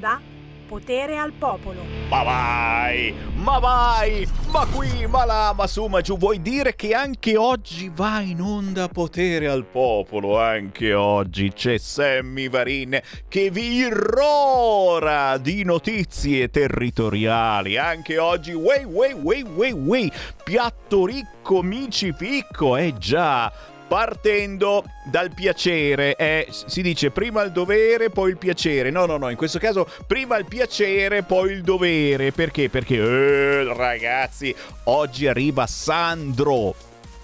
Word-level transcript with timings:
onda 0.00 0.20
Potere 0.66 1.18
al 1.18 1.32
popolo. 1.32 1.82
Ma 2.08 2.22
vai, 2.22 3.12
ma 3.34 3.58
vai, 3.58 4.24
ma 4.52 4.64
qui, 4.66 5.04
ma 5.08 5.24
là, 5.24 5.52
ma 5.52 5.66
su, 5.66 5.86
ma 5.86 6.00
giù. 6.00 6.16
Vuoi 6.16 6.40
dire 6.40 6.76
che 6.76 6.94
anche 6.94 7.36
oggi 7.36 7.90
va 7.92 8.20
in 8.20 8.40
onda 8.40 8.86
Potere 8.86 9.48
al 9.48 9.64
popolo? 9.64 10.38
Anche 10.38 10.94
oggi 10.94 11.50
c'è 11.52 11.76
Sammy 11.76 12.48
Varin 12.48 13.00
che 13.26 13.50
vi 13.50 13.78
irrora 13.78 15.38
di 15.38 15.64
notizie 15.64 16.50
territoriali. 16.50 17.76
Anche 17.76 18.18
oggi, 18.18 18.52
wey, 18.52 18.84
wey, 18.84 19.12
wey, 19.12 19.42
wey, 19.42 19.72
wey, 19.72 20.12
piatto 20.44 21.04
ricco, 21.04 21.62
mici 21.64 22.12
picco, 22.12 22.76
eh 22.76 22.94
già 22.96 23.52
partendo 23.90 24.84
dal 25.02 25.32
piacere. 25.34 26.14
Eh, 26.14 26.46
si 26.48 26.80
dice 26.80 27.10
prima 27.10 27.42
il 27.42 27.50
dovere, 27.50 28.08
poi 28.08 28.30
il 28.30 28.38
piacere. 28.38 28.90
No, 28.90 29.04
no, 29.04 29.16
no, 29.16 29.28
in 29.30 29.36
questo 29.36 29.58
caso 29.58 29.84
prima 30.06 30.36
il 30.36 30.44
piacere, 30.44 31.24
poi 31.24 31.50
il 31.50 31.62
dovere. 31.62 32.30
Perché? 32.30 32.68
Perché, 32.68 32.94
eh, 32.94 33.64
ragazzi, 33.74 34.54
oggi 34.84 35.26
arriva 35.26 35.66
Sandro. 35.66 36.72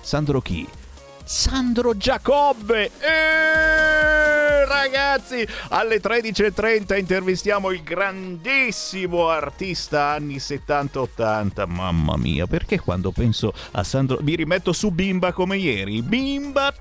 Sandro 0.01 0.41
chi? 0.41 0.69
Sandro 1.27 1.97
Giacobbe. 1.97 2.93
E 3.01 4.65
ragazzi, 4.65 5.45
alle 5.71 6.01
13.30 6.01 6.97
intervistiamo 6.97 7.73
il 7.73 7.83
grandissimo 7.83 9.29
artista 9.29 10.11
anni 10.11 10.37
70-80. 10.37 11.67
Mamma 11.67 12.17
mia, 12.17 12.47
perché 12.47 12.79
quando 12.79 13.11
penso 13.11 13.53
a 13.73 13.83
Sandro 13.83 14.19
mi 14.23 14.37
rimetto 14.37 14.73
su 14.73 14.91
Bimba 14.91 15.33
come 15.33 15.57
ieri? 15.57 16.01
Bimba, 16.01 16.73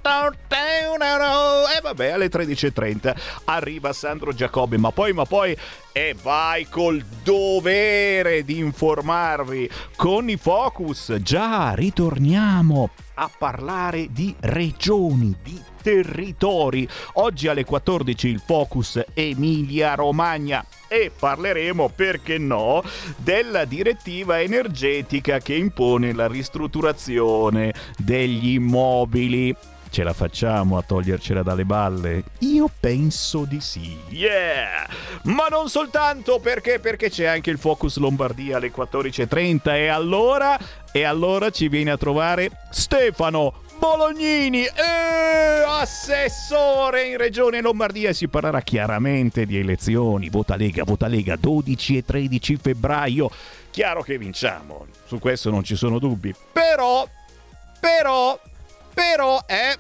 e 1.76 1.82
vabbè, 1.82 2.10
alle 2.12 2.30
13.30 2.30 3.16
arriva 3.46 3.94
Sandro 3.94 4.32
Giacobbe, 4.32 4.78
ma 4.78 4.92
poi, 4.92 5.12
ma 5.14 5.26
poi 5.26 5.58
e 5.98 6.14
vai 6.22 6.68
col 6.68 7.02
dovere 7.24 8.44
di 8.44 8.58
informarvi 8.58 9.70
con 9.96 10.30
i 10.30 10.36
focus. 10.36 11.16
Già, 11.22 11.74
ritorniamo 11.74 12.90
a 13.14 13.32
parlare 13.36 14.10
di 14.12 14.36
regioni, 14.42 15.34
di 15.42 15.58
territori. 15.82 16.86
Oggi 17.14 17.48
alle 17.48 17.64
14 17.64 18.28
il 18.28 18.42
focus 18.46 19.02
Emilia 19.14 19.96
Romagna 19.96 20.66
e 20.90 21.14
parleremo, 21.18 21.88
perché 21.96 22.38
no, 22.40 22.84
della 23.16 23.64
direttiva 23.64 24.42
energetica 24.42 25.40
che 25.40 25.56
impone 25.56 26.12
la 26.12 26.28
ristrutturazione 26.28 27.74
degli 27.98 28.50
immobili. 28.56 29.56
Ce 29.96 30.04
la 30.04 30.12
facciamo 30.12 30.78
a 30.78 30.82
togliercela 30.82 31.42
dalle 31.42 31.64
balle? 31.64 32.24
Io 32.40 32.70
penso 32.82 33.46
di 33.46 33.62
sì. 33.62 33.98
Yeah! 34.10 34.86
Ma 35.24 35.48
non 35.50 35.70
soltanto 35.70 36.40
perché, 36.40 36.82
perché 36.82 37.10
c'è 37.10 37.24
anche 37.24 37.50
il 37.50 37.58
Focus 37.58 37.96
Lombardia 37.96 38.58
alle 38.58 38.74
14.30 38.74 39.74
e 39.76 39.88
allora, 39.88 40.60
e 40.92 41.04
allora 41.04 41.50
ci 41.50 41.70
viene 41.70 41.92
a 41.92 41.98
trovare 41.98 42.52
Stefano 42.72 43.62
Bolognini, 43.78 44.66
eh, 44.66 45.64
assessore 45.66 47.06
in 47.06 47.16
Regione 47.16 47.62
Lombardia. 47.62 48.12
Si 48.12 48.28
parlerà 48.28 48.60
chiaramente 48.60 49.46
di 49.46 49.58
elezioni. 49.58 50.28
Vota 50.28 50.58
Lega, 50.58 50.84
vota 50.84 51.08
Lega, 51.08 51.38
12 51.38 51.96
e 51.96 52.04
13 52.04 52.58
febbraio. 52.58 53.30
Chiaro 53.72 54.02
che 54.02 54.18
vinciamo, 54.18 54.88
su 55.06 55.20
questo 55.20 55.50
non 55.50 55.64
ci 55.64 55.78
sono 55.78 56.00
dubbi. 56.00 56.36
Però, 56.52 57.08
però, 57.80 58.38
però 58.96 59.44
è 59.46 59.78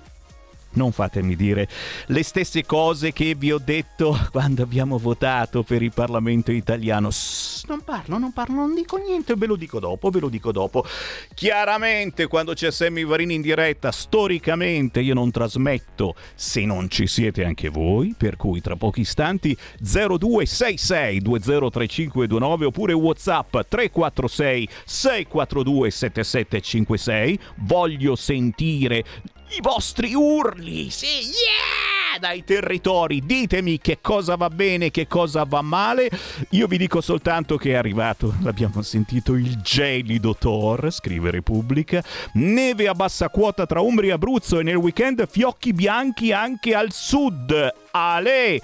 non 0.75 0.91
fatemi 0.91 1.35
dire 1.35 1.67
le 2.07 2.23
stesse 2.23 2.65
cose 2.65 3.11
che 3.11 3.35
vi 3.35 3.51
ho 3.51 3.57
detto 3.57 4.17
quando 4.31 4.63
abbiamo 4.63 4.97
votato 4.97 5.63
per 5.63 5.81
il 5.81 5.91
Parlamento 5.93 6.51
italiano. 6.51 7.09
Sss, 7.09 7.65
non 7.67 7.81
parlo, 7.83 8.17
non 8.17 8.31
parlo, 8.31 8.55
non 8.55 8.75
dico 8.75 8.97
niente, 8.97 9.35
ve 9.35 9.45
lo 9.45 9.55
dico 9.55 9.79
dopo, 9.79 10.09
ve 10.09 10.19
lo 10.19 10.29
dico 10.29 10.51
dopo. 10.51 10.85
Chiaramente 11.33 12.27
quando 12.27 12.53
c'è 12.53 12.71
Sammy 12.71 13.05
Varini 13.05 13.35
in 13.35 13.41
diretta, 13.41 13.91
storicamente 13.91 14.99
io 15.01 15.13
non 15.13 15.31
trasmetto 15.31 16.15
se 16.35 16.65
non 16.65 16.89
ci 16.89 17.07
siete 17.07 17.43
anche 17.43 17.69
voi, 17.69 18.15
per 18.17 18.35
cui 18.37 18.61
tra 18.61 18.75
pochi 18.75 19.01
istanti 19.01 19.57
0266 19.79 21.21
203529 21.21 22.65
oppure 22.65 22.93
WhatsApp 22.93 23.57
346 23.67 24.69
642 24.85 25.91
7756. 25.91 27.39
Voglio 27.57 28.15
sentire 28.15 29.03
i 29.49 29.61
vostri 29.61 30.13
urli, 30.13 30.89
sì, 30.89 31.05
yeah! 31.05 32.19
Dai 32.19 32.43
territori, 32.43 33.25
ditemi 33.25 33.77
che 33.79 33.99
cosa 34.01 34.35
va 34.35 34.49
bene, 34.49 34.89
che 34.89 35.05
cosa 35.05 35.43
va 35.43 35.61
male. 35.61 36.09
Io 36.51 36.65
vi 36.67 36.77
dico 36.77 37.01
soltanto 37.01 37.57
che 37.57 37.71
è 37.71 37.75
arrivato, 37.75 38.35
l'abbiamo 38.41 38.81
sentito, 38.81 39.33
il 39.33 39.59
gelido 39.61 40.35
Thor, 40.35 40.91
scrive 40.91 41.29
Repubblica. 41.29 42.03
Neve 42.33 42.87
a 42.87 42.93
bassa 42.93 43.29
quota 43.29 43.65
tra 43.65 43.81
Umbria 43.81 44.11
e 44.11 44.13
Abruzzo 44.13 44.59
e 44.59 44.63
nel 44.63 44.77
weekend 44.77 45.27
fiocchi 45.27 45.73
bianchi 45.73 46.31
anche 46.31 46.73
al 46.73 46.91
sud. 46.91 47.73
Ale! 47.91 48.61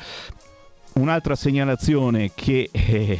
Un'altra 0.94 1.36
segnalazione 1.36 2.31
che 2.34 2.69
eh, 2.72 3.19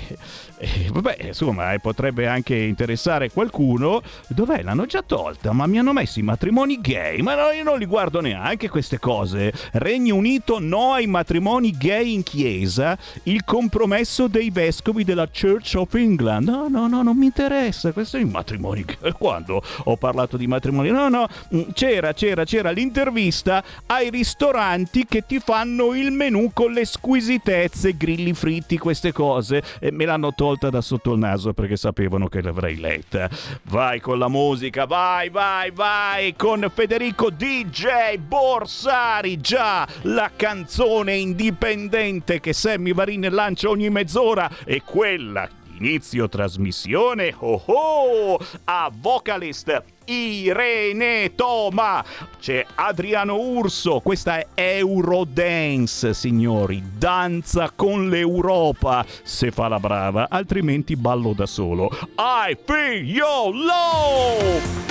eh, 0.61 0.89
vabbè, 0.91 1.17
insomma, 1.22 1.73
eh, 1.73 1.79
potrebbe 1.79 2.27
anche 2.27 2.55
interessare 2.55 3.31
qualcuno. 3.31 3.99
Dov'è? 4.27 4.61
L'hanno 4.61 4.85
già 4.85 5.01
tolta, 5.01 5.53
ma 5.53 5.66
mi 5.66 5.79
hanno 5.79 5.91
messo 5.91 6.19
i 6.19 6.22
matrimoni 6.22 6.79
gay. 6.79 7.22
Ma 7.22 7.33
no, 7.33 7.49
io 7.49 7.63
non 7.63 7.79
li 7.79 7.88
guardo 7.88 8.22
neanche 8.22 8.69
queste 8.69 8.99
cose. 8.99 9.51
Regno 9.72 10.16
Unito 10.16 10.59
no 10.59 10.94
ai 10.94 11.07
matrimoni 11.07 11.72
gay 11.72 12.13
in 12.13 12.22
chiesa. 12.22 12.95
Il 13.23 13.44
compromesso 13.44 14.27
dei 14.27 14.51
vescovi 14.51 15.03
della 15.03 15.27
Church 15.27 15.73
of 15.77 15.95
England. 15.95 16.47
No, 16.47 16.67
no, 16.67 16.88
no, 16.88 17.01
non 17.01 17.17
mi 17.17 17.25
interessa. 17.25 17.91
Questo 17.91 18.17
è 18.17 18.19
i 18.19 18.25
matrimoni 18.25 18.85
gay. 18.85 19.13
Quando 19.17 19.63
ho 19.85 19.97
parlato 19.97 20.38
di 20.38 20.45
matrimoni? 20.45 20.91
No, 20.91 21.09
no, 21.09 21.28
mm, 21.55 21.72
c'era, 21.73 22.13
c'era, 22.13 22.43
c'era 22.43 22.69
l'intervista 22.69 23.63
ai 23.88 24.11
ristoranti 24.11 25.05
che 25.05 25.25
ti 25.25 25.39
fanno 25.39 25.95
il 25.95 26.11
menù 26.11 26.51
con 26.53 26.72
le 26.72 26.85
squisitezze, 26.85 27.97
grilli 27.97 28.33
fritti, 28.33 28.78
queste 28.78 29.11
cose. 29.11 29.63
E 29.79 29.91
me 29.91 30.05
l'hanno 30.05 30.35
tolta 30.35 30.49
volta 30.51 30.69
da 30.69 30.81
sotto 30.81 31.13
il 31.13 31.19
naso 31.19 31.53
perché 31.53 31.78
sapevano 31.78 32.28
che 32.28 32.41
l'avrei 32.41 32.78
letta. 32.78 33.29
Vai 33.63 34.01
con 34.01 34.19
la 34.19 34.28
musica, 34.28 34.85
vai, 34.85 35.29
vai, 35.29 35.72
vai 35.72 36.35
con 36.35 36.69
Federico 36.73 37.29
DJ 37.29 38.17
Borsari, 38.17 39.40
già 39.40 39.88
la 40.03 40.31
canzone 40.35 41.16
indipendente 41.16 42.41
che 42.41 42.51
Sammy 42.51 42.94
Varin 42.94 43.28
lancia 43.31 43.69
ogni 43.69 43.90
mezz'ora 43.90 44.50
e 44.66 44.81
quella 44.84 45.47
inizio 45.78 46.29
trasmissione 46.29 47.34
oh 47.40 47.63
oh 47.66 48.40
a 48.66 48.91
vocalist 48.94 49.84
Irene 50.11 51.33
Toma. 51.35 52.03
C'è 52.39 52.66
Adriano 52.75 53.38
Urso, 53.38 54.01
questa 54.01 54.39
è 54.39 54.47
Eurodance, 54.53 56.13
signori. 56.13 56.83
Danza 56.97 57.72
con 57.75 58.09
l'Europa, 58.09 59.05
se 59.23 59.51
fa 59.51 59.67
la 59.67 59.79
brava, 59.79 60.27
altrimenti 60.29 60.95
ballo 60.95 61.33
da 61.33 61.45
solo. 61.45 61.89
I 62.17 62.57
feel 62.66 63.03
your 63.03 63.53
love! 63.53 64.91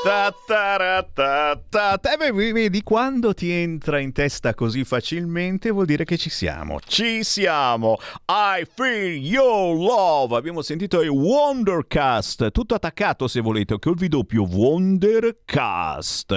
Ta. 0.00 0.32
Eh 2.00 2.32
vedi, 2.52 2.82
quando 2.84 3.34
ti 3.34 3.50
entra 3.50 3.98
in 3.98 4.12
testa 4.12 4.54
così 4.54 4.84
facilmente 4.84 5.70
vuol 5.70 5.86
dire 5.86 6.04
che 6.04 6.16
ci 6.16 6.30
siamo. 6.30 6.78
Ci 6.86 7.24
siamo. 7.24 7.98
I 8.28 8.64
feel 8.72 9.16
your 9.16 9.76
love. 9.76 10.36
Abbiamo 10.36 10.62
sentito 10.62 11.00
il 11.02 11.08
Wondercast, 11.08 12.52
tutto 12.52 12.74
attaccato 12.74 13.26
se 13.26 13.40
volete, 13.40 13.76
che 13.80 13.92
vi 13.96 14.06
doppio 14.06 14.44
Wondercast. 14.44 16.34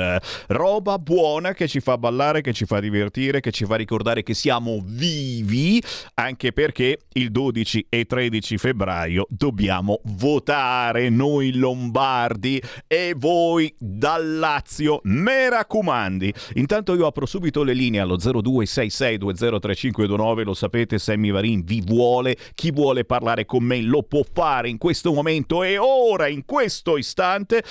Roba 0.47 0.97
buona 0.97 1.53
che 1.53 1.67
ci 1.67 1.81
fa 1.81 1.99
ballare, 1.99 2.41
che 2.41 2.53
ci 2.53 2.65
fa 2.65 2.79
divertire, 2.79 3.41
che 3.41 3.51
ci 3.51 3.65
fa 3.65 3.75
ricordare 3.75 4.23
che 4.23 4.33
siamo 4.33 4.81
vivi, 4.83 5.79
anche 6.15 6.51
perché 6.51 7.01
il 7.13 7.29
12 7.29 7.85
e 7.89 8.05
13 8.05 8.57
febbraio 8.57 9.27
dobbiamo 9.29 9.99
votare 10.05 11.09
noi 11.09 11.53
lombardi 11.53 12.59
e 12.87 13.13
voi 13.15 13.49
voi 13.51 13.73
dal 13.77 14.37
Lazio. 14.37 15.01
Me 15.03 15.49
raccomandi. 15.49 16.33
Intanto 16.53 16.95
io 16.95 17.05
apro 17.05 17.25
subito 17.25 17.63
le 17.63 17.73
linee 17.73 17.99
allo 17.99 18.15
0266203529. 18.15 20.43
Lo 20.43 20.53
sapete, 20.53 20.97
Sammy 20.97 21.31
Varin 21.31 21.63
vi 21.63 21.81
vuole. 21.81 22.37
Chi 22.55 22.71
vuole 22.71 23.03
parlare 23.03 23.45
con 23.45 23.63
me 23.63 23.81
lo 23.81 24.03
può 24.03 24.21
fare 24.31 24.69
in 24.69 24.77
questo 24.77 25.11
momento 25.11 25.63
e 25.63 25.77
ora, 25.77 26.27
in 26.27 26.45
questo 26.45 26.95
istante. 26.97 27.61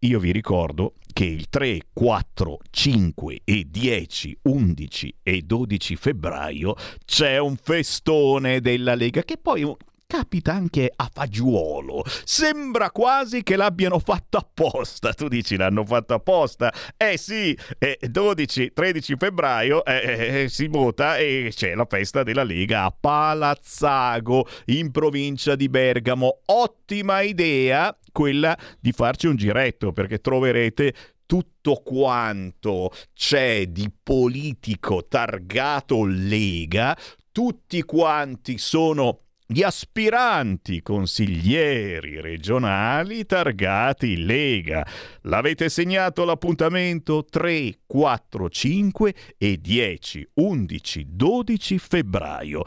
Io 0.00 0.18
vi 0.18 0.32
ricordo 0.32 0.94
che 1.12 1.24
il 1.24 1.48
3, 1.48 1.80
4, 1.92 2.58
5 2.70 3.40
e 3.44 3.66
10, 3.68 4.38
11 4.42 5.14
e 5.22 5.42
12 5.42 5.96
febbraio 5.96 6.74
c'è 7.04 7.38
un 7.38 7.56
festone 7.56 8.60
della 8.60 8.94
Lega 8.94 9.22
che 9.22 9.38
poi 9.38 9.64
capita 10.06 10.52
anche 10.52 10.90
a 10.94 11.10
fagiolo. 11.12 12.02
Sembra 12.24 12.90
quasi 12.90 13.42
che 13.42 13.56
l'abbiano 13.56 13.98
fatto 13.98 14.38
apposta. 14.38 15.12
Tu 15.12 15.28
dici 15.28 15.56
l'hanno 15.56 15.84
fatto 15.84 16.14
apposta? 16.14 16.72
Eh 16.96 17.18
sì, 17.18 17.56
eh, 17.78 17.98
12-13 18.02 19.16
febbraio 19.18 19.84
eh, 19.84 19.96
eh, 19.96 20.42
eh, 20.42 20.48
si 20.48 20.68
vota 20.68 21.18
e 21.18 21.52
c'è 21.54 21.74
la 21.74 21.86
festa 21.88 22.22
della 22.22 22.44
Lega 22.44 22.84
a 22.84 22.96
Palazzago 22.98 24.46
in 24.66 24.90
provincia 24.92 25.56
di 25.56 25.68
Bergamo. 25.68 26.40
Ottima 26.46 27.20
idea 27.20 27.96
quella 28.12 28.56
di 28.80 28.92
farci 28.92 29.26
un 29.26 29.36
giretto 29.36 29.92
perché 29.92 30.20
troverete 30.20 30.94
tutto 31.26 31.82
quanto 31.84 32.92
c'è 33.12 33.66
di 33.66 33.90
politico 34.02 35.06
targato 35.08 36.04
Lega, 36.04 36.96
tutti 37.32 37.82
quanti 37.82 38.58
sono 38.58 39.25
gli 39.48 39.62
aspiranti 39.62 40.82
consiglieri 40.82 42.20
regionali 42.20 43.24
targati 43.26 44.24
Lega. 44.24 44.84
L'avete 45.22 45.68
segnato 45.68 46.24
l'appuntamento 46.24 47.24
3, 47.24 47.78
4, 47.86 48.48
5 48.50 49.14
e 49.38 49.60
10, 49.60 50.30
11, 50.34 51.06
12 51.08 51.78
febbraio. 51.78 52.64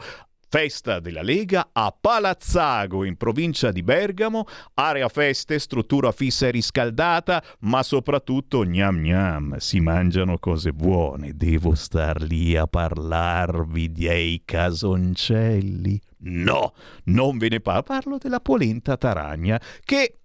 Festa 0.48 1.00
della 1.00 1.22
Lega 1.22 1.68
a 1.70 1.94
Palazzago 1.98 3.04
in 3.04 3.16
provincia 3.16 3.70
di 3.70 3.82
Bergamo, 3.82 4.46
area 4.74 5.08
feste, 5.08 5.58
struttura 5.60 6.10
fissa 6.10 6.46
e 6.48 6.50
riscaldata, 6.50 7.40
ma 7.60 7.82
soprattutto 7.84 8.64
gnam 8.64 9.00
gnam, 9.00 9.56
si 9.58 9.78
mangiano 9.80 10.38
cose 10.38 10.72
buone, 10.72 11.36
devo 11.36 11.76
star 11.76 12.22
lì 12.22 12.56
a 12.56 12.66
parlarvi 12.66 13.92
dei 13.92 14.42
casoncelli. 14.44 16.00
No, 16.22 16.74
non 17.04 17.38
ve 17.38 17.48
ne 17.48 17.60
parlo, 17.60 17.82
parlo 17.82 18.18
della 18.18 18.40
polenta 18.40 18.96
taragna 18.96 19.60
che 19.84 20.19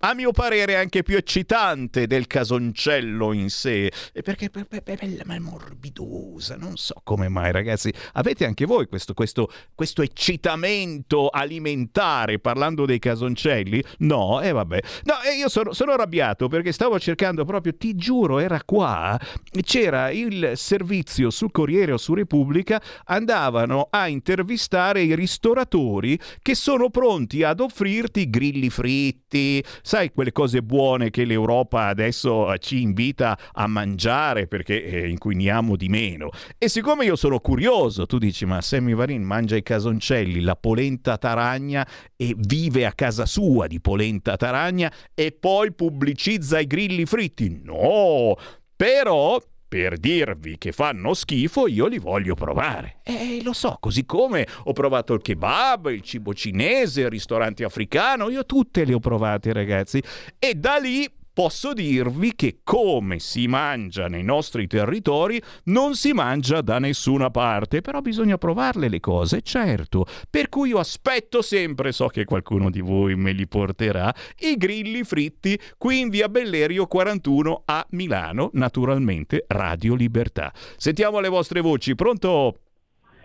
a 0.00 0.14
mio 0.14 0.32
parere 0.32 0.76
anche 0.76 1.02
più 1.02 1.16
eccitante 1.16 2.06
del 2.06 2.26
casoncello 2.26 3.32
in 3.32 3.50
sé, 3.50 3.92
perché 4.22 4.50
è 4.50 4.80
bella 4.80 5.22
ma 5.24 5.34
è 5.34 5.38
morbidosa, 5.38 6.56
non 6.56 6.76
so 6.76 7.00
come 7.04 7.28
mai 7.28 7.52
ragazzi, 7.52 7.92
avete 8.12 8.44
anche 8.44 8.64
voi 8.64 8.86
questo, 8.86 9.14
questo, 9.14 9.50
questo 9.74 10.02
eccitamento 10.02 11.28
alimentare 11.28 12.38
parlando 12.38 12.86
dei 12.86 12.98
casoncelli? 12.98 13.82
No, 13.98 14.40
e 14.40 14.48
eh, 14.48 14.52
vabbè, 14.52 14.80
no, 15.04 15.14
eh, 15.22 15.36
io 15.36 15.48
sono, 15.48 15.72
sono 15.72 15.92
arrabbiato 15.92 16.48
perché 16.48 16.72
stavo 16.72 16.98
cercando 16.98 17.44
proprio, 17.44 17.76
ti 17.76 17.94
giuro, 17.94 18.38
era 18.38 18.62
qua, 18.64 19.18
c'era 19.62 20.10
il 20.10 20.52
servizio 20.54 21.30
sul 21.30 21.50
Corriere 21.50 21.92
o 21.92 21.98
su 21.98 22.14
Repubblica, 22.14 22.80
andavano 23.04 23.88
a 23.90 24.08
intervistare 24.08 25.02
i 25.02 25.14
ristoratori 25.14 26.18
che 26.40 26.54
sono 26.54 26.90
pronti 26.90 27.42
ad 27.42 27.60
offrirti 27.60 28.30
grilli 28.30 28.70
fritti, 28.70 29.62
sai 29.90 30.12
quelle 30.12 30.30
cose 30.30 30.62
buone 30.62 31.10
che 31.10 31.24
l'Europa 31.24 31.86
adesso 31.86 32.52
eh, 32.52 32.60
ci 32.60 32.80
invita 32.80 33.36
a 33.52 33.66
mangiare 33.66 34.46
perché 34.46 34.84
eh, 34.84 35.08
inquiniamo 35.08 35.74
di 35.74 35.88
meno. 35.88 36.30
E 36.58 36.68
siccome 36.68 37.06
io 37.06 37.16
sono 37.16 37.40
curioso, 37.40 38.06
tu 38.06 38.18
dici 38.18 38.46
ma 38.46 38.60
Sammy 38.60 38.94
Varin 38.94 39.24
mangia 39.24 39.56
i 39.56 39.64
casoncelli, 39.64 40.42
la 40.42 40.54
polenta 40.54 41.18
taragna 41.18 41.84
e 42.14 42.36
vive 42.38 42.86
a 42.86 42.92
casa 42.92 43.26
sua 43.26 43.66
di 43.66 43.80
polenta 43.80 44.36
taragna 44.36 44.92
e 45.12 45.32
poi 45.32 45.72
pubblicizza 45.72 46.60
i 46.60 46.68
grilli 46.68 47.04
fritti? 47.04 47.60
No! 47.64 48.36
Però 48.76 49.42
per 49.70 49.98
dirvi 49.98 50.58
che 50.58 50.72
fanno 50.72 51.14
schifo, 51.14 51.68
io 51.68 51.86
li 51.86 52.00
voglio 52.00 52.34
provare. 52.34 52.96
Eh, 53.04 53.40
lo 53.44 53.52
so, 53.52 53.76
così 53.78 54.04
come 54.04 54.44
ho 54.64 54.72
provato 54.72 55.14
il 55.14 55.22
kebab, 55.22 55.90
il 55.90 56.00
cibo 56.00 56.34
cinese, 56.34 57.02
il 57.02 57.08
ristorante 57.08 57.62
africano, 57.62 58.30
io 58.30 58.44
tutte 58.44 58.84
le 58.84 58.94
ho 58.94 58.98
provate, 58.98 59.52
ragazzi. 59.52 60.02
E 60.40 60.56
da 60.56 60.76
lì 60.78 61.08
posso 61.32 61.72
dirvi 61.72 62.34
che 62.34 62.60
come 62.64 63.18
si 63.18 63.46
mangia 63.46 64.08
nei 64.08 64.22
nostri 64.22 64.66
territori 64.66 65.40
non 65.64 65.94
si 65.94 66.12
mangia 66.12 66.60
da 66.60 66.78
nessuna 66.78 67.30
parte, 67.30 67.80
però 67.80 68.00
bisogna 68.00 68.38
provarle 68.38 68.88
le 68.88 69.00
cose, 69.00 69.42
certo. 69.42 70.04
Per 70.28 70.48
cui 70.48 70.70
io 70.70 70.78
aspetto 70.78 71.42
sempre, 71.42 71.92
so 71.92 72.08
che 72.08 72.24
qualcuno 72.24 72.70
di 72.70 72.80
voi 72.80 73.14
me 73.14 73.32
li 73.32 73.46
porterà, 73.46 74.12
i 74.40 74.56
grilli 74.56 75.02
fritti 75.04 75.58
qui 75.78 76.00
in 76.00 76.08
via 76.08 76.28
Bellerio 76.28 76.86
41 76.86 77.62
a 77.64 77.86
Milano, 77.90 78.50
naturalmente 78.54 79.44
Radio 79.48 79.94
Libertà. 79.94 80.52
Sentiamo 80.54 81.20
le 81.20 81.28
vostre 81.28 81.60
voci, 81.60 81.94
pronto? 81.94 82.56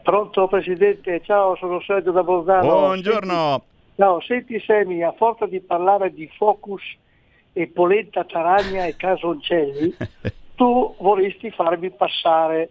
Pronto 0.04 0.48
Presidente, 0.48 1.22
ciao, 1.26 1.56
sono 1.56 1.82
Sergio 1.82 2.12
da 2.12 2.24
Bolzano. 2.24 2.62
Buongiorno. 2.62 3.52
Senti, 3.52 3.96
ciao, 3.96 4.22
senti 4.22 4.60
Semi, 4.60 5.04
a 5.04 5.12
forza 5.14 5.48
di 5.48 5.60
parlare 5.62 6.14
di 6.14 6.30
focus 6.38 6.84
e 7.58 7.68
polenta 7.68 8.26
taragna 8.26 8.86
e 8.86 8.98
casoncelli, 8.98 9.96
tu 10.56 10.94
vorresti 11.00 11.50
farmi 11.52 11.90
passare, 11.90 12.70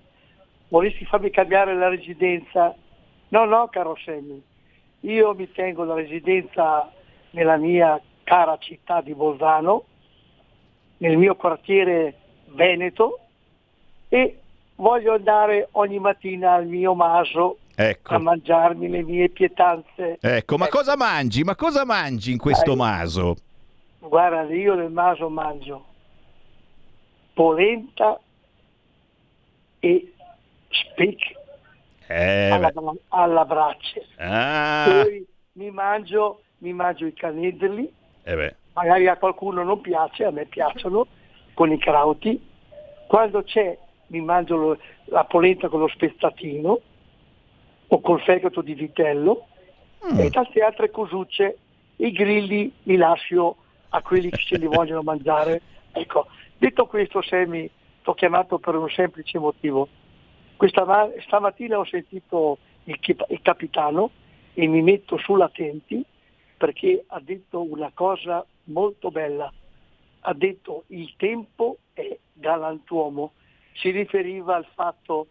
vorresti 0.68 1.06
farmi 1.06 1.30
cambiare 1.30 1.74
la 1.74 1.88
residenza. 1.88 2.74
No, 3.28 3.44
no, 3.46 3.68
caro 3.68 3.96
Semmi, 4.04 4.42
io 5.00 5.34
mi 5.34 5.50
tengo 5.50 5.84
la 5.84 5.94
residenza 5.94 6.92
nella 7.30 7.56
mia 7.56 7.98
cara 8.24 8.58
città 8.58 9.00
di 9.00 9.14
Bolzano, 9.14 9.84
nel 10.98 11.16
mio 11.16 11.34
quartiere 11.34 12.14
veneto 12.48 13.20
e 14.10 14.38
voglio 14.74 15.14
andare 15.14 15.68
ogni 15.72 15.98
mattina 15.98 16.52
al 16.52 16.66
mio 16.66 16.92
maso 16.94 17.56
ecco. 17.74 18.14
a 18.14 18.18
mangiarmi 18.18 18.86
le 18.90 19.02
mie 19.02 19.30
pietanze. 19.30 20.18
Ecco, 20.20 20.58
ma 20.58 20.66
ecco. 20.66 20.76
cosa 20.76 20.94
mangi? 20.94 21.42
Ma 21.42 21.56
cosa 21.56 21.86
mangi 21.86 22.32
in 22.32 22.38
questo 22.38 22.74
Dai. 22.74 22.76
maso? 22.76 23.36
Guarda, 24.08 24.42
io 24.52 24.74
nel 24.74 24.90
maso 24.90 25.28
mangio 25.28 25.84
polenta 27.32 28.20
e 29.80 30.12
speck 30.68 31.32
eh, 32.06 32.50
alla, 32.50 32.72
alla, 33.08 33.44
brace. 33.44 34.06
Ah. 34.16 35.02
Poi 35.02 35.26
mi 35.52 35.70
mangio, 35.70 36.42
mi 36.58 36.72
mangio 36.72 37.06
i 37.06 37.14
canedri, 37.14 37.90
eh 38.24 38.54
magari 38.74 39.08
a 39.08 39.16
qualcuno 39.16 39.62
non 39.62 39.80
piace, 39.80 40.24
a 40.24 40.30
me 40.30 40.44
piacciono, 40.44 41.06
con 41.54 41.72
i 41.72 41.78
crauti. 41.78 42.52
Quando 43.06 43.42
c'è 43.42 43.76
mi 44.08 44.20
mangio 44.20 44.56
lo, 44.56 44.78
la 45.04 45.24
polenta 45.24 45.68
con 45.68 45.80
lo 45.80 45.88
spezzatino 45.88 46.80
o 47.86 48.00
col 48.00 48.20
fegato 48.20 48.60
di 48.60 48.74
vitello 48.74 49.46
mm. 50.12 50.18
e 50.18 50.30
tante 50.30 50.60
altre 50.60 50.90
cosucce. 50.90 51.58
I 51.96 52.10
grilli 52.10 52.72
li 52.82 52.96
lascio 52.96 53.56
a 53.94 54.02
quelli 54.02 54.28
che 54.28 54.42
se 54.44 54.58
li 54.58 54.66
vogliono 54.66 55.02
mangiare. 55.02 55.60
Ecco, 55.92 56.26
detto 56.58 56.86
questo 56.86 57.22
Semi, 57.22 57.62
ti 57.62 58.10
ho 58.10 58.14
chiamato 58.14 58.58
per 58.58 58.74
un 58.74 58.90
semplice 58.90 59.38
motivo. 59.38 59.88
Questa, 60.56 60.84
stamattina 61.20 61.78
ho 61.78 61.84
sentito 61.84 62.58
il, 62.84 62.98
il 63.28 63.40
capitano 63.40 64.10
e 64.52 64.66
mi 64.66 64.82
metto 64.82 65.16
sull'attenti 65.16 66.04
perché 66.56 67.04
ha 67.06 67.20
detto 67.20 67.62
una 67.62 67.90
cosa 67.94 68.44
molto 68.64 69.10
bella. 69.10 69.52
Ha 70.26 70.34
detto 70.34 70.84
il 70.88 71.14
tempo 71.16 71.78
è 71.92 72.18
galantuomo. 72.32 73.32
Si 73.74 73.90
riferiva 73.90 74.56
al 74.56 74.66
fatto 74.74 75.28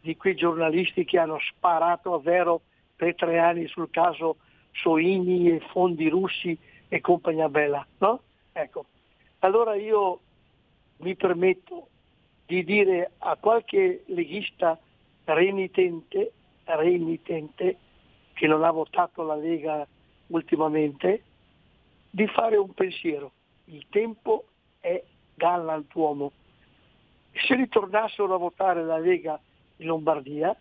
di 0.00 0.16
quei 0.16 0.34
giornalisti 0.34 1.04
che 1.04 1.18
hanno 1.18 1.38
sparato 1.40 2.14
a 2.14 2.20
vero 2.20 2.62
per 2.96 3.14
tre 3.14 3.38
anni 3.38 3.66
sul 3.66 3.90
caso 3.90 4.36
Soini 4.72 5.50
e 5.50 5.60
fondi 5.72 6.08
russi 6.08 6.56
e 6.88 7.00
compagnia 7.00 7.48
bella, 7.48 7.86
no? 7.98 8.22
Ecco. 8.52 8.86
Allora 9.40 9.74
io 9.74 10.20
mi 10.98 11.14
permetto 11.14 11.88
di 12.46 12.64
dire 12.64 13.12
a 13.18 13.36
qualche 13.36 14.04
leghista 14.06 14.78
renitente, 15.24 16.32
renitente 16.64 17.76
che 18.32 18.46
non 18.46 18.64
ha 18.64 18.70
votato 18.70 19.22
la 19.22 19.34
Lega 19.34 19.86
ultimamente, 20.28 21.22
di 22.10 22.26
fare 22.28 22.56
un 22.56 22.72
pensiero. 22.72 23.32
Il 23.66 23.86
tempo 23.90 24.46
è 24.80 25.02
galantuomo. 25.34 26.32
Se 27.32 27.54
ritornassero 27.54 28.34
a 28.34 28.38
votare 28.38 28.82
la 28.82 28.98
Lega 28.98 29.38
in 29.76 29.86
Lombardia 29.86 30.56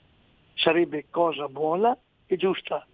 sarebbe 0.56 1.06
cosa 1.10 1.48
buona 1.48 1.98
e 2.26 2.36
giusta. 2.36 2.86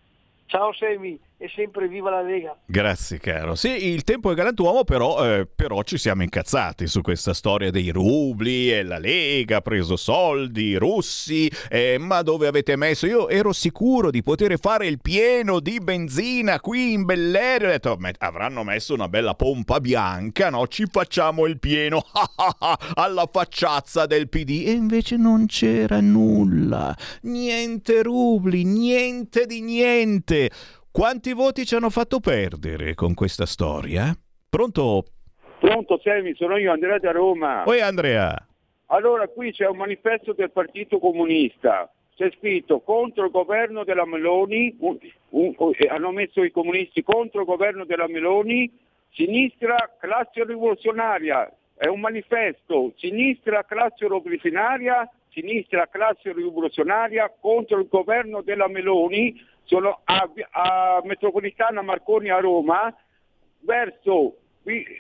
Ciao 0.46 0.72
Semi, 0.74 1.20
e 1.44 1.52
sempre 1.54 1.90
viva 1.90 2.10
la 2.10 2.22
Lega. 2.22 2.56
Grazie 2.66 3.20
caro. 3.20 3.56
Sì, 3.56 3.90
il 3.90 4.06
tempo 4.06 4.32
è 4.32 4.34
galantuomo, 4.34 4.86
però, 4.86 5.40
eh, 5.40 5.46
però 5.46 5.84
ci 5.84 5.98
siamo 5.98 6.24
incazzati 6.24 6.88
su 6.88 7.02
questa 7.02 7.34
storia 7.34 7.70
dei 7.70 7.90
rubli 7.90 8.72
e 8.72 8.82
la 8.82 8.98
Lega 8.98 9.58
ha 9.58 9.62
preso 9.62 9.98
soldi, 9.98 10.76
russi, 10.76 11.52
eh, 11.70 11.98
ma 12.00 12.22
dove 12.22 12.48
avete 12.48 12.78
messo? 12.78 13.08
Io 13.08 13.28
ero 13.28 13.52
sicuro 13.52 14.10
di 14.10 14.24
poter 14.24 14.58
fare 14.58 14.88
il 14.88 15.02
pieno 15.02 15.60
di 15.60 15.80
benzina 15.80 16.62
qui 16.62 16.94
in 16.94 17.04
Bellerio. 17.04 17.68
Ho 17.68 17.72
detto, 17.72 17.98
avranno 18.20 18.64
messo 18.64 18.94
una 18.94 19.10
bella 19.10 19.34
pompa 19.34 19.82
bianca, 19.82 20.50
no? 20.50 20.66
Ci 20.68 20.86
facciamo 20.90 21.46
il 21.46 21.60
pieno 21.60 22.06
alla 22.96 23.28
facciazza 23.30 24.06
del 24.06 24.30
PD. 24.30 24.64
E 24.66 24.72
invece 24.72 25.18
non 25.18 25.48
c'era 25.48 26.00
nulla. 26.00 26.96
Niente 27.24 28.02
rubli, 28.02 28.64
niente 28.64 29.46
di 29.46 29.60
niente. 29.60 30.50
Quanti 30.94 31.34
voti 31.34 31.66
ci 31.66 31.74
hanno 31.74 31.90
fatto 31.90 32.20
perdere 32.20 32.94
con 32.94 33.16
questa 33.16 33.48
storia? 33.48 34.14
Pronto? 34.48 35.06
Pronto, 35.60 36.00
Semi, 36.04 36.36
sono 36.36 36.56
io, 36.58 36.72
Andrea 36.72 37.00
da 37.00 37.10
Roma. 37.10 37.64
Oi 37.66 37.82
Andrea. 37.82 38.38
Allora, 38.86 39.28
qui 39.28 39.52
c'è 39.52 39.66
un 39.66 39.78
manifesto 39.78 40.34
del 40.34 40.52
Partito 40.52 41.00
Comunista. 41.00 41.92
C'è 42.16 42.30
scritto 42.38 42.82
contro 42.82 43.26
il 43.26 43.32
governo 43.32 43.84
della 43.84 44.06
Meloni, 44.06 44.76
un, 44.82 45.00
un, 45.30 45.56
un, 45.58 45.72
eh, 45.76 45.88
hanno 45.88 46.12
messo 46.12 46.44
i 46.44 46.52
comunisti 46.52 47.02
contro 47.02 47.40
il 47.40 47.48
governo 47.48 47.86
della 47.86 48.08
Meloni, 48.08 48.72
sinistra 49.14 49.96
classe 50.00 50.44
rivoluzionaria. 50.46 51.52
È 51.74 51.88
un 51.88 52.02
manifesto, 52.02 52.94
sinistra 52.98 53.64
classe 53.64 54.08
rivoluzionaria, 54.08 55.10
sinistra 55.32 55.88
classe 55.88 56.32
rivoluzionaria 56.34 57.34
contro 57.42 57.80
il 57.80 57.88
governo 57.90 58.44
della 58.44 58.68
Meloni 58.68 59.52
sono 59.64 60.02
a, 60.04 60.30
a 60.52 61.02
Metropolitana 61.04 61.82
Marconi 61.82 62.30
a 62.30 62.40
Roma 62.40 62.94
verso 63.60 64.38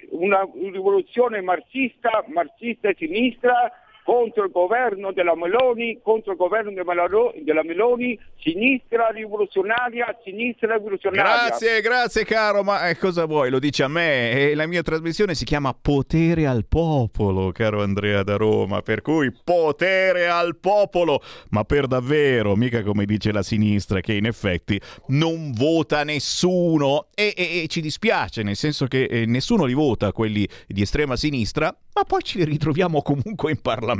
una 0.09 0.47
rivoluzione 0.53 1.41
marxista, 1.41 2.23
marxista 2.27 2.89
e 2.89 2.95
sinistra 2.97 3.71
contro 4.03 4.43
il 4.43 4.51
governo 4.51 5.11
della 5.11 5.35
Meloni, 5.35 5.99
contro 6.01 6.31
il 6.31 6.37
governo 6.37 6.71
della 6.71 7.63
Meloni, 7.63 8.19
sinistra 8.39 9.07
rivoluzionaria, 9.07 10.17
sinistra 10.23 10.75
rivoluzionaria. 10.75 11.47
Grazie, 11.47 11.81
grazie 11.81 12.25
caro, 12.25 12.63
ma 12.63 12.89
eh, 12.89 12.97
cosa 12.97 13.25
vuoi? 13.25 13.49
Lo 13.49 13.59
dici 13.59 13.81
a 13.81 13.87
me? 13.87 14.31
E 14.31 14.55
la 14.55 14.67
mia 14.67 14.81
trasmissione 14.81 15.35
si 15.35 15.45
chiama 15.45 15.73
Potere 15.73 16.45
al 16.45 16.65
Popolo, 16.65 17.51
caro 17.51 17.81
Andrea 17.81 18.23
da 18.23 18.35
Roma, 18.35 18.81
per 18.81 19.01
cui 19.01 19.31
potere 19.43 20.27
al 20.27 20.57
popolo, 20.57 21.21
ma 21.49 21.63
per 21.63 21.87
davvero, 21.87 22.55
mica 22.55 22.83
come 22.83 23.05
dice 23.05 23.31
la 23.31 23.43
sinistra 23.43 24.01
che 24.01 24.13
in 24.13 24.25
effetti 24.25 24.79
non 25.07 25.51
vota 25.53 26.03
nessuno 26.03 27.07
e, 27.13 27.33
e, 27.35 27.63
e 27.63 27.67
ci 27.67 27.81
dispiace, 27.81 28.43
nel 28.43 28.55
senso 28.55 28.87
che 28.87 29.03
eh, 29.03 29.25
nessuno 29.25 29.65
li 29.65 29.73
vota 29.73 30.11
quelli 30.11 30.47
di 30.67 30.81
estrema 30.81 31.15
sinistra, 31.15 31.75
ma 31.95 32.03
poi 32.03 32.23
ci 32.23 32.43
ritroviamo 32.43 33.01
comunque 33.01 33.51
in 33.51 33.61
Parlamento. 33.61 33.92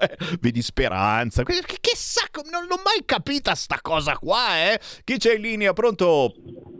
Eh? 0.00 0.16
Vedi 0.40 0.62
Speranza. 0.62 1.42
Che, 1.42 1.52
non 2.50 2.66
l'ho 2.66 2.80
mai 2.84 3.02
capita 3.04 3.54
sta 3.54 3.78
cosa 3.80 4.16
qua, 4.16 4.72
eh? 4.72 4.80
Chi 5.04 5.18
c'è 5.18 5.34
in 5.34 5.42
linea? 5.42 5.72
Pronto? 5.72 6.34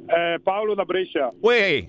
Eh, 0.06 0.40
Paolo 0.42 0.74
da 0.74 0.84
Brescia. 0.84 1.32
Uè. 1.40 1.88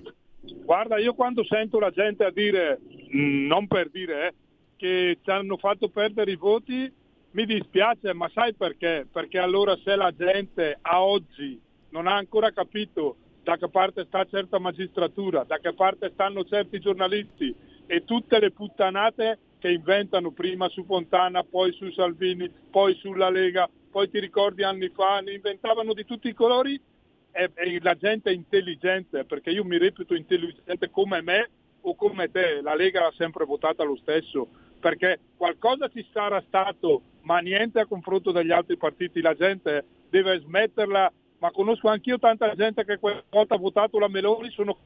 Guarda, 0.63 0.97
io 0.97 1.13
quando 1.13 1.43
sento 1.45 1.79
la 1.79 1.91
gente 1.91 2.23
a 2.23 2.31
dire, 2.31 2.79
mh, 3.09 3.17
mm, 3.17 3.47
non 3.47 3.67
per 3.67 3.89
dire, 3.89 4.27
eh, 4.27 4.33
che 4.75 5.19
ci 5.23 5.29
hanno 5.29 5.57
fatto 5.57 5.89
perdere 5.89 6.31
i 6.31 6.35
voti, 6.35 6.91
mi 7.31 7.45
dispiace, 7.45 8.13
ma 8.13 8.29
sai 8.33 8.53
perché? 8.53 9.07
Perché 9.11 9.39
allora 9.39 9.77
se 9.83 9.95
la 9.95 10.13
gente 10.15 10.77
a 10.81 11.01
oggi 11.01 11.59
non 11.89 12.07
ha 12.07 12.15
ancora 12.15 12.51
capito 12.51 13.15
da 13.43 13.57
che 13.57 13.69
parte 13.69 14.05
sta 14.05 14.25
certa 14.25 14.59
magistratura, 14.59 15.43
da 15.43 15.57
che 15.57 15.73
parte 15.73 16.11
stanno 16.13 16.43
certi 16.45 16.79
giornalisti, 16.79 17.53
e 17.85 18.03
tutte 18.05 18.39
le 18.39 18.51
puttanate 18.51 19.39
che 19.63 19.71
inventano 19.71 20.31
prima 20.31 20.67
su 20.67 20.83
Fontana, 20.83 21.41
poi 21.41 21.71
su 21.71 21.89
Salvini, 21.91 22.51
poi 22.69 22.95
sulla 22.95 23.29
Lega, 23.29 23.69
poi 23.89 24.09
ti 24.09 24.19
ricordi 24.19 24.61
anni 24.61 24.89
fa, 24.89 25.21
ne 25.21 25.35
inventavano 25.35 25.93
di 25.93 26.03
tutti 26.03 26.27
i 26.27 26.33
colori 26.33 26.77
e, 27.31 27.49
e 27.53 27.79
la 27.81 27.95
gente 27.95 28.29
è 28.29 28.33
intelligente, 28.33 29.23
perché 29.23 29.51
io 29.51 29.63
mi 29.63 29.77
reputo 29.77 30.15
intelligente 30.15 30.89
come 30.89 31.21
me 31.21 31.49
o 31.79 31.95
come 31.95 32.29
te, 32.29 32.59
la 32.61 32.75
Lega 32.75 33.03
l'ha 33.03 33.13
sempre 33.15 33.45
votata 33.45 33.85
lo 33.85 33.95
stesso, 33.95 34.49
perché 34.81 35.17
qualcosa 35.37 35.87
ci 35.87 36.05
sarà 36.11 36.43
stato, 36.45 37.01
ma 37.21 37.39
niente 37.39 37.79
a 37.79 37.85
confronto 37.85 38.33
degli 38.33 38.51
altri 38.51 38.75
partiti, 38.75 39.21
la 39.21 39.33
gente 39.33 39.85
deve 40.09 40.41
smetterla, 40.41 41.09
ma 41.37 41.51
conosco 41.51 41.87
anch'io 41.87 42.19
tanta 42.19 42.53
gente 42.53 42.83
che 42.83 42.97
quella 42.99 43.23
volta 43.29 43.55
ha 43.55 43.59
votato 43.59 43.97
la 43.97 44.09
Meloni, 44.09 44.51
sono 44.51 44.77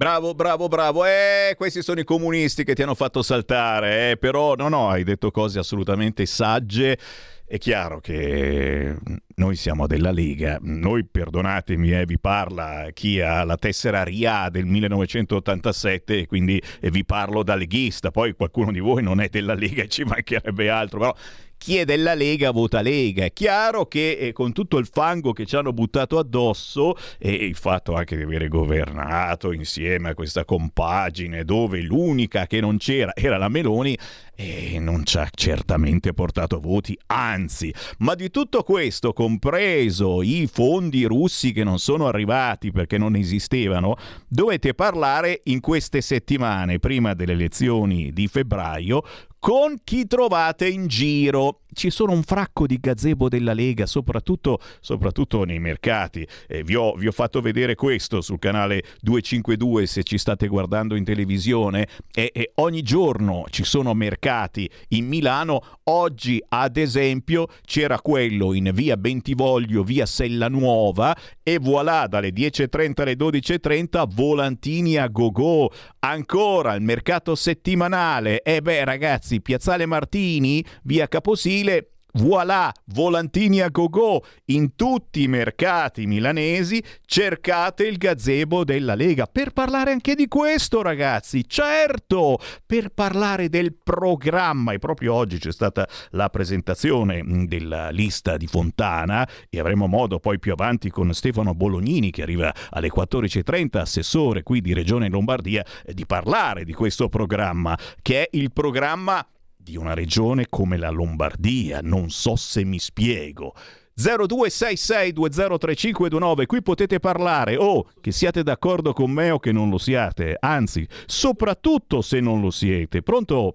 Bravo, 0.00 0.32
bravo, 0.32 0.66
bravo. 0.66 1.04
Eh, 1.04 1.52
questi 1.58 1.82
sono 1.82 2.00
i 2.00 2.04
comunisti 2.04 2.64
che 2.64 2.74
ti 2.74 2.80
hanno 2.80 2.94
fatto 2.94 3.20
saltare, 3.20 4.12
eh, 4.12 4.16
però 4.16 4.54
no, 4.54 4.68
no, 4.70 4.88
hai 4.88 5.04
detto 5.04 5.30
cose 5.30 5.58
assolutamente 5.58 6.24
sagge. 6.24 6.96
È 7.44 7.58
chiaro 7.58 8.00
che 8.00 8.96
noi 9.40 9.56
siamo 9.56 9.86
della 9.86 10.12
Lega, 10.12 10.58
noi 10.60 11.02
perdonatemi, 11.02 11.92
eh, 11.92 12.04
vi 12.04 12.18
parla 12.18 12.88
chi 12.92 13.22
ha 13.22 13.42
la 13.42 13.56
tessera 13.56 14.02
RIA 14.02 14.50
del 14.50 14.66
1987 14.66 16.18
e 16.18 16.26
quindi 16.26 16.62
eh, 16.78 16.90
vi 16.90 17.06
parlo 17.06 17.42
da 17.42 17.54
leghista, 17.54 18.10
poi 18.10 18.34
qualcuno 18.34 18.70
di 18.70 18.80
voi 18.80 19.02
non 19.02 19.18
è 19.18 19.30
della 19.30 19.54
Lega 19.54 19.84
e 19.84 19.88
ci 19.88 20.04
mancherebbe 20.04 20.68
altro, 20.68 20.98
però 20.98 21.14
chi 21.56 21.76
è 21.76 21.84
della 21.84 22.14
Lega 22.14 22.52
vota 22.52 22.80
Lega. 22.80 23.24
È 23.24 23.32
chiaro 23.34 23.84
che 23.86 24.12
eh, 24.12 24.32
con 24.32 24.52
tutto 24.52 24.78
il 24.78 24.88
fango 24.90 25.32
che 25.32 25.44
ci 25.44 25.56
hanno 25.56 25.74
buttato 25.74 26.18
addosso 26.18 26.96
e 27.18 27.32
il 27.32 27.54
fatto 27.54 27.94
anche 27.94 28.16
di 28.16 28.22
avere 28.22 28.48
governato 28.48 29.52
insieme 29.52 30.10
a 30.10 30.14
questa 30.14 30.46
compagine 30.46 31.44
dove 31.44 31.82
l'unica 31.82 32.46
che 32.46 32.60
non 32.60 32.78
c'era 32.78 33.12
era 33.14 33.36
la 33.36 33.48
Meloni, 33.48 33.96
e 34.40 34.78
non 34.78 35.04
ci 35.04 35.18
ha 35.18 35.28
certamente 35.30 36.14
portato 36.14 36.60
voti, 36.60 36.98
anzi, 37.08 37.74
ma 37.98 38.14
di 38.14 38.30
tutto 38.30 38.62
questo, 38.62 39.12
compreso 39.30 40.22
i 40.22 40.48
fondi 40.52 41.04
russi 41.04 41.52
che 41.52 41.62
non 41.62 41.78
sono 41.78 42.08
arrivati 42.08 42.72
perché 42.72 42.98
non 42.98 43.14
esistevano, 43.14 43.96
dovete 44.26 44.74
parlare 44.74 45.42
in 45.44 45.60
queste 45.60 46.00
settimane, 46.00 46.80
prima 46.80 47.14
delle 47.14 47.32
elezioni 47.32 48.12
di 48.12 48.26
febbraio, 48.26 49.04
con 49.40 49.78
chi 49.82 50.06
trovate 50.06 50.68
in 50.68 50.86
giro. 50.86 51.62
Ci 51.72 51.88
sono 51.90 52.10
un 52.10 52.24
fracco 52.24 52.66
di 52.66 52.78
gazebo 52.80 53.28
della 53.28 53.52
Lega, 53.52 53.86
soprattutto, 53.86 54.58
soprattutto 54.80 55.44
nei 55.44 55.60
mercati. 55.60 56.26
Eh, 56.48 56.64
vi, 56.64 56.74
ho, 56.74 56.94
vi, 56.94 57.06
ho, 57.06 57.12
fatto 57.12 57.40
vedere 57.40 57.76
questo 57.76 58.20
sul 58.20 58.40
canale 58.40 58.82
252 59.00 59.86
se 59.86 60.02
ci 60.02 60.18
state 60.18 60.48
guardando 60.48 60.96
in 60.96 61.04
televisione. 61.04 61.86
E, 62.12 62.32
e 62.34 62.50
ogni 62.56 62.82
giorno 62.82 63.44
ci 63.50 63.62
sono 63.62 63.94
mercati 63.94 64.68
in 64.88 65.06
Milano. 65.06 65.62
Oggi, 65.84 66.42
ad 66.48 66.76
esempio, 66.76 67.46
c'era 67.64 68.00
quello 68.00 68.52
in 68.52 68.70
via 68.74 68.96
Bentivoglio, 68.96 69.84
via 69.84 70.06
Sella 70.06 70.48
Nuova. 70.48 71.16
E 71.42 71.58
voilà, 71.58 72.08
dalle 72.08 72.30
10.30 72.30 73.02
alle 73.02 73.14
12.30, 73.14 74.08
volantini 74.12 74.96
a 74.96 75.06
go-go. 75.06 75.70
Ancora 76.00 76.74
il 76.74 76.82
mercato 76.82 77.36
settimanale. 77.36 78.42
E 78.42 78.60
beh, 78.60 78.84
ragazzi, 78.84 79.29
Piazzale 79.38 79.86
Martini, 79.86 80.64
via 80.82 81.06
Caposile, 81.06 81.92
Voilà, 82.14 82.72
volantini 82.86 83.60
a 83.60 83.68
go-go 83.68 84.24
in 84.46 84.74
tutti 84.74 85.22
i 85.22 85.28
mercati 85.28 86.06
milanesi, 86.06 86.82
cercate 87.04 87.86
il 87.86 87.98
gazebo 87.98 88.64
della 88.64 88.94
Lega 88.94 89.26
per 89.26 89.52
parlare 89.52 89.92
anche 89.92 90.14
di 90.14 90.26
questo, 90.26 90.82
ragazzi. 90.82 91.44
Certo, 91.46 92.38
per 92.66 92.88
parlare 92.88 93.48
del 93.48 93.74
programma 93.74 94.72
e 94.72 94.78
proprio 94.78 95.14
oggi 95.14 95.38
c'è 95.38 95.52
stata 95.52 95.88
la 96.10 96.28
presentazione 96.30 97.22
mm, 97.22 97.44
della 97.44 97.90
lista 97.90 98.36
di 98.36 98.46
Fontana 98.46 99.28
e 99.48 99.60
avremo 99.60 99.86
modo 99.86 100.18
poi 100.18 100.38
più 100.38 100.52
avanti 100.52 100.90
con 100.90 101.12
Stefano 101.14 101.54
Bolognini 101.54 102.10
che 102.10 102.22
arriva 102.22 102.52
alle 102.70 102.90
14:30, 102.90 103.78
assessore 103.78 104.42
qui 104.42 104.60
di 104.60 104.72
Regione 104.72 105.08
Lombardia, 105.08 105.64
eh, 105.84 105.94
di 105.94 106.06
parlare 106.06 106.64
di 106.64 106.72
questo 106.72 107.08
programma 107.08 107.78
che 108.02 108.22
è 108.22 108.28
il 108.32 108.52
programma 108.52 109.24
di 109.70 109.76
una 109.76 109.94
regione 109.94 110.46
come 110.50 110.76
la 110.76 110.90
Lombardia, 110.90 111.78
non 111.80 112.10
so 112.10 112.34
se 112.34 112.64
mi 112.64 112.80
spiego. 112.80 113.54
0266203529, 113.96 116.46
qui 116.46 116.60
potete 116.62 116.98
parlare 116.98 117.56
o 117.56 117.64
oh, 117.64 117.86
che 118.00 118.10
siate 118.10 118.42
d'accordo 118.42 118.92
con 118.92 119.12
me 119.12 119.30
o 119.30 119.38
che 119.38 119.52
non 119.52 119.70
lo 119.70 119.78
siate, 119.78 120.36
anzi, 120.40 120.84
soprattutto 121.06 122.02
se 122.02 122.18
non 122.18 122.40
lo 122.40 122.50
siete. 122.50 123.02
Pronto? 123.02 123.54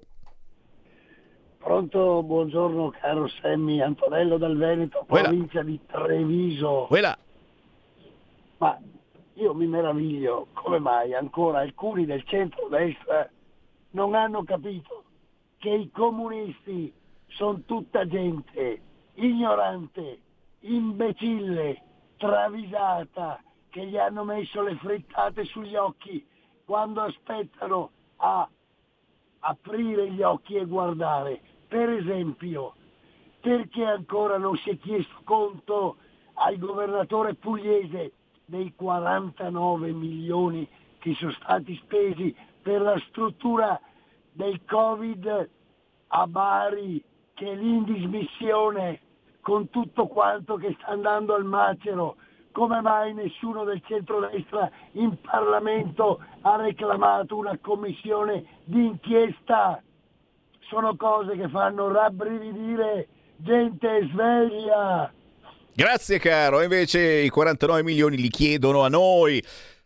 Pronto, 1.57 2.23
buongiorno 2.23 2.93
caro 3.01 3.27
Semmi, 3.27 3.81
Antonello 3.81 4.37
dal 4.37 4.55
Veneto, 4.55 5.03
provincia 5.05 5.63
Quella. 5.63 5.69
di 5.69 5.79
Treviso. 5.85 6.85
Quella. 6.87 7.17
Ma 8.59 8.79
io 9.33 9.53
mi 9.53 9.67
meraviglio 9.67 10.47
come 10.53 10.79
mai 10.79 11.13
ancora 11.13 11.59
alcuni 11.59 12.05
del 12.05 12.23
centro-destra 12.25 13.29
non 13.91 14.13
hanno 14.13 14.43
capito 14.43 15.04
che 15.65 15.71
i 15.71 15.89
comunisti 15.89 16.93
sono 17.25 17.61
tutta 17.65 18.05
gente 18.05 18.81
ignorante, 19.15 20.19
imbecille, 20.59 21.81
travisata, 22.17 23.41
che 23.69 23.87
gli 23.87 23.97
hanno 23.97 24.23
messo 24.23 24.61
le 24.61 24.75
frittate 24.75 25.43
sugli 25.45 25.75
occhi 25.75 26.23
quando 26.65 27.01
aspettano 27.01 27.89
a 28.17 28.47
aprire 29.39 30.11
gli 30.11 30.21
occhi 30.21 30.53
e 30.53 30.65
guardare. 30.65 31.41
Per 31.67 31.89
esempio, 31.89 32.75
perché 33.41 33.85
ancora 33.85 34.37
non 34.37 34.55
si 34.57 34.69
è 34.69 34.77
chiesto 34.77 35.15
conto 35.23 35.95
al 36.33 36.59
governatore 36.59 37.33
pugliese 37.33 38.11
dei 38.45 38.71
49 38.75 39.91
milioni 39.93 40.69
che 40.99 41.15
sono 41.15 41.31
stati 41.31 41.75
spesi 41.77 42.35
per 42.61 42.81
la 42.81 42.99
struttura 43.07 43.81
del 44.31 44.63
Covid 44.65 45.53
a 46.17 46.27
Bari, 46.27 47.03
che 47.33 47.51
è 47.51 47.55
lì 47.55 47.75
in 47.75 47.83
dismissione 47.83 49.01
con 49.41 49.69
tutto 49.69 50.07
quanto 50.07 50.55
che 50.55 50.73
sta 50.79 50.87
andando 50.87 51.35
al 51.35 51.43
macero, 51.43 52.15
come 52.53 52.79
mai 52.79 53.13
nessuno 53.13 53.65
del 53.65 53.81
centrodestra 53.85 54.71
in 54.93 55.19
Parlamento 55.19 56.23
ha 56.41 56.55
reclamato 56.55 57.35
una 57.35 57.57
commissione 57.61 58.45
di 58.63 58.85
inchiesta? 58.85 59.83
Sono 60.69 60.95
cose 60.95 61.35
che 61.35 61.49
fanno 61.49 61.91
rabbrividire 61.91 63.07
gente 63.35 64.07
sveglia. 64.09 65.11
Grazie 65.73 66.17
caro, 66.19 66.61
invece 66.61 67.01
i 67.01 67.29
49 67.29 67.83
milioni 67.83 68.15
li 68.15 68.29
chiedono 68.29 68.83
a 68.83 68.87
noi. 68.87 69.43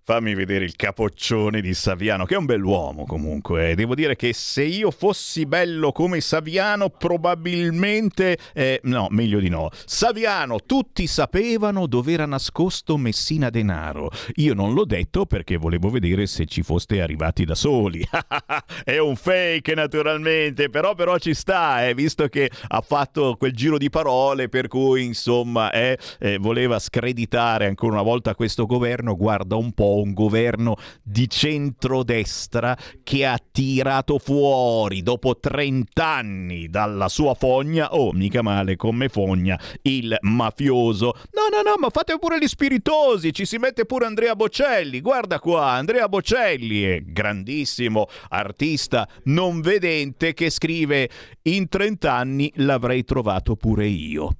Fammi 0.10 0.34
vedere 0.34 0.65
il 0.65 0.76
capoccione 0.76 1.62
di 1.62 1.76
Saviano, 1.76 2.26
che 2.26 2.34
è 2.34 2.38
un 2.38 2.45
bell'uomo 2.45 3.06
comunque. 3.06 3.76
Devo 3.76 3.93
dire 3.93 4.15
che 4.15 4.34
se 4.34 4.63
io 4.63 4.89
fossi 4.89 5.45
bello 5.45 5.91
come 5.91 6.19
Saviano, 6.19 6.89
probabilmente... 6.89 8.36
Eh, 8.56 8.80
no, 8.86 9.06
meglio 9.12 9.39
di 9.39 9.50
no. 9.50 9.69
Saviano, 9.86 10.62
tutti 10.65 11.06
sapevano 11.06 11.86
dove 11.86 12.13
era 12.13 12.26
nascosto 12.26 12.98
Messina 12.98 13.52
Denaro. 13.52 14.10
Io 14.38 14.56
non 14.56 14.74
l'ho 14.74 14.84
detto 14.84 15.28
perché 15.28 15.58
volevo 15.58 15.89
vedere 15.89 16.26
se 16.26 16.48
ci 16.48 16.63
foste 16.63 17.02
arrivati 17.02 17.45
da 17.45 17.54
soli. 17.54 18.04
è 18.84 18.98
un 18.98 19.15
fake 19.15 19.76
naturalmente, 19.76 20.72
però, 20.72 20.95
però 20.95 21.19
ci 21.19 21.36
sta, 21.36 21.88
eh, 21.88 21.93
visto 21.93 22.28
che 22.30 22.50
ha 22.69 22.82
fatto 22.82 23.36
quel 23.38 23.54
giro 23.54 23.78
di 23.78 23.91
parole 23.91 24.50
per 24.50 24.69
cui 24.69 25.06
insomma 25.06 25.69
eh, 25.69 26.00
eh, 26.17 26.39
voleva 26.39 26.80
screditare 26.80 27.67
ancora 27.67 27.93
una 27.93 28.02
volta 28.02 28.34
questo 28.34 28.65
governo. 28.65 29.15
Guarda 29.15 29.56
un 29.56 29.72
po' 29.72 29.98
un 29.99 30.13
governo 30.13 30.75
di 31.03 31.29
centrodestra 31.29 32.77
che 33.03 33.25
ha 33.25 33.39
tirato 33.51 34.17
fuori 34.19 35.01
dopo 35.01 35.38
30 35.39 36.05
anni 36.05 36.69
dalla 36.69 37.09
sua 37.09 37.33
fogna, 37.33 37.93
oh 37.93 38.12
mica 38.12 38.41
male 38.41 38.75
come 38.75 39.09
fogna, 39.09 39.59
il 39.83 40.15
mafioso. 40.21 41.13
No, 41.31 41.47
no, 41.55 41.62
no, 41.62 41.75
ma 41.77 41.89
fate 41.89 42.17
pure 42.19 42.39
gli 42.39 42.47
spiritosi, 42.47 43.33
ci 43.33 43.45
si 43.45 43.57
mette 43.57 43.85
pure 43.85 44.05
Andrea 44.05 44.35
Bocelli, 44.35 45.01
guarda 45.01 45.39
qua, 45.39 45.71
Andrea 45.71 46.07
Bocelli 46.07 46.83
è 46.83 47.01
grandissimo 47.01 48.07
artista 48.29 49.07
non 49.25 49.62
vedente 49.62 50.33
che 50.33 50.49
scrive 50.49 51.09
in 51.43 51.67
30 51.67 52.13
anni 52.13 52.51
l'avrei 52.55 53.03
trovato 53.03 53.55
pure 53.55 53.88
io. 53.88 54.35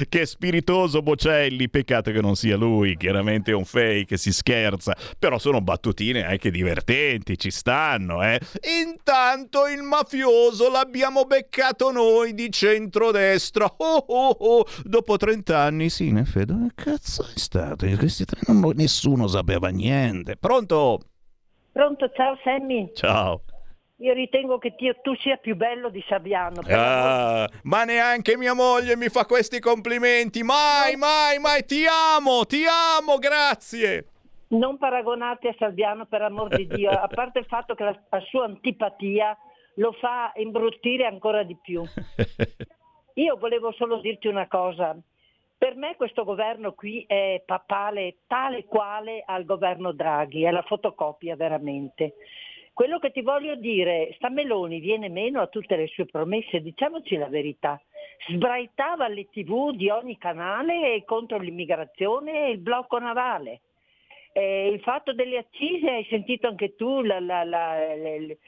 che 0.08 0.26
spiritoso 0.26 1.02
Bocelli, 1.02 1.68
peccato 1.68 2.10
che 2.10 2.20
non 2.20 2.34
sia 2.34 2.56
lui, 2.56 2.96
chiaramente 2.96 3.52
è 3.52 3.54
un 3.54 3.64
fake, 3.64 4.16
si 4.16 4.32
scherza, 4.32 4.96
però 5.18 5.38
sono 5.38 5.60
battutine 5.60 6.24
anche 6.24 6.50
divertenti, 6.50 7.38
ci 7.38 7.50
stanno, 7.50 8.22
eh. 8.22 8.40
Intanto 8.84 9.66
il 9.66 9.82
mafioso 9.82 10.70
l'abbiamo 10.70 11.24
beccato 11.24 11.90
noi 11.90 12.34
di 12.34 12.50
centrodestra, 12.50 13.72
oh, 13.76 14.04
oh, 14.06 14.36
oh. 14.38 14.64
dopo 14.84 15.16
30 15.16 15.58
anni, 15.58 15.88
sì, 15.90 16.08
in 16.08 16.18
effetti, 16.18 16.52
che 16.74 16.90
cazzo 16.90 17.22
è 17.22 17.38
stato? 17.38 17.86
Non, 18.46 18.72
nessuno 18.74 19.26
sapeva 19.26 19.68
niente. 19.68 20.36
Pronto? 20.36 21.00
Pronto, 21.72 22.10
ciao 22.14 22.36
Sammy. 22.42 22.90
Ciao. 22.94 23.42
Io 24.00 24.14
ritengo 24.14 24.56
che 24.56 24.74
ti, 24.76 24.90
tu 25.02 25.14
sia 25.16 25.36
più 25.36 25.56
bello 25.56 25.90
di 25.90 26.02
Saviano. 26.08 26.62
Ah, 26.68 27.46
ma 27.64 27.84
neanche 27.84 28.38
mia 28.38 28.54
moglie 28.54 28.96
mi 28.96 29.08
fa 29.10 29.26
questi 29.26 29.60
complimenti. 29.60 30.42
Mai, 30.42 30.96
mai, 30.96 31.38
mai. 31.38 31.66
Ti 31.66 31.84
amo, 32.16 32.46
ti 32.46 32.64
amo, 32.64 33.18
grazie. 33.18 34.06
Non 34.48 34.78
paragonate 34.78 35.48
a 35.48 35.54
Salviano 35.58 36.06
per 36.06 36.22
amor 36.22 36.48
di 36.48 36.66
Dio, 36.66 36.88
a 36.90 37.08
parte 37.08 37.40
il 37.40 37.44
fatto 37.44 37.74
che 37.74 37.84
la, 37.84 38.00
la 38.08 38.20
sua 38.20 38.46
antipatia 38.46 39.36
lo 39.74 39.92
fa 39.92 40.32
imbruttire 40.36 41.04
ancora 41.04 41.42
di 41.42 41.56
più. 41.60 41.82
Io 43.14 43.36
volevo 43.36 43.70
solo 43.72 44.00
dirti 44.00 44.28
una 44.28 44.48
cosa. 44.48 44.96
Per 45.58 45.76
me 45.76 45.94
questo 45.96 46.24
governo 46.24 46.72
qui 46.72 47.04
è 47.06 47.42
papale 47.44 48.20
tale 48.26 48.64
quale 48.64 49.22
al 49.26 49.44
governo 49.44 49.92
Draghi, 49.92 50.44
è 50.44 50.50
la 50.50 50.62
fotocopia 50.62 51.36
veramente. 51.36 52.14
Quello 52.72 52.98
che 52.98 53.11
ti 53.11 53.20
voglio 53.20 53.56
dire, 53.56 54.12
sta 54.14 54.30
Meloni 54.30 54.80
viene 54.80 55.09
meno 55.09 55.40
a 55.40 55.48
tutte 55.48 55.76
le 55.76 55.87
sue 55.88 56.06
promesse, 56.06 56.62
diciamoci 56.62 57.16
la 57.16 57.28
verità. 57.28 57.80
Sbraitava 58.28 59.06
alle 59.06 59.28
tv 59.30 59.72
di 59.72 59.90
ogni 59.90 60.16
canale 60.16 61.02
contro 61.04 61.38
l'immigrazione 61.38 62.46
e 62.46 62.50
il 62.50 62.59
blocco 62.59 62.98
navale. 62.98 63.61
Eh, 64.33 64.68
il 64.68 64.80
fatto 64.80 65.12
delle 65.12 65.38
accise, 65.38 65.90
hai 65.90 66.06
sentito 66.09 66.46
anche 66.46 66.76
tu, 66.76 67.02
la, 67.02 67.18
la, 67.18 67.42
la, 67.42 67.94
le, 67.94 68.20
le, 68.20 68.38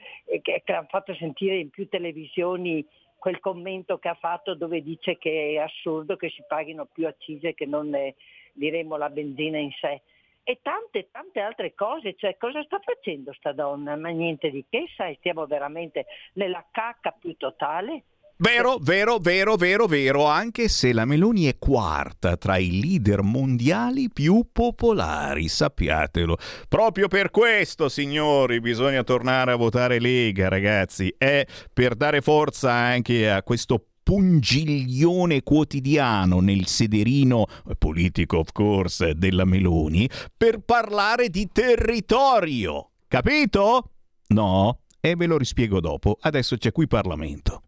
che, 0.41 0.61
che 0.63 0.73
hanno 0.73 0.87
fatto 0.89 1.13
sentire 1.15 1.57
in 1.57 1.69
più 1.69 1.87
televisioni 1.89 2.85
quel 3.23 3.39
commento 3.39 3.99
che 3.99 4.09
ha 4.09 4.15
fatto 4.15 4.53
dove 4.53 4.81
dice 4.81 5.17
che 5.17 5.53
è 5.53 5.57
assurdo 5.57 6.15
che 6.15 6.29
si 6.29 6.43
paghino 6.47 6.87
più 6.91 7.07
accise 7.07 7.53
che 7.53 7.65
non 7.65 7.93
eh, 7.95 8.15
diremo 8.53 8.97
la 8.97 9.09
benzina 9.09 9.57
in 9.57 9.71
sé. 9.79 10.01
E 10.43 10.59
tante 10.61 11.09
tante 11.11 11.39
altre 11.39 11.73
cose, 11.73 12.15
cioè 12.17 12.37
cosa 12.37 12.61
sta 12.63 12.79
facendo 12.83 13.33
sta 13.33 13.51
donna? 13.51 13.95
Ma 13.95 14.09
niente 14.09 14.49
di 14.49 14.65
che, 14.69 14.85
sai, 14.95 15.15
stiamo 15.19 15.45
veramente 15.45 16.05
nella 16.33 16.65
cacca 16.71 17.11
più 17.11 17.35
totale. 17.37 18.03
Vero, 18.35 18.77
vero, 18.81 19.19
vero, 19.19 19.55
vero, 19.55 19.85
vero, 19.85 20.25
anche 20.25 20.67
se 20.67 20.91
la 20.91 21.05
Meloni 21.05 21.45
è 21.45 21.57
quarta 21.57 22.35
tra 22.35 22.57
i 22.57 22.81
leader 22.81 23.21
mondiali 23.21 24.09
più 24.11 24.47
popolari, 24.51 25.47
sappiatelo. 25.47 26.35
Proprio 26.67 27.07
per 27.07 27.29
questo, 27.29 27.87
signori, 27.89 28.59
bisogna 28.59 29.03
tornare 29.03 29.51
a 29.51 29.55
votare 29.55 29.99
Lega, 29.99 30.49
ragazzi, 30.49 31.13
è 31.17 31.45
per 31.71 31.95
dare 31.95 32.21
forza 32.21 32.71
anche 32.71 33.29
a 33.29 33.43
questo 33.43 33.85
pungiglione 34.03 35.41
quotidiano 35.41 36.39
nel 36.41 36.67
sederino 36.67 37.45
politico, 37.77 38.37
of 38.37 38.51
course, 38.51 39.15
della 39.15 39.45
Meloni, 39.45 40.09
per 40.35 40.59
parlare 40.59 41.29
di 41.29 41.49
territorio. 41.51 42.91
Capito? 43.07 43.91
No? 44.27 44.79
E 44.99 45.15
ve 45.15 45.25
lo 45.25 45.37
rispiego 45.37 45.79
dopo. 45.79 46.17
Adesso 46.19 46.57
c'è 46.57 46.71
qui 46.71 46.87
Parlamento. 46.87 47.63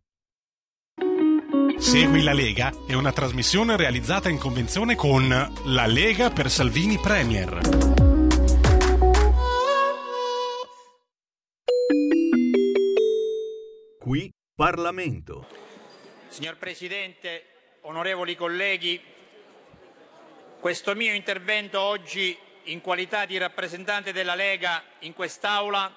Segui 1.77 2.23
la 2.23 2.33
Lega 2.33 2.73
è 2.87 2.93
una 2.93 3.11
trasmissione 3.11 3.75
realizzata 3.75 4.29
in 4.29 4.37
convenzione 4.37 4.95
con 4.95 5.27
La 5.27 5.85
Lega 5.85 6.29
per 6.29 6.49
Salvini 6.49 6.97
Premier. 6.97 7.59
Qui 13.99 14.31
Parlamento. 14.55 15.64
Signor 16.35 16.57
Presidente, 16.57 17.45
onorevoli 17.83 18.35
colleghi, 18.35 19.01
questo 20.59 20.93
mio 20.93 21.13
intervento 21.13 21.79
oggi 21.79 22.37
in 22.63 22.81
qualità 22.81 23.23
di 23.23 23.37
rappresentante 23.37 24.11
della 24.11 24.35
Lega 24.35 24.83
in 24.99 25.13
quest'Aula 25.13 25.95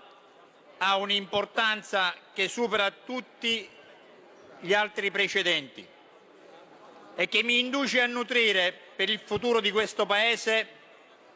ha 0.78 0.96
un'importanza 0.96 2.14
che 2.32 2.46
supera 2.46 2.88
tutti 2.92 3.68
gli 4.60 4.72
altri 4.72 5.10
precedenti 5.10 5.84
e 7.16 7.28
che 7.28 7.42
mi 7.42 7.58
induce 7.58 8.00
a 8.00 8.06
nutrire 8.06 8.72
per 8.94 9.10
il 9.10 9.18
futuro 9.18 9.58
di 9.58 9.72
questo 9.72 10.06
Paese 10.06 10.68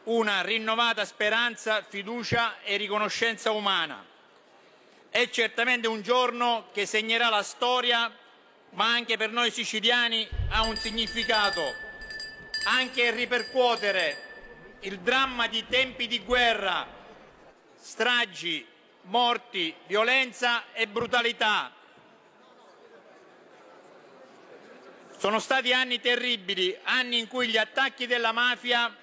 una 0.03 0.41
rinnovata 0.43 1.03
speranza, 1.03 1.83
fiducia 1.83 2.61
e 2.61 2.77
riconoscenza 2.77 3.51
umana. 3.51 4.01
È 5.09 5.29
certamente 5.29 5.89
un 5.89 6.01
giorno 6.01 6.69
che 6.71 6.85
segnerà 6.85 7.27
la 7.27 7.43
storia, 7.43 8.09
ma 8.73 8.91
anche 8.91 9.17
per 9.17 9.31
noi 9.31 9.51
siciliani 9.51 10.27
ha 10.49 10.63
un 10.63 10.75
significato, 10.75 11.73
anche 12.65 13.11
ripercuotere 13.11 14.77
il 14.81 14.99
dramma 14.99 15.47
di 15.47 15.65
tempi 15.67 16.07
di 16.07 16.19
guerra, 16.19 16.85
stragi, 17.79 18.65
morti, 19.03 19.73
violenza 19.85 20.73
e 20.73 20.87
brutalità. 20.87 21.71
Sono 25.17 25.39
stati 25.39 25.71
anni 25.71 26.01
terribili, 26.01 26.77
anni 26.83 27.19
in 27.19 27.27
cui 27.27 27.47
gli 27.47 27.57
attacchi 27.57 28.07
della 28.07 28.31
mafia, 28.31 28.93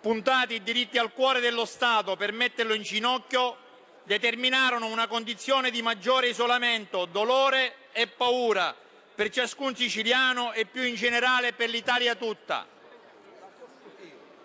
puntati 0.00 0.62
diritti 0.62 0.96
al 0.96 1.12
cuore 1.12 1.40
dello 1.40 1.66
Stato 1.66 2.16
per 2.16 2.32
metterlo 2.32 2.72
in 2.72 2.82
ginocchio, 2.82 3.56
determinarono 4.04 4.86
una 4.86 5.06
condizione 5.06 5.70
di 5.70 5.82
maggiore 5.82 6.28
isolamento, 6.28 7.04
dolore 7.04 7.79
e 8.00 8.06
paura 8.06 8.74
per 9.14 9.28
ciascun 9.28 9.74
siciliano 9.74 10.52
e 10.52 10.64
più 10.64 10.82
in 10.82 10.94
generale 10.94 11.52
per 11.52 11.68
l'Italia 11.68 12.14
tutta. 12.14 12.66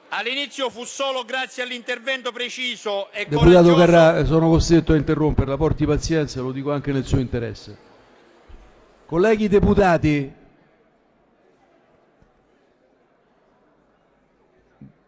All'inizio 0.09 0.69
fu 0.69 0.83
solo 0.83 1.23
grazie 1.23 1.63
all'intervento 1.63 2.31
preciso 2.31 3.11
e 3.11 3.25
Deputato 3.25 3.73
coraggioso... 3.73 3.75
Carrà, 3.75 4.25
sono 4.25 4.49
costretto 4.49 4.93
a 4.93 4.95
interromperla, 4.95 5.57
porti 5.57 5.85
pazienza, 5.85 6.41
lo 6.41 6.51
dico 6.51 6.71
anche 6.71 6.91
nel 6.91 7.05
suo 7.05 7.19
interesse. 7.19 7.77
Colleghi 9.05 9.47
deputati, 9.47 10.33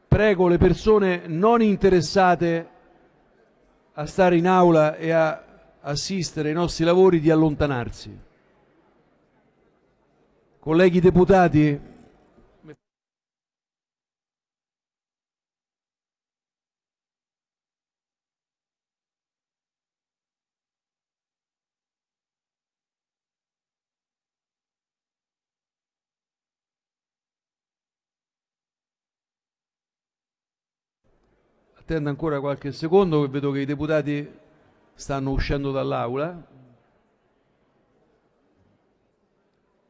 prego 0.08 0.48
le 0.48 0.58
persone 0.58 1.24
non 1.26 1.62
interessate 1.62 2.70
a 3.94 4.06
stare 4.06 4.38
in 4.38 4.48
aula 4.48 4.96
e 4.96 5.12
a 5.12 5.44
assistere 5.82 6.50
ai 6.50 6.56
nostri 6.56 6.86
lavori 6.86 7.20
di 7.20 7.30
allontanarsi. 7.30 8.26
Colleghi 10.68 11.00
deputati, 11.00 11.80
attendo 31.76 32.10
ancora 32.10 32.42
qualche 32.42 32.74
secondo 32.74 33.22
che 33.22 33.30
vedo 33.30 33.52
che 33.52 33.62
i 33.62 33.66
deputati 33.66 34.30
stanno 34.96 35.32
uscendo 35.32 35.72
dall'aula. 35.72 36.46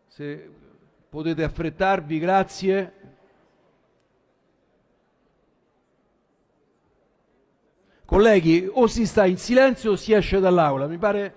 Se 0.10 0.66
potete 1.10 1.44
affrettarvi, 1.44 2.20
grazie. 2.20 2.94
Colleghi, 8.06 8.70
o 8.72 8.88
si 8.88 9.06
sta 9.06 9.26
in 9.26 9.38
silenzio 9.38 9.92
o 9.92 9.96
si 9.96 10.14
esce 10.14 10.40
dall'aula. 10.40 10.88
Mi 10.88 10.98
pare 10.98 11.34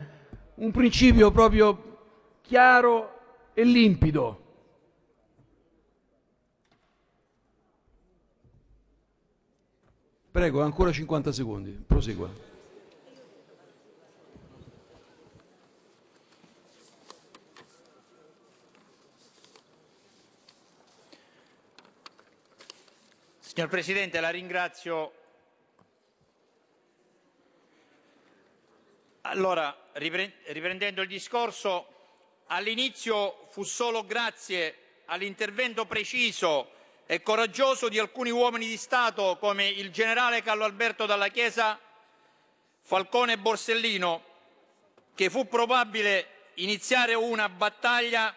un 0.56 0.70
principio 0.70 1.30
proprio 1.30 1.98
chiaro 2.42 3.18
e 3.54 3.64
limpido. 3.64 4.38
Prego, 10.30 10.62
ancora 10.62 10.92
50 10.92 11.32
secondi, 11.32 11.70
prosegua. 11.70 12.49
Signor 23.60 23.74
Presidente, 23.74 24.20
la 24.20 24.30
ringrazio. 24.30 25.12
Allora, 29.20 29.90
riprendendo 29.92 31.02
il 31.02 31.08
discorso, 31.08 31.86
all'inizio 32.46 33.48
fu 33.50 33.62
solo 33.62 34.06
grazie 34.06 35.02
all'intervento 35.04 35.84
preciso 35.84 36.70
e 37.04 37.22
coraggioso 37.22 37.90
di 37.90 37.98
alcuni 37.98 38.30
uomini 38.30 38.66
di 38.66 38.78
Stato 38.78 39.36
come 39.38 39.68
il 39.68 39.90
generale 39.90 40.40
Carlo 40.40 40.64
Alberto 40.64 41.04
Dalla 41.04 41.28
Chiesa, 41.28 41.78
Falcone 42.80 43.34
e 43.34 43.38
Borsellino, 43.38 44.24
che 45.14 45.28
fu 45.28 45.46
probabile 45.48 46.48
iniziare 46.54 47.12
una 47.12 47.50
battaglia 47.50 48.34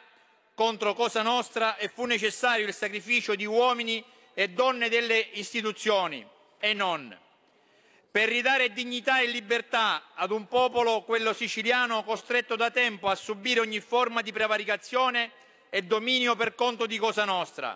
contro 0.53 0.93
Cosa 0.93 1.21
Nostra 1.21 1.77
e 1.77 1.87
fu 1.87 2.03
necessario 2.03 2.67
il 2.67 2.73
sacrificio 2.73 3.35
di 3.35 3.45
uomini 3.45 4.11
e 4.33 4.49
donne 4.49 4.89
delle 4.89 5.29
istituzioni 5.33 6.25
e 6.59 6.73
non, 6.73 7.17
per 8.13 8.29
ridare 8.29 8.71
dignità 8.71 9.21
e 9.21 9.25
libertà 9.25 10.11
ad 10.13 10.31
un 10.31 10.47
popolo, 10.47 11.01
quello 11.01 11.33
siciliano, 11.33 12.03
costretto 12.03 12.55
da 12.55 12.69
tempo 12.69 13.09
a 13.09 13.15
subire 13.15 13.59
ogni 13.59 13.79
forma 13.79 14.21
di 14.21 14.31
prevaricazione 14.31 15.31
e 15.69 15.81
dominio 15.81 16.35
per 16.35 16.53
conto 16.53 16.85
di 16.85 16.99
Cosa 16.99 17.25
Nostra. 17.25 17.75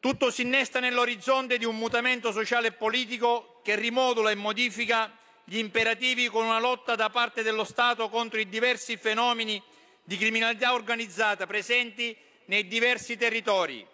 Tutto 0.00 0.30
si 0.30 0.42
innesta 0.42 0.80
nell'orizzonte 0.80 1.56
di 1.56 1.64
un 1.64 1.76
mutamento 1.76 2.30
sociale 2.30 2.68
e 2.68 2.72
politico 2.72 3.60
che 3.64 3.74
rimodula 3.74 4.30
e 4.30 4.34
modifica 4.34 5.10
gli 5.44 5.56
imperativi 5.56 6.28
con 6.28 6.44
una 6.44 6.60
lotta 6.60 6.94
da 6.94 7.08
parte 7.08 7.42
dello 7.42 7.64
Stato 7.64 8.10
contro 8.10 8.38
i 8.38 8.50
diversi 8.50 8.98
fenomeni 8.98 9.62
di 10.04 10.18
criminalità 10.18 10.74
organizzata 10.74 11.46
presenti 11.46 12.14
nei 12.44 12.68
diversi 12.68 13.16
territori. 13.16 13.86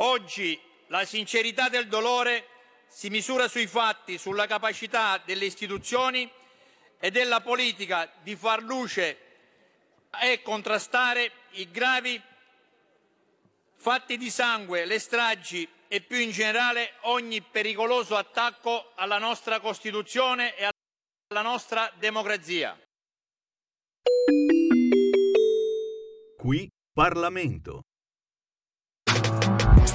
Oggi 0.00 0.60
la 0.88 1.04
sincerità 1.04 1.68
del 1.68 1.88
dolore 1.88 2.46
si 2.86 3.10
misura 3.10 3.48
sui 3.48 3.66
fatti, 3.66 4.16
sulla 4.16 4.46
capacità 4.46 5.20
delle 5.24 5.44
istituzioni 5.44 6.30
e 7.00 7.10
della 7.10 7.40
politica 7.40 8.10
di 8.22 8.36
far 8.36 8.62
luce 8.62 9.18
e 10.22 10.40
contrastare 10.42 11.32
i 11.52 11.70
gravi 11.70 12.20
fatti 13.74 14.16
di 14.16 14.30
sangue, 14.30 14.84
le 14.84 15.00
stragi 15.00 15.68
e 15.88 16.00
più 16.00 16.18
in 16.18 16.30
generale 16.30 16.94
ogni 17.02 17.40
pericoloso 17.40 18.16
attacco 18.16 18.92
alla 18.94 19.18
nostra 19.18 19.58
Costituzione 19.58 20.54
e 20.56 20.68
alla 21.28 21.42
nostra 21.42 21.90
democrazia. 21.98 22.78
Qui 26.36 26.68
Parlamento. 26.92 27.87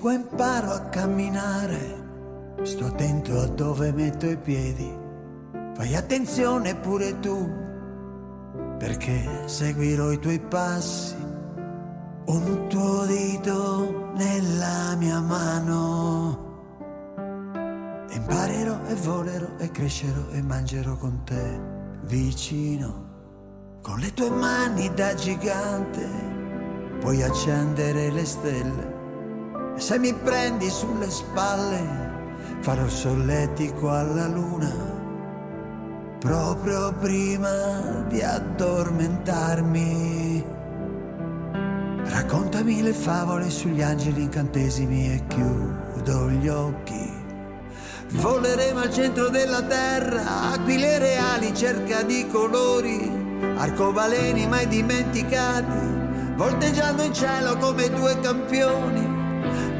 Seguo 0.00 0.12
e 0.12 0.14
imparo 0.14 0.72
a 0.72 0.80
camminare, 0.88 2.58
sto 2.62 2.86
attento 2.86 3.38
a 3.38 3.46
dove 3.46 3.92
metto 3.92 4.26
i 4.26 4.38
piedi. 4.38 4.90
Fai 5.74 5.94
attenzione 5.94 6.74
pure 6.74 7.20
tu, 7.20 7.52
perché 8.78 9.42
seguirò 9.44 10.10
i 10.10 10.18
tuoi 10.18 10.40
passi. 10.40 11.14
Un 12.24 12.66
tuo 12.68 13.04
dito 13.04 14.12
nella 14.14 14.96
mia 14.96 15.20
mano. 15.20 16.48
E 18.08 18.14
imparerò 18.16 18.78
e 18.86 18.94
volerò 18.94 19.48
e 19.58 19.70
crescerò 19.70 20.30
e 20.30 20.40
mangerò 20.40 20.96
con 20.96 21.24
te 21.24 21.60
vicino. 22.04 23.08
Con 23.82 23.98
le 23.98 24.14
tue 24.14 24.30
mani 24.30 24.90
da 24.94 25.12
gigante 25.12 26.08
puoi 27.00 27.22
accendere 27.22 28.10
le 28.10 28.24
stelle. 28.24 28.99
E 29.76 29.80
se 29.80 29.98
mi 29.98 30.12
prendi 30.12 30.68
sulle 30.68 31.08
spalle, 31.10 32.08
farò 32.60 32.88
solletico 32.88 33.90
alla 33.90 34.26
luna, 34.26 34.72
proprio 36.18 36.92
prima 36.92 38.04
di 38.08 38.22
addormentarmi. 38.22 40.44
Raccontami 42.04 42.82
le 42.82 42.92
favole 42.92 43.48
sugli 43.50 43.82
angeli 43.82 44.22
incantesimi 44.22 45.12
e 45.12 45.22
chiudo 45.28 46.28
gli 46.30 46.48
occhi. 46.48 47.18
Voleremo 48.12 48.80
al 48.80 48.92
centro 48.92 49.28
della 49.28 49.62
terra, 49.62 50.50
aquile 50.52 50.98
reali, 50.98 51.54
cerca 51.54 52.02
di 52.02 52.26
colori, 52.26 53.08
arcobaleni 53.56 54.48
mai 54.48 54.66
dimenticati, 54.66 56.34
volteggiando 56.34 57.02
in 57.02 57.14
cielo 57.14 57.56
come 57.58 57.88
due 57.88 58.18
campioni. 58.20 59.09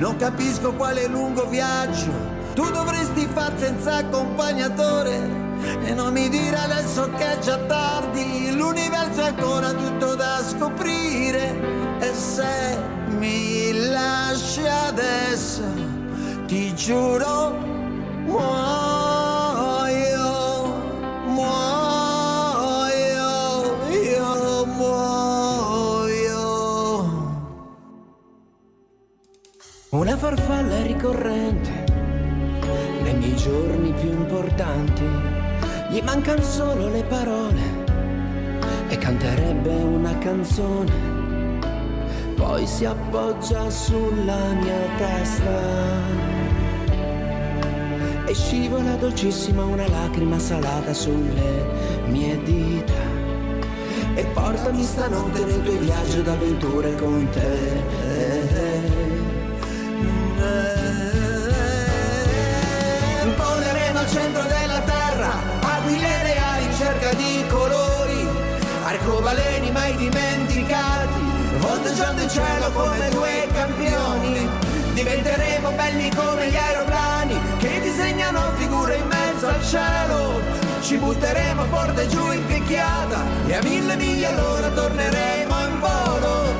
Non 0.00 0.16
capisco 0.16 0.72
quale 0.72 1.06
lungo 1.08 1.46
viaggio 1.46 2.10
tu 2.54 2.70
dovresti 2.70 3.28
far 3.34 3.52
senza 3.58 3.96
accompagnatore. 3.96 5.38
E 5.84 5.92
non 5.92 6.14
mi 6.14 6.30
dire 6.30 6.56
adesso 6.56 7.10
che 7.18 7.32
è 7.32 7.38
già 7.40 7.58
tardi, 7.58 8.50
l'universo 8.56 9.20
è 9.20 9.26
ancora 9.26 9.74
tutto 9.74 10.14
da 10.14 10.42
scoprire. 10.42 11.98
E 12.00 12.14
se 12.14 12.78
mi 13.08 13.90
lasci 13.90 14.66
adesso, 14.66 15.64
ti 16.46 16.74
giuro, 16.74 17.58
muoio, 18.24 18.99
farfalla 30.30 30.82
ricorrente 30.82 31.84
nei 33.02 33.14
miei 33.14 33.34
giorni 33.34 33.92
più 33.94 34.10
importanti. 34.10 35.02
Gli 35.88 36.00
mancano 36.02 36.42
solo 36.42 36.88
le 36.88 37.02
parole 37.02 37.60
e 38.88 38.96
canterebbe 38.96 39.74
una 39.74 40.16
canzone. 40.18 40.92
Poi 42.36 42.64
si 42.64 42.84
appoggia 42.84 43.68
sulla 43.70 44.52
mia 44.52 44.78
testa 44.98 45.58
e 48.24 48.32
scivola 48.32 48.94
dolcissima 48.94 49.64
una 49.64 49.88
lacrima 49.88 50.38
salata 50.38 50.94
sulle 50.94 51.66
mie 52.06 52.40
dita. 52.44 53.18
E 54.14 54.24
portami 54.26 54.82
stanotte 54.84 55.44
nel 55.44 55.62
tuo 55.62 55.76
viaggio 55.78 56.22
d'avventure 56.22 56.94
con 56.94 57.28
te. 57.30 58.09
Cerca 67.10 67.14
di 67.14 67.44
colori, 67.48 68.28
arcobaleni 68.84 69.70
mai 69.70 69.94
dimenticati, 69.96 71.20
volteggiando 71.58 72.22
in 72.22 72.28
cielo 72.28 72.70
come 72.72 73.08
due 73.10 73.48
campioni. 73.52 74.48
Diventeremo 74.92 75.70
belli 75.70 76.10
come 76.14 76.50
gli 76.50 76.56
aeroplani 76.56 77.40
che 77.58 77.80
disegnano 77.80 78.52
figure 78.56 78.96
in 78.96 79.06
mezzo 79.06 79.46
al 79.46 79.64
cielo. 79.64 80.40
Ci 80.80 80.96
butteremo 80.96 81.64
forte 81.64 82.06
giù 82.08 82.32
in 82.32 82.44
picchiata 82.46 83.22
e 83.46 83.54
a 83.54 83.62
mille 83.62 83.96
miglia 83.96 84.28
all'ora 84.30 84.68
torneremo 84.68 85.60
in 85.60 85.80
volo. 85.80 86.59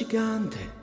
Gigante. 0.00 0.78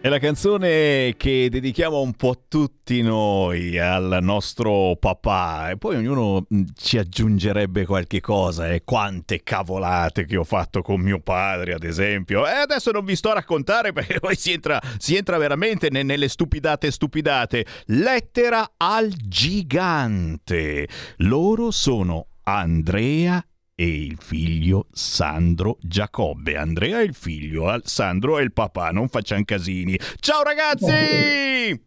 È 0.00 0.08
la 0.08 0.18
canzone 0.18 1.14
che 1.16 1.48
dedichiamo 1.50 2.00
un 2.00 2.14
po' 2.14 2.44
tutti 2.48 3.02
noi 3.02 3.78
al 3.78 4.18
nostro 4.20 4.96
papà. 4.98 5.70
E 5.70 5.76
poi 5.76 5.96
ognuno 5.96 6.46
mm, 6.52 6.62
ci 6.74 6.98
aggiungerebbe 6.98 7.84
qualche 7.84 8.20
cosa 8.20 8.68
e 8.68 8.76
eh. 8.76 8.84
quante 8.84 9.42
cavolate 9.44 10.24
che 10.24 10.36
ho 10.36 10.44
fatto 10.44 10.82
con 10.82 11.00
mio 11.00 11.20
padre 11.20 11.74
ad 11.74 11.84
esempio. 11.84 12.46
E 12.46 12.52
adesso 12.52 12.90
non 12.90 13.04
vi 13.04 13.14
sto 13.14 13.30
a 13.30 13.34
raccontare 13.34 13.92
perché 13.94 14.18
poi 14.18 14.34
si 14.34 14.52
entra, 14.52 14.80
si 14.98 15.14
entra 15.14 15.36
veramente 15.38 15.90
nelle 15.90 16.28
stupidate 16.28 16.90
stupidate. 16.90 17.64
Lettera 17.86 18.72
al 18.76 19.12
gigante. 19.12 20.88
Loro 21.18 21.70
sono 21.70 22.28
Andrea 22.44 23.44
e 23.80 23.86
il 23.86 24.18
figlio 24.18 24.86
Sandro 24.90 25.76
Giacobbe. 25.80 26.56
Andrea 26.56 26.98
è 26.98 27.02
il 27.02 27.14
figlio, 27.14 27.80
Sandro 27.84 28.38
è 28.38 28.42
il 28.42 28.52
papà, 28.52 28.90
non 28.90 29.06
facciamo 29.06 29.44
casini. 29.44 29.96
Ciao 30.18 30.42
ragazzi! 30.42 31.86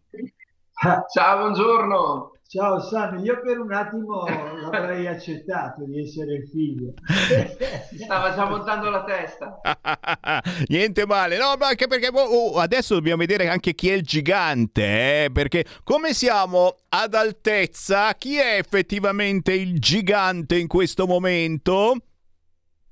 Ciao, 1.12 1.38
buongiorno! 1.38 2.32
Ciao 2.52 2.80
Sammy, 2.80 3.22
io 3.22 3.40
per 3.40 3.58
un 3.58 3.72
attimo 3.72 4.26
l'avrei 4.70 5.06
accettato 5.06 5.86
di 5.86 6.00
essere 6.00 6.34
il 6.34 6.48
figlio. 6.50 6.92
Stava 7.96 8.34
già 8.34 8.46
montando 8.46 8.90
la 8.90 9.04
testa. 9.04 9.58
Niente 10.68 11.06
male, 11.06 11.38
no, 11.38 11.54
ma 11.58 11.68
anche 11.68 11.86
perché 11.86 12.10
oh, 12.12 12.58
adesso 12.58 12.92
dobbiamo 12.92 13.20
vedere 13.20 13.48
anche 13.48 13.74
chi 13.74 13.88
è 13.88 13.94
il 13.94 14.02
gigante, 14.02 15.24
eh? 15.24 15.30
perché 15.32 15.64
come 15.82 16.12
siamo 16.12 16.76
ad 16.90 17.14
altezza, 17.14 18.12
chi 18.16 18.36
è 18.36 18.58
effettivamente 18.58 19.54
il 19.54 19.78
gigante 19.78 20.58
in 20.58 20.66
questo 20.66 21.06
momento? 21.06 21.94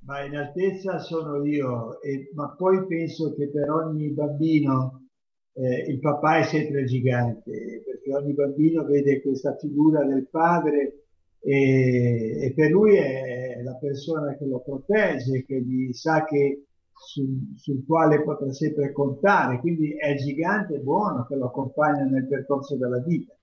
Ma 0.07 0.25
in 0.25 0.37
altezza 0.37 0.99
sono 1.01 1.44
io, 1.44 2.01
e, 2.01 2.31
ma 2.33 2.55
poi 2.57 2.87
penso 2.87 3.35
che 3.35 3.51
per 3.51 3.68
ogni 3.68 4.09
bambino 4.09 5.10
eh, 5.53 5.91
il 5.91 5.99
papà 5.99 6.39
è 6.39 6.43
sempre 6.45 6.81
il 6.81 6.87
gigante, 6.87 7.83
perché 7.85 8.15
ogni 8.15 8.33
bambino 8.33 8.85
vede 8.85 9.21
questa 9.21 9.57
figura 9.57 10.05
del 10.05 10.27
padre 10.29 11.05
e, 11.41 12.45
e 12.45 12.53
per 12.55 12.71
lui 12.71 12.97
è 12.97 13.61
la 13.63 13.75
persona 13.75 14.37
che 14.37 14.47
lo 14.47 14.61
protegge, 14.61 15.45
che 15.45 15.61
gli 15.61 15.93
sa 15.93 16.25
che 16.25 16.65
sul, 16.93 17.55
sul, 17.57 17.85
quale 17.87 18.23
potrà 18.23 18.53
sempre 18.53 18.93
contare, 18.93 19.59
quindi 19.61 19.97
è 19.97 20.11
il 20.11 20.19
gigante 20.19 20.79
buono 20.79 21.27
che 21.27 21.35
lo 21.35 21.47
accompagna 21.47 22.05
nel 22.05 22.27
percorso 22.27 22.77
della 22.77 23.01
vita. 23.01 23.35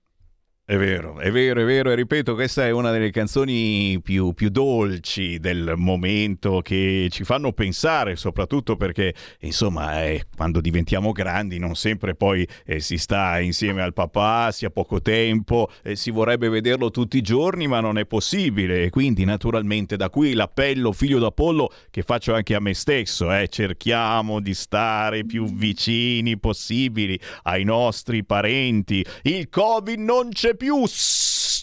È 0.70 0.76
vero, 0.76 1.18
è 1.18 1.30
vero, 1.30 1.62
è 1.62 1.64
vero, 1.64 1.90
e 1.90 1.94
ripeto, 1.94 2.34
questa 2.34 2.66
è 2.66 2.70
una 2.72 2.90
delle 2.90 3.10
canzoni 3.10 3.98
più, 4.02 4.34
più, 4.34 4.50
dolci 4.50 5.38
del 5.38 5.72
momento 5.76 6.60
che 6.60 7.08
ci 7.10 7.24
fanno 7.24 7.54
pensare, 7.54 8.16
soprattutto 8.16 8.76
perché, 8.76 9.14
insomma, 9.40 10.04
eh, 10.04 10.26
quando 10.36 10.60
diventiamo 10.60 11.12
grandi 11.12 11.58
non 11.58 11.74
sempre 11.74 12.14
poi 12.14 12.46
eh, 12.66 12.80
si 12.80 12.98
sta 12.98 13.40
insieme 13.40 13.80
al 13.80 13.94
papà, 13.94 14.50
si 14.52 14.66
ha 14.66 14.70
poco 14.70 15.00
tempo, 15.00 15.70
eh, 15.82 15.96
si 15.96 16.10
vorrebbe 16.10 16.50
vederlo 16.50 16.90
tutti 16.90 17.16
i 17.16 17.22
giorni, 17.22 17.66
ma 17.66 17.80
non 17.80 17.96
è 17.96 18.04
possibile. 18.04 18.90
Quindi, 18.90 19.24
naturalmente, 19.24 19.96
da 19.96 20.10
qui 20.10 20.34
l'appello, 20.34 20.92
figlio 20.92 21.18
d'Apollo, 21.18 21.72
che 21.90 22.02
faccio 22.02 22.34
anche 22.34 22.54
a 22.54 22.60
me 22.60 22.74
stesso, 22.74 23.32
eh, 23.32 23.48
cerchiamo 23.48 24.38
di 24.38 24.52
stare 24.52 25.24
più 25.24 25.46
vicini 25.46 26.38
possibili 26.38 27.18
ai 27.44 27.64
nostri 27.64 28.22
parenti. 28.22 29.02
Il 29.22 29.48
Covid 29.48 29.98
non 29.98 30.28
c'è 30.28 30.56
più. 30.58 30.82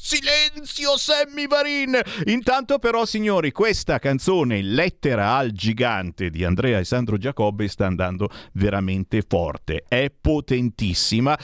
Silenzio 0.08 0.98
Sammy 0.98 1.46
Varin! 1.46 2.00
Intanto 2.26 2.80
però 2.80 3.06
signori 3.06 3.52
questa 3.52 4.00
canzone 4.00 4.62
Lettera 4.62 5.36
al 5.36 5.52
gigante 5.52 6.30
di 6.32 6.44
Andrea 6.44 6.80
e 6.80 6.86
Sandro 6.86 7.18
Giacobbe 7.18 7.68
sta 7.68 7.86
andando 7.86 8.30
veramente 8.54 9.24
forte, 9.28 9.84
è 9.88 10.10
potentissima. 10.10 11.38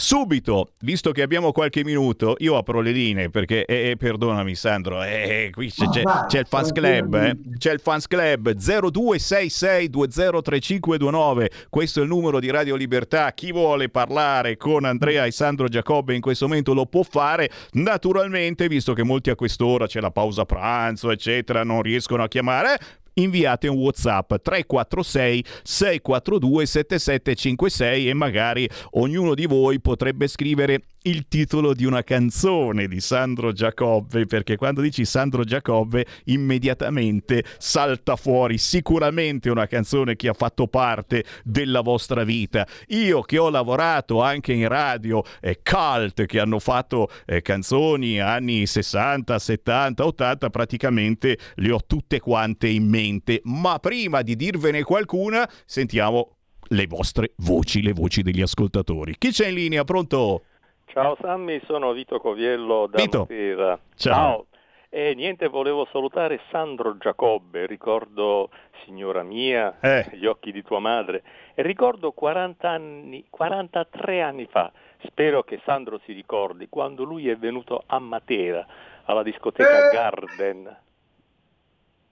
Subito, 0.00 0.70
visto 0.80 1.12
che 1.12 1.20
abbiamo 1.20 1.52
qualche 1.52 1.84
minuto, 1.84 2.34
io 2.38 2.56
apro 2.56 2.80
le 2.80 2.90
linee 2.90 3.28
perché, 3.28 3.66
eh, 3.66 3.90
eh 3.90 3.98
perdonami 3.98 4.54
Sandro, 4.54 5.02
eh, 5.02 5.44
eh 5.44 5.50
qui 5.52 5.70
c'è, 5.70 5.90
c'è, 5.90 6.02
c'è, 6.26 6.38
il 6.38 6.46
fans 6.48 6.72
club, 6.72 7.14
eh? 7.16 7.36
c'è 7.58 7.70
il 7.70 7.80
fans 7.80 8.06
club 8.06 8.56
0266203529, 8.56 11.46
questo 11.68 12.00
è 12.00 12.02
il 12.02 12.08
numero 12.08 12.40
di 12.40 12.48
Radio 12.48 12.76
Libertà, 12.76 13.30
chi 13.32 13.52
vuole 13.52 13.90
parlare 13.90 14.56
con 14.56 14.86
Andrea 14.86 15.26
e 15.26 15.32
Sandro 15.32 15.68
Giacobbe 15.68 16.14
in 16.14 16.22
questo 16.22 16.48
momento 16.48 16.72
lo 16.72 16.86
può 16.86 17.02
fare, 17.02 17.50
naturalmente 17.72 18.68
visto 18.68 18.94
che 18.94 19.02
molti 19.02 19.28
a 19.28 19.34
quest'ora 19.34 19.86
c'è 19.86 20.00
la 20.00 20.10
pausa 20.10 20.46
pranzo 20.46 21.10
eccetera 21.10 21.62
non 21.62 21.82
riescono 21.82 22.22
a 22.22 22.28
chiamare, 22.28 22.78
inviate 23.14 23.68
un 23.68 23.76
WhatsApp 23.76 24.34
346 24.42 25.44
642 25.62 26.66
7756 26.66 28.08
e 28.08 28.14
magari 28.14 28.68
ognuno 28.92 29.34
di 29.34 29.46
voi 29.46 29.80
potrebbe 29.80 30.28
scrivere 30.28 30.82
il 31.04 31.28
titolo 31.28 31.72
di 31.72 31.86
una 31.86 32.02
canzone 32.02 32.86
di 32.86 33.00
Sandro 33.00 33.52
Giacobbe, 33.52 34.26
perché 34.26 34.56
quando 34.56 34.82
dici 34.82 35.06
Sandro 35.06 35.44
Giacobbe 35.44 36.04
immediatamente 36.24 37.42
salta 37.56 38.16
fuori 38.16 38.58
sicuramente 38.58 39.48
una 39.48 39.66
canzone 39.66 40.16
che 40.16 40.28
ha 40.28 40.34
fatto 40.34 40.66
parte 40.66 41.24
della 41.42 41.80
vostra 41.80 42.22
vita. 42.24 42.66
Io 42.88 43.22
che 43.22 43.38
ho 43.38 43.48
lavorato 43.48 44.20
anche 44.20 44.52
in 44.52 44.68
radio 44.68 45.22
eh, 45.40 45.60
cult 45.62 46.26
che 46.26 46.38
hanno 46.38 46.58
fatto 46.58 47.08
eh, 47.24 47.40
canzoni 47.40 48.20
anni 48.20 48.66
60, 48.66 49.38
70, 49.38 50.04
80, 50.04 50.50
praticamente 50.50 51.38
le 51.54 51.72
ho 51.72 51.80
tutte 51.86 52.20
quante 52.20 52.68
in 52.68 52.86
mente, 52.86 52.99
ma 53.44 53.78
prima 53.78 54.22
di 54.22 54.36
dirvene 54.36 54.82
qualcuna 54.82 55.48
sentiamo 55.64 56.36
le 56.68 56.86
vostre 56.86 57.32
voci, 57.38 57.82
le 57.82 57.92
voci 57.92 58.22
degli 58.22 58.40
ascoltatori. 58.42 59.16
Chi 59.18 59.30
c'è 59.30 59.48
in 59.48 59.54
linea? 59.54 59.84
Pronto? 59.84 60.42
Ciao 60.86 61.16
Sammy, 61.20 61.60
sono 61.66 61.92
Vito 61.92 62.18
Coviello 62.18 62.86
da 62.86 63.02
Vito. 63.02 63.20
Matera. 63.20 63.78
Ciao. 63.94 64.14
Ciao. 64.14 64.46
E 64.92 65.14
niente, 65.14 65.46
volevo 65.46 65.86
salutare 65.92 66.40
Sandro 66.50 66.96
Giacobbe, 66.98 67.64
ricordo 67.66 68.50
signora 68.84 69.22
mia, 69.22 69.78
eh. 69.80 70.10
gli 70.14 70.26
occhi 70.26 70.50
di 70.50 70.64
tua 70.64 70.80
madre, 70.80 71.22
e 71.54 71.62
ricordo 71.62 72.10
40 72.10 72.68
anni, 72.68 73.24
43 73.30 74.20
anni 74.20 74.48
fa, 74.50 74.72
spero 75.04 75.44
che 75.44 75.60
Sandro 75.64 76.00
si 76.04 76.12
ricordi, 76.12 76.68
quando 76.68 77.04
lui 77.04 77.28
è 77.28 77.36
venuto 77.36 77.84
a 77.86 78.00
Matera, 78.00 78.66
alla 79.04 79.22
discoteca 79.22 79.90
eh. 79.90 79.94
Garden 79.94 80.76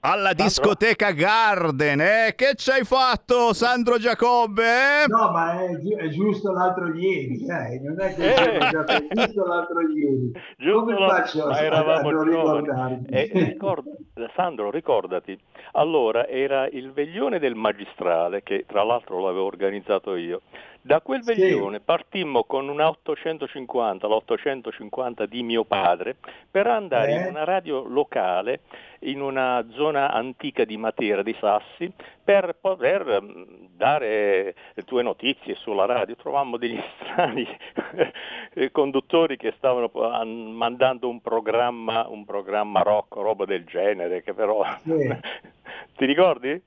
alla 0.00 0.32
discoteca 0.32 1.10
Garden, 1.10 2.00
eh? 2.00 2.34
Che 2.36 2.54
ci 2.54 2.70
hai 2.70 2.84
fatto, 2.84 3.52
Sandro 3.52 3.98
Giacobbe? 3.98 4.62
Eh? 5.02 5.06
No, 5.08 5.30
ma 5.32 5.60
è, 5.60 5.76
gi- 5.78 5.94
è, 5.94 6.08
giusto 6.08 6.52
l'altro 6.52 6.94
ieri, 6.94 7.44
eh? 7.44 7.80
non 7.80 8.00
è 8.00 8.14
che 8.14 8.32
eh. 8.32 8.58
è 8.58 9.06
giusto 9.10 9.44
l'altro 9.44 9.80
ieri. 9.80 10.30
Giusto 10.56 10.84
Come 10.84 10.98
la... 10.98 11.08
faccio 11.08 11.46
ma 11.46 11.60
eravamo 11.60 12.08
a 12.08 12.12
non 12.12 12.24
ricordarmi? 12.24 13.06
Eh, 13.08 13.30
ricorda, 13.32 13.90
Sandro, 14.36 14.70
ricordati, 14.70 15.36
allora 15.72 16.26
era 16.28 16.68
il 16.68 16.92
veglione 16.92 17.40
del 17.40 17.56
magistrale, 17.56 18.42
che 18.42 18.64
tra 18.68 18.84
l'altro 18.84 19.20
l'avevo 19.20 19.46
organizzato 19.46 20.14
io, 20.14 20.42
da 20.80 21.00
quel 21.00 21.22
veglione 21.22 21.78
sì. 21.78 21.82
partimmo 21.84 22.44
con 22.44 22.68
una 22.68 22.88
850, 22.88 24.06
l'850 24.06 25.24
di 25.24 25.42
mio 25.42 25.64
padre, 25.64 26.16
per 26.50 26.68
andare 26.68 27.12
eh. 27.12 27.20
in 27.20 27.26
una 27.26 27.44
radio 27.44 27.82
locale 27.82 28.60
in 29.00 29.20
una 29.20 29.64
zona 29.70 30.12
antica 30.12 30.64
di 30.64 30.76
Matera, 30.76 31.22
di 31.22 31.36
Sassi, 31.38 31.92
per 32.22 32.56
poter 32.60 33.22
mm, 33.22 33.66
dare 33.76 34.54
le 34.74 34.82
tue 34.84 35.02
notizie 35.02 35.54
sulla 35.54 35.86
radio. 35.86 36.16
Trovammo 36.16 36.56
degli 36.56 36.80
strani 37.00 37.46
conduttori 38.72 39.36
che 39.36 39.54
stavano 39.56 39.90
mandando 40.24 41.08
un 41.08 41.20
programma, 41.20 42.06
un 42.08 42.24
programma 42.24 42.80
rock, 42.82 43.14
roba 43.14 43.44
del 43.44 43.64
genere, 43.64 44.22
che 44.22 44.34
però... 44.34 44.64
Sì. 44.82 45.16
Ti 45.96 46.04
ricordi? 46.04 46.62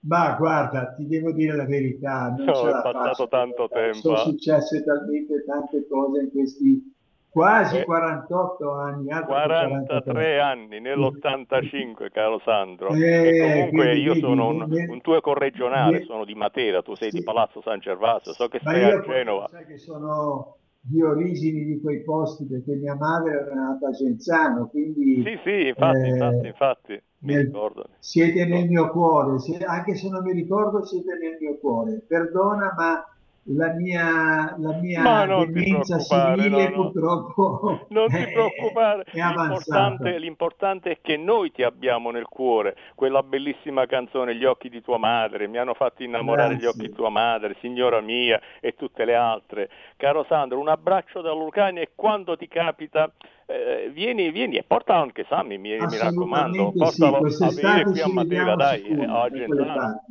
Ma 0.00 0.34
guarda, 0.38 0.94
ti 0.94 1.06
devo 1.06 1.32
dire 1.32 1.56
la 1.56 1.66
verità, 1.66 2.32
non 2.36 2.46
no, 2.46 2.68
è 2.68 2.70
passato 2.70 2.92
faccio, 2.92 3.28
tanto 3.28 3.68
tempo. 3.68 3.96
Sono 3.96 4.16
successe 4.16 4.84
talmente 4.84 5.44
tante 5.44 5.86
cose 5.88 6.22
in 6.22 6.30
questi 6.30 6.96
quasi 7.30 7.78
eh, 7.78 7.84
48 7.84 8.72
anni. 8.72 9.06
43 9.08 10.40
anni 10.40 10.80
nell'85, 10.80 12.10
caro 12.10 12.38
Sandro. 12.40 12.88
Eh, 12.88 13.38
comunque 13.40 13.84
quindi, 13.84 14.02
io 14.02 14.14
sono 14.14 14.48
un, 14.48 14.86
un, 14.88 15.00
tuo 15.00 15.20
corregionale, 15.20 16.04
sono 16.04 16.24
di 16.24 16.34
Matera, 16.34 16.82
tu 16.82 16.94
sei 16.94 17.10
sì. 17.10 17.18
di 17.18 17.24
Palazzo 17.24 17.60
San 17.60 17.78
Gervasio, 17.80 18.32
so 18.32 18.48
che 18.48 18.60
sei 18.62 18.84
a 18.84 19.00
Genova. 19.00 19.48
Sai 19.50 19.66
che 19.66 19.78
sono 19.78 20.56
di 20.80 21.02
origini 21.02 21.64
di 21.64 21.80
quei 21.80 22.02
posti 22.02 22.46
perché 22.46 22.74
mia 22.76 22.94
madre 22.94 23.32
era 23.32 23.54
nata 23.54 23.88
a 23.88 23.90
Genzano, 23.90 24.68
quindi... 24.68 25.22
Sì, 25.22 25.38
sì, 25.44 25.68
infatti, 25.68 25.98
eh, 25.98 26.08
infatti, 26.08 26.46
infatti. 26.46 27.02
Mi 27.20 27.34
nel, 27.34 27.46
ricordo. 27.46 27.88
Siete 27.98 28.46
nel 28.46 28.68
mio 28.68 28.90
cuore, 28.90 29.38
se, 29.40 29.56
anche 29.64 29.96
se 29.96 30.08
non 30.08 30.22
mi 30.22 30.32
ricordo 30.32 30.84
siete 30.84 31.18
nel 31.20 31.36
mio 31.38 31.58
cuore. 31.58 32.04
Perdona, 32.06 32.72
ma 32.76 33.04
la 33.50 33.72
mia, 33.72 34.54
la 34.58 34.72
mia 34.74 35.26
demenza 35.46 35.98
civile 35.98 36.68
no, 36.68 36.76
no. 36.76 36.90
purtroppo 36.90 37.86
non 37.88 38.08
ti 38.08 38.24
preoccupare, 38.24 39.04
è 39.04 39.20
l'importante, 39.20 40.18
l'importante 40.18 40.90
è 40.90 40.98
che 41.00 41.16
noi 41.16 41.50
ti 41.50 41.62
abbiamo 41.62 42.10
nel 42.10 42.26
cuore, 42.26 42.76
quella 42.94 43.22
bellissima 43.22 43.86
canzone 43.86 44.34
Gli 44.34 44.44
occhi 44.44 44.68
di 44.68 44.82
tua 44.82 44.98
madre, 44.98 45.48
mi 45.48 45.58
hanno 45.58 45.74
fatto 45.74 46.02
innamorare 46.02 46.56
Grazie. 46.56 46.66
gli 46.66 46.68
occhi 46.68 46.88
di 46.88 46.94
tua 46.94 47.08
madre, 47.08 47.56
signora 47.60 48.00
mia 48.00 48.40
e 48.60 48.74
tutte 48.74 49.04
le 49.04 49.14
altre. 49.14 49.70
Caro 49.96 50.24
Sandro, 50.28 50.58
un 50.58 50.68
abbraccio 50.68 51.20
da 51.20 51.32
Lucania 51.32 51.82
e 51.82 51.90
quando 51.94 52.36
ti 52.36 52.48
capita 52.48 53.10
eh, 53.50 53.90
vieni, 53.94 54.30
vieni 54.30 54.56
e 54.58 54.62
porta 54.62 54.94
anche 54.94 55.24
Sammy, 55.26 55.56
mi, 55.56 55.70
mi 55.70 55.96
raccomando, 55.96 56.74
Assolutamente 56.78 57.30
sì, 57.30 57.38
portalo 57.38 57.48
a 57.48 57.50
venire 57.54 57.84
qui 57.84 58.00
a 58.00 58.08
Matera, 58.08 58.54
dai, 58.56 58.82
eh, 58.82 59.06
parti. 59.06 59.46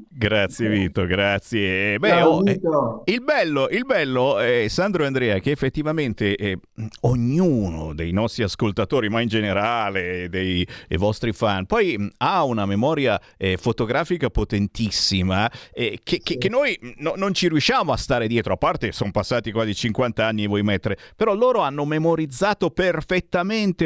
Grazie 0.10 0.70
Vito, 0.70 1.06
grazie. 1.06 2.00
Beh, 2.00 2.10
Ciao, 2.10 2.30
oh, 2.30 2.42
eh, 2.50 2.54
Vito. 2.54 3.04
il 3.06 3.22
bello, 3.22 3.68
il 3.70 3.86
bello 3.86 4.40
eh, 4.40 4.66
Sandro 4.70 5.04
e 5.04 5.06
Andrea, 5.06 5.38
che 5.38 5.52
effettivamente 5.52 6.36
eh, 6.36 6.58
ognuno 7.02 7.94
dei 7.94 8.12
nostri 8.12 8.42
ascoltatori, 8.42 9.08
ma 9.08 9.22
in 9.22 9.28
generale 9.28 10.30
dei, 10.30 10.68
dei 10.88 10.98
vostri 10.98 11.32
fan, 11.32 11.68
poi 11.68 11.96
mh, 11.96 12.10
ha 12.18 12.44
una 12.44 12.66
memoria 12.66 13.22
eh, 13.38 13.58
fotografica 13.58 14.32
potentissima 14.32 15.48
eh, 15.74 16.00
che, 16.04 16.22
che- 16.24 16.40
che 16.40 16.50
noi 16.50 16.76
mh, 16.82 16.90
no- 16.98 17.14
non 17.16 17.36
ci 17.36 17.50
riusciamo 17.50 17.92
a 17.92 17.98
stare 17.98 18.26
dietro, 18.26 18.54
a 18.54 18.58
parte 18.58 18.92
sono 18.92 19.12
passati 19.12 19.52
quasi 19.52 19.76
50 19.76 20.26
anni 20.26 20.46
e 20.46 20.48
vuoi 20.48 20.64
mettere, 20.64 20.98
però 21.16 21.36
loro 21.36 21.60
hanno 21.60 21.86
memorizzato 21.86 22.72
perfettamente 22.72 23.26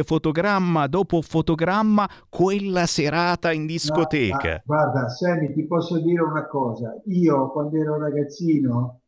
fotogramma 0.03 0.87
dopo 0.87 1.21
fotogramma 1.21 2.09
quella 2.29 2.85
serata 2.85 3.51
in 3.51 3.65
discoteca. 3.65 4.61
Ma, 4.65 4.83
guarda, 4.83 5.09
Sammy, 5.09 5.53
ti 5.53 5.65
posso 5.65 5.99
dire 5.99 6.21
una 6.21 6.47
cosa. 6.47 6.99
Io, 7.05 7.51
quando 7.51 7.77
ero 7.77 7.97
ragazzino, 7.97 9.01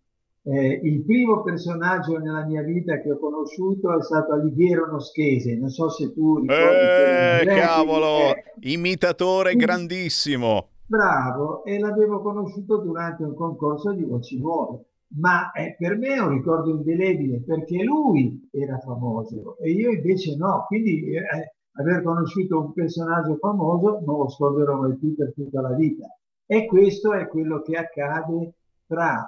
eh, 0.45 0.81
il 0.84 1.03
primo 1.05 1.41
personaggio 1.41 2.17
nella 2.17 2.45
mia 2.45 2.61
vita 2.63 2.99
che 2.99 3.11
ho 3.11 3.17
conosciuto 3.17 3.97
è 3.97 4.01
stato 4.03 4.34
Alighiero 4.34 4.88
Noschese. 4.88 5.57
Non 5.57 5.69
so 5.69 5.89
se 5.89 6.13
tu 6.13 6.39
ricordi. 6.39 6.61
Eh, 6.61 7.45
cavolo, 7.45 8.34
imitatore 8.59 9.55
grandissimo. 9.55 10.67
Bravo, 10.86 11.63
e 11.63 11.79
l'avevo 11.79 12.21
conosciuto 12.21 12.77
durante 12.77 13.23
un 13.23 13.34
concorso 13.36 13.93
di 13.93 14.03
voci 14.03 14.38
nuove. 14.38 14.84
Ma 15.16 15.51
eh, 15.51 15.76
per 15.78 15.97
me 15.97 16.16
è 16.16 16.20
un 16.20 16.30
ricordo 16.30 16.72
indelebile 16.72 17.41
perché 17.41 17.84
lui 17.84 18.49
era 18.51 18.80
famoso 18.80 19.57
e 19.59 19.72
io 19.72 19.91
invece 19.91 20.36
no. 20.36 20.66
Quindi 20.68 21.11
eh, 21.11 21.53
aver 21.74 22.03
conosciuto 22.03 22.59
un 22.59 22.74
personaggio 22.74 23.36
famoso 23.38 24.01
non 24.05 24.18
lo 24.18 24.30
scorderò 24.30 24.80
mai 24.80 24.97
più 24.97 25.16
per 25.16 25.34
tutta 25.34 25.61
la 25.61 25.74
vita. 25.74 26.07
E 26.45 26.66
questo 26.66 27.14
è 27.14 27.28
quello 27.28 27.61
che 27.61 27.78
accade 27.78 28.53
tra 28.88 29.28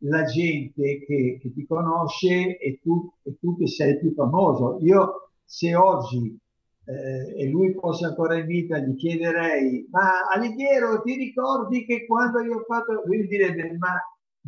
la 0.00 0.24
gente 0.24 1.04
che, 1.04 1.38
che 1.40 1.52
ti 1.52 1.66
conosce 1.66 2.58
e 2.58 2.80
tu, 2.82 3.10
e 3.22 3.36
tu 3.38 3.56
che 3.56 3.66
sei 3.66 3.98
più 3.98 4.12
famoso. 4.12 4.78
Io 4.80 5.30
se 5.44 5.74
oggi 5.74 6.38
eh, 6.86 7.42
e 7.42 7.48
lui 7.50 7.72
fosse 7.72 8.06
ancora 8.06 8.36
in 8.36 8.46
vita, 8.46 8.78
gli 8.78 8.94
chiederei, 8.96 9.86
ma 9.90 10.26
Alighiero, 10.32 11.02
ti 11.02 11.14
ricordi 11.14 11.84
che 11.84 12.06
quando 12.06 12.40
io 12.42 12.58
ho 12.58 12.64
fatto, 12.64 13.02
lui 13.04 13.26
direbbe, 13.26 13.76
ma 13.78 13.94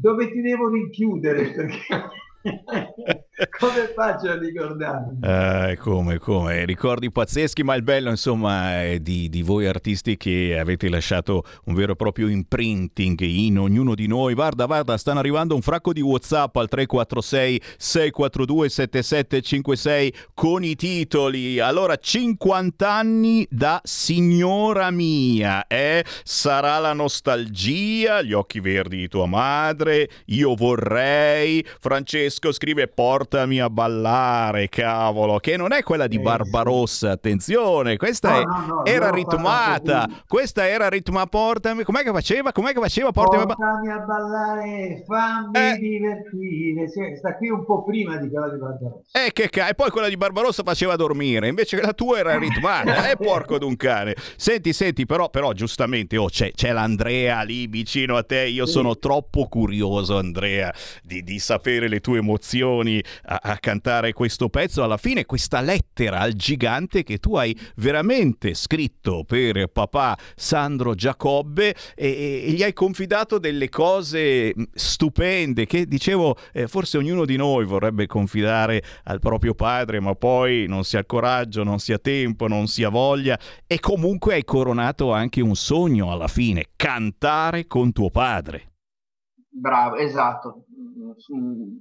dove 0.00 0.30
ti 0.30 0.40
devo 0.40 0.68
rinchiudere? 0.68 1.52
Perché 1.52 2.08
come 3.58 3.92
faccio 3.94 4.30
a 4.30 4.36
ricordarmi? 4.36 5.18
Eh, 5.22 5.78
come, 5.80 6.18
come, 6.18 6.64
ricordi 6.64 7.10
pazzeschi, 7.10 7.62
ma 7.62 7.74
il 7.76 7.82
bello 7.82 8.10
insomma 8.10 8.82
è 8.82 8.98
di, 8.98 9.28
di 9.28 9.42
voi 9.42 9.66
artisti 9.66 10.16
che 10.16 10.56
avete 10.58 10.88
lasciato 10.88 11.44
un 11.64 11.74
vero 11.74 11.92
e 11.92 11.96
proprio 11.96 12.28
imprinting 12.28 13.20
in 13.20 13.58
ognuno 13.58 13.94
di 13.94 14.08
noi. 14.08 14.34
Guarda, 14.34 14.66
guarda, 14.66 14.96
stanno 14.96 15.20
arrivando 15.20 15.54
un 15.54 15.62
fracco 15.62 15.92
di 15.92 16.00
Whatsapp 16.00 16.56
al 16.56 16.68
346 16.68 17.62
642 17.76 18.68
7756 18.68 20.14
con 20.34 20.64
i 20.64 20.74
titoli. 20.74 21.60
Allora, 21.60 21.96
50 21.96 22.90
anni 22.90 23.46
da 23.50 23.80
signora 23.84 24.90
mia, 24.90 25.66
eh? 25.68 26.04
Sarà 26.24 26.78
la 26.78 26.92
nostalgia, 26.92 28.22
gli 28.22 28.32
occhi 28.32 28.58
verdi 28.58 28.96
di 28.96 29.08
tua 29.08 29.26
madre, 29.26 30.08
io 30.26 30.54
vorrei. 30.54 31.64
Francesco 31.78 32.50
scrive 32.50 32.88
portami 33.28 33.60
a 33.60 33.68
ballare, 33.68 34.68
cavolo, 34.70 35.36
che 35.38 35.56
non 35.58 35.72
è 35.72 35.82
quella 35.82 36.06
di 36.06 36.16
Eh, 36.16 36.20
Barbarossa, 36.20 37.10
attenzione, 37.10 37.98
questa 37.98 38.30
No, 38.30 38.38
è- 38.40 38.44
no, 38.44 38.66
no, 38.66 38.84
era 38.86 39.10
ritmata, 39.10 40.08
questa 40.26 40.66
era 40.66 40.88
ritma 40.88 41.26
portami, 41.26 41.82
com'è 41.84 42.02
che 42.02 42.10
faceva? 42.10 42.52
Com'è 42.52 42.72
che 42.72 42.80
faceva? 42.80 43.12
Portami 43.12 43.42
a 43.42 43.46
ba- 43.46 43.54
Portami 43.54 43.90
a 43.90 43.98
ballare, 43.98 45.04
fammi 45.06 45.58
Eh. 45.58 45.76
divertire. 45.78 46.88
Sta 47.18 47.36
qui 47.36 47.50
un 47.50 47.64
po' 47.66 47.84
prima 47.84 48.16
di 48.16 48.28
quella 48.30 48.48
di 48.48 48.56
Barbarossa. 48.58 49.24
Eh, 49.26 49.32
che 49.32 49.50
ca- 49.50 49.68
e 49.68 49.74
poi 49.74 49.90
quella 49.90 50.08
di 50.08 50.16
Barbarossa 50.16 50.62
faceva 50.64 50.96
dormire, 50.96 51.48
invece 51.48 51.80
la 51.80 51.92
tua 51.92 52.18
era 52.18 52.38
ritmata. 52.38 53.10
Eh, 53.10 53.16
porco 53.20 53.58
d'un 53.58 53.76
cane. 53.76 54.14
Senti, 54.36 54.72
senti, 54.72 55.04
però, 55.04 55.28
però 55.28 55.52
giustamente, 55.52 56.16
oh, 56.16 56.28
c'è, 56.28 56.52
c'è 56.52 56.72
l'Andrea 56.72 57.42
lì 57.42 57.66
vicino 57.66 58.16
a 58.16 58.22
te. 58.22 58.46
Io 58.46 58.64
Sì. 58.64 58.72
sono 58.72 58.96
troppo 58.98 59.48
curioso, 59.48 60.16
Andrea, 60.16 60.72
di, 61.02 61.22
di 61.22 61.38
sapere 61.38 61.88
le 61.88 62.00
tue 62.00 62.18
emozioni 62.18 63.02
a, 63.24 63.40
a 63.42 63.56
cantare 63.58 64.12
questo 64.12 64.48
pezzo. 64.48 64.82
Alla 64.82 64.96
fine, 64.96 65.24
questa 65.24 65.60
lettera 65.60 66.20
al 66.20 66.34
gigante 66.34 67.02
che 67.02 67.18
tu 67.18 67.36
hai 67.36 67.58
veramente 67.76 68.54
scritto 68.54 69.24
per 69.24 69.66
papà 69.68 70.16
Sandro 70.34 70.94
Giacobbe 70.94 71.74
e, 71.94 72.44
e 72.46 72.50
gli 72.50 72.62
hai 72.62 72.72
confidato 72.72 73.38
delle 73.38 73.68
cose 73.68 74.54
stupende 74.74 75.66
che 75.66 75.86
dicevo 75.86 76.36
eh, 76.52 76.68
forse 76.68 76.98
ognuno 76.98 77.24
di 77.24 77.36
noi 77.36 77.64
vorrebbe 77.64 78.06
confidare 78.06 78.82
al 79.04 79.20
proprio 79.20 79.54
padre 79.54 80.00
ma 80.00 80.14
poi 80.14 80.66
non 80.66 80.84
si 80.84 80.96
ha 80.96 81.04
coraggio, 81.04 81.64
non 81.64 81.78
si 81.78 81.92
ha 81.92 81.98
tempo, 81.98 82.48
non 82.48 82.66
si 82.66 82.84
ha 82.84 82.88
voglia 82.88 83.38
e 83.66 83.80
comunque 83.80 84.34
hai 84.34 84.44
coronato 84.44 85.12
anche 85.12 85.40
un 85.40 85.54
sogno 85.54 86.10
alla 86.10 86.28
fine, 86.28 86.66
cantare 86.76 87.66
con 87.66 87.92
tuo 87.92 88.10
padre. 88.10 88.72
Bravo, 89.50 89.96
esatto, 89.96 90.66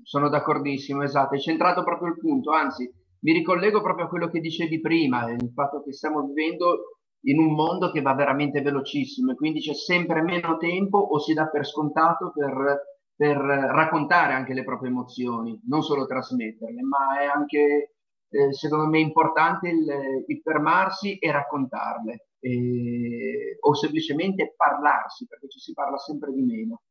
sono 0.04 0.30
d'accordissimo, 0.30 1.04
esatto, 1.04 1.34
hai 1.34 1.42
centrato 1.42 1.84
proprio 1.84 2.10
il 2.10 2.18
punto, 2.18 2.52
anzi 2.52 2.90
mi 3.20 3.32
ricollego 3.34 3.82
proprio 3.82 4.06
a 4.06 4.10
quello 4.10 4.30
che 4.30 4.40
dicevi 4.40 4.80
prima, 4.80 5.30
il 5.32 5.52
fatto 5.54 5.82
che 5.84 5.94
stiamo 5.94 6.26
vivendo 6.26 6.98
in 7.22 7.40
un 7.40 7.54
mondo 7.54 7.92
che 7.92 8.02
va 8.02 8.14
veramente 8.14 8.62
velocissimo 8.62 9.32
e 9.32 9.36
quindi 9.36 9.60
c'è 9.60 9.74
sempre 9.74 10.22
meno 10.22 10.58
tempo 10.58 10.98
o 10.98 11.20
si 11.20 11.34
dà 11.34 11.48
per 11.48 11.66
scontato 11.66 12.32
per, 12.32 12.82
per 13.16 13.38
raccontare 13.38 14.34
anche 14.34 14.54
le 14.54 14.64
proprie 14.64 14.90
emozioni, 14.90 15.60
non 15.68 15.82
solo 15.82 16.06
trasmetterle, 16.06 16.82
ma 16.84 17.20
è 17.20 17.26
anche 17.26 17.96
eh, 18.30 18.54
secondo 18.54 18.88
me 18.88 19.00
importante 19.00 19.70
il, 19.70 19.86
il 20.28 20.42
fermarsi 20.42 21.18
e 21.18 21.32
raccontarle 21.32 22.28
e- 22.40 23.58
o 23.60 23.74
semplicemente 23.74 24.54
parlarsi 24.56 25.26
perché 25.28 25.48
ci 25.50 25.60
si 25.60 25.74
parla 25.74 25.98
sempre 25.98 26.32
di 26.34 26.42
meno. 26.44 26.82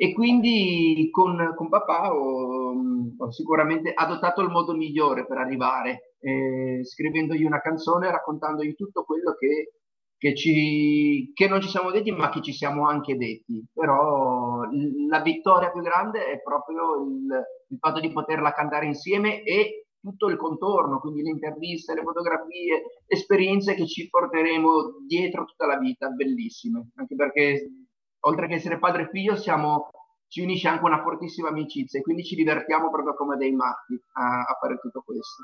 E 0.00 0.12
quindi 0.12 1.08
con, 1.10 1.54
con 1.56 1.68
papà 1.68 2.14
ho, 2.14 2.72
ho 3.18 3.30
sicuramente 3.32 3.92
adottato 3.92 4.40
il 4.42 4.48
modo 4.48 4.72
migliore 4.72 5.26
per 5.26 5.38
arrivare, 5.38 6.14
eh, 6.20 6.84
scrivendogli 6.84 7.42
una 7.42 7.60
canzone, 7.60 8.08
raccontandogli 8.08 8.76
tutto 8.76 9.02
quello 9.02 9.34
che, 9.34 9.72
che, 10.16 10.36
ci, 10.36 11.32
che 11.34 11.48
non 11.48 11.60
ci 11.60 11.68
siamo 11.68 11.90
detti, 11.90 12.12
ma 12.12 12.28
che 12.28 12.42
ci 12.42 12.52
siamo 12.52 12.86
anche 12.86 13.16
detti. 13.16 13.60
Però 13.72 14.60
la 15.08 15.20
vittoria 15.20 15.72
più 15.72 15.82
grande 15.82 16.26
è 16.26 16.40
proprio 16.42 17.02
il, 17.02 17.44
il 17.70 17.78
fatto 17.80 17.98
di 17.98 18.12
poterla 18.12 18.52
cantare 18.52 18.86
insieme 18.86 19.42
e 19.42 19.86
tutto 20.00 20.28
il 20.28 20.36
contorno, 20.36 21.00
quindi 21.00 21.22
le 21.22 21.30
interviste, 21.30 21.94
le 21.94 22.02
fotografie, 22.02 23.02
esperienze 23.04 23.74
che 23.74 23.84
ci 23.88 24.08
porteremo 24.08 25.04
dietro 25.04 25.44
tutta 25.44 25.66
la 25.66 25.76
vita, 25.76 26.08
bellissime, 26.10 26.90
anche 26.94 27.16
perché 27.16 27.68
oltre 28.28 28.46
che 28.46 28.54
essere 28.54 28.78
padre 28.78 29.02
e 29.02 29.08
figlio 29.10 29.36
siamo, 29.36 29.88
ci 30.28 30.42
unisce 30.42 30.68
anche 30.68 30.84
una 30.84 31.02
fortissima 31.02 31.48
amicizia 31.48 31.98
e 31.98 32.02
quindi 32.02 32.24
ci 32.24 32.36
divertiamo 32.36 32.90
proprio 32.90 33.14
come 33.14 33.36
dei 33.36 33.52
matti 33.52 33.98
a, 34.12 34.40
a 34.40 34.56
fare 34.60 34.78
tutto 34.80 35.02
questo. 35.02 35.42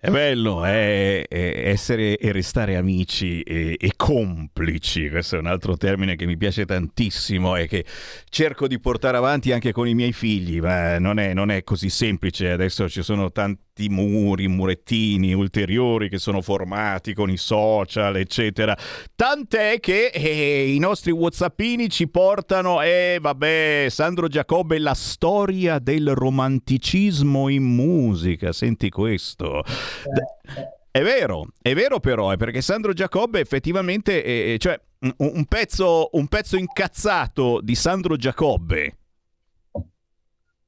È 0.00 0.10
bello 0.10 0.64
è, 0.64 1.26
è 1.26 1.68
essere 1.70 2.18
e 2.18 2.30
restare 2.30 2.76
amici 2.76 3.42
e, 3.42 3.76
e 3.76 3.92
complici, 3.96 5.10
questo 5.10 5.34
è 5.34 5.38
un 5.40 5.46
altro 5.46 5.76
termine 5.76 6.14
che 6.14 6.24
mi 6.24 6.36
piace 6.36 6.64
tantissimo 6.64 7.56
e 7.56 7.66
che 7.66 7.84
cerco 8.28 8.68
di 8.68 8.78
portare 8.78 9.16
avanti 9.16 9.50
anche 9.50 9.72
con 9.72 9.88
i 9.88 9.94
miei 9.94 10.12
figli, 10.12 10.60
ma 10.60 11.00
non 11.00 11.18
è, 11.18 11.34
non 11.34 11.50
è 11.50 11.64
così 11.64 11.88
semplice, 11.90 12.52
adesso 12.52 12.88
ci 12.88 13.02
sono 13.02 13.32
tanti 13.32 13.66
muri, 13.86 14.48
murettini 14.48 15.32
ulteriori 15.32 16.08
che 16.08 16.18
sono 16.18 16.42
formati 16.42 17.14
con 17.14 17.30
i 17.30 17.36
social, 17.36 18.16
eccetera. 18.16 18.76
Tant'è 19.14 19.78
che 19.78 20.06
eh, 20.06 20.74
i 20.74 20.78
nostri 20.80 21.12
whatsappini 21.12 21.88
ci 21.88 22.08
portano, 22.08 22.82
e 22.82 23.18
vabbè, 23.20 23.86
Sandro 23.88 24.26
Giacobbe, 24.26 24.80
la 24.80 24.94
storia 24.94 25.78
del 25.78 26.14
romanticismo 26.14 27.48
in 27.48 27.62
musica, 27.62 28.52
senti 28.52 28.90
questo. 28.90 29.62
D- 29.62 30.76
È 30.90 31.02
vero, 31.02 31.46
è 31.62 31.74
vero 31.74 32.00
però, 32.00 32.30
è 32.30 32.36
perché 32.36 32.60
Sandro 32.60 32.92
Giacobbe 32.92 33.38
effettivamente, 33.38 34.24
eh, 34.24 34.56
cioè 34.58 34.80
un 35.18 35.44
pezzo, 35.44 36.08
un 36.14 36.26
pezzo 36.26 36.56
incazzato 36.56 37.60
di 37.62 37.76
Sandro 37.76 38.16
Giacobbe 38.16 38.96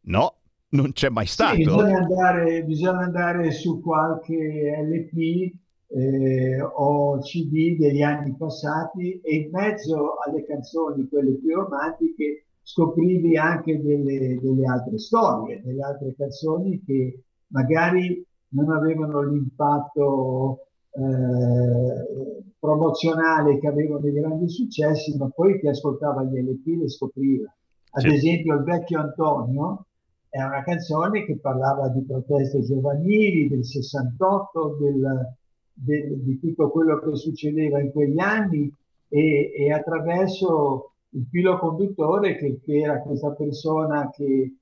No, 0.02 0.39
non 0.70 0.92
c'è 0.92 1.08
mai 1.08 1.26
stato. 1.26 1.56
Sì, 1.56 1.64
bisogna, 1.64 1.98
andare, 1.98 2.64
bisogna 2.64 3.00
andare 3.00 3.50
su 3.50 3.80
qualche 3.80 4.70
LP 4.82 5.52
eh, 5.88 6.60
o 6.60 7.18
CD 7.18 7.76
degli 7.76 8.02
anni 8.02 8.34
passati 8.36 9.20
e 9.20 9.34
in 9.34 9.50
mezzo 9.50 10.16
alle 10.24 10.44
canzoni, 10.44 11.08
quelle 11.08 11.32
più 11.32 11.54
romantiche, 11.54 12.44
scoprivi 12.62 13.36
anche 13.36 13.80
delle, 13.82 14.38
delle 14.40 14.66
altre 14.66 14.98
storie, 14.98 15.60
delle 15.64 15.82
altre 15.82 16.14
canzoni 16.16 16.82
che 16.84 17.22
magari 17.48 18.24
non 18.50 18.70
avevano 18.70 19.22
l'impatto 19.22 20.66
eh, 20.92 22.44
promozionale 22.58 23.58
che 23.58 23.66
avevano 23.66 24.00
dei 24.00 24.12
grandi 24.12 24.48
successi, 24.48 25.16
ma 25.16 25.28
poi 25.28 25.58
chi 25.58 25.66
ascoltava 25.66 26.22
gli 26.24 26.38
LP 26.40 26.80
le 26.80 26.88
scopriva. 26.88 27.52
Ad 27.92 28.02
sì. 28.02 28.14
esempio 28.14 28.54
il 28.54 28.62
vecchio 28.62 29.00
Antonio 29.00 29.86
è 30.30 30.40
una 30.40 30.62
canzone 30.62 31.24
che 31.24 31.38
parlava 31.38 31.88
di 31.88 32.02
proteste 32.02 32.62
giovanili, 32.62 33.48
del 33.48 33.64
68, 33.64 34.76
del, 34.80 35.34
del, 35.72 36.20
di 36.22 36.38
tutto 36.38 36.70
quello 36.70 37.00
che 37.00 37.16
succedeva 37.16 37.80
in 37.80 37.90
quegli 37.90 38.20
anni 38.20 38.72
e, 39.08 39.52
e 39.52 39.72
attraverso 39.72 40.92
il 41.10 41.26
filo 41.28 41.58
conduttore 41.58 42.36
che, 42.36 42.60
che, 42.64 42.78
era 42.78 43.02
questa 43.02 43.32
persona 43.32 44.08
che 44.10 44.54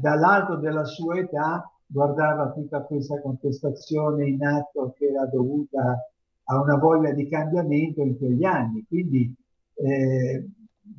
dall'alto 0.00 0.54
della 0.56 0.84
sua 0.84 1.18
età 1.18 1.68
guardava 1.84 2.52
tutta 2.52 2.82
questa 2.82 3.20
contestazione 3.20 4.28
in 4.28 4.44
atto 4.44 4.94
che 4.96 5.06
era 5.06 5.26
dovuta 5.26 5.98
a 6.44 6.60
una 6.60 6.76
voglia 6.76 7.10
di 7.10 7.28
cambiamento 7.28 8.02
in 8.02 8.16
quegli 8.16 8.44
anni. 8.44 8.84
Quindi, 8.86 9.34
eh, 9.74 10.46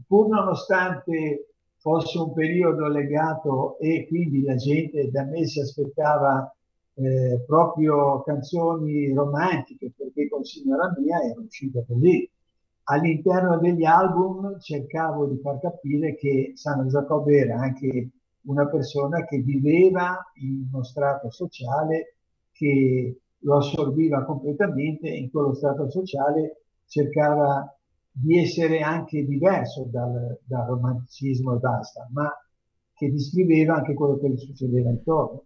pur 0.06 0.28
nonostante 0.28 1.53
fosse 1.84 2.18
un 2.18 2.32
periodo 2.32 2.88
legato 2.88 3.78
e 3.78 4.08
quindi 4.08 4.42
la 4.42 4.56
gente 4.56 5.12
da 5.12 5.26
me 5.26 5.46
si 5.46 5.60
aspettava 5.60 6.50
eh, 6.94 7.44
proprio 7.46 8.24
canzoni 8.24 9.12
romantiche 9.14 9.92
perché 9.94 10.30
con 10.30 10.46
Signora 10.46 10.96
Mia 10.98 11.22
era 11.22 11.42
uscita 11.42 11.84
così. 11.86 12.28
All'interno 12.84 13.58
degli 13.58 13.84
album 13.84 14.58
cercavo 14.62 15.26
di 15.26 15.38
far 15.40 15.60
capire 15.60 16.16
che 16.16 16.54
Sandro 16.56 16.88
Giacobbe 16.88 17.38
era 17.38 17.60
anche 17.60 18.12
una 18.44 18.66
persona 18.68 19.26
che 19.26 19.40
viveva 19.40 20.32
in 20.36 20.70
uno 20.72 20.84
strato 20.84 21.32
sociale 21.32 22.16
che 22.54 23.18
lo 23.40 23.58
assorbiva 23.58 24.24
completamente 24.24 25.10
e 25.10 25.18
in 25.18 25.30
quello 25.30 25.54
strato 25.54 25.90
sociale 25.90 26.62
cercava 26.86 27.78
di 28.16 28.38
essere 28.40 28.82
anche 28.82 29.26
diverso 29.26 29.88
dal, 29.90 30.40
dal 30.46 30.68
romanticismo 30.68 31.56
e 31.56 31.58
basta, 31.58 32.08
ma 32.12 32.32
che 32.94 33.12
descriveva 33.12 33.76
anche 33.76 33.96
quello 33.96 34.18
che 34.20 34.30
gli 34.30 34.38
succedeva 34.38 34.90
intorno. 34.92 35.46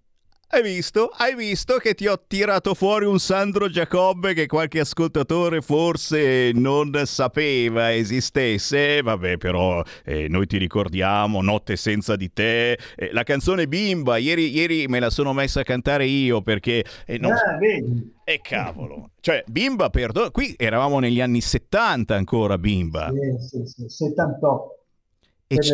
Hai 0.49 0.61
visto? 0.61 1.09
Hai 1.13 1.35
visto 1.35 1.75
che 1.75 1.93
ti 1.93 2.07
ho 2.07 2.17
tirato 2.25 2.73
fuori 2.73 3.03
un 3.03 3.19
Sandro 3.19 3.69
Giacobbe 3.69 4.33
che 4.33 4.45
qualche 4.45 4.79
ascoltatore 4.79 5.59
forse 5.59 6.51
non 6.53 7.01
sapeva 7.03 7.93
esistesse? 7.93 9.01
Vabbè, 9.01 9.35
però 9.35 9.83
eh, 10.05 10.29
noi 10.29 10.47
ti 10.47 10.57
ricordiamo 10.57 11.41
Notte 11.41 11.75
senza 11.75 12.15
di 12.15 12.31
te, 12.31 12.79
eh, 12.95 13.09
la 13.11 13.23
canzone 13.23 13.67
Bimba, 13.67 14.15
ieri, 14.15 14.55
ieri, 14.55 14.87
me 14.87 15.01
la 15.01 15.09
sono 15.09 15.33
messa 15.33 15.59
a 15.59 15.63
cantare 15.63 16.05
io 16.05 16.41
perché... 16.41 16.85
Eh, 17.05 17.17
non... 17.17 17.33
Ah, 17.33 17.57
vedi. 17.57 18.15
E 18.23 18.35
eh, 18.35 18.39
cavolo, 18.41 19.11
cioè 19.19 19.43
Bimba, 19.47 19.89
perdono, 19.89 20.31
qui 20.31 20.53
eravamo 20.57 20.99
negli 20.99 21.19
anni 21.19 21.41
70 21.41 22.15
ancora 22.15 22.57
Bimba. 22.57 23.11
Sì, 23.11 23.65
sì, 23.65 23.65
sì, 23.65 23.89
78. 23.89 24.76
E, 25.49 25.59
c- 25.59 25.71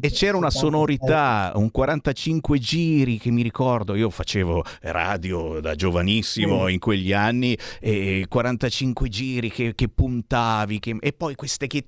e, 0.00 0.10
c'era 0.10 0.36
una 0.36 0.50
sonorità, 0.50 1.50
un 1.56 1.72
45 1.72 2.58
giri 2.60 3.18
che 3.18 3.32
mi 3.32 3.42
ricordo, 3.42 3.96
io 3.96 4.08
facevo 4.08 4.62
radio 4.82 5.58
da 5.58 5.74
giovanissimo 5.74 6.64
mm. 6.64 6.68
in 6.68 6.78
quegli 6.78 7.12
anni, 7.12 7.58
e 7.80 8.26
45 8.28 9.08
giri 9.08 9.50
che, 9.50 9.74
che 9.74 9.88
puntavi, 9.88 10.78
che, 10.78 10.96
e 11.00 11.12
poi 11.12 11.34
queste 11.34 11.66
che... 11.66 11.86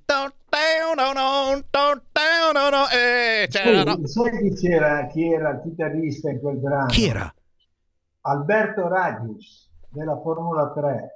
Eh, 2.88 3.46
sì, 3.48 4.06
sai 4.08 4.38
chi, 4.38 4.54
c'era, 4.56 5.06
chi 5.06 5.32
era 5.32 5.50
il 5.50 5.60
chitarrista 5.62 6.30
in 6.30 6.40
quel 6.40 6.56
brano? 6.56 6.86
Chi 6.86 7.06
era? 7.06 7.32
Alberto 8.22 8.88
Radius 8.88 9.67
della 9.90 10.20
Formula 10.20 10.72
3. 10.72 11.14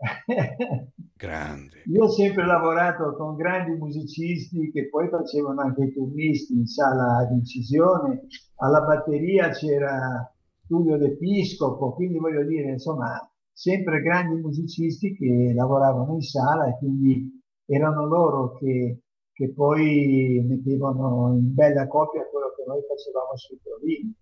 Grande. 1.17 1.83
Io 1.87 2.05
ho 2.05 2.09
sempre 2.09 2.47
lavorato 2.47 3.15
con 3.17 3.37
grandi 3.37 3.79
musicisti 3.79 4.71
che 4.71 4.89
poi 4.89 5.09
facevano 5.09 5.61
anche 5.61 5.85
i 5.85 5.93
turnisti 5.93 6.55
in 6.55 6.67
sala 6.67 7.25
di 7.27 7.35
incisione. 7.35 8.27
Alla 8.57 8.81
batteria 8.81 9.51
c'era 9.51 10.33
Tullio 10.67 10.97
D'Episcopo, 10.97 11.95
quindi 11.95 12.19
voglio 12.19 12.45
dire, 12.45 12.73
insomma, 12.73 13.19
sempre 13.53 14.01
grandi 14.01 14.41
musicisti 14.41 15.15
che 15.15 15.53
lavoravano 15.55 16.15
in 16.15 16.23
sala 16.23 16.67
e 16.67 16.79
quindi 16.79 17.41
erano 17.67 18.07
loro 18.07 18.55
che, 18.55 19.03
che 19.33 19.53
poi 19.53 20.45
mettevano 20.49 21.35
in 21.35 21.55
bella 21.55 21.87
copia 21.87 22.27
quello 22.29 22.53
che 22.57 22.65
noi 22.67 22.81
facevamo 22.89 23.37
sui 23.37 23.59
provini. 23.63 24.15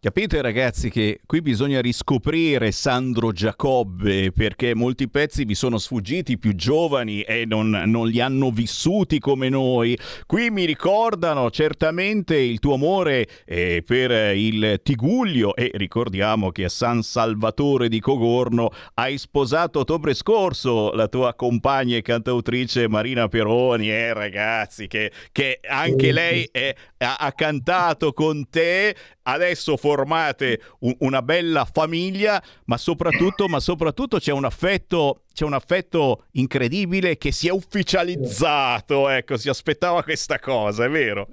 Capite 0.00 0.40
ragazzi 0.42 0.90
che 0.90 1.18
qui 1.26 1.42
bisogna 1.42 1.80
riscoprire 1.80 2.70
Sandro 2.70 3.32
Giacobbe 3.32 4.30
perché 4.30 4.72
molti 4.72 5.08
pezzi 5.08 5.44
vi 5.44 5.56
sono 5.56 5.76
sfuggiti 5.76 6.38
più 6.38 6.54
giovani 6.54 7.22
e 7.22 7.44
non, 7.46 7.70
non, 7.86 8.06
li 8.06 8.20
hanno 8.20 8.52
vissuti 8.52 9.18
come 9.18 9.48
noi. 9.48 9.98
Qui 10.24 10.50
mi 10.50 10.66
ricordano 10.66 11.50
certamente 11.50 12.36
il 12.36 12.60
tuo 12.60 12.74
amore 12.74 13.26
eh, 13.44 13.82
per 13.84 14.36
il 14.36 14.78
Tiguglio 14.84 15.56
e 15.56 15.72
ricordiamo 15.74 16.52
che 16.52 16.66
a 16.66 16.68
San 16.68 17.02
Salvatore 17.02 17.88
di 17.88 17.98
Cogorno 17.98 18.70
hai 18.94 19.18
sposato 19.18 19.80
ottobre 19.80 20.14
scorso 20.14 20.92
la 20.92 21.08
tua 21.08 21.34
compagna 21.34 21.96
e 21.96 22.02
cantautrice 22.02 22.86
Marina 22.86 23.26
Peroni. 23.26 23.90
Eh 23.90 24.14
ragazzi 24.14 24.86
che, 24.86 25.10
che 25.32 25.58
anche 25.68 26.12
lei 26.12 26.48
è, 26.52 26.72
ha, 26.98 27.16
ha 27.16 27.32
cantato 27.32 28.12
con 28.12 28.48
te 28.48 28.94
adesso 29.32 29.76
formate 29.76 30.60
un, 30.80 30.94
una 31.00 31.22
bella 31.22 31.64
famiglia, 31.64 32.42
ma 32.64 32.76
soprattutto, 32.76 33.46
ma 33.48 33.60
soprattutto 33.60 34.18
c'è 34.18 34.32
un 34.32 34.44
affetto 34.44 35.22
c'è 35.32 35.44
un 35.44 35.54
affetto 35.54 36.24
incredibile 36.32 37.16
che 37.16 37.30
si 37.30 37.46
è 37.46 37.52
ufficializzato, 37.52 39.08
ecco, 39.08 39.36
si 39.36 39.48
aspettava 39.48 40.02
questa 40.02 40.40
cosa, 40.40 40.84
è 40.84 40.90
vero? 40.90 41.28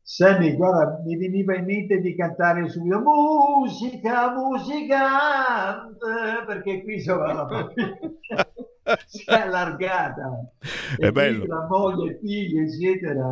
Sammy, 0.00 0.54
guarda, 0.54 1.02
mi 1.04 1.16
veniva 1.16 1.54
in 1.54 1.64
mente 1.64 1.98
di 1.98 2.14
cantare 2.14 2.68
subito 2.68 3.00
musica, 3.00 4.32
musica, 4.32 5.88
perché 6.46 6.82
qui 6.82 6.94
insomma 6.94 7.32
la 7.32 7.72
si 9.06 9.24
è 9.26 9.32
allargata. 9.32 10.50
È 10.98 11.10
bello. 11.10 11.46
La 11.46 11.66
moglie, 11.68 12.18
figli, 12.20 12.58
eccetera, 12.58 13.22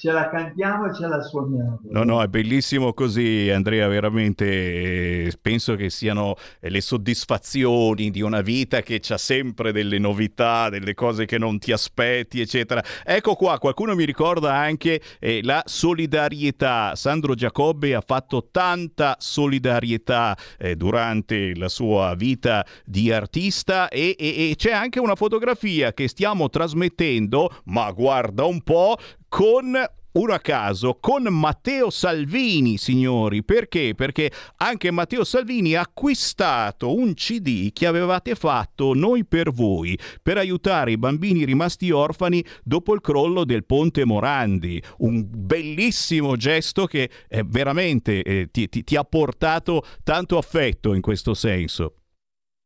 ce 0.00 0.10
la 0.12 0.30
cantiamo 0.30 0.86
e 0.86 0.94
ce 0.94 1.06
la 1.06 1.20
suoniamo. 1.20 1.80
No, 1.90 2.04
no, 2.04 2.22
è 2.22 2.26
bellissimo 2.26 2.94
così, 2.94 3.50
Andrea, 3.50 3.86
veramente 3.86 5.30
penso 5.42 5.76
che 5.76 5.90
siano 5.90 6.36
le 6.60 6.80
soddisfazioni 6.80 8.10
di 8.10 8.22
una 8.22 8.40
vita 8.40 8.80
che 8.80 9.02
ha 9.06 9.18
sempre 9.18 9.72
delle 9.72 9.98
novità, 9.98 10.70
delle 10.70 10.94
cose 10.94 11.26
che 11.26 11.36
non 11.36 11.58
ti 11.58 11.70
aspetti, 11.70 12.40
eccetera. 12.40 12.82
Ecco 13.04 13.34
qua, 13.34 13.58
qualcuno 13.58 13.94
mi 13.94 14.06
ricorda 14.06 14.54
anche 14.54 15.02
eh, 15.18 15.40
la 15.42 15.62
solidarietà. 15.66 16.94
Sandro 16.94 17.34
Giacobbe 17.34 17.94
ha 17.94 18.00
fatto 18.00 18.48
tanta 18.50 19.16
solidarietà 19.18 20.34
eh, 20.58 20.76
durante 20.76 21.54
la 21.54 21.68
sua 21.68 22.14
vita 22.14 22.64
di 22.86 23.12
artista 23.12 23.88
e, 23.88 24.16
e, 24.18 24.50
e 24.50 24.54
c'è 24.56 24.72
anche 24.72 24.98
una 24.98 25.14
fotografia 25.14 25.92
che 25.92 26.08
stiamo 26.08 26.48
trasmettendo, 26.48 27.50
ma 27.64 27.90
guarda 27.90 28.44
un 28.44 28.62
po', 28.62 28.96
con 29.30 29.72
uno 30.12 30.32
a 30.32 30.40
caso, 30.40 30.98
con 31.00 31.22
Matteo 31.22 31.88
Salvini, 31.88 32.76
signori. 32.76 33.44
Perché? 33.44 33.94
Perché 33.94 34.30
anche 34.56 34.90
Matteo 34.90 35.22
Salvini 35.22 35.74
ha 35.74 35.82
acquistato 35.82 36.92
un 36.92 37.14
CD 37.14 37.70
che 37.72 37.86
avevate 37.86 38.34
fatto 38.34 38.92
noi 38.92 39.24
per 39.24 39.52
voi, 39.52 39.96
per 40.20 40.36
aiutare 40.36 40.90
i 40.90 40.98
bambini 40.98 41.44
rimasti 41.44 41.92
orfani 41.92 42.44
dopo 42.64 42.92
il 42.92 43.00
crollo 43.00 43.44
del 43.44 43.64
ponte 43.64 44.04
Morandi. 44.04 44.82
Un 44.98 45.24
bellissimo 45.30 46.34
gesto 46.34 46.86
che 46.86 47.08
eh, 47.28 47.44
veramente 47.46 48.22
eh, 48.22 48.48
ti, 48.50 48.68
ti, 48.68 48.82
ti 48.82 48.96
ha 48.96 49.04
portato 49.04 49.84
tanto 50.02 50.38
affetto 50.38 50.92
in 50.92 51.00
questo 51.00 51.34
senso. 51.34 51.94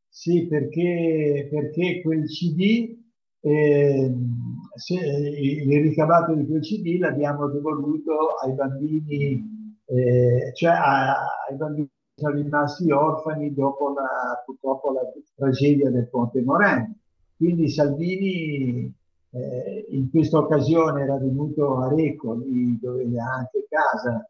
Sì, 0.08 0.46
perché, 0.46 1.46
perché 1.50 2.00
quel 2.00 2.24
CD 2.24 3.03
eh, 3.46 4.10
se, 4.74 4.94
il 4.94 5.82
ricavato 5.82 6.34
di 6.34 6.46
quel 6.46 6.62
CD 6.62 6.98
l'abbiamo 6.98 7.48
devoluto 7.48 8.36
ai 8.42 8.52
bambini, 8.52 9.78
eh, 9.84 10.50
cioè 10.54 10.70
a, 10.70 11.14
ai 11.48 11.56
bambini 11.56 11.86
che 11.86 12.22
sono 12.22 12.34
rimasti 12.36 12.90
orfani 12.90 13.52
dopo 13.52 13.92
la, 13.92 14.42
purtroppo 14.46 14.92
la 14.92 15.02
tragedia 15.34 15.90
del 15.90 16.08
Ponte 16.08 16.40
Morandi. 16.40 16.98
Quindi 17.36 17.68
Salvini 17.68 18.90
eh, 19.30 19.86
in 19.90 20.08
questa 20.10 20.38
occasione 20.38 21.02
era 21.02 21.18
venuto 21.18 21.76
a 21.78 21.92
Recco, 21.92 22.40
dove 22.80 23.02
ha 23.20 23.34
anche 23.34 23.66
casa, 23.68 24.26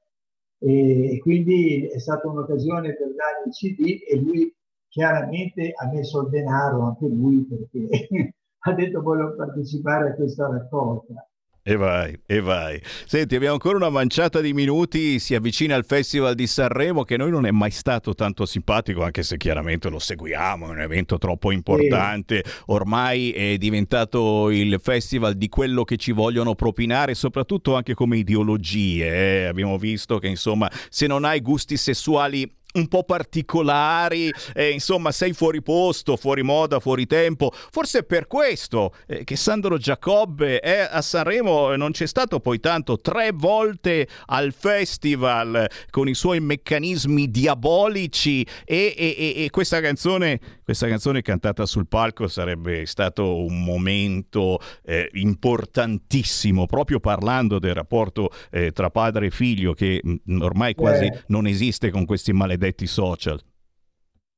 e 0.59 1.19
quindi 1.21 1.87
è 1.87 1.99
stata 1.99 2.29
un'occasione 2.29 2.95
per 2.95 3.15
dare 3.15 3.43
il 3.47 3.53
CD 3.53 4.03
e 4.09 4.17
lui 4.17 4.53
chiaramente 4.89 5.73
ha 5.77 5.87
messo 5.93 6.23
il 6.23 6.31
denaro 6.31 6.83
anche 6.83 7.07
lui 7.07 7.45
perché 7.45 8.33
ha 8.67 8.73
detto 8.73 9.03
voglio 9.03 9.35
partecipare 9.37 10.11
a 10.11 10.15
questa 10.15 10.49
raccolta. 10.49 11.29
E 11.67 11.77
vai, 11.77 12.19
e 12.27 12.41
vai. 12.41 12.79
Senti, 13.07 13.37
abbiamo 13.37 13.55
ancora 13.55 13.79
una 13.79 13.89
manciata 13.89 14.43
di 14.43 14.53
minuti, 14.53 15.19
si 15.19 15.35
avvicina 15.35 15.75
al 15.75 15.87
Festival 15.87 16.35
di 16.35 16.47
Sanremo 16.47 17.05
che 17.05 17.17
noi 17.17 17.31
non 17.31 17.47
è 17.47 17.51
mai 17.51 17.71
stato 17.71 18.15
tanto 18.15 18.45
simpatico, 18.45 19.03
anche 19.03 19.23
se 19.23 19.39
chiaramente 19.39 19.89
lo 19.89 19.99
seguiamo, 19.99 20.67
è 20.67 20.71
un 20.71 20.81
evento 20.81 21.17
troppo 21.17 21.53
importante, 21.53 22.45
ormai 22.67 23.33
è 23.33 23.57
diventato 23.57 24.51
il 24.51 24.79
festival 24.79 25.37
di 25.37 25.49
quello 25.49 25.85
che 25.85 25.97
ci 25.97 26.13
vogliono 26.13 26.55
propinare, 26.55 27.15
soprattutto 27.15 27.75
anche 27.75 27.95
come 27.95 28.19
ideologie. 28.19 29.07
Eh? 29.07 29.45
Abbiamo 29.47 29.79
visto 29.79 30.19
che 30.19 30.29
insomma, 30.29 30.71
se 30.91 31.07
non 31.07 31.25
hai 31.25 31.41
gusti 31.41 31.79
sessuali 31.79 32.47
un 32.75 32.89
po' 32.89 33.05
particolari, 33.05 34.33
eh, 34.53 34.71
insomma 34.71 35.13
sei 35.13 35.33
fuori 35.33 35.63
posto, 35.63 36.17
fuori 36.17 36.43
moda, 36.43 36.81
fuori 36.81 37.07
tempo. 37.07 37.53
Forse 37.53 38.01
è 38.01 38.05
per 38.05 38.27
questo 38.27 38.95
eh, 39.07 39.25
che 39.25 39.37
Sandro 39.37 39.79
Giacobbe 39.79 40.61
è 40.61 40.89
a 40.91 41.01
Sanremo 41.01 41.73
e 41.73 41.77
non 41.77 41.93
c'è 41.93 42.07
stato 42.07 42.41
poi 42.41 42.59
tanto, 42.59 43.01
tre 43.01 43.31
volte 43.33 44.09
al 44.27 44.53
festival 44.53 45.69
con 45.91 46.09
i 46.09 46.15
suoi 46.15 46.41
meccanismi 46.41 47.31
diabolici 47.31 48.45
e, 48.65 48.95
e, 48.97 49.45
e 49.45 49.51
questa, 49.51 49.81
canzone, 49.81 50.41
questa 50.65 50.89
canzone 50.89 51.23
cantata 51.23 51.67
sul 51.67 51.87
palco 51.87 52.27
sarebbe 52.27 52.87
stato 52.87 53.37
un 53.45 53.63
momento 53.63 54.59
eh, 54.85 55.09
importantissimo, 55.13 56.67
proprio 56.67 56.99
parlando 56.99 57.61
del 57.61 57.75
rapporto 57.75 58.31
eh, 58.51 58.73
tra 58.73 58.91
padre 58.91 59.27
e 59.27 59.31
figlio 59.31 59.75
che 59.75 60.01
mh, 60.03 60.15
mm, 60.29 60.43
ormai 60.43 60.75
quasi 60.75 61.09
non 61.29 61.47
esiste 61.47 61.91
con 61.91 62.05
questi 62.05 62.33
maledetti 62.33 62.64
social. 62.87 63.41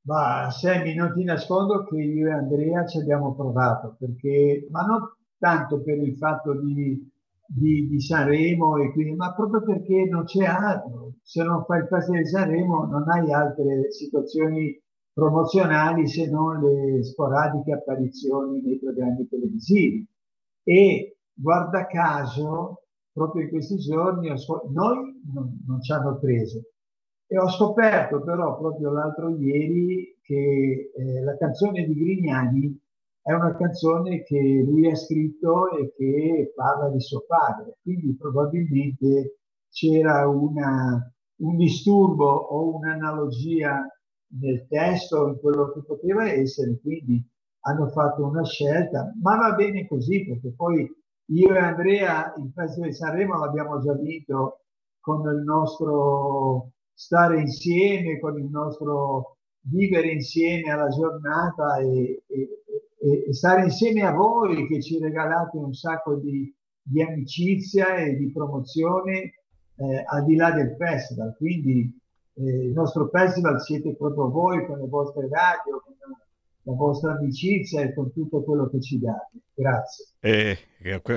Ma 0.07 0.51
Sammy, 0.51 0.95
non 0.95 1.13
ti 1.15 1.25
nascondo 1.25 1.85
che 1.85 1.97
io 2.01 2.29
e 2.29 2.33
Andrea 2.33 2.87
ci 2.87 2.99
abbiamo 2.99 3.35
provato, 3.35 3.97
perché, 3.99 4.67
ma 4.71 4.83
non 4.83 5.01
tanto 5.39 5.83
per 5.83 5.99
il 5.99 6.17
fatto 6.17 6.61
di, 6.61 7.11
di- 7.45 7.89
di 7.89 8.01
Sanremo, 8.01 8.77
e 8.77 8.93
quindi, 8.93 9.15
ma 9.15 9.35
proprio 9.35 9.63
perché 9.63 10.05
non 10.09 10.25
c'è 10.25 10.45
altro. 10.45 11.15
Se 11.23 11.43
non 11.43 11.65
fai 11.65 11.81
il 11.81 11.89
Festival 11.89 12.23
di 12.23 12.29
Sanremo 12.29 12.85
non 12.87 13.09
hai 13.09 13.33
altre 13.33 13.91
situazioni 13.91 14.81
promozionali 15.13 16.07
se 16.07 16.29
non 16.31 16.61
le 16.61 17.03
sporadiche 17.03 17.73
apparizioni 17.73 18.61
nei 18.61 18.79
programmi 18.79 19.27
televisivi. 19.27 20.07
E 20.63 21.17
guarda 21.33 21.87
caso, 21.87 22.83
proprio 23.13 23.43
in 23.43 23.49
questi 23.49 23.77
giorni, 23.79 24.29
noi 24.29 25.21
non, 25.33 25.65
non 25.67 25.83
ci 25.83 25.93
hanno 25.93 26.19
preso. 26.19 26.61
E 27.29 27.39
ho 27.39 27.49
scoperto 27.51 28.23
però 28.23 28.57
proprio 28.59 28.91
l'altro 28.93 29.31
ieri 29.37 30.17
che 30.23 30.93
eh, 30.97 31.21
la 31.23 31.37
canzone 31.37 31.85
di 31.85 31.95
Grignani 31.95 32.81
è 33.23 33.33
una 33.33 33.57
canzone 33.57 34.23
che 34.23 34.39
lui 34.65 34.89
ha 34.89 34.95
scritto 34.95 35.77
e 35.77 35.93
che 35.97 36.53
parla 36.55 36.89
di 36.91 37.01
suo 37.01 37.25
padre, 37.27 37.79
quindi 37.83 38.15
probabilmente 38.17 39.39
c'era 39.71 40.29
una- 40.29 41.13
un 41.39 41.57
disturbo 41.57 42.25
o 42.31 42.77
un'analogia 42.77 43.85
nel 44.41 44.67
testo, 44.69 45.27
in 45.29 45.39
quello 45.41 45.73
che 45.73 45.83
poteva 45.85 46.31
essere, 46.31 46.79
quindi 46.81 47.25
hanno 47.63 47.89
fatto 47.89 48.25
una 48.25 48.45
scelta, 48.45 49.13
ma 49.21 49.37
va 49.37 49.53
bene 49.55 49.87
così 49.89 50.25
perché 50.27 50.53
poi 50.55 50.89
io 51.31 51.55
e 51.55 51.59
Andrea 51.59 52.33
il 52.37 52.53
Festival 52.55 52.89
di 52.91 52.95
Sanremo 52.95 53.39
l'abbiamo 53.39 53.81
già 53.81 53.93
vinto 53.95 54.61
con 55.01 55.21
il 55.29 55.43
nostro 55.43 56.71
stare 56.97 57.41
insieme, 57.41 58.19
con 58.19 58.39
il 58.39 58.47
nostro 58.47 59.37
vivere 59.69 60.11
insieme 60.11 60.71
alla 60.71 60.89
giornata 60.89 61.77
e, 61.79 62.23
e- 62.27 62.63
e- 62.99 63.33
stare 63.35 63.65
insieme 63.65 64.01
a 64.03 64.13
voi 64.13 64.67
che 64.67 64.81
ci 64.81 64.99
regalate 64.99 65.59
un 65.59 65.75
sacco 65.75 66.15
di, 66.15 66.51
di 66.81 67.03
amicizia 67.03 67.97
e 67.97 68.17
di 68.17 68.33
promozione 68.33 69.35
eh, 69.77 70.05
al 70.07 70.25
di 70.25 70.37
là 70.37 70.53
del 70.53 70.75
festival. 70.79 71.37
Quindi 71.37 72.01
eh, 72.35 72.43
il 72.43 72.73
nostro 72.73 73.09
festival 73.09 73.61
siete 73.61 73.95
proprio 73.95 74.31
voi 74.31 74.65
con 74.65 74.79
le 74.79 74.89
vostre 74.89 75.29
radio, 75.29 75.83
con 75.85 75.95
la 76.63 76.73
vostra 76.73 77.13
amicizia 77.13 77.83
e 77.83 77.93
con 77.93 78.11
tutto 78.11 78.43
quello 78.43 78.71
che 78.71 78.81
ci 78.81 78.99
date. 78.99 79.39
Grazie. 79.55 80.07
Eh, 80.21 80.59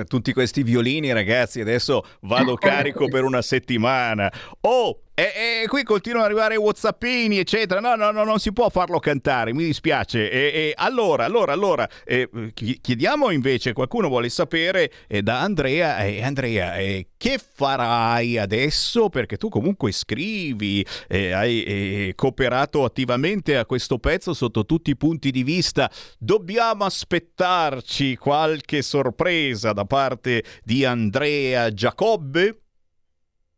tutti 0.06 0.32
questi 0.32 0.62
violini, 0.62 1.12
ragazzi, 1.12 1.60
adesso 1.60 2.04
vado 2.22 2.54
carico 2.60 3.08
per 3.08 3.24
una 3.24 3.42
settimana. 3.42 4.30
Oh, 4.62 5.02
e, 5.14 5.62
e 5.64 5.66
qui 5.66 5.82
continuano 5.82 6.24
ad 6.24 6.30
arrivare 6.30 6.56
whatsappini, 6.56 7.38
eccetera. 7.38 7.78
No, 7.78 7.94
no, 7.94 8.10
no, 8.10 8.24
non 8.24 8.38
si 8.38 8.52
può 8.52 8.70
farlo 8.70 8.98
cantare, 8.98 9.52
mi 9.52 9.64
dispiace. 9.64 10.30
E, 10.30 10.38
e 10.38 10.72
allora, 10.76 11.26
allora, 11.26 11.52
allora, 11.52 11.86
eh, 12.04 12.28
chi- 12.54 12.78
chiediamo 12.80 13.30
invece, 13.30 13.74
qualcuno 13.74 14.08
vuole 14.08 14.30
sapere 14.30 14.90
eh, 15.06 15.20
da 15.20 15.40
Andrea, 15.40 15.98
eh, 15.98 16.22
Andrea, 16.22 16.72
che 17.18 17.38
farai 17.38 18.38
adesso? 18.38 19.10
Perché 19.10 19.36
tu 19.36 19.50
comunque 19.50 19.92
scrivi, 19.92 20.84
eh, 21.06 21.32
hai 21.32 22.12
cooperato 22.14 22.84
attivamente 22.84 23.58
a 23.58 23.66
questo 23.66 23.98
pezzo 23.98 24.32
sotto 24.32 24.64
tutti 24.64 24.88
i 24.88 24.96
punti 24.96 25.30
di 25.30 25.42
vista. 25.42 25.90
Dobbiamo 26.18 26.84
aspettarci 26.84 28.16
qualche 28.16 28.80
sorpresa 28.80 29.49
da 29.72 29.84
parte 29.84 30.44
di 30.62 30.84
Andrea 30.84 31.72
Giacobbe? 31.72 32.62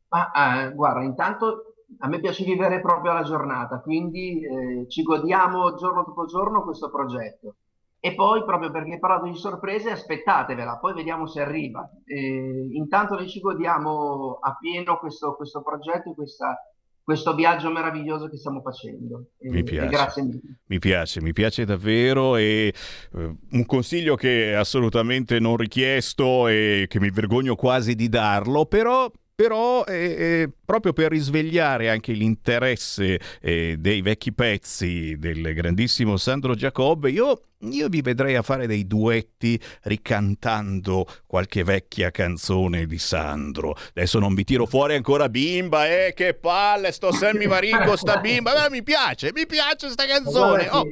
Ma 0.08 0.30
eh, 0.66 0.74
guarda, 0.74 1.02
intanto 1.02 1.74
a 1.98 2.08
me 2.08 2.20
piace 2.20 2.44
vivere 2.44 2.80
proprio 2.80 3.12
la 3.12 3.22
giornata, 3.22 3.80
quindi 3.80 4.42
eh, 4.44 4.88
ci 4.88 5.02
godiamo 5.02 5.74
giorno 5.76 6.04
dopo 6.04 6.26
giorno 6.26 6.62
questo 6.64 6.90
progetto. 6.90 7.56
E 8.04 8.14
poi, 8.14 8.44
proprio 8.44 8.70
perché 8.72 8.98
parlato 8.98 9.26
di 9.26 9.36
sorprese, 9.36 9.90
aspettatevela, 9.92 10.78
poi 10.78 10.92
vediamo 10.92 11.26
se 11.26 11.40
arriva. 11.40 11.88
Eh, 12.04 12.68
intanto 12.72 13.14
noi 13.14 13.28
ci 13.28 13.38
godiamo 13.40 14.38
a 14.40 14.56
pieno 14.58 14.98
questo, 14.98 15.36
questo 15.36 15.62
progetto 15.62 16.12
questa- 16.12 16.58
questo 17.02 17.34
viaggio 17.34 17.70
meraviglioso 17.70 18.28
che 18.28 18.36
stiamo 18.36 18.60
facendo. 18.60 19.30
E- 19.38 19.50
Mi 19.50 19.62
piace. 19.62 19.88
grazie 19.88 20.22
mille. 20.22 20.40
Mi 20.66 20.78
piace, 20.78 21.20
mi 21.20 21.32
piace 21.32 21.64
davvero 21.64 22.36
e 22.36 22.72
eh, 23.14 23.36
un 23.50 23.66
consiglio 23.66 24.14
che 24.14 24.52
è 24.52 24.54
assolutamente 24.54 25.38
non 25.38 25.56
richiesto 25.56 26.48
e 26.48 26.86
che 26.88 27.00
mi 27.00 27.10
vergogno 27.10 27.54
quasi 27.54 27.94
di 27.94 28.08
darlo, 28.08 28.66
però... 28.66 29.10
Però 29.34 29.84
eh, 29.84 29.94
eh, 29.94 30.50
proprio 30.64 30.92
per 30.92 31.10
risvegliare 31.10 31.88
anche 31.88 32.12
l'interesse 32.12 33.18
eh, 33.40 33.76
dei 33.78 34.02
vecchi 34.02 34.32
pezzi 34.32 35.16
del 35.18 35.54
grandissimo 35.54 36.16
Sandro 36.16 36.54
Giacobbe, 36.54 37.10
io, 37.10 37.42
io 37.60 37.88
vi 37.88 38.02
vedrei 38.02 38.36
a 38.36 38.42
fare 38.42 38.66
dei 38.66 38.86
duetti 38.86 39.58
ricantando 39.84 41.06
qualche 41.26 41.64
vecchia 41.64 42.10
canzone 42.10 42.86
di 42.86 42.98
Sandro. 42.98 43.74
Adesso 43.94 44.18
non 44.18 44.34
vi 44.34 44.44
tiro 44.44 44.66
fuori 44.66 44.94
ancora 44.94 45.28
bimba, 45.28 45.88
eh, 45.88 46.12
che 46.14 46.34
palle, 46.34 46.92
sto 46.92 47.10
Sammy 47.10 47.46
Maringo, 47.46 47.96
sta 47.96 48.18
bimba, 48.18 48.52
ma 48.52 48.68
mi 48.68 48.82
piace, 48.82 49.30
mi 49.32 49.46
piace 49.46 49.88
sta 49.88 50.04
canzone. 50.06 50.68
Oh. 50.70 50.84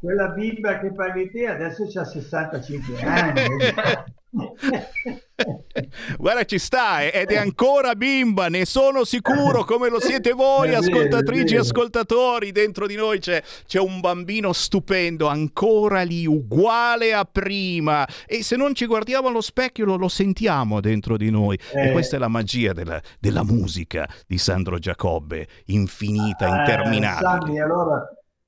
Quella 0.00 0.28
bimba 0.28 0.80
che 0.80 0.92
paghi 0.92 1.30
te 1.30 1.46
adesso 1.46 1.84
ha 1.98 2.04
65 2.04 3.00
anni. 3.00 3.40
Guarda, 6.18 6.44
ci 6.44 6.58
sta 6.58 7.02
eh, 7.02 7.10
ed 7.20 7.30
è 7.30 7.36
ancora 7.36 7.94
bimba, 7.94 8.48
ne 8.48 8.64
sono 8.64 9.04
sicuro, 9.04 9.64
come 9.64 9.88
lo 9.88 10.00
siete 10.00 10.32
voi, 10.32 10.68
vero, 10.70 10.80
ascoltatrici 10.80 11.54
e 11.54 11.58
ascoltatori. 11.58 12.52
Dentro 12.52 12.86
di 12.86 12.96
noi 12.96 13.18
c'è, 13.18 13.42
c'è 13.66 13.78
un 13.78 14.00
bambino 14.00 14.52
stupendo, 14.52 15.28
ancora 15.28 16.02
lì, 16.02 16.26
uguale 16.26 17.12
a 17.14 17.24
prima. 17.24 18.06
E 18.26 18.42
se 18.42 18.56
non 18.56 18.74
ci 18.74 18.86
guardiamo 18.86 19.28
allo 19.28 19.40
specchio, 19.40 19.84
lo, 19.84 19.96
lo 19.96 20.08
sentiamo 20.08 20.80
dentro 20.80 21.16
di 21.16 21.30
noi. 21.30 21.58
E 21.72 21.88
Eh. 21.88 21.92
questa 21.92 22.16
è 22.16 22.18
la 22.18 22.28
magia 22.28 22.72
della, 22.72 23.00
della 23.20 23.44
musica 23.44 24.08
di 24.26 24.38
Sandro 24.38 24.78
Giacobbe, 24.78 25.46
infinita, 25.66 26.46
Eh, 26.46 26.58
interminabile. 26.58 27.28
Sammy, 27.28 27.60
allora, 27.60 28.02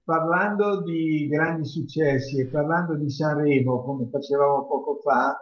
parlando 0.04 0.82
di 0.82 1.26
grandi 1.28 1.64
successi 1.66 2.38
e 2.40 2.46
parlando 2.46 2.94
di 2.96 3.10
Sanremo, 3.10 3.82
come 3.82 4.08
facevamo 4.10 4.66
poco 4.66 5.00
fa, 5.02 5.36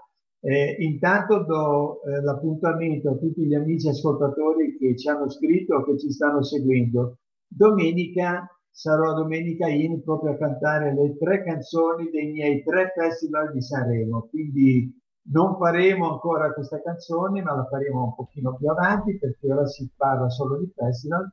eh, 0.46 0.76
intanto 0.80 1.42
do 1.42 2.02
eh, 2.02 2.20
l'appuntamento 2.20 3.08
a 3.08 3.16
tutti 3.16 3.46
gli 3.46 3.54
amici 3.54 3.88
ascoltatori 3.88 4.76
che 4.76 4.94
ci 4.94 5.08
hanno 5.08 5.30
scritto 5.30 5.76
o 5.76 5.84
che 5.84 5.98
ci 5.98 6.12
stanno 6.12 6.42
seguendo. 6.42 7.16
Domenica 7.46 8.46
sarò 8.70 9.12
a 9.12 9.14
Domenica 9.14 9.68
In 9.68 10.02
proprio 10.02 10.32
a 10.32 10.36
cantare 10.36 10.92
le 10.92 11.16
tre 11.16 11.42
canzoni 11.44 12.10
dei 12.10 12.30
miei 12.30 12.62
tre 12.62 12.92
festival 12.94 13.52
di 13.52 13.62
Sanremo, 13.62 14.28
quindi 14.28 14.92
non 15.32 15.56
faremo 15.56 16.12
ancora 16.12 16.52
questa 16.52 16.82
canzone, 16.82 17.40
ma 17.40 17.54
la 17.54 17.66
faremo 17.66 18.04
un 18.04 18.14
pochino 18.14 18.54
più 18.56 18.68
avanti 18.68 19.16
perché 19.16 19.50
ora 19.50 19.64
si 19.64 19.88
parla 19.96 20.28
solo 20.28 20.58
di 20.58 20.70
festival, 20.76 21.32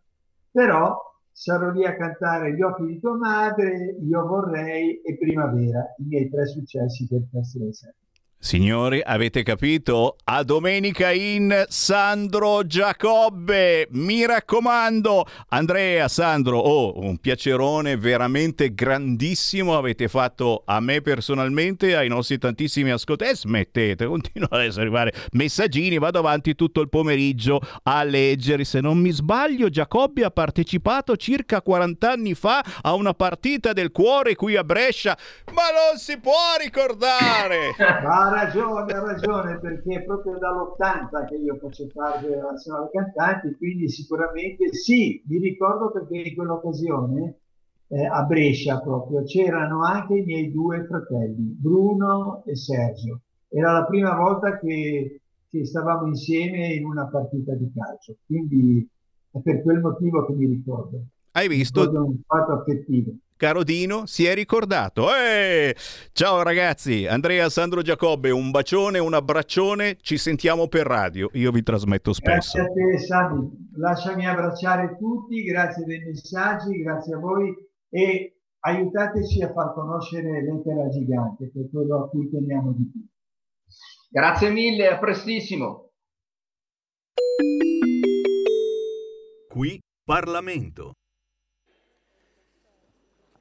però 0.50 0.96
sarò 1.30 1.70
lì 1.72 1.84
a 1.86 1.98
cantare 1.98 2.54
Gli 2.54 2.62
occhi 2.62 2.86
di 2.86 3.00
tua 3.00 3.18
madre, 3.18 3.98
Io 4.02 4.26
vorrei 4.26 5.02
e 5.02 5.18
Primavera, 5.18 5.84
i 5.98 6.04
miei 6.06 6.30
tre 6.30 6.46
successi 6.46 7.08
del 7.10 7.28
Festival 7.30 7.68
di 7.68 7.74
Sanremo. 7.74 8.11
Signori, 8.44 9.04
avete 9.06 9.44
capito? 9.44 10.16
A 10.24 10.42
domenica 10.42 11.12
in 11.12 11.64
Sandro 11.68 12.66
Giacobbe. 12.66 13.88
Mi 13.92 14.26
raccomando, 14.26 15.28
Andrea, 15.50 16.08
Sandro, 16.08 16.58
oh, 16.58 17.00
un 17.02 17.20
piacerone 17.20 17.98
veramente 17.98 18.74
grandissimo 18.74 19.78
avete 19.78 20.08
fatto 20.08 20.64
a 20.66 20.80
me 20.80 21.02
personalmente, 21.02 21.96
ai 21.96 22.08
nostri 22.10 22.40
tantissimi 22.40 22.90
ascoltatori. 22.90 23.30
E 23.30 23.36
smettete, 23.36 24.06
continuano 24.08 24.56
ad 24.56 24.76
arrivare 24.76 25.14
messaggini, 25.34 26.00
vado 26.00 26.18
avanti 26.18 26.56
tutto 26.56 26.82
il 26.82 26.90
pomeriggio 26.90 27.62
a 27.84 28.04
leggere. 28.04 28.64
Se 28.64 28.82
non 28.82 28.98
mi 28.98 29.12
sbaglio, 29.12 29.70
Giacobbe 29.70 30.24
ha 30.24 30.32
partecipato 30.32 31.16
circa 31.16 31.62
40 31.62 32.12
anni 32.12 32.34
fa 32.34 32.66
a 32.82 32.96
una 32.96 33.14
partita 33.14 33.72
del 33.72 33.92
cuore 33.92 34.34
qui 34.34 34.56
a 34.56 34.64
Brescia, 34.64 35.16
ma 35.54 35.70
non 35.70 36.00
si 36.00 36.18
può 36.18 36.56
ricordare. 36.60 37.76
ragione, 38.34 38.94
ha 38.94 39.02
ragione, 39.02 39.60
perché 39.60 39.96
è 39.96 40.04
proprio 40.04 40.38
dall'80 40.38 41.28
che 41.28 41.36
io 41.36 41.58
faccio 41.58 41.88
parte 41.94 42.28
della 42.28 42.52
Nazionale 42.52 42.90
Cantanti, 42.92 43.56
quindi 43.56 43.90
sicuramente 43.90 44.74
sì, 44.74 45.22
mi 45.28 45.38
ricordo 45.40 45.92
perché 45.92 46.18
in 46.18 46.36
quell'occasione 46.36 47.40
eh, 47.88 48.06
a 48.06 48.24
Brescia 48.24 48.80
proprio 48.80 49.24
c'erano 49.24 49.84
anche 49.84 50.16
i 50.16 50.24
miei 50.24 50.52
due 50.52 50.86
fratelli, 50.86 51.56
Bruno 51.60 52.44
e 52.46 52.56
Sergio. 52.56 53.22
Era 53.50 53.74
la 53.74 53.86
prima 53.86 54.16
volta 54.16 54.58
che, 54.60 55.22
che 55.50 55.66
stavamo 55.66 56.08
insieme 56.08 56.74
in 56.74 56.86
una 56.86 57.08
partita 57.08 57.54
di 57.54 57.72
calcio, 57.76 58.16
quindi 58.26 58.88
è 59.32 59.40
per 59.40 59.62
quel 59.62 59.82
motivo 59.82 60.26
che 60.26 60.34
mi 60.34 60.46
ricordo. 60.46 61.04
Hai 61.32 61.48
visto? 61.48 61.84
È 61.84 61.98
un 61.98 62.20
fatto 62.26 62.52
affettivo 62.54 63.12
caro 63.42 63.64
Dino, 63.64 64.06
si 64.06 64.26
è 64.26 64.36
ricordato. 64.36 65.12
Eeeh! 65.12 65.76
Ciao 66.12 66.44
ragazzi, 66.44 67.08
Andrea 67.08 67.50
Sandro 67.50 67.82
Giacobbe, 67.82 68.30
un 68.30 68.52
bacione, 68.52 69.00
un 69.00 69.16
abbraccione, 69.16 69.98
ci 70.00 70.20
sentiamo 70.20 70.68
per 70.68 70.86
radio, 70.86 71.28
io 71.34 71.50
vi 71.50 71.64
trasmetto 71.64 72.14
spesso. 72.14 72.60
Grazie 72.60 72.62
a 72.62 72.90
te 72.92 72.98
Sami, 73.00 73.70
lasciami 73.78 74.28
abbracciare 74.28 74.96
tutti, 74.96 75.42
grazie 75.42 75.86
dei 75.86 76.04
messaggi, 76.06 76.84
grazie 76.84 77.16
a 77.16 77.18
voi 77.18 77.52
e 77.90 78.42
aiutateci 78.60 79.42
a 79.42 79.52
far 79.52 79.74
conoscere 79.74 80.44
l'Etera 80.44 80.88
Gigante, 80.90 81.50
che 81.52 81.62
è 81.62 81.70
quello 81.72 82.04
a 82.04 82.10
cui 82.10 82.30
teniamo 82.30 82.74
di 82.74 82.92
più. 82.92 83.02
Grazie 84.12 84.52
mille, 84.52 84.88
a 84.88 85.00
prestissimo. 85.00 85.94
Qui 89.50 89.80
Parlamento. 90.06 90.92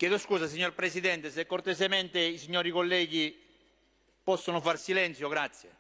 Chiedo 0.00 0.16
scusa, 0.16 0.46
signor 0.46 0.72
Presidente, 0.72 1.30
se 1.30 1.44
cortesemente 1.44 2.18
i 2.20 2.38
signori 2.38 2.70
colleghi 2.70 3.38
possono 4.24 4.58
far 4.62 4.78
silenzio, 4.78 5.28
grazie. 5.28 5.76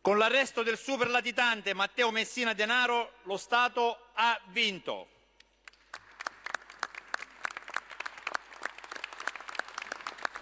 Con 0.00 0.16
l'arresto 0.16 0.62
del 0.62 0.78
superlatitante 0.78 1.74
Matteo 1.74 2.12
Messina 2.12 2.52
Denaro 2.52 3.14
lo 3.24 3.36
Stato 3.36 4.10
ha 4.12 4.40
vinto. 4.50 5.08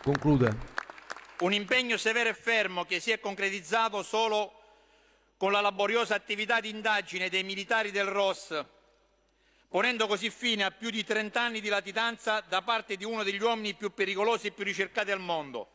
Conclude. 0.02 0.54
Un 1.38 1.54
impegno 1.54 1.96
severo 1.96 2.28
e 2.28 2.34
fermo 2.34 2.84
che 2.84 3.00
si 3.00 3.10
è 3.10 3.18
concretizzato 3.18 4.02
solo 4.02 4.52
con 5.38 5.50
la 5.50 5.62
laboriosa 5.62 6.14
attività 6.14 6.60
di 6.60 6.68
indagine 6.68 7.30
dei 7.30 7.42
militari 7.42 7.90
del 7.90 8.04
ROS 8.04 8.80
ponendo 9.72 10.06
così 10.06 10.28
fine 10.28 10.64
a 10.64 10.70
più 10.70 10.90
di 10.90 11.02
30 11.02 11.40
anni 11.40 11.58
di 11.62 11.70
latitanza 11.70 12.44
da 12.46 12.60
parte 12.60 12.96
di 12.96 13.06
uno 13.06 13.22
degli 13.22 13.40
uomini 13.40 13.72
più 13.72 13.94
pericolosi 13.94 14.48
e 14.48 14.50
più 14.50 14.64
ricercati 14.64 15.10
al 15.10 15.18
mondo. 15.18 15.66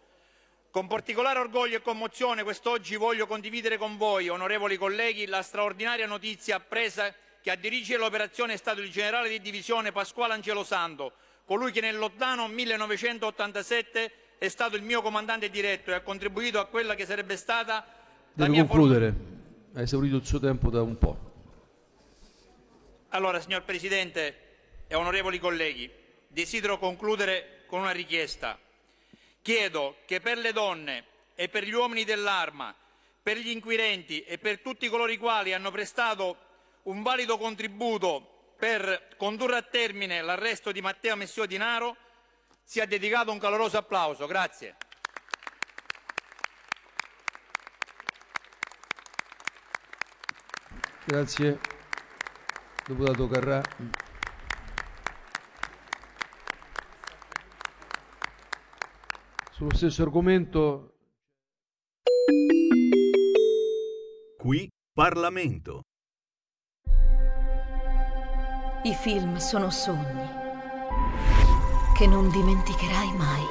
Con 0.69 0.85
particolare 0.85 1.39
orgoglio 1.39 1.77
e 1.77 1.81
commozione 1.81 2.43
quest'oggi 2.43 2.95
voglio 2.95 3.25
condividere 3.25 3.79
con 3.79 3.97
voi, 3.97 4.29
onorevoli 4.29 4.77
colleghi, 4.77 5.25
la 5.25 5.41
straordinaria 5.41 6.05
notizia 6.05 6.57
appresa 6.57 7.11
che 7.41 7.49
a 7.49 7.55
dirigere 7.55 7.97
l'operazione 7.97 8.53
è 8.53 8.57
stato 8.57 8.81
il 8.81 8.91
generale 8.91 9.29
di 9.29 9.41
divisione 9.41 9.91
Pasquale 9.91 10.33
Angelo 10.33 10.63
Santo, 10.63 11.13
colui 11.43 11.71
che 11.71 11.81
nel 11.81 11.97
lontano 11.97 12.47
1987 12.47 14.11
è 14.37 14.47
stato 14.47 14.75
il 14.75 14.83
mio 14.83 15.01
comandante 15.01 15.49
diretto 15.49 15.89
e 15.89 15.95
ha 15.95 16.01
contribuito 16.01 16.59
a 16.59 16.65
quella 16.65 16.93
che 16.93 17.07
sarebbe 17.07 17.35
stata 17.35 17.73
la 17.73 18.45
Deve 18.45 18.49
mia 18.49 18.63
concludere. 18.63 19.15
Ha 19.73 19.81
esaurito 19.81 20.17
il 20.17 20.25
suo 20.25 20.39
tempo 20.39 20.69
da 20.69 20.83
un 20.83 20.99
po'. 20.99 21.26
Allora, 23.09 23.39
signor 23.39 23.63
Presidente 23.63 24.85
e 24.87 24.95
onorevoli 24.95 25.39
colleghi, 25.39 25.89
desidero 26.27 26.77
concludere 26.77 27.63
con 27.67 27.81
una 27.81 27.91
richiesta. 27.91 28.59
Chiedo 29.41 29.97
che 30.05 30.19
per 30.19 30.37
le 30.37 30.51
donne 30.51 31.05
e 31.35 31.49
per 31.49 31.63
gli 31.63 31.73
uomini 31.73 32.03
dell'arma, 32.03 32.75
per 33.21 33.37
gli 33.37 33.49
inquirenti 33.49 34.23
e 34.23 34.37
per 34.37 34.59
tutti 34.59 34.89
coloro 34.89 35.11
i 35.11 35.17
quali 35.17 35.53
hanno 35.53 35.71
prestato 35.71 36.37
un 36.83 37.01
valido 37.01 37.37
contributo 37.37 38.53
per 38.57 39.15
condurre 39.17 39.57
a 39.57 39.61
termine 39.61 40.21
l'arresto 40.21 40.71
di 40.71 40.81
Matteo 40.81 41.15
Messio 41.15 41.45
Dinaro 41.45 41.95
sia 42.63 42.85
dedicato 42.85 43.31
un 43.31 43.39
caloroso 43.39 43.77
applauso. 43.77 44.25
Grazie. 44.25 44.75
Grazie. 51.05 51.76
Deputato 52.87 53.27
Carrà. 53.27 53.61
Sullo 59.51 59.75
stesso 59.75 60.03
argomento 60.03 60.93
Qui 64.37 64.69
Parlamento. 64.93 65.81
I 68.83 68.93
film 68.93 69.35
sono 69.35 69.69
sogni 69.69 70.25
che 71.93 72.07
non 72.07 72.29
dimenticherai 72.29 73.13
mai. 73.17 73.43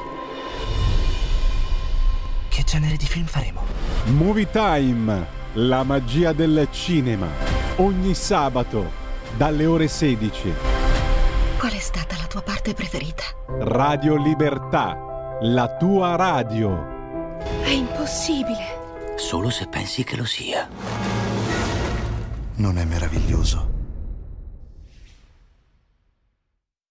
Che 2.49 2.63
genere 2.63 2.97
di 2.97 3.05
film 3.05 3.27
faremo? 3.27 3.65
Movie 4.07 4.49
Time, 4.49 5.27
la 5.55 5.83
magia 5.83 6.33
del 6.33 6.69
cinema. 6.71 7.29
Ogni 7.77 8.15
sabato, 8.15 9.05
dalle 9.37 9.67
ore 9.67 9.89
16. 9.89 10.53
Qual 11.59 11.73
è 11.73 11.79
stata 11.79 12.17
la 12.17 12.27
tua 12.27 12.43
parte 12.43 12.75
preferita? 12.75 13.25
Radio 13.61 14.17
Libertà, 14.17 15.39
la 15.41 15.77
tua 15.77 16.17
radio. 16.17 17.39
È 17.63 17.71
impossibile. 17.71 19.15
Solo 19.17 19.51
se 19.51 19.67
pensi 19.67 20.05
che 20.05 20.17
lo 20.17 20.25
sia. 20.25 20.69
Non 22.57 22.79
è 22.79 22.85
meraviglioso? 22.85 23.76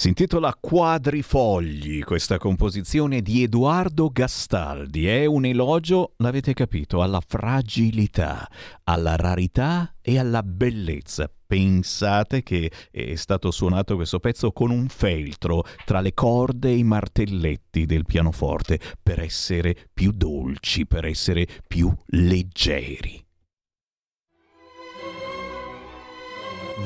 Si 0.00 0.08
intitola 0.08 0.56
Quadrifogli, 0.58 2.02
questa 2.04 2.38
composizione 2.38 3.20
di 3.20 3.42
Edoardo 3.42 4.08
Gastaldi. 4.08 5.06
È 5.06 5.26
un 5.26 5.44
elogio, 5.44 6.14
l'avete 6.16 6.54
capito, 6.54 7.02
alla 7.02 7.20
fragilità, 7.20 8.48
alla 8.84 9.16
rarità 9.16 9.94
e 10.00 10.18
alla 10.18 10.42
bellezza. 10.42 11.30
Pensate 11.46 12.42
che 12.42 12.72
è 12.90 13.14
stato 13.16 13.50
suonato 13.50 13.94
questo 13.96 14.20
pezzo 14.20 14.52
con 14.52 14.70
un 14.70 14.88
feltro 14.88 15.66
tra 15.84 16.00
le 16.00 16.14
corde 16.14 16.70
e 16.70 16.78
i 16.78 16.82
martelletti 16.82 17.84
del 17.84 18.06
pianoforte 18.06 18.80
per 19.02 19.20
essere 19.20 19.76
più 19.92 20.12
dolci, 20.12 20.86
per 20.86 21.04
essere 21.04 21.46
più 21.68 21.94
leggeri. 22.06 23.22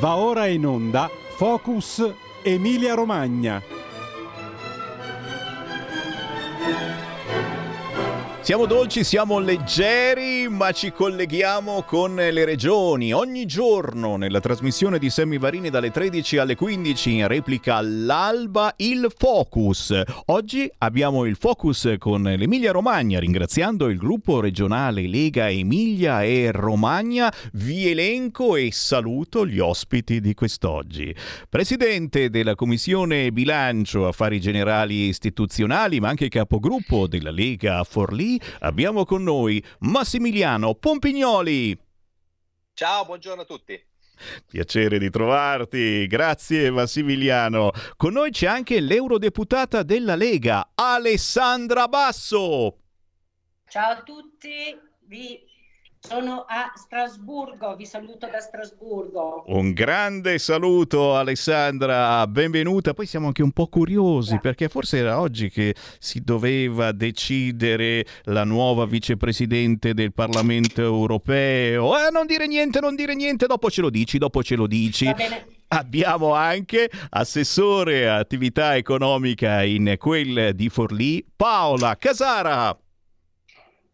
Va 0.01 0.17
ora 0.17 0.47
in 0.47 0.67
onda 0.67 1.09
Focus 1.37 2.24
Emilia 2.47 2.95
Romagna. 2.95 3.74
Siamo 8.45 8.67
dolci, 8.67 9.05
siamo 9.05 9.39
leggeri, 9.39 10.51
ma 10.51 10.71
ci 10.71 10.93
colleghiamo 10.93 11.83
con 11.85 12.15
le 12.15 12.45
regioni. 12.45 13.11
Ogni 13.11 13.47
giorno 13.47 14.19
nella 14.19 14.41
trasmissione 14.41 14.99
di 14.99 15.09
Semmi 15.09 15.39
Varini 15.39 15.71
dalle 15.71 15.91
13 15.91 16.37
alle 16.37 16.55
15 16.55 17.11
in 17.11 17.27
replica 17.27 17.77
all'alba 17.77 18.75
il 18.77 19.11
Focus. 19.17 19.99
Oggi 20.27 20.71
abbiamo 20.77 21.25
il 21.25 21.37
Focus 21.37 21.95
con 21.97 22.23
l'Emilia 22.23 22.71
Romagna, 22.71 23.19
ringraziando 23.19 23.89
il 23.89 23.97
gruppo 23.97 24.41
regionale 24.41 25.09
Lega 25.09 25.49
Emilia 25.49 26.23
e 26.23 26.51
Romagna. 26.53 27.33
Vi 27.55 27.89
elenco 27.89 28.57
e 28.57 28.69
saluto 28.73 29.47
gli 29.47 29.59
ospiti 29.59 30.21
di 30.21 30.35
quest'oggi. 30.35 31.17
Presidente 31.49 32.29
della 32.29 32.55
Commissione 32.55 33.33
Bilancio, 33.33 34.07
Affari 34.07 34.39
Generali 34.39 35.07
Istituzionali, 35.07 35.99
ma 35.99 36.11
anche 36.11 36.29
capogruppo 36.29 37.07
della 37.07 37.31
Lega 37.31 37.83
Forlì 37.85 38.33
abbiamo 38.61 39.05
con 39.05 39.23
noi 39.23 39.65
Massimiliano 39.81 40.75
Pompignoli. 40.75 41.79
Ciao, 42.75 43.05
buongiorno 43.05 43.43
a 43.43 43.45
tutti. 43.45 43.81
Piacere 44.47 44.99
di 44.99 45.11
trovarti, 45.11 46.07
grazie 46.07 46.71
Massimiliano. 46.71 47.71
Con 47.97 48.13
noi 48.13 48.31
c'è 48.31 48.47
anche 48.47 48.81
l'eurodeputata 48.81 49.83
della 49.83 50.15
Lega, 50.15 50.71
Alessandra 50.75 51.89
Basso. 51.89 52.79
Ciao 53.69 53.93
a 53.93 54.03
tutti, 54.03 54.79
vi 55.07 55.41
sono 56.07 56.45
a 56.47 56.71
Strasburgo, 56.75 57.75
vi 57.77 57.87
saluto 57.87 58.29
da 58.31 58.39
Strasburgo. 58.39 59.45
Un 59.47 59.73
grande 59.73 60.39
saluto 60.39 61.17
Alessandra, 61.17 62.27
benvenuta. 62.27 62.93
Poi 62.93 63.07
siamo 63.07 63.29
anche 63.29 63.43
un 63.43 63.53
po' 63.53 63.69
curiosi 63.69 64.39
perché 64.39 64.69
forse 64.69 64.99
era 64.99 65.19
oggi 65.19 65.49
che 65.49 65.75
si 65.99 66.21
doveva 66.21 66.93
decidere 66.93 68.05
la 68.25 68.45
nuova 68.45 68.85
vicepresidente 68.85 69.95
del 69.95 70.13
Parlamento 70.13 70.83
europeo. 70.83 71.97
Eh, 71.97 72.11
non 72.11 72.27
dire 72.27 72.47
niente, 72.47 72.81
non 72.81 72.95
dire 72.95 73.15
niente, 73.15 73.47
dopo 73.47 73.71
ce 73.71 73.81
lo 73.81 73.89
dici, 73.89 74.19
dopo 74.19 74.43
ce 74.43 74.57
lo 74.57 74.67
dici. 74.67 75.07
Va 75.07 75.15
bene. 75.15 75.47
Abbiamo 75.69 76.35
anche 76.35 76.91
assessore 77.09 78.11
attività 78.11 78.77
economica 78.77 79.63
in 79.63 79.95
quel 79.99 80.55
di 80.55 80.69
Forlì, 80.69 81.25
Paola 81.35 81.97
Casara. 81.97 82.77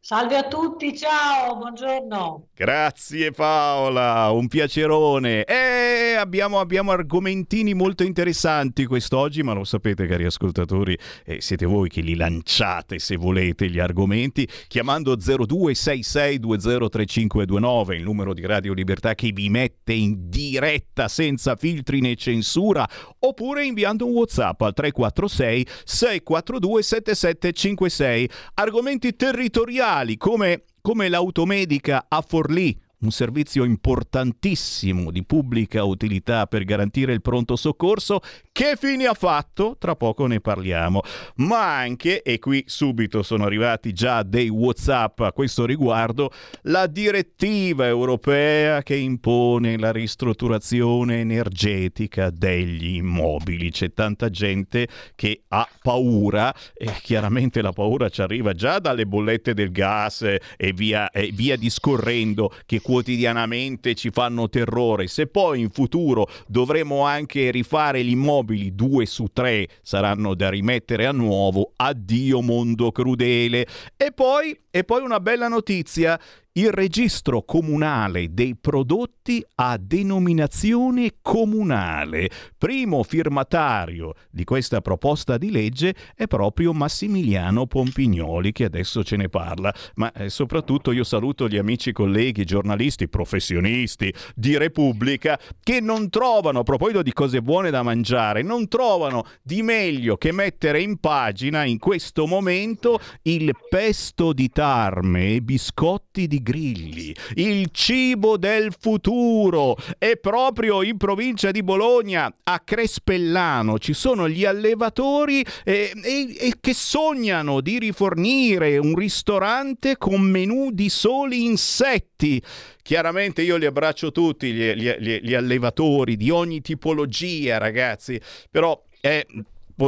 Salve 0.02 0.34
a 0.34 0.48
tutti, 0.48 0.96
ciao, 0.96 1.58
buongiorno. 1.58 2.46
Grazie 2.54 3.32
Paola, 3.32 4.30
un 4.30 4.48
piacerone. 4.48 5.44
E 5.44 6.14
abbiamo, 6.18 6.58
abbiamo 6.58 6.90
argomentini 6.90 7.74
molto 7.74 8.02
interessanti 8.02 8.86
quest'oggi, 8.86 9.42
ma 9.42 9.52
lo 9.52 9.64
sapete 9.64 10.06
cari 10.06 10.24
ascoltatori, 10.24 10.98
eh, 11.26 11.42
siete 11.42 11.66
voi 11.66 11.90
che 11.90 12.00
li 12.00 12.16
lanciate 12.16 12.98
se 12.98 13.16
volete 13.16 13.68
gli 13.68 13.78
argomenti, 13.78 14.48
chiamando 14.68 15.16
0266203529, 15.16 17.92
il 17.92 18.02
numero 18.02 18.32
di 18.32 18.46
Radio 18.46 18.72
Libertà 18.72 19.14
che 19.14 19.32
vi 19.32 19.50
mette 19.50 19.92
in 19.92 20.30
diretta 20.30 21.08
senza 21.08 21.56
filtri 21.56 22.00
né 22.00 22.16
censura, 22.16 22.88
oppure 23.18 23.66
inviando 23.66 24.06
un 24.06 24.14
WhatsApp 24.14 24.62
al 24.62 24.72
346 24.72 25.66
642 25.84 26.82
7756. 26.82 28.30
Argomenti 28.54 29.14
territoriali 29.14 29.88
come, 30.16 30.64
come 30.80 31.08
l'automedica 31.08 32.06
a 32.08 32.22
Forlì, 32.22 32.80
un 33.00 33.10
servizio 33.10 33.64
importantissimo 33.64 35.10
di 35.10 35.24
pubblica 35.24 35.84
utilità 35.84 36.46
per 36.46 36.64
garantire 36.64 37.12
il 37.12 37.22
pronto 37.22 37.56
soccorso. 37.56 38.20
Che 38.52 38.76
fine 38.76 39.06
ha 39.06 39.14
fatto? 39.14 39.76
Tra 39.78 39.96
poco 39.96 40.26
ne 40.26 40.40
parliamo. 40.40 41.00
Ma 41.36 41.78
anche, 41.78 42.22
e 42.22 42.38
qui 42.38 42.62
subito 42.66 43.22
sono 43.22 43.44
arrivati 43.44 43.92
già 43.92 44.22
dei 44.22 44.48
WhatsApp 44.48 45.20
a 45.20 45.32
questo 45.32 45.64
riguardo, 45.64 46.30
la 46.62 46.86
direttiva 46.86 47.86
europea 47.86 48.82
che 48.82 48.96
impone 48.96 49.78
la 49.78 49.92
ristrutturazione 49.92 51.20
energetica 51.20 52.30
degli 52.30 52.96
immobili. 52.96 53.70
C'è 53.70 53.94
tanta 53.94 54.28
gente 54.28 54.88
che 55.14 55.44
ha 55.48 55.66
paura 55.82 56.54
e 56.74 56.92
chiaramente 57.02 57.62
la 57.62 57.72
paura 57.72 58.08
ci 58.10 58.20
arriva 58.20 58.52
già 58.52 58.78
dalle 58.78 59.06
bollette 59.06 59.54
del 59.54 59.70
gas 59.70 60.22
e 60.22 60.72
via, 60.74 61.10
e 61.10 61.30
via 61.32 61.56
discorrendo 61.56 62.52
che 62.66 62.80
quotidianamente 62.90 63.94
ci 63.94 64.10
fanno 64.10 64.48
terrore. 64.48 65.06
Se 65.06 65.28
poi 65.28 65.60
in 65.60 65.70
futuro 65.70 66.26
dovremo 66.48 67.04
anche 67.04 67.52
rifare 67.52 68.02
gli 68.02 68.10
immobili, 68.10 68.74
due 68.74 69.06
su 69.06 69.26
tre 69.32 69.68
saranno 69.80 70.34
da 70.34 70.50
rimettere 70.50 71.06
a 71.06 71.12
nuovo, 71.12 71.72
addio 71.76 72.40
mondo 72.40 72.90
crudele. 72.90 73.64
E 73.96 74.10
poi, 74.10 74.58
e 74.68 74.82
poi 74.82 75.02
una 75.02 75.20
bella 75.20 75.46
notizia, 75.46 76.18
il 76.60 76.72
registro 76.72 77.42
comunale 77.42 78.34
dei 78.34 78.54
prodotti 78.54 79.42
a 79.56 79.78
denominazione 79.80 81.14
comunale. 81.22 82.28
Primo 82.58 83.02
firmatario 83.02 84.12
di 84.30 84.44
questa 84.44 84.82
proposta 84.82 85.38
di 85.38 85.50
legge 85.50 85.94
è 86.14 86.26
proprio 86.26 86.74
Massimiliano 86.74 87.66
Pompignoli 87.66 88.52
che 88.52 88.64
adesso 88.64 89.02
ce 89.02 89.16
ne 89.16 89.30
parla, 89.30 89.72
ma 89.94 90.12
eh, 90.12 90.28
soprattutto 90.28 90.92
io 90.92 91.02
saluto 91.02 91.48
gli 91.48 91.56
amici 91.56 91.92
colleghi, 91.92 92.44
giornalisti, 92.44 93.08
professionisti 93.08 94.12
di 94.34 94.58
Repubblica 94.58 95.40
che 95.62 95.80
non 95.80 96.10
trovano, 96.10 96.58
a 96.58 96.62
proposito 96.62 97.00
di 97.00 97.14
cose 97.14 97.40
buone 97.40 97.70
da 97.70 97.82
mangiare, 97.82 98.42
non 98.42 98.68
trovano 98.68 99.24
di 99.42 99.62
meglio 99.62 100.18
che 100.18 100.30
mettere 100.30 100.82
in 100.82 100.98
pagina 100.98 101.64
in 101.64 101.78
questo 101.78 102.26
momento 102.26 103.00
il 103.22 103.50
pesto 103.70 104.34
di 104.34 104.50
tarme 104.50 105.36
e 105.36 105.40
biscotti 105.40 106.26
di 106.26 106.42
grilli, 106.50 107.14
il 107.34 107.68
cibo 107.70 108.36
del 108.36 108.74
futuro. 108.78 109.76
E 109.98 110.16
proprio 110.16 110.82
in 110.82 110.96
provincia 110.96 111.50
di 111.50 111.62
Bologna, 111.62 112.32
a 112.42 112.60
Crespellano, 112.60 113.78
ci 113.78 113.92
sono 113.92 114.28
gli 114.28 114.44
allevatori 114.44 115.44
eh, 115.64 115.92
eh, 116.02 116.36
eh, 116.38 116.54
che 116.60 116.74
sognano 116.74 117.60
di 117.60 117.78
rifornire 117.78 118.76
un 118.78 118.94
ristorante 118.96 119.96
con 119.96 120.20
menù 120.20 120.70
di 120.72 120.88
soli 120.88 121.44
insetti. 121.44 122.42
Chiaramente 122.82 123.42
io 123.42 123.56
li 123.56 123.66
abbraccio 123.66 124.10
tutti, 124.10 124.52
gli, 124.52 124.72
gli, 124.74 125.20
gli 125.22 125.34
allevatori 125.34 126.16
di 126.16 126.30
ogni 126.30 126.60
tipologia, 126.60 127.58
ragazzi, 127.58 128.20
però 128.50 128.82
è 129.00 129.24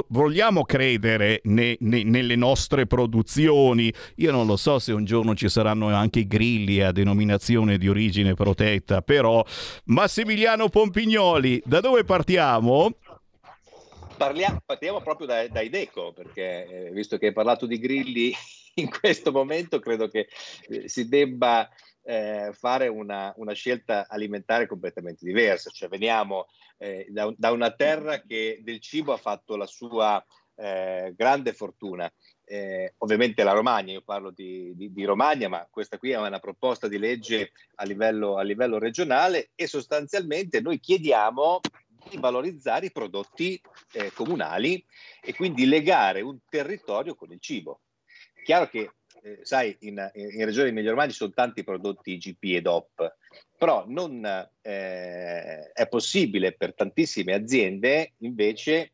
vogliamo 0.08 0.64
credere 0.64 1.40
ne, 1.44 1.76
ne, 1.80 2.02
nelle 2.02 2.36
nostre 2.36 2.86
produzioni. 2.86 3.92
Io 4.16 4.32
non 4.32 4.46
lo 4.46 4.56
so 4.56 4.78
se 4.78 4.92
un 4.92 5.04
giorno 5.04 5.34
ci 5.34 5.48
saranno 5.48 5.88
anche 5.88 6.20
i 6.20 6.26
grilli 6.26 6.80
a 6.80 6.92
denominazione 6.92 7.78
di 7.78 7.88
origine 7.88 8.34
protetta, 8.34 9.02
però 9.02 9.44
Massimiliano 9.84 10.68
Pompignoli, 10.68 11.62
da 11.64 11.80
dove 11.80 12.04
partiamo? 12.04 12.94
Parliamo, 14.16 14.60
partiamo 14.64 15.00
proprio 15.00 15.26
da, 15.26 15.48
da 15.48 15.60
Ideco, 15.60 16.12
perché 16.12 16.86
eh, 16.86 16.90
visto 16.92 17.18
che 17.18 17.26
hai 17.26 17.32
parlato 17.32 17.66
di 17.66 17.78
grilli 17.78 18.32
in 18.74 18.88
questo 18.88 19.32
momento, 19.32 19.80
credo 19.80 20.08
che 20.08 20.28
eh, 20.68 20.88
si 20.88 21.08
debba 21.08 21.68
eh, 22.04 22.50
fare 22.52 22.88
una, 22.88 23.32
una, 23.36 23.52
scelta 23.52 24.06
alimentare 24.08 24.66
completamente 24.66 25.24
diversa, 25.24 25.70
cioè 25.70 25.88
veniamo 25.88 26.46
eh, 26.78 27.06
da, 27.10 27.32
da, 27.36 27.52
una 27.52 27.70
terra 27.72 28.20
che 28.20 28.60
del 28.62 28.80
cibo 28.80 29.12
ha 29.12 29.18
fatto 29.18 29.56
la 29.56 29.66
sua 29.66 30.24
eh, 30.56 31.12
grande 31.16 31.52
fortuna. 31.52 32.12
Eh, 32.44 32.94
ovviamente 32.98 33.44
la 33.44 33.52
Romagna, 33.52 33.92
io 33.92 34.02
parlo 34.02 34.30
di, 34.30 34.72
di, 34.74 34.92
di, 34.92 35.04
Romagna, 35.04 35.48
ma 35.48 35.66
questa 35.70 35.96
qui 35.96 36.10
è 36.10 36.18
una 36.18 36.40
proposta 36.40 36.88
di 36.88 36.98
legge 36.98 37.52
a 37.76 37.84
livello, 37.84 38.36
a 38.36 38.42
livello 38.42 38.78
regionale 38.78 39.50
e 39.54 39.66
sostanzialmente 39.66 40.60
noi 40.60 40.78
chiediamo 40.80 41.60
di 42.10 42.18
valorizzare 42.18 42.86
i 42.86 42.92
prodotti 42.92 43.60
eh, 43.92 44.12
comunali 44.12 44.84
e 45.22 45.34
quindi 45.34 45.66
legare 45.66 46.20
un 46.20 46.38
territorio 46.48 47.14
con 47.14 47.32
il 47.32 47.40
cibo. 47.40 47.82
Chiaro 48.42 48.68
che 48.68 48.90
eh, 49.22 49.38
sai, 49.42 49.76
in, 49.80 50.10
in, 50.14 50.44
Regione 50.44 50.68
Emilia 50.68 50.90
Romagna 50.90 51.10
ci 51.10 51.16
sono 51.16 51.32
tanti 51.32 51.62
prodotti 51.62 52.18
GP 52.18 52.42
e 52.56 52.60
DOP, 52.60 53.16
però 53.56 53.84
non 53.86 54.24
eh, 54.60 55.72
è 55.72 55.88
possibile 55.88 56.52
per 56.52 56.74
tantissime 56.74 57.32
aziende 57.32 58.12
invece 58.18 58.92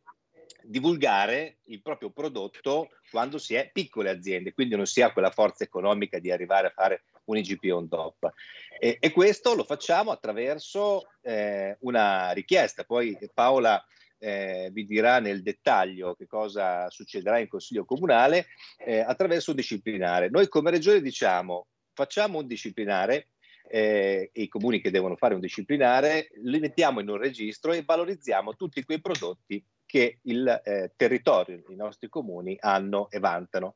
divulgare 0.63 1.59
il 1.65 1.81
proprio 1.81 2.11
prodotto 2.11 2.91
quando 3.11 3.39
si 3.39 3.55
è 3.55 3.71
piccole 3.73 4.11
aziende, 4.11 4.53
quindi 4.53 4.77
non 4.77 4.87
si 4.87 5.01
ha 5.01 5.13
quella 5.13 5.31
forza 5.31 5.65
economica 5.65 6.19
di 6.19 6.31
arrivare 6.31 6.67
a 6.67 6.73
fare 6.75 7.05
un 7.25 7.39
IGP 7.39 7.71
o 7.73 7.79
un 7.79 7.89
DOP. 7.89 8.33
E, 8.79 8.99
e 9.01 9.11
questo 9.11 9.55
lo 9.55 9.65
facciamo 9.65 10.11
attraverso 10.11 11.09
eh, 11.23 11.77
una 11.81 12.33
richiesta. 12.33 12.85
Poi 12.85 13.17
Paola 13.33 13.83
eh, 14.19 14.71
vi 14.73 14.85
dirà 14.85 15.21
nel 15.21 15.43
dettaglio 15.43 16.15
che 16.15 16.27
cosa 16.27 16.89
succederà 16.91 17.39
in 17.39 17.49
Consiglio 17.49 17.85
Comunale 17.85 18.47
eh, 18.79 19.01
attraverso 19.01 19.51
un 19.51 19.57
disciplinare. 19.57 20.29
Noi 20.29 20.49
come 20.49 20.71
Regione 20.71 21.01
diciamo 21.01 21.67
facciamo 21.93 22.39
un 22.39 22.47
disciplinare 22.47 23.29
eh, 23.71 24.31
i 24.33 24.49
comuni 24.49 24.81
che 24.81 24.91
devono 24.91 25.17
fare 25.17 25.35
un 25.35 25.41
disciplinare, 25.41 26.31
li 26.43 26.59
mettiamo 26.59 27.01
in 27.01 27.09
un 27.09 27.19
registro 27.19 27.73
e 27.73 27.83
valorizziamo 27.85 28.55
tutti 28.55 28.85
quei 28.85 29.01
prodotti 29.01 29.63
che 29.89 30.19
il 30.25 30.47
eh, 30.65 30.93
territorio, 30.97 31.63
i 31.69 31.75
nostri 31.75 32.11
comuni 32.11 32.57
hanno 32.61 33.09
e 33.11 33.19
vantano. 33.19 33.75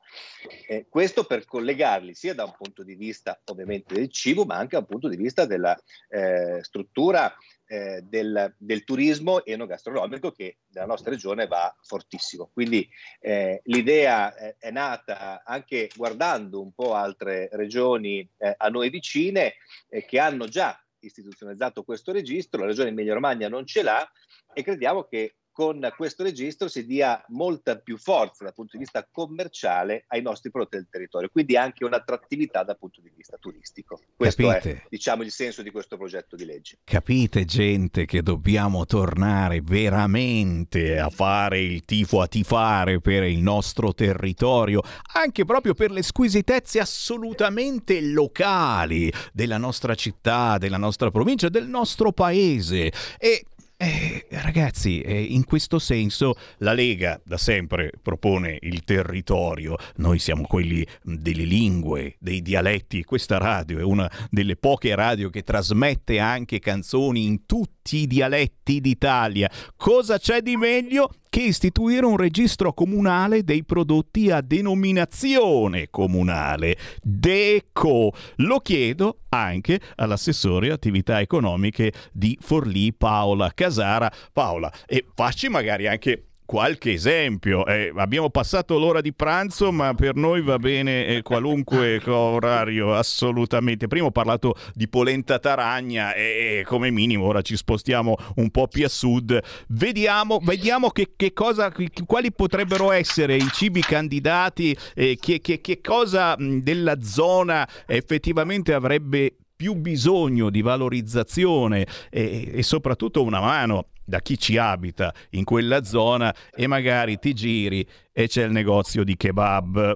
Eh, 0.67 0.85
questo 0.87 1.23
per 1.23 1.43
collegarli 1.43 2.13
sia 2.13 2.35
da 2.35 2.43
un 2.43 2.53
punto 2.55 2.83
di 2.83 2.93
vista 2.93 3.39
ovviamente 3.45 3.95
del 3.95 4.11
cibo, 4.11 4.45
ma 4.45 4.55
anche 4.55 4.75
da 4.75 4.79
un 4.79 4.85
punto 4.85 5.07
di 5.07 5.17
vista 5.17 5.45
della 5.45 5.75
eh, 6.09 6.63
struttura 6.63 7.35
eh, 7.73 8.01
del, 8.03 8.53
del, 8.55 8.83
turismo 8.83 9.43
enogastronomico 9.43 10.31
che 10.31 10.57
nella 10.73 10.85
nostra 10.85 11.09
regione 11.09 11.47
va 11.47 11.75
fortissimo. 11.81 12.51
Quindi 12.53 12.87
eh, 13.19 13.61
l'idea 13.63 14.35
è, 14.35 14.55
è, 14.59 14.69
nata 14.69 15.41
anche 15.43 15.89
guardando 15.95 16.61
un 16.61 16.71
po' 16.71 16.93
altre 16.93 17.49
regioni 17.53 18.29
eh, 18.37 18.53
a 18.55 18.69
noi 18.69 18.91
vicine 18.91 19.55
eh, 19.89 20.05
che 20.05 20.19
hanno 20.19 20.47
già 20.47 20.79
istituzionalizzato 20.99 21.83
questo 21.83 22.11
registro, 22.11 22.61
la 22.61 22.67
regione 22.67 22.89
Emilia 22.89 23.15
Romagna 23.15 23.49
non 23.49 23.65
ce 23.65 23.81
l'ha 23.81 24.07
e 24.53 24.61
crediamo 24.61 25.05
che 25.05 25.37
con 25.53 25.87
questo 25.95 26.23
registro 26.23 26.67
si 26.67 26.85
dia 26.85 27.23
molta 27.29 27.77
più 27.77 27.97
forza 27.97 28.43
dal 28.43 28.53
punto 28.53 28.71
di 28.73 28.79
vista 28.79 29.07
commerciale 29.09 30.05
ai 30.07 30.21
nostri 30.23 30.49
prodotti 30.49 30.77
del 30.77 30.87
territorio, 30.89 31.29
quindi 31.31 31.55
anche 31.55 31.85
un'attrattività 31.85 32.63
dal 32.63 32.77
punto 32.77 33.01
di 33.01 33.11
vista 33.15 33.37
turistico. 33.39 34.01
Questo 34.15 34.47
Capite? 34.47 34.71
è 34.71 34.85
diciamo, 34.89 35.21
il 35.21 35.31
senso 35.31 35.61
di 35.61 35.69
questo 35.69 35.95
progetto 35.95 36.35
di 36.35 36.45
legge. 36.45 36.79
Capite 36.83 37.45
gente 37.45 38.05
che 38.05 38.23
dobbiamo 38.23 38.85
tornare 38.85 39.61
veramente 39.61 40.99
a 40.99 41.09
fare 41.09 41.61
il 41.61 41.85
tifo, 41.85 42.21
a 42.21 42.27
tifare 42.27 42.99
per 42.99 43.23
il 43.23 43.37
nostro 43.37 43.93
territorio, 43.93 44.81
anche 45.13 45.45
proprio 45.45 45.75
per 45.75 45.91
le 45.91 46.01
squisitezze 46.01 46.79
assolutamente 46.79 48.01
locali 48.01 49.13
della 49.31 49.57
nostra 49.57 49.93
città, 49.93 50.57
della 50.57 50.77
nostra 50.77 51.11
provincia, 51.11 51.47
del 51.49 51.67
nostro 51.67 52.11
paese. 52.11 52.91
E 53.19 53.45
eh, 53.83 54.25
ragazzi, 54.41 55.01
eh, 55.01 55.21
in 55.21 55.43
questo 55.43 55.79
senso 55.79 56.35
la 56.59 56.73
Lega 56.73 57.19
da 57.23 57.37
sempre 57.37 57.91
propone 58.01 58.57
il 58.61 58.83
territorio, 58.83 59.75
noi 59.97 60.19
siamo 60.19 60.43
quelli 60.43 60.85
delle 61.01 61.43
lingue, 61.43 62.15
dei 62.19 62.41
dialetti, 62.41 63.03
questa 63.03 63.37
radio 63.37 63.79
è 63.79 63.83
una 63.83 64.09
delle 64.29 64.55
poche 64.55 64.95
radio 64.95 65.29
che 65.29 65.43
trasmette 65.43 66.19
anche 66.19 66.59
canzoni 66.59 67.25
in 67.25 67.45
tutti 67.45 67.97
i 67.97 68.07
dialetti 68.07 68.79
d'Italia. 68.79 69.49
Cosa 69.75 70.17
c'è 70.17 70.41
di 70.41 70.55
meglio 70.55 71.09
che 71.33 71.41
istituire 71.41 72.05
un 72.05 72.15
registro 72.15 72.73
comunale 72.73 73.43
dei 73.43 73.63
prodotti 73.63 74.29
a 74.29 74.39
denominazione 74.39 75.87
comunale, 75.89 76.77
DECO. 77.01 78.13
Lo 78.35 78.59
chiedo 78.59 79.21
anche 79.29 79.79
all'assessore 79.95 80.69
attività 80.69 81.21
economiche 81.21 81.91
di 82.11 82.37
Forlì 82.39 82.93
Paola 82.93 83.51
Casara. 83.51 84.13
Paola, 84.31 84.71
e 84.85 85.07
facci 85.15 85.49
magari 85.49 85.87
anche 85.87 86.32
qualche 86.45 86.93
esempio. 86.93 87.65
Eh, 87.65 87.91
abbiamo 87.95 88.29
passato 88.29 88.77
l'ora 88.77 89.01
di 89.01 89.13
pranzo, 89.13 89.71
ma 89.71 89.93
per 89.93 90.15
noi 90.15 90.41
va 90.41 90.57
bene 90.57 91.07
eh, 91.07 91.21
qualunque 91.21 92.01
orario, 92.07 92.93
assolutamente. 92.93 93.87
Prima 93.87 94.07
ho 94.07 94.11
parlato 94.11 94.55
di 94.73 94.87
polenta 94.87 95.39
taragna 95.39 96.13
e 96.13 96.63
come 96.65 96.91
minimo 96.91 97.25
ora 97.25 97.41
ci 97.41 97.55
spostiamo 97.55 98.15
un 98.35 98.49
po' 98.49 98.67
più 98.67 98.85
a 98.85 98.89
sud. 98.89 99.39
Vediamo, 99.69 100.39
vediamo 100.41 100.89
che, 100.89 101.13
che 101.15 101.33
cosa, 101.33 101.71
quali 102.05 102.31
potrebbero 102.31 102.91
essere 102.91 103.35
i 103.35 103.47
cibi 103.51 103.81
candidati, 103.81 104.75
eh, 104.95 105.17
che, 105.19 105.39
che, 105.39 105.61
che 105.61 105.81
cosa 105.81 106.35
della 106.37 107.01
zona 107.01 107.67
effettivamente 107.85 108.73
avrebbe 108.73 109.37
più 109.63 109.75
bisogno 109.75 110.49
di 110.49 110.61
valorizzazione 110.61 111.87
e, 112.09 112.51
e 112.53 112.63
soprattutto 112.63 113.23
una 113.23 113.39
mano 113.39 113.85
da 114.03 114.19
chi 114.19 114.37
ci 114.37 114.57
abita 114.57 115.13
in 115.29 115.45
quella 115.45 115.85
zona 115.85 116.35
e 116.53 116.67
magari 116.67 117.17
ti 117.17 117.33
giri 117.33 117.87
e 118.11 118.27
c'è 118.27 118.43
il 118.43 118.51
negozio 118.51 119.05
di 119.05 119.15
kebab. 119.15 119.95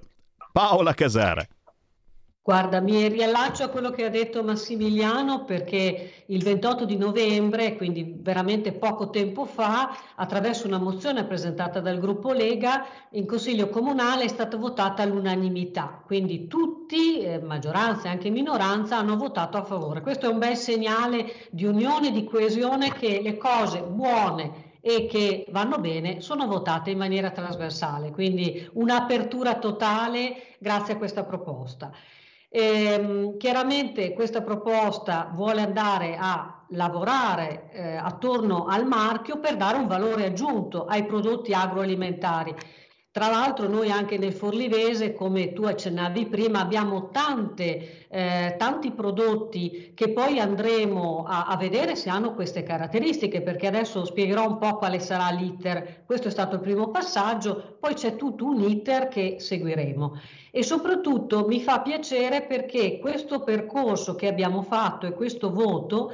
Paola 0.54 0.94
Casara. 0.94 1.46
Guarda, 2.48 2.80
mi 2.80 3.06
riallaccio 3.10 3.66
a 3.66 3.68
quello 3.68 3.90
che 3.90 4.06
ha 4.06 4.10
detto 4.10 4.42
Massimiliano 4.42 5.44
perché 5.44 6.24
il 6.28 6.42
28 6.42 6.86
di 6.86 6.96
novembre, 6.96 7.76
quindi 7.76 8.16
veramente 8.20 8.72
poco 8.72 9.10
tempo 9.10 9.44
fa, 9.44 9.98
attraverso 10.16 10.66
una 10.66 10.78
mozione 10.78 11.26
presentata 11.26 11.82
dal 11.82 12.00
gruppo 12.00 12.32
Lega, 12.32 12.86
in 13.10 13.26
Consiglio 13.26 13.68
Comunale 13.68 14.24
è 14.24 14.28
stata 14.30 14.56
votata 14.56 15.04
all'unanimità, 15.04 16.02
quindi 16.06 16.48
tutti, 16.48 17.20
eh, 17.20 17.42
maggioranza 17.42 18.08
e 18.08 18.12
anche 18.12 18.30
minoranza, 18.30 18.96
hanno 18.98 19.18
votato 19.18 19.58
a 19.58 19.64
favore. 19.64 20.00
Questo 20.00 20.28
è 20.28 20.30
un 20.30 20.40
bel 20.40 20.56
segnale 20.56 21.50
di 21.50 21.66
unione, 21.66 22.14
di 22.14 22.24
coesione 22.24 22.94
che 22.94 23.20
le 23.22 23.36
cose 23.36 23.82
buone 23.82 24.76
e 24.80 25.06
che 25.08 25.46
vanno 25.50 25.80
bene 25.80 26.22
sono 26.22 26.48
votate 26.48 26.92
in 26.92 26.98
maniera 26.98 27.30
trasversale, 27.30 28.12
quindi 28.12 28.70
un'apertura 28.72 29.56
totale 29.56 30.56
grazie 30.60 30.94
a 30.94 30.98
questa 30.98 31.26
proposta. 31.26 31.92
Ehm, 32.50 33.38
chiaramente 33.38 34.14
questa 34.14 34.42
proposta 34.42 35.32
vuole 35.34 35.62
andare 35.62 36.18
a 36.18 36.66
lavorare 36.70 37.70
eh, 37.72 37.96
attorno 37.96 38.66
al 38.66 38.86
marchio 38.86 39.40
per 39.40 39.58
dare 39.58 39.78
un 39.78 39.88
valore 39.88 40.26
aggiunto 40.26 40.86
ai 40.86 41.06
prodotti 41.06 41.54
agroalimentari. 41.54 42.56
Tra 43.18 43.30
l'altro 43.30 43.68
noi 43.68 43.90
anche 43.90 44.20
nel 44.20 44.32
Forlivese, 44.32 45.16
come 45.16 45.52
tu 45.52 45.64
accennavi 45.64 46.28
prima, 46.28 46.60
abbiamo 46.60 47.10
tante, 47.10 48.06
eh, 48.10 48.54
tanti 48.60 48.92
prodotti 48.92 49.94
che 49.96 50.10
poi 50.10 50.40
andremo 50.40 51.26
a, 51.28 51.48
a, 51.48 51.58
vedere 51.58 51.96
se 51.96 52.12
hanno 52.12 52.36
queste 52.36 52.62
caratteristiche, 52.62 53.42
perché 53.42 53.66
adesso 53.66 54.06
spiegherò 54.06 54.46
un 54.46 54.60
po' 54.60 54.78
quale 54.78 55.00
sarà 55.00 55.32
l'iter. 55.32 56.04
Questo 56.06 56.28
è 56.28 56.32
stato 56.32 56.58
il 56.58 56.62
primo 56.62 56.92
passaggio, 56.92 57.78
poi 57.80 57.96
c'è 57.96 58.16
tutto 58.16 58.46
un 58.46 58.62
iter 58.62 59.08
che 59.08 59.38
seguiremo 59.40 60.20
e 60.52 60.62
soprattutto 60.62 61.46
mi 61.48 61.60
fa 61.60 61.82
piacere 61.82 62.44
perché 62.44 63.00
questo 63.00 63.42
percorso 63.42 64.14
che 64.14 64.28
abbiamo 64.28 64.62
fatto 64.62 65.08
e 65.08 65.14
questo 65.14 65.52
voto 65.52 66.14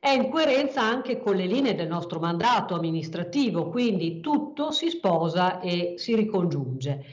è 0.00 0.08
in 0.08 0.30
coerenza 0.30 0.80
anche 0.80 1.18
con 1.18 1.36
le 1.36 1.44
linee 1.44 1.74
del 1.74 1.86
nostro 1.86 2.18
mandato 2.20 2.74
amministrativo, 2.74 3.68
quindi 3.68 4.20
tutto 4.20 4.70
si 4.70 4.88
sposa 4.88 5.60
e 5.60 5.94
si 5.98 6.16
ricongiunge. 6.16 7.04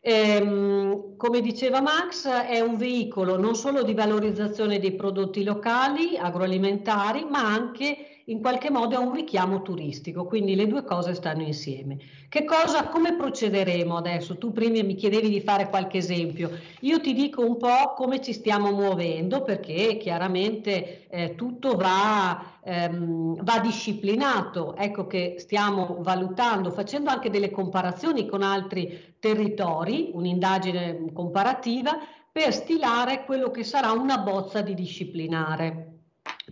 Ehm, 0.00 1.16
come 1.16 1.40
diceva 1.40 1.80
Max, 1.80 2.26
è 2.26 2.58
un 2.58 2.76
veicolo 2.76 3.38
non 3.38 3.54
solo 3.54 3.84
di 3.84 3.94
valorizzazione 3.94 4.80
dei 4.80 4.94
prodotti 4.96 5.44
locali, 5.44 6.16
agroalimentari, 6.18 7.24
ma 7.24 7.46
anche 7.46 8.22
in 8.26 8.40
qualche 8.40 8.68
modo 8.68 8.96
è 8.96 8.98
un 8.98 9.14
richiamo 9.14 9.62
turistico, 9.62 10.24
quindi 10.24 10.56
le 10.56 10.66
due 10.66 10.82
cose 10.84 11.14
stanno 11.14 11.42
insieme. 11.42 11.98
Che 12.34 12.44
cosa, 12.44 12.88
come 12.88 13.14
procederemo 13.14 13.96
adesso? 13.96 14.36
Tu 14.36 14.50
prima 14.50 14.82
mi 14.82 14.96
chiedevi 14.96 15.28
di 15.28 15.40
fare 15.40 15.68
qualche 15.68 15.98
esempio, 15.98 16.50
io 16.80 17.00
ti 17.00 17.14
dico 17.14 17.46
un 17.46 17.56
po' 17.58 17.94
come 17.94 18.20
ci 18.20 18.32
stiamo 18.32 18.72
muovendo 18.72 19.42
perché 19.42 19.96
chiaramente 19.98 21.06
eh, 21.06 21.36
tutto 21.36 21.76
va, 21.76 22.58
ehm, 22.64 23.40
va 23.40 23.60
disciplinato, 23.60 24.74
ecco 24.74 25.06
che 25.06 25.36
stiamo 25.38 25.98
valutando, 26.00 26.72
facendo 26.72 27.08
anche 27.08 27.30
delle 27.30 27.52
comparazioni 27.52 28.26
con 28.26 28.42
altri 28.42 29.14
territori, 29.20 30.10
un'indagine 30.12 31.12
comparativa 31.12 31.96
per 32.32 32.52
stilare 32.52 33.22
quello 33.24 33.52
che 33.52 33.62
sarà 33.62 33.92
una 33.92 34.18
bozza 34.18 34.60
di 34.60 34.74
disciplinare 34.74 35.93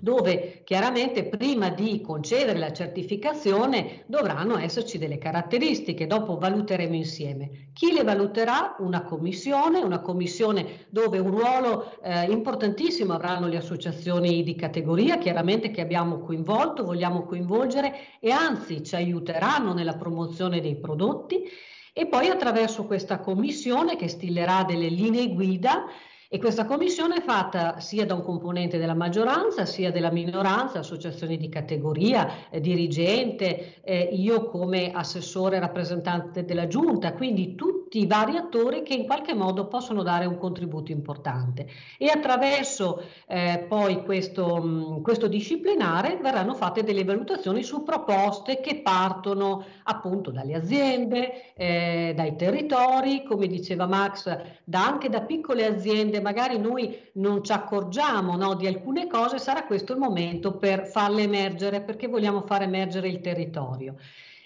dove 0.02 0.62
chiaramente 0.64 1.26
prima 1.26 1.68
di 1.68 2.00
concedere 2.00 2.58
la 2.58 2.72
certificazione 2.72 4.02
dovranno 4.06 4.58
esserci 4.58 4.98
delle 4.98 5.16
caratteristiche, 5.16 6.08
dopo 6.08 6.38
valuteremo 6.38 6.96
insieme. 6.96 7.68
Chi 7.72 7.92
le 7.92 8.02
valuterà? 8.02 8.74
Una 8.80 9.04
commissione, 9.04 9.78
una 9.78 10.00
commissione 10.00 10.86
dove 10.88 11.20
un 11.20 11.30
ruolo 11.30 12.02
eh, 12.02 12.24
importantissimo 12.32 13.12
avranno 13.12 13.46
le 13.46 13.58
associazioni 13.58 14.42
di 14.42 14.56
categoria, 14.56 15.18
chiaramente 15.18 15.70
che 15.70 15.82
abbiamo 15.82 16.18
coinvolto, 16.18 16.82
vogliamo 16.82 17.22
coinvolgere 17.22 17.94
e 18.18 18.32
anzi 18.32 18.82
ci 18.82 18.96
aiuteranno 18.96 19.72
nella 19.72 19.94
promozione 19.94 20.60
dei 20.60 20.74
prodotti 20.74 21.44
e 21.92 22.06
poi 22.08 22.26
attraverso 22.26 22.86
questa 22.86 23.20
commissione 23.20 23.94
che 23.94 24.08
stilerà 24.08 24.64
delle 24.64 24.88
linee 24.88 25.32
guida 25.32 25.84
e 26.34 26.38
questa 26.38 26.64
commissione 26.64 27.16
è 27.16 27.20
fatta 27.20 27.78
sia 27.78 28.06
da 28.06 28.14
un 28.14 28.22
componente 28.22 28.78
della 28.78 28.94
maggioranza 28.94 29.66
sia 29.66 29.92
della 29.92 30.10
minoranza, 30.10 30.78
associazioni 30.78 31.36
di 31.36 31.50
categoria, 31.50 32.48
eh, 32.48 32.59
dirigente, 32.59 33.82
eh, 33.82 34.09
io 34.14 34.46
come 34.46 34.92
assessore 34.92 35.59
rappresentante 35.59 36.46
della 36.46 36.66
giunta, 36.68 37.12
quindi 37.12 37.54
tutti 37.54 37.81
i 37.98 38.06
vari 38.06 38.36
attori 38.36 38.82
che 38.82 38.94
in 38.94 39.05
qualche 39.05 39.35
modo 39.35 39.66
possono 39.66 40.02
dare 40.02 40.27
un 40.27 40.39
contributo 40.39 40.93
importante. 40.93 41.66
E 41.98 42.09
attraverso 42.09 43.02
eh, 43.27 43.64
poi 43.69 44.02
questo, 44.02 45.01
questo 45.02 45.28
disciplinare 45.28 46.19
verranno 46.20 46.55
fatte 46.55 46.82
delle 46.82 47.05
valutazioni 47.05 47.62
su 47.62 47.82
proposte 47.82 48.60
che 48.60 48.81
partono 48.82 49.64
appunto 49.85 50.31
dalle 50.31 50.55
aziende, 50.55 51.55
eh, 51.55 52.12
dai 52.16 52.36
territori, 52.36 53.23
come 53.24 53.47
diceva 53.47 53.86
Max, 53.86 54.36
da, 54.64 54.86
anche 54.86 55.09
da 55.09 55.23
piccole 55.23 55.66
aziende 55.66 56.20
magari 56.20 56.59
noi 56.59 57.10
non 57.14 57.43
ci 57.43 57.52
accorgiamo 57.52 58.36
no, 58.36 58.55
di 58.55 58.66
alcune 58.66 59.06
cose, 59.06 59.39
sarà 59.39 59.64
questo 59.64 59.93
il 59.93 59.98
momento 59.98 60.56
per 60.56 60.86
farle 60.86 61.23
emergere 61.23 61.81
perché 61.82 62.06
vogliamo 62.06 62.43
far 62.43 62.62
emergere 62.62 63.09
il 63.09 63.20
territorio. 63.20 63.97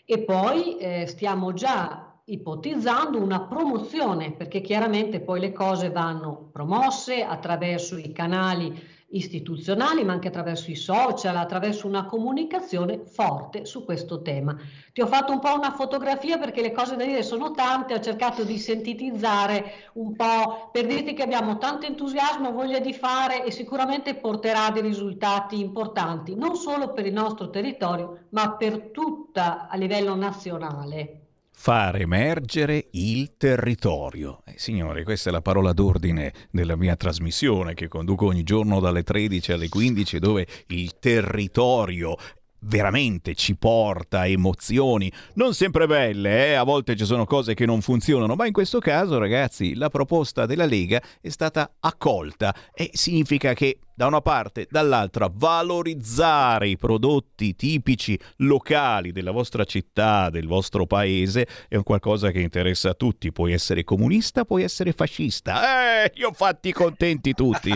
E 0.04 0.20
poi 0.20 0.76
eh, 0.78 1.06
stiamo 1.06 1.52
già 1.52 2.05
ipotizzando 2.28 3.18
una 3.18 3.42
promozione, 3.42 4.32
perché 4.32 4.60
chiaramente 4.60 5.20
poi 5.20 5.38
le 5.38 5.52
cose 5.52 5.90
vanno 5.90 6.48
promosse 6.50 7.22
attraverso 7.22 7.96
i 7.96 8.10
canali 8.10 8.94
istituzionali, 9.10 10.02
ma 10.02 10.14
anche 10.14 10.26
attraverso 10.26 10.68
i 10.72 10.74
social, 10.74 11.36
attraverso 11.36 11.86
una 11.86 12.04
comunicazione 12.06 13.04
forte 13.04 13.64
su 13.64 13.84
questo 13.84 14.22
tema. 14.22 14.56
Ti 14.92 15.00
ho 15.00 15.06
fatto 15.06 15.30
un 15.30 15.38
po' 15.38 15.54
una 15.54 15.70
fotografia 15.70 16.36
perché 16.36 16.62
le 16.62 16.72
cose 16.72 16.96
da 16.96 17.04
dire 17.04 17.22
sono 17.22 17.52
tante, 17.52 17.94
ho 17.94 18.00
cercato 18.00 18.42
di 18.42 18.58
sintetizzare 18.58 19.90
un 19.94 20.16
po' 20.16 20.70
per 20.72 20.86
dirti 20.86 21.14
che 21.14 21.22
abbiamo 21.22 21.58
tanto 21.58 21.86
entusiasmo, 21.86 22.50
voglia 22.50 22.80
di 22.80 22.92
fare 22.92 23.44
e 23.44 23.52
sicuramente 23.52 24.16
porterà 24.16 24.70
dei 24.70 24.82
risultati 24.82 25.60
importanti, 25.60 26.34
non 26.34 26.56
solo 26.56 26.92
per 26.92 27.06
il 27.06 27.12
nostro 27.12 27.50
territorio, 27.50 28.24
ma 28.30 28.56
per 28.56 28.90
tutta 28.90 29.68
a 29.68 29.76
livello 29.76 30.16
nazionale 30.16 31.20
far 31.58 31.96
emergere 31.96 32.88
il 32.92 33.36
territorio. 33.36 34.42
Eh, 34.44 34.54
signori, 34.56 35.02
questa 35.02 35.30
è 35.30 35.32
la 35.32 35.40
parola 35.40 35.72
d'ordine 35.72 36.32
della 36.50 36.76
mia 36.76 36.94
trasmissione 36.96 37.74
che 37.74 37.88
conduco 37.88 38.26
ogni 38.26 38.42
giorno 38.42 38.78
dalle 38.78 39.02
13 39.02 39.52
alle 39.52 39.68
15 39.68 40.18
dove 40.18 40.46
il 40.68 40.98
territorio 41.00 42.16
veramente 42.60 43.34
ci 43.34 43.56
porta 43.56 44.26
emozioni, 44.26 45.10
non 45.34 45.54
sempre 45.54 45.86
belle, 45.86 46.48
eh? 46.48 46.54
a 46.54 46.62
volte 46.62 46.94
ci 46.94 47.04
sono 47.04 47.24
cose 47.24 47.54
che 47.54 47.66
non 47.66 47.80
funzionano, 47.80 48.34
ma 48.34 48.46
in 48.46 48.52
questo 48.52 48.78
caso 48.78 49.18
ragazzi 49.18 49.74
la 49.74 49.88
proposta 49.88 50.46
della 50.46 50.66
Lega 50.66 51.00
è 51.20 51.28
stata 51.30 51.76
accolta 51.80 52.54
e 52.74 52.90
significa 52.92 53.54
che 53.54 53.78
da 53.96 54.06
una 54.06 54.20
parte, 54.20 54.66
dall'altra 54.68 55.30
valorizzare 55.32 56.68
i 56.68 56.76
prodotti 56.76 57.56
tipici 57.56 58.18
locali 58.36 59.10
della 59.10 59.30
vostra 59.30 59.64
città, 59.64 60.28
del 60.28 60.46
vostro 60.46 60.84
paese, 60.84 61.48
è 61.66 61.76
un 61.76 61.82
qualcosa 61.82 62.30
che 62.30 62.40
interessa 62.40 62.90
a 62.90 62.94
tutti. 62.94 63.32
Puoi 63.32 63.54
essere 63.54 63.84
comunista, 63.84 64.44
puoi 64.44 64.64
essere 64.64 64.92
fascista. 64.92 66.04
Eh, 66.04 66.12
io 66.16 66.30
fatti 66.32 66.72
contenti 66.72 67.32
tutti. 67.32 67.70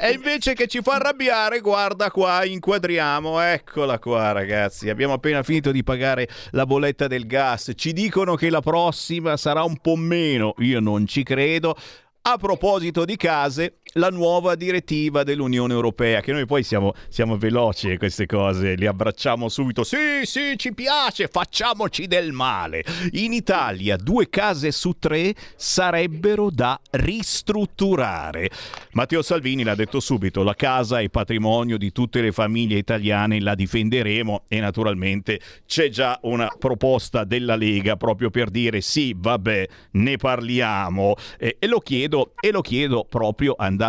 e 0.00 0.10
invece 0.10 0.54
che 0.54 0.66
ci 0.66 0.82
fa 0.82 0.94
arrabbiare, 0.94 1.60
guarda 1.60 2.10
qua, 2.10 2.44
inquadriamo, 2.44 3.40
eccola 3.40 4.00
qua 4.00 4.32
ragazzi. 4.32 4.90
Abbiamo 4.90 5.12
appena 5.12 5.44
finito 5.44 5.70
di 5.70 5.84
pagare 5.84 6.28
la 6.50 6.66
bolletta 6.66 7.06
del 7.06 7.24
gas. 7.24 7.70
Ci 7.76 7.92
dicono 7.92 8.34
che 8.34 8.50
la 8.50 8.60
prossima 8.60 9.36
sarà 9.36 9.62
un 9.62 9.78
po' 9.78 9.94
meno. 9.94 10.54
Io 10.58 10.80
non 10.80 11.06
ci 11.06 11.22
credo. 11.22 11.76
A 12.24 12.36
proposito 12.36 13.04
di 13.04 13.16
case, 13.16 13.80
la 13.94 14.10
nuova 14.10 14.54
direttiva 14.54 15.22
dell'Unione 15.22 15.72
Europea, 15.72 16.20
che 16.20 16.32
noi 16.32 16.46
poi 16.46 16.62
siamo, 16.62 16.94
siamo 17.08 17.36
veloci 17.36 17.90
e 17.90 17.98
queste 17.98 18.26
cose 18.26 18.76
le 18.76 18.86
abbracciamo 18.86 19.48
subito. 19.48 19.84
Sì, 19.84 20.22
sì, 20.24 20.54
ci 20.56 20.74
piace, 20.74 21.28
facciamoci 21.28 22.06
del 22.06 22.32
male. 22.32 22.84
In 23.12 23.32
Italia 23.32 23.96
due 23.96 24.28
case 24.28 24.72
su 24.72 24.96
tre 24.98 25.34
sarebbero 25.56 26.50
da 26.50 26.78
ristrutturare. 26.90 28.50
Matteo 28.92 29.22
Salvini 29.22 29.62
l'ha 29.62 29.74
detto 29.74 30.00
subito, 30.00 30.42
la 30.42 30.54
casa 30.54 31.00
è 31.00 31.08
patrimonio 31.08 31.78
di 31.78 31.92
tutte 31.92 32.20
le 32.20 32.32
famiglie 32.32 32.78
italiane, 32.78 33.40
la 33.40 33.54
difenderemo 33.54 34.44
e 34.48 34.60
naturalmente 34.60 35.40
c'è 35.66 35.88
già 35.88 36.18
una 36.22 36.48
proposta 36.58 37.24
della 37.24 37.56
Lega 37.56 37.96
proprio 37.96 38.30
per 38.30 38.50
dire 38.50 38.80
sì, 38.80 39.14
vabbè, 39.16 39.68
ne 39.92 40.16
parliamo. 40.16 41.14
E, 41.38 41.56
e 41.58 41.66
lo 41.66 41.78
chiedo 41.78 41.90
chiedo, 42.02 42.32
e 42.40 42.50
lo 42.50 42.60
chiedo 42.60 43.04
proprio 43.08 43.54
andando 43.56 43.80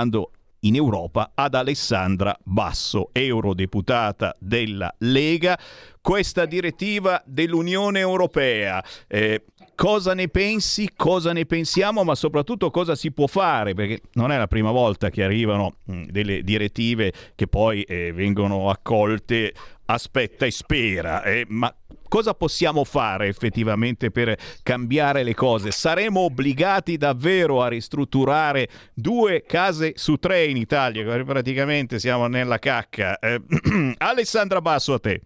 in 0.61 0.76
Europa 0.76 1.32
ad 1.36 1.56
Alessandra 1.56 2.38
Basso, 2.44 3.10
eurodeputata 3.11 4.36
della 4.40 4.94
Lega. 4.99 5.57
Questa 6.02 6.45
direttiva 6.45 7.22
dell'Unione 7.26 7.99
Europea. 7.99 8.84
Eh, 9.07 9.44
cosa 9.76 10.14
ne 10.14 10.28
pensi, 10.28 10.90
cosa 10.95 11.32
ne 11.34 11.45
pensiamo, 11.45 12.03
ma 12.03 12.15
soprattutto 12.15 12.72
cosa 12.72 12.95
si 12.95 13.11
può 13.11 13.28
fare, 13.28 13.74
perché 13.74 14.02
non 14.14 14.32
è 14.32 14.38
la 14.38 14.48
prima 14.48 14.72
volta 14.72 15.10
che 15.10 15.24
arrivano 15.24 15.78
mm, 15.91 16.03
delle 16.06 16.41
direttive 16.44 17.14
che 17.36 17.48
poi 17.48 17.84
eh, 17.84 18.11
vengono 18.14 18.70
accolte 18.70 19.53
aspetta 19.86 20.45
e 20.45 20.52
spera, 20.52 21.24
eh, 21.24 21.45
ma 21.49 21.74
cosa 22.14 22.35
possiamo 22.35 22.84
fare 22.84 23.27
effettivamente 23.27 24.11
per 24.11 24.38
cambiare 24.61 25.23
le 25.23 25.34
cose? 25.34 25.72
Saremo 25.72 26.19
obbligati 26.19 26.95
davvero 26.95 27.64
a 27.64 27.68
ristrutturare 27.68 28.69
due 28.94 29.41
case 29.48 29.94
su 29.95 30.18
tre 30.18 30.45
in 30.45 30.57
Italia, 30.57 31.23
praticamente 31.23 31.98
siamo 31.98 32.27
nella 32.27 32.60
cacca. 32.60 33.18
Eh, 33.18 33.41
Alessandra 33.98 34.61
Basso 34.61 34.94
a 34.94 34.99
te. 34.99 35.22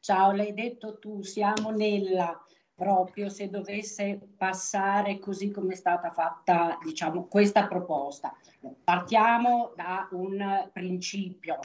Ciao, 0.00 0.32
l'hai 0.32 0.52
detto 0.52 0.98
tu, 0.98 1.22
siamo 1.22 1.70
nella 1.70 2.38
proprio 2.80 3.28
se 3.28 3.50
dovesse 3.50 4.18
passare 4.38 5.18
così 5.18 5.50
come 5.50 5.74
è 5.74 5.76
stata 5.76 6.10
fatta 6.12 6.78
diciamo, 6.82 7.26
questa 7.26 7.66
proposta. 7.66 8.34
Partiamo 8.82 9.74
da 9.76 10.08
un 10.12 10.66
principio 10.72 11.58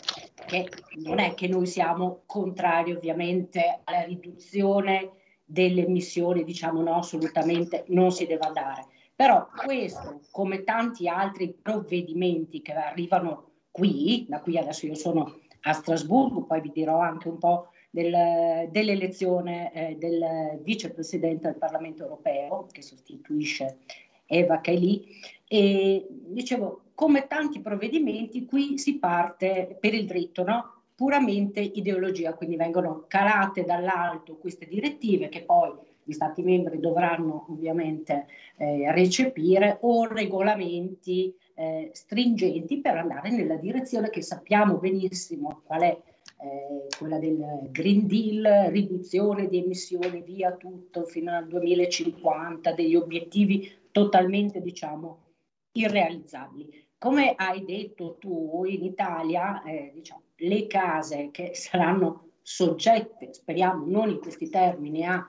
che 0.45 0.69
non 0.95 1.19
è 1.19 1.33
che 1.33 1.47
noi 1.47 1.67
siamo 1.67 2.23
contrari 2.25 2.91
ovviamente 2.91 3.79
alla 3.85 4.03
riduzione 4.03 5.11
delle 5.45 5.85
emissioni, 5.85 6.43
diciamo 6.43 6.81
no, 6.81 6.95
assolutamente 6.95 7.85
non 7.87 8.11
si 8.11 8.25
deve 8.25 8.47
andare. 8.47 8.85
Però 9.15 9.47
questo, 9.55 10.19
come 10.31 10.65
tanti 10.65 11.07
altri 11.07 11.53
provvedimenti 11.53 12.61
che 12.61 12.73
arrivano 12.73 13.51
qui, 13.71 14.25
da 14.27 14.41
qui 14.41 14.57
adesso 14.57 14.85
io 14.85 14.95
sono 14.95 15.33
a 15.61 15.71
Strasburgo, 15.71 16.43
poi 16.43 16.59
vi 16.59 16.71
dirò 16.71 16.99
anche 16.99 17.29
un 17.29 17.37
po' 17.37 17.69
del, 17.95 18.67
dell'elezione 18.71 19.71
eh, 19.71 19.95
del 19.97 20.59
vicepresidente 20.61 21.47
del 21.47 21.55
Parlamento 21.55 22.03
europeo 22.03 22.67
che 22.69 22.81
sostituisce 22.81 23.77
Eva 24.25 24.59
Kaili 24.59 25.05
e 25.47 26.05
dicevo 26.09 26.81
come 26.93 27.27
tanti 27.27 27.61
provvedimenti 27.61 28.45
qui 28.45 28.77
si 28.77 28.99
parte 28.99 29.77
per 29.79 29.93
il 29.93 30.05
dritto, 30.05 30.43
no? 30.43 30.73
puramente 30.93 31.61
ideologia, 31.61 32.33
quindi 32.33 32.57
vengono 32.57 33.05
calate 33.07 33.63
dall'alto 33.63 34.37
queste 34.37 34.67
direttive 34.67 35.29
che 35.29 35.43
poi 35.43 35.73
gli 36.03 36.11
Stati 36.11 36.41
membri 36.43 36.79
dovranno 36.79 37.47
ovviamente 37.49 38.27
eh, 38.57 38.91
recepire 38.91 39.77
o 39.81 40.05
regolamenti 40.05 41.33
eh, 41.55 41.89
stringenti 41.93 42.79
per 42.79 42.97
andare 42.97 43.31
nella 43.31 43.55
direzione 43.55 44.09
che 44.09 44.21
sappiamo 44.21 44.75
benissimo 44.75 45.61
qual 45.65 45.81
è 45.81 45.97
eh, 46.45 46.87
quella 46.97 47.17
del 47.17 47.43
Green 47.71 48.05
Deal, 48.05 48.69
riduzione 48.69 49.47
di 49.47 49.63
emissioni 49.63 50.21
via 50.21 50.55
tutto 50.55 51.05
fino 51.05 51.35
al 51.35 51.47
2050, 51.47 52.73
degli 52.73 52.95
obiettivi 52.95 53.71
totalmente, 53.91 54.61
diciamo, 54.61 55.23
irrealizzabili. 55.71 56.87
Come 56.97 57.33
hai 57.35 57.65
detto 57.65 58.17
tu, 58.19 58.63
in 58.65 58.83
Italia, 58.83 59.63
eh, 59.63 59.91
diciamo, 59.93 60.21
le 60.37 60.67
case 60.67 61.29
che 61.31 61.51
saranno 61.53 62.31
soggette, 62.41 63.33
speriamo 63.33 63.85
non 63.85 64.09
in 64.09 64.19
questi 64.19 64.49
termini, 64.49 65.03
a 65.05 65.27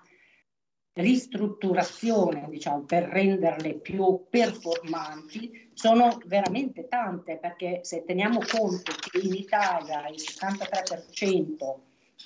ristrutturazione, 0.97 2.47
diciamo, 2.48 2.85
per 2.85 3.05
renderle 3.05 3.74
più 3.74 4.24
performanti, 4.31 5.70
sono 5.74 6.18
veramente 6.27 6.89
tante, 6.89 7.36
perché 7.36 7.81
se 7.82 8.05
teniamo 8.05 8.39
conto 8.39 8.93
che 9.10 9.18
in 9.18 9.35
Italia 9.35 10.09
il 10.09 10.20
73% 10.20 11.74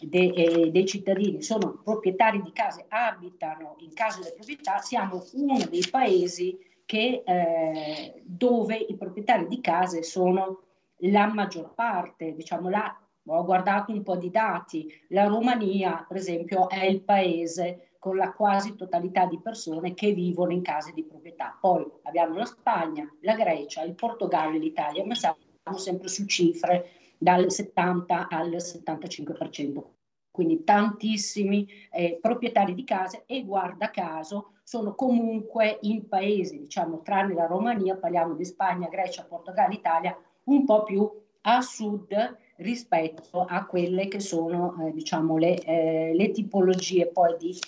de, 0.02 0.32
eh, 0.34 0.70
dei 0.70 0.86
cittadini 0.86 1.42
sono 1.42 1.80
proprietari 1.82 2.40
di 2.42 2.52
case, 2.52 2.84
abitano 2.88 3.76
in 3.80 3.92
case 3.92 4.20
di 4.20 4.32
proprietà, 4.34 4.78
siamo 4.78 5.24
uno 5.32 5.58
dei 5.68 5.86
paesi 5.90 6.56
che, 6.86 7.22
eh, 7.24 8.22
dove 8.24 8.76
i 8.76 8.96
proprietari 8.96 9.48
di 9.48 9.60
case 9.60 10.02
sono 10.04 10.62
la 11.04 11.26
maggior 11.26 11.74
parte, 11.74 12.34
diciamo 12.34 12.68
la, 12.68 12.96
ho 13.26 13.44
guardato 13.44 13.90
un 13.90 14.02
po' 14.02 14.16
di 14.16 14.30
dati, 14.30 14.92
la 15.08 15.26
Romania 15.26 16.04
per 16.06 16.18
esempio 16.18 16.68
è 16.68 16.84
il 16.84 17.02
paese 17.02 17.89
con 18.00 18.16
la 18.16 18.32
quasi 18.32 18.74
totalità 18.74 19.26
di 19.26 19.38
persone 19.38 19.92
che 19.92 20.12
vivono 20.12 20.52
in 20.52 20.62
case 20.62 20.92
di 20.92 21.04
proprietà. 21.04 21.56
Poi 21.60 21.86
abbiamo 22.04 22.36
la 22.36 22.46
Spagna, 22.46 23.06
la 23.20 23.34
Grecia, 23.34 23.82
il 23.82 23.94
Portogallo 23.94 24.56
e 24.56 24.58
l'Italia, 24.58 25.04
ma 25.04 25.14
siamo 25.14 25.36
sempre 25.76 26.08
su 26.08 26.24
cifre 26.24 26.88
dal 27.18 27.52
70 27.52 28.28
al 28.28 28.50
75%. 28.52 29.82
Quindi 30.30 30.64
tantissimi 30.64 31.68
eh, 31.92 32.18
proprietari 32.20 32.74
di 32.74 32.84
case 32.84 33.24
e 33.26 33.44
guarda 33.44 33.90
caso 33.90 34.52
sono 34.62 34.94
comunque 34.94 35.78
in 35.82 36.08
paesi, 36.08 36.58
diciamo, 36.58 37.02
tranne 37.02 37.34
la 37.34 37.46
Romania, 37.46 37.96
parliamo 37.96 38.34
di 38.34 38.44
Spagna, 38.46 38.88
Grecia, 38.88 39.24
Portogallo, 39.24 39.74
Italia, 39.74 40.16
un 40.44 40.64
po' 40.64 40.84
più 40.84 41.10
a 41.42 41.60
sud 41.60 42.36
rispetto 42.56 43.44
a 43.44 43.66
quelle 43.66 44.08
che 44.08 44.20
sono 44.20 44.86
eh, 44.86 44.92
diciamo, 44.92 45.36
le, 45.36 45.58
eh, 45.58 46.12
le 46.14 46.30
tipologie 46.30 47.06
poi 47.08 47.36
di 47.38 47.58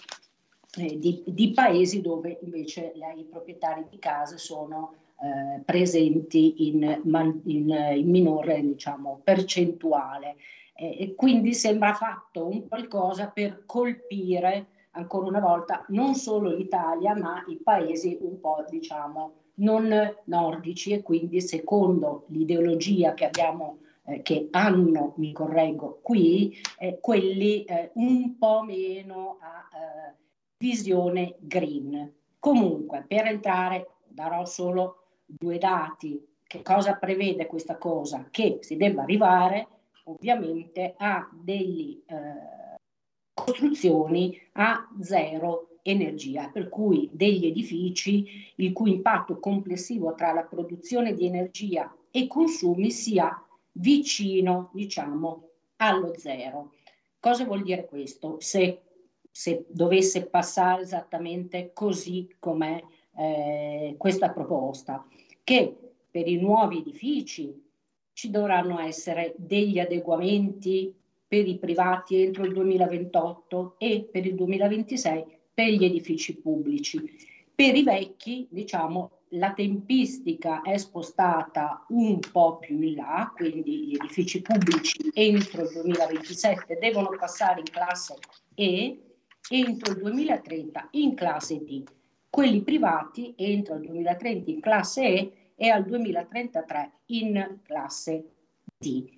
eh, 0.78 0.98
di, 0.98 1.22
di, 1.26 1.52
paesi 1.52 2.00
dove 2.00 2.38
invece 2.42 2.92
la, 2.96 3.12
i 3.12 3.24
proprietari 3.24 3.84
di 3.90 3.98
case 3.98 4.38
sono 4.38 4.94
eh, 5.20 5.60
presenti 5.64 6.68
in, 6.68 7.00
in, 7.44 7.68
in 7.94 8.10
minore 8.10 8.60
diciamo, 8.60 9.20
percentuale. 9.22 10.36
e 10.74 11.14
quindi 11.14 11.52
sembra 11.54 11.92
fatto 11.94 12.48
un 12.48 12.66
qualcosa 12.66 13.28
per 13.28 13.64
colpire 13.66 14.66
ancora 14.92 15.28
una 15.28 15.40
volta 15.40 15.84
non 15.88 16.14
solo 16.14 16.54
l'Italia 16.54 17.14
ma 17.14 17.44
i 17.46 17.56
paesi 17.56 18.18
un 18.20 18.40
po' 18.40 18.64
diciamo 18.68 19.34
non 19.54 19.92
nordici 20.24 20.92
e 20.92 21.02
quindi 21.02 21.40
secondo 21.40 22.24
l'ideologia 22.28 23.14
che 23.14 23.26
abbiamo 23.26 23.78
eh, 24.04 24.22
che 24.22 24.48
hanno, 24.50 25.14
mi 25.16 25.32
correggo, 25.32 26.00
qui, 26.02 26.56
eh, 26.78 26.98
quelli 27.00 27.62
eh, 27.64 27.90
un 27.94 28.36
po' 28.36 28.62
meno 28.64 29.38
a 29.40 29.68
eh, 29.76 30.14
visione 30.62 31.34
green. 31.40 32.12
Comunque, 32.38 33.04
per 33.08 33.26
entrare, 33.26 33.94
darò 34.06 34.44
solo 34.44 35.06
due 35.26 35.58
dati. 35.58 36.24
Che 36.46 36.62
cosa 36.62 36.94
prevede 36.94 37.46
questa 37.46 37.76
cosa? 37.78 38.28
Che 38.30 38.58
si 38.60 38.76
debba 38.76 39.02
arrivare 39.02 39.66
ovviamente 40.04 40.94
a 40.96 41.28
delle 41.32 41.98
eh, 42.06 42.76
costruzioni 43.34 44.38
a 44.52 44.88
zero 45.00 45.78
energia, 45.82 46.48
per 46.48 46.68
cui 46.68 47.10
degli 47.12 47.46
edifici 47.46 48.52
il 48.56 48.72
cui 48.72 48.92
impatto 48.92 49.40
complessivo 49.40 50.14
tra 50.14 50.32
la 50.32 50.44
produzione 50.44 51.12
di 51.14 51.26
energia 51.26 51.92
e 52.12 52.28
consumi 52.28 52.90
sia 52.92 53.44
vicino, 53.72 54.70
diciamo, 54.74 55.48
allo 55.76 56.12
zero. 56.16 56.72
Cosa 57.18 57.44
vuol 57.44 57.62
dire 57.62 57.86
questo? 57.86 58.36
Se, 58.38 58.80
se 59.32 59.64
dovesse 59.68 60.26
passare 60.26 60.82
esattamente 60.82 61.72
così 61.72 62.28
com'è 62.38 62.80
eh, 63.16 63.94
questa 63.98 64.30
proposta, 64.30 65.04
che 65.42 65.76
per 66.10 66.28
i 66.28 66.36
nuovi 66.36 66.78
edifici 66.78 67.60
ci 68.12 68.30
dovranno 68.30 68.78
essere 68.78 69.34
degli 69.38 69.78
adeguamenti 69.78 70.94
per 71.26 71.48
i 71.48 71.56
privati 71.56 72.20
entro 72.20 72.44
il 72.44 72.52
2028 72.52 73.76
e 73.78 74.06
per 74.12 74.26
il 74.26 74.34
2026 74.34 75.24
per 75.54 75.68
gli 75.68 75.84
edifici 75.84 76.36
pubblici. 76.36 77.00
Per 77.54 77.74
i 77.74 77.82
vecchi, 77.82 78.46
diciamo, 78.50 79.22
la 79.34 79.52
tempistica 79.52 80.60
è 80.60 80.76
spostata 80.76 81.86
un 81.88 82.18
po' 82.20 82.58
più 82.58 82.80
in 82.80 82.96
là, 82.96 83.32
quindi 83.34 83.86
gli 83.86 83.94
edifici 83.94 84.42
pubblici 84.42 85.10
entro 85.14 85.62
il 85.62 85.70
2027 85.72 86.78
devono 86.78 87.08
passare 87.18 87.60
in 87.60 87.70
classe 87.70 88.16
E, 88.54 89.11
entro 89.50 89.92
il 89.92 89.98
2030 89.98 90.88
in 90.92 91.14
classe 91.14 91.62
D. 91.62 91.82
Quelli 92.28 92.62
privati 92.62 93.34
entro 93.36 93.74
il 93.74 93.82
2030 93.82 94.50
in 94.50 94.60
classe 94.60 95.02
E 95.02 95.32
e 95.54 95.68
al 95.68 95.84
2033 95.84 96.92
in 97.06 97.58
classe 97.62 98.24
D. 98.78 99.08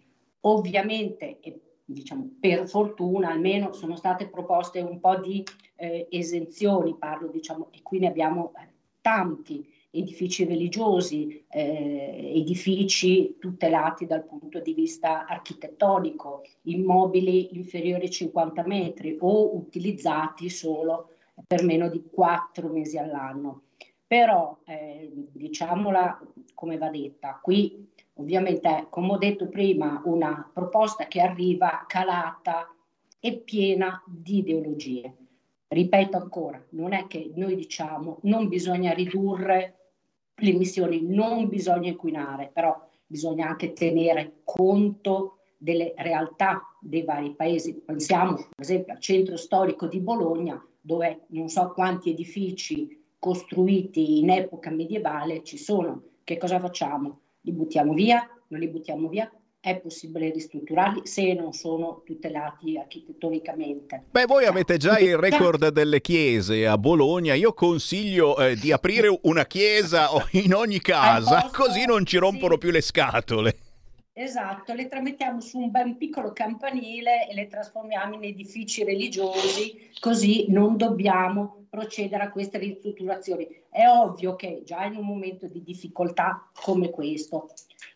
Ovviamente, 0.41 1.39
diciamo, 1.85 2.37
per 2.41 2.69
fortuna 2.69 3.31
almeno 3.31 3.73
sono 3.73 3.97
state 3.97 4.29
proposte 4.29 4.81
un 4.81 5.01
po' 5.01 5.17
di 5.17 5.45
eh, 5.77 6.07
esenzioni, 6.11 6.97
parlo 6.99 7.29
diciamo, 7.29 7.69
e 7.73 7.83
qui 7.83 7.99
ne 7.99 8.09
abbiamo 8.09 8.53
eh, 8.57 8.69
tanti 9.01 9.67
edifici 9.91 10.45
religiosi, 10.45 11.45
eh, 11.49 12.33
edifici 12.35 13.37
tutelati 13.39 14.07
dal 14.07 14.25
punto 14.25 14.44
di 14.61 14.75
vista 14.75 15.27
architettonico, 15.27 16.43
immobili 16.63 17.57
inferiori 17.57 18.05
ai 18.05 18.11
50 18.11 18.67
metri 18.67 19.17
o 19.21 19.57
utilizzati 19.57 20.49
solo 20.49 21.11
per 21.47 21.63
meno 21.65 21.89
di 21.89 22.05
quattro 22.11 22.69
mesi 22.69 22.99
all'anno. 22.99 23.63
Però, 24.07 24.59
eh, 24.65 25.11
diciamola 25.33 26.21
come 26.55 26.79
va 26.79 26.89
detta, 26.89 27.39
qui 27.43 27.91
ovviamente 28.15 28.69
è, 28.69 28.87
come 28.89 29.13
ho 29.13 29.19
detto 29.19 29.49
prima, 29.49 30.01
una 30.05 30.49
proposta 30.53 31.07
che 31.07 31.21
arriva 31.21 31.85
calata 31.87 32.73
e 33.19 33.39
piena 33.39 34.03
di 34.07 34.39
ideologie. 34.39 35.17
Ripeto 35.67 36.17
ancora, 36.17 36.63
non 36.71 36.93
è 36.93 37.07
che 37.07 37.33
noi 37.35 37.57
diciamo 37.57 38.19
non 38.23 38.49
bisogna 38.49 38.93
ridurre 38.93 39.79
le 40.37 40.51
emissioni, 40.51 41.03
non 41.03 41.49
bisogna 41.49 41.89
inquinare, 41.89 42.51
però 42.53 42.84
bisogna 43.07 43.49
anche 43.49 43.73
tenere 43.73 44.41
conto 44.45 45.39
delle 45.57 45.95
realtà 45.97 46.63
dei 46.81 47.05
vari 47.05 47.35
paesi. 47.35 47.75
Pensiamo 47.75 48.35
per 48.35 48.47
esempio 48.59 48.93
al 48.93 49.01
centro 49.01 49.37
storico 49.37 49.87
di 49.87 50.01
Bologna, 50.01 50.63
dove 50.81 51.25
non 51.29 51.49
so 51.49 51.73
quanti 51.73 52.11
edifici 52.11 53.03
costruiti 53.19 54.19
in 54.19 54.31
epoca 54.31 54.71
medievale 54.71 55.43
ci 55.43 55.57
sono. 55.57 56.03
Che 56.23 56.37
cosa 56.37 56.61
facciamo? 56.61 57.21
Li 57.41 57.53
buttiamo 57.53 57.95
via? 57.95 58.29
Non 58.49 58.61
li 58.61 58.69
buttiamo 58.69 59.09
via? 59.09 59.31
È 59.65 59.79
possibile 59.79 60.31
ristrutturarli 60.31 61.07
se 61.07 61.33
non 61.33 61.55
sono 61.55 62.03
tutelati 62.05 62.77
architettonicamente. 62.77 64.03
Beh, 64.11 64.27
voi 64.27 64.45
avete 64.45 64.77
già 64.77 64.99
il 64.99 65.17
record 65.17 65.69
delle 65.69 66.03
chiese 66.03 66.67
a 66.67 66.77
Bologna. 66.77 67.33
Io 67.33 67.55
consiglio 67.55 68.37
eh, 68.37 68.57
di 68.57 68.73
aprire 68.73 69.19
una 69.23 69.47
chiesa 69.47 70.11
in 70.33 70.53
ogni 70.53 70.81
casa, 70.81 71.49
così 71.51 71.87
non 71.87 72.05
ci 72.05 72.19
rompono 72.19 72.53
sì. 72.53 72.59
più 72.59 72.71
le 72.73 72.83
scatole. 72.83 73.57
Esatto, 74.13 74.75
le 74.75 74.87
tramettiamo 74.87 75.41
su 75.41 75.59
un 75.59 75.71
ben 75.71 75.97
piccolo 75.97 76.35
campanile 76.35 77.27
e 77.27 77.33
le 77.33 77.49
trasformiamo 77.49 78.17
in 78.17 78.25
edifici 78.25 78.85
religiosi, 78.85 79.89
così 79.99 80.45
non 80.51 80.77
dobbiamo 80.77 81.65
procedere 81.71 82.23
a 82.23 82.31
queste 82.31 82.59
ristrutturazioni. 82.59 83.49
È 83.71 83.89
ovvio 83.89 84.37
che 84.37 84.63
già 84.65 84.85
in 84.85 84.97
un 84.97 85.07
momento 85.07 85.49
di 85.49 85.63
difficoltà 85.65 86.49
come 86.53 86.91
questo, 86.91 87.51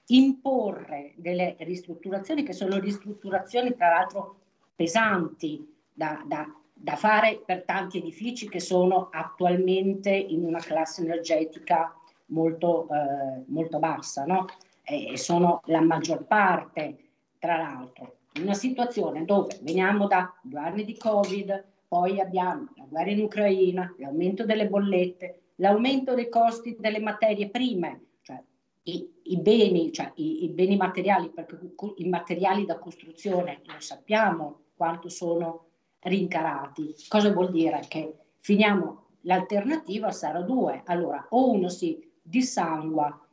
imporre 0.09 1.12
delle 1.16 1.56
ristrutturazioni 1.60 2.43
che 2.43 2.52
sono 2.52 2.78
ristrutturazioni 2.78 3.74
tra 3.74 3.89
l'altro 3.89 4.36
pesanti 4.74 5.76
da, 5.93 6.22
da, 6.26 6.47
da 6.72 6.97
fare 6.97 7.43
per 7.44 7.64
tanti 7.64 7.98
edifici 7.98 8.48
che 8.48 8.60
sono 8.60 9.09
attualmente 9.10 10.10
in 10.10 10.44
una 10.44 10.60
classe 10.60 11.02
energetica 11.02 11.94
molto, 12.26 12.89
eh, 12.90 13.43
molto 13.47 13.78
bassa, 13.78 14.24
no? 14.24 14.47
e 14.82 15.18
sono 15.18 15.60
la 15.66 15.80
maggior 15.80 16.24
parte, 16.24 16.97
tra 17.39 17.59
l'altro, 17.59 18.16
in 18.35 18.43
una 18.44 18.55
situazione 18.55 19.24
dove 19.24 19.59
veniamo 19.62 20.06
da 20.06 20.32
due 20.43 20.60
anni 20.60 20.85
di 20.85 20.97
Covid, 20.97 21.64
poi 21.86 22.20
abbiamo 22.20 22.68
la 22.76 22.85
guerra 22.89 23.10
in 23.10 23.22
Ucraina, 23.22 23.94
l'aumento 23.98 24.44
delle 24.44 24.68
bollette, 24.68 25.40
l'aumento 25.56 26.14
dei 26.14 26.28
costi 26.28 26.76
delle 26.78 27.01
materie 27.01 27.51
prime, 27.51 28.06
cioè 28.22 28.43
i, 28.85 29.17
i 29.28 29.38
beni, 29.38 29.92
cioè 29.92 30.12
i, 30.16 30.44
i, 30.44 30.48
beni 30.48 30.76
materiali, 30.76 31.30
perché 31.30 31.59
i 31.96 32.09
materiali 32.09 32.64
da 32.64 32.78
costruzione 32.78 33.60
lo 33.64 33.80
sappiamo 33.80 34.60
quanto 34.74 35.09
sono 35.09 35.66
rincarati. 36.00 36.94
Cosa 37.09 37.32
vuol 37.32 37.50
dire? 37.50 37.82
Che 37.88 38.16
finiamo, 38.40 39.06
l'alternativa 39.22 40.10
sarà 40.10 40.40
due. 40.42 40.82
Allora, 40.86 41.26
o 41.30 41.50
uno 41.50 41.68
si 41.68 41.98
dissangua 42.22 43.26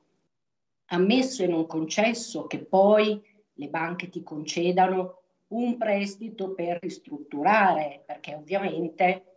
ammesso 0.88 1.44
e 1.44 1.48
non 1.48 1.66
concesso 1.66 2.46
che 2.46 2.60
poi 2.60 3.22
le 3.54 3.68
banche 3.70 4.10
ti 4.10 4.22
concedano 4.22 5.22
un 5.48 5.78
prestito 5.78 6.54
per 6.54 6.80
ristrutturare, 6.82 8.04
perché 8.06 8.36
ovviamente 8.36 9.36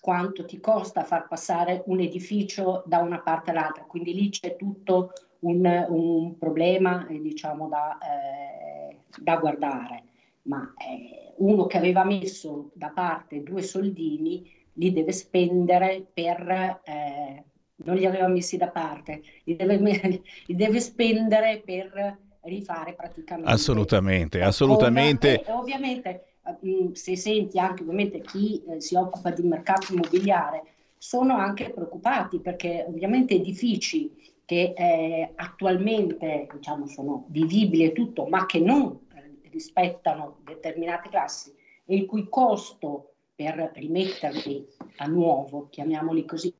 quanto 0.00 0.44
ti 0.44 0.60
costa 0.60 1.02
far 1.02 1.26
passare 1.26 1.82
un 1.86 2.00
edificio 2.00 2.84
da 2.86 2.98
una 2.98 3.20
parte 3.20 3.50
all'altra, 3.50 3.84
quindi 3.84 4.14
lì 4.14 4.28
c'è 4.28 4.54
tutto 4.54 5.12
un, 5.40 5.86
un 5.88 6.38
problema 6.38 7.06
eh, 7.06 7.20
diciamo 7.20 7.68
da, 7.68 7.98
eh, 7.98 8.98
da, 9.18 9.36
guardare, 9.36 10.02
ma 10.42 10.74
eh, 10.78 11.32
uno 11.36 11.66
che 11.66 11.78
aveva 11.78 12.04
messo 12.04 12.70
da 12.74 12.88
parte 12.90 13.42
due 13.42 13.62
soldini 13.62 14.50
li 14.74 14.92
deve 14.92 15.12
spendere 15.12 16.06
per 16.12 16.80
eh, 16.84 17.44
non 17.76 17.96
li 17.96 18.06
aveva 18.06 18.28
messi 18.28 18.56
da 18.56 18.68
parte, 18.68 19.22
li 19.44 19.56
deve, 19.56 19.76
li 20.46 20.54
deve 20.54 20.80
spendere 20.80 21.62
per 21.64 22.18
rifare 22.42 22.94
praticamente. 22.94 23.50
Assolutamente, 23.50 24.40
assolutamente. 24.42 25.42
E, 25.42 25.52
ovviamente 25.52 26.24
mm, 26.64 26.92
se 26.92 27.16
senti 27.16 27.58
anche 27.58 27.82
ovviamente 27.82 28.20
chi 28.20 28.62
eh, 28.64 28.80
si 28.80 28.94
occupa 28.94 29.30
di 29.30 29.42
mercato 29.42 29.92
immobiliare, 29.92 30.62
sono 30.98 31.36
anche 31.36 31.70
preoccupati 31.70 32.40
perché 32.40 32.84
ovviamente 32.88 33.34
edifici 33.34 34.10
che 34.46 34.72
eh, 34.76 35.32
attualmente 35.34 36.46
diciamo, 36.54 36.86
sono 36.86 37.26
vivibili 37.28 37.84
e 37.84 37.92
tutto, 37.92 38.26
ma 38.26 38.46
che 38.46 38.60
non 38.60 38.98
eh, 39.14 39.48
rispettano 39.50 40.38
determinate 40.44 41.08
classi 41.10 41.52
e 41.84 41.96
il 41.96 42.06
cui 42.06 42.28
costo 42.28 43.14
per 43.34 43.72
rimetterli 43.74 44.66
a 44.98 45.06
nuovo, 45.06 45.68
chiamiamoli 45.68 46.24
così, 46.24 46.54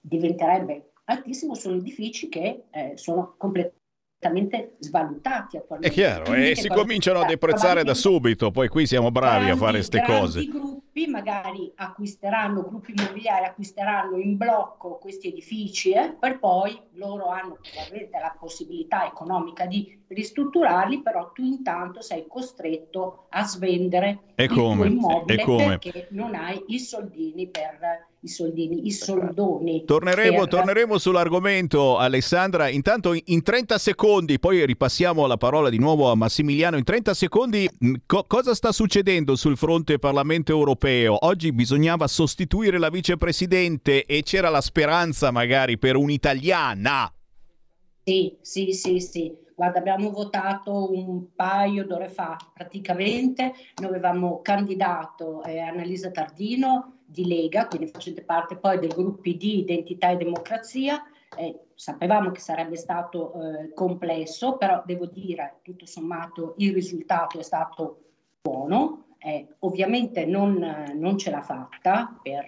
diventerebbe 0.00 0.92
altissimo, 1.04 1.54
sono 1.54 1.76
edifici 1.76 2.28
che 2.28 2.64
eh, 2.70 2.92
sono 2.94 3.34
completamente 3.36 4.76
svalutati 4.78 5.56
attualmente. 5.56 5.92
È 5.92 5.98
chiaro, 5.98 6.32
e 6.32 6.54
si 6.54 6.68
cominciano 6.68 7.20
a 7.20 7.26
deprezzare 7.26 7.82
da 7.82 7.94
subito, 7.94 8.52
poi 8.52 8.68
qui 8.68 8.86
siamo 8.86 9.10
bravi 9.10 9.46
grandi, 9.46 9.50
a 9.50 9.56
fare 9.56 9.78
queste 9.78 10.02
cose. 10.02 10.44
gruppi 10.46 10.89
gruppi 11.00 11.06
magari 11.06 11.72
acquisteranno, 11.76 12.62
gruppi 12.62 12.92
immobiliari 12.96 13.46
acquisteranno 13.46 14.18
in 14.18 14.36
blocco 14.36 14.98
questi 14.98 15.28
edifici 15.28 15.92
eh, 15.92 16.14
per 16.18 16.38
poi 16.38 16.78
loro 16.94 17.26
hanno 17.28 17.58
la 18.12 18.36
possibilità 18.38 19.06
economica 19.06 19.66
di 19.66 19.98
ristrutturarli, 20.08 21.02
però 21.02 21.30
tu 21.32 21.42
intanto 21.42 22.02
sei 22.02 22.26
costretto 22.28 23.26
a 23.30 23.44
svendere 23.44 24.34
e 24.34 24.44
il 24.44 24.50
come? 24.50 24.74
tuo 24.76 24.84
immobile 24.84 25.42
E 25.42 25.44
come? 25.44 25.78
perché 25.78 26.08
non 26.10 26.34
hai 26.34 26.62
i 26.68 26.78
soldini 26.78 27.48
per 27.48 28.08
i 28.22 28.28
soldini, 28.28 28.86
i 28.86 28.90
soldoni. 28.90 29.84
Torneremo, 29.84 30.40
per- 30.40 30.48
torneremo 30.48 30.98
sull'argomento, 30.98 31.96
Alessandra. 31.96 32.68
Intanto 32.68 33.18
in 33.24 33.42
30 33.42 33.78
secondi, 33.78 34.38
poi 34.38 34.64
ripassiamo 34.66 35.26
la 35.26 35.36
parola 35.36 35.70
di 35.70 35.78
nuovo 35.78 36.10
a 36.10 36.14
Massimiliano. 36.14 36.76
In 36.76 36.84
30 36.84 37.14
secondi, 37.14 37.68
mh, 37.78 37.92
co- 38.06 38.24
cosa 38.26 38.54
sta 38.54 38.72
succedendo 38.72 39.36
sul 39.36 39.56
fronte 39.56 39.98
Parlamento 39.98 40.52
europeo? 40.52 40.89
Oggi 41.08 41.52
bisognava 41.52 42.06
sostituire 42.06 42.78
la 42.78 42.90
vicepresidente 42.90 44.04
e 44.04 44.22
c'era 44.22 44.48
la 44.48 44.60
speranza 44.60 45.30
magari 45.30 45.78
per 45.78 45.96
un'italiana. 45.96 47.12
Sì, 48.04 48.36
sì, 48.40 48.72
sì, 48.72 49.00
sì. 49.00 49.36
Guarda, 49.54 49.78
abbiamo 49.78 50.10
votato 50.10 50.90
un 50.90 51.34
paio 51.34 51.84
d'ore 51.84 52.08
fa 52.08 52.36
praticamente, 52.54 53.52
noi 53.76 53.90
avevamo 53.90 54.40
candidato 54.40 55.42
eh, 55.44 55.58
Annalisa 55.58 56.10
Tardino 56.10 57.00
di 57.04 57.26
Lega, 57.26 57.66
quindi 57.66 57.88
facente 57.88 58.22
parte 58.22 58.56
poi 58.56 58.78
del 58.78 58.88
gruppo 58.88 59.28
di 59.30 59.58
Identità 59.58 60.10
e 60.10 60.16
Democrazia. 60.16 61.04
Eh, 61.36 61.66
sapevamo 61.74 62.30
che 62.30 62.40
sarebbe 62.40 62.76
stato 62.76 63.34
eh, 63.34 63.74
complesso, 63.74 64.56
però 64.56 64.82
devo 64.86 65.06
dire, 65.06 65.60
tutto 65.62 65.86
sommato, 65.86 66.54
il 66.58 66.72
risultato 66.72 67.38
è 67.38 67.42
stato 67.42 68.00
buono. 68.40 69.09
Eh, 69.22 69.46
ovviamente 69.60 70.24
non, 70.24 70.94
non 70.94 71.18
ce 71.18 71.30
l'ha 71.30 71.42
fatta 71.42 72.18
per, 72.22 72.44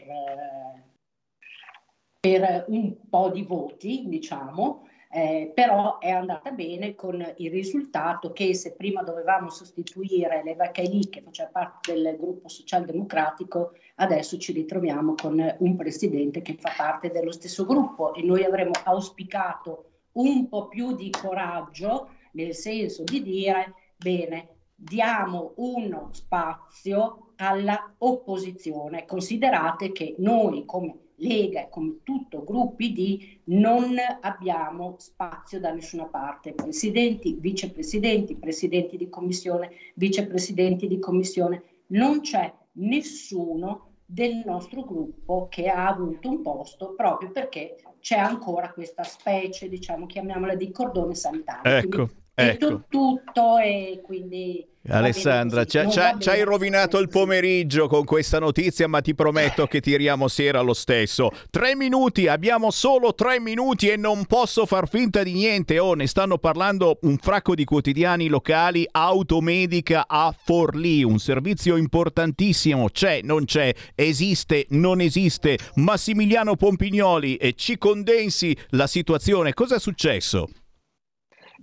per 2.18 2.64
un 2.68 2.96
po' 3.10 3.28
di 3.28 3.42
voti, 3.42 4.04
diciamo, 4.06 4.86
eh, 5.14 5.52
però 5.54 5.98
è 5.98 6.08
andata 6.08 6.52
bene 6.52 6.94
con 6.94 7.22
il 7.36 7.50
risultato 7.50 8.32
che 8.32 8.54
se 8.54 8.72
prima 8.72 9.02
dovevamo 9.02 9.50
sostituire 9.50 10.42
Leva 10.42 10.70
Kaili 10.70 11.10
che 11.10 11.20
faceva 11.20 11.50
parte 11.50 11.92
del 11.92 12.16
gruppo 12.16 12.48
socialdemocratico, 12.48 13.72
adesso 13.96 14.38
ci 14.38 14.52
ritroviamo 14.52 15.14
con 15.14 15.54
un 15.58 15.76
presidente 15.76 16.40
che 16.40 16.56
fa 16.58 16.72
parte 16.74 17.10
dello 17.10 17.30
stesso 17.30 17.66
gruppo 17.66 18.14
e 18.14 18.22
noi 18.22 18.42
avremmo 18.44 18.72
auspicato 18.84 19.90
un 20.12 20.48
po' 20.48 20.68
più 20.68 20.94
di 20.94 21.10
coraggio 21.10 22.08
nel 22.32 22.54
senso 22.54 23.04
di 23.04 23.22
dire 23.22 23.74
bene, 23.98 24.51
diamo 24.82 25.52
uno 25.56 26.08
spazio 26.12 27.32
alla 27.36 27.94
opposizione. 27.98 29.04
Considerate 29.04 29.92
che 29.92 30.14
noi 30.18 30.64
come 30.64 30.96
Lega 31.16 31.60
e 31.60 31.68
come 31.68 31.98
tutto 32.02 32.42
gruppi 32.42 32.92
di 32.92 33.40
non 33.44 33.94
abbiamo 34.22 34.96
spazio 34.98 35.60
da 35.60 35.72
nessuna 35.72 36.06
parte. 36.06 36.52
Presidenti, 36.52 37.36
vicepresidenti, 37.38 38.34
presidenti 38.36 38.96
di 38.96 39.08
commissione, 39.08 39.70
vicepresidenti 39.94 40.88
di 40.88 40.98
commissione, 40.98 41.62
non 41.88 42.22
c'è 42.22 42.52
nessuno 42.72 43.90
del 44.04 44.42
nostro 44.44 44.82
gruppo 44.82 45.46
che 45.48 45.68
ha 45.68 45.86
avuto 45.86 46.28
un 46.28 46.42
posto 46.42 46.94
proprio 46.94 47.30
perché 47.30 47.76
c'è 48.00 48.18
ancora 48.18 48.72
questa 48.72 49.04
specie, 49.04 49.68
diciamo, 49.68 50.06
chiamiamola 50.06 50.56
di 50.56 50.72
cordone 50.72 51.14
sanitario. 51.14 51.76
Ecco, 51.76 51.88
Quindi 51.88 52.21
ecco. 52.34 52.66
tutto, 52.66 52.84
tutto 52.88 53.58
e 53.58 54.00
quindi 54.04 54.66
Alessandra, 54.88 55.64
ci 55.64 55.78
hai 55.78 56.42
rovinato 56.42 56.98
il 56.98 57.08
pomeriggio 57.08 57.86
con 57.86 58.04
questa 58.04 58.40
notizia, 58.40 58.88
ma 58.88 59.00
ti 59.00 59.14
prometto 59.14 59.66
che 59.66 59.80
tiriamo 59.80 60.26
sera 60.26 60.60
lo 60.60 60.74
stesso. 60.74 61.30
Tre 61.50 61.76
minuti, 61.76 62.26
abbiamo 62.26 62.72
solo 62.72 63.14
tre 63.14 63.38
minuti 63.38 63.88
e 63.88 63.96
non 63.96 64.26
posso 64.26 64.66
far 64.66 64.88
finta 64.88 65.22
di 65.22 65.34
niente. 65.34 65.78
Oh, 65.78 65.94
ne 65.94 66.08
stanno 66.08 66.36
parlando 66.38 66.98
un 67.02 67.16
fracco 67.16 67.54
di 67.54 67.64
quotidiani 67.64 68.26
locali. 68.26 68.84
Automedica 68.90 70.06
a 70.08 70.34
Forlì, 70.36 71.04
un 71.04 71.20
servizio 71.20 71.76
importantissimo. 71.76 72.88
C'è, 72.88 73.20
non 73.22 73.44
c'è, 73.44 73.72
esiste, 73.94 74.66
non 74.70 75.00
esiste. 75.00 75.58
Massimiliano 75.76 76.56
Pompignoli, 76.56 77.36
e 77.36 77.52
ci 77.54 77.78
condensi 77.78 78.56
la 78.70 78.88
situazione. 78.88 79.54
Cosa 79.54 79.76
è 79.76 79.80
successo? 79.80 80.48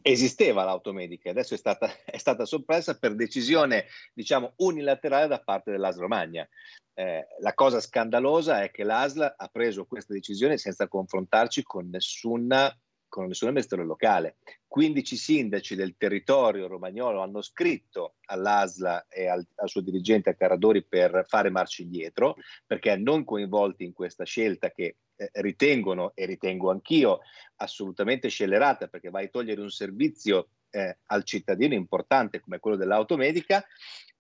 Esisteva 0.02 0.64
l'automedica, 0.64 1.30
adesso 1.30 1.54
è 1.54 1.58
stata, 1.58 1.90
è 2.06 2.18
stata 2.18 2.46
soppressa 2.46 2.98
per 2.98 3.16
decisione, 3.16 3.86
diciamo, 4.14 4.54
unilaterale 4.58 5.28
da 5.28 5.42
parte 5.42 5.72
dell'ASL 5.72 6.00
Romagna. 6.00 6.48
Eh, 6.94 7.28
la 7.40 7.54
cosa 7.54 7.80
scandalosa 7.80 8.64
è 8.64 8.72
che 8.72 8.84
l'ASL 8.84 9.36
ha 9.38 9.48
preso 9.48 9.86
questa 9.86 10.14
decisione 10.14 10.58
senza 10.58 10.88
confrontarci 10.88 11.64
con 11.64 11.90
nessuna 11.90 12.74
con 13.10 13.26
nessun 13.26 13.48
amministratore 13.50 13.88
locale. 13.88 14.38
15 14.68 15.18
sindaci 15.18 15.76
del 15.76 15.98
territorio 15.98 16.68
romagnolo 16.68 17.22
hanno 17.22 17.42
scritto 17.42 18.18
all'ASLA 18.26 19.08
e 19.08 19.28
al, 19.28 19.46
al 19.56 19.68
suo 19.68 19.82
dirigente 19.82 20.30
a 20.30 20.36
Caradori 20.36 20.86
per 20.86 21.26
fare 21.28 21.50
marcia 21.50 21.82
indietro, 21.82 22.36
perché 22.66 22.96
non 22.96 23.26
coinvolti 23.26 23.84
in 23.84 23.94
questa 23.94 24.24
scelta 24.24 24.70
che 24.70 24.98
eh, 25.20 25.30
ritengono, 25.42 26.14
e 26.16 26.26
ritengo 26.26 26.72
anch'io, 26.72 27.20
assolutamente 27.58 28.30
scellerata, 28.30 28.88
perché 28.88 29.10
vai 29.10 29.26
a 29.26 29.30
togliere 29.30 29.60
un 29.60 29.70
servizio 29.70 30.52
eh, 30.70 31.00
al 31.08 31.24
cittadino 31.26 31.74
importante 31.74 32.40
come 32.40 32.60
quello 32.60 32.78
dell'automedica, 32.78 33.66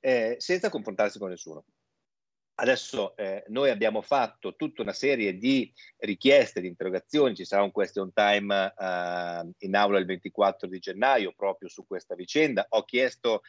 eh, 0.01 0.35
senza 0.39 0.69
confrontarsi 0.69 1.17
con 1.17 1.29
nessuno. 1.29 1.63
Adesso 2.55 3.15
eh, 3.15 3.45
noi 3.47 3.69
abbiamo 3.69 4.01
fatto 4.01 4.57
tutta 4.57 4.81
una 4.81 4.91
serie 4.91 5.37
di 5.37 5.71
richieste, 5.99 6.59
di 6.59 6.67
interrogazioni, 6.67 7.33
ci 7.33 7.45
sarà 7.45 7.63
un 7.63 7.71
question 7.71 8.11
time 8.11 8.73
eh, 8.77 9.49
in 9.59 9.75
aula 9.75 9.97
il 9.97 10.05
24 10.05 10.67
di 10.67 10.79
gennaio 10.79 11.31
proprio 11.33 11.69
su 11.69 11.87
questa 11.87 12.15
vicenda. 12.15 12.65
Ho 12.71 12.83
chiesto 12.83 13.43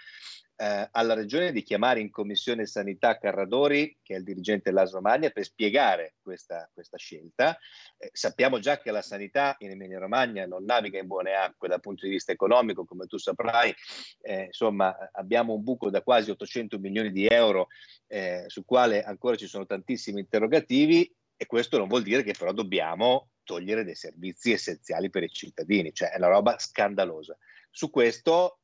eh, 0.60 0.88
alla 0.92 1.14
Regione 1.14 1.52
di 1.52 1.62
chiamare 1.62 2.00
in 2.00 2.10
Commissione 2.10 2.66
Sanità 2.66 3.16
Carradori, 3.16 3.96
che 4.02 4.14
è 4.14 4.18
il 4.18 4.24
dirigente 4.24 4.68
dell'AS 4.68 4.92
Romagna, 4.92 5.30
per 5.30 5.44
spiegare 5.44 6.16
questa, 6.20 6.68
questa 6.74 6.98
scelta. 6.98 7.56
Eh, 7.96 8.10
sappiamo 8.12 8.58
già 8.58 8.78
che 8.78 8.90
la 8.90 9.00
sanità 9.00 9.56
in 9.60 9.70
Emilia 9.70 9.98
Romagna 9.98 10.44
non 10.44 10.64
naviga 10.64 10.98
in 10.98 11.06
buone 11.06 11.32
acque 11.32 11.66
dal 11.66 11.80
punto 11.80 12.04
di 12.04 12.12
vista 12.12 12.32
economico, 12.32 12.84
come 12.84 13.06
tu 13.06 13.16
saprai, 13.16 13.74
eh, 14.20 14.44
insomma 14.44 14.94
abbiamo 15.12 15.54
un 15.54 15.62
buco 15.62 15.88
da 15.88 16.02
quasi 16.02 16.30
800 16.30 16.78
milioni 16.78 17.10
di 17.10 17.26
euro 17.26 17.68
eh, 18.06 18.44
sul 18.48 18.66
quale 18.66 19.02
ancora 19.02 19.36
ci 19.36 19.46
sono 19.46 19.64
tantissimi 19.64 20.20
interrogativi 20.20 21.10
e 21.38 21.46
questo 21.46 21.78
non 21.78 21.88
vuol 21.88 22.02
dire 22.02 22.22
che 22.22 22.34
però 22.38 22.52
dobbiamo 22.52 23.30
togliere 23.44 23.82
dei 23.82 23.94
servizi 23.94 24.52
essenziali 24.52 25.08
per 25.08 25.22
i 25.22 25.30
cittadini, 25.30 25.94
cioè 25.94 26.10
è 26.10 26.18
una 26.18 26.28
roba 26.28 26.58
scandalosa. 26.58 27.34
Su 27.70 27.88
questo 27.88 28.59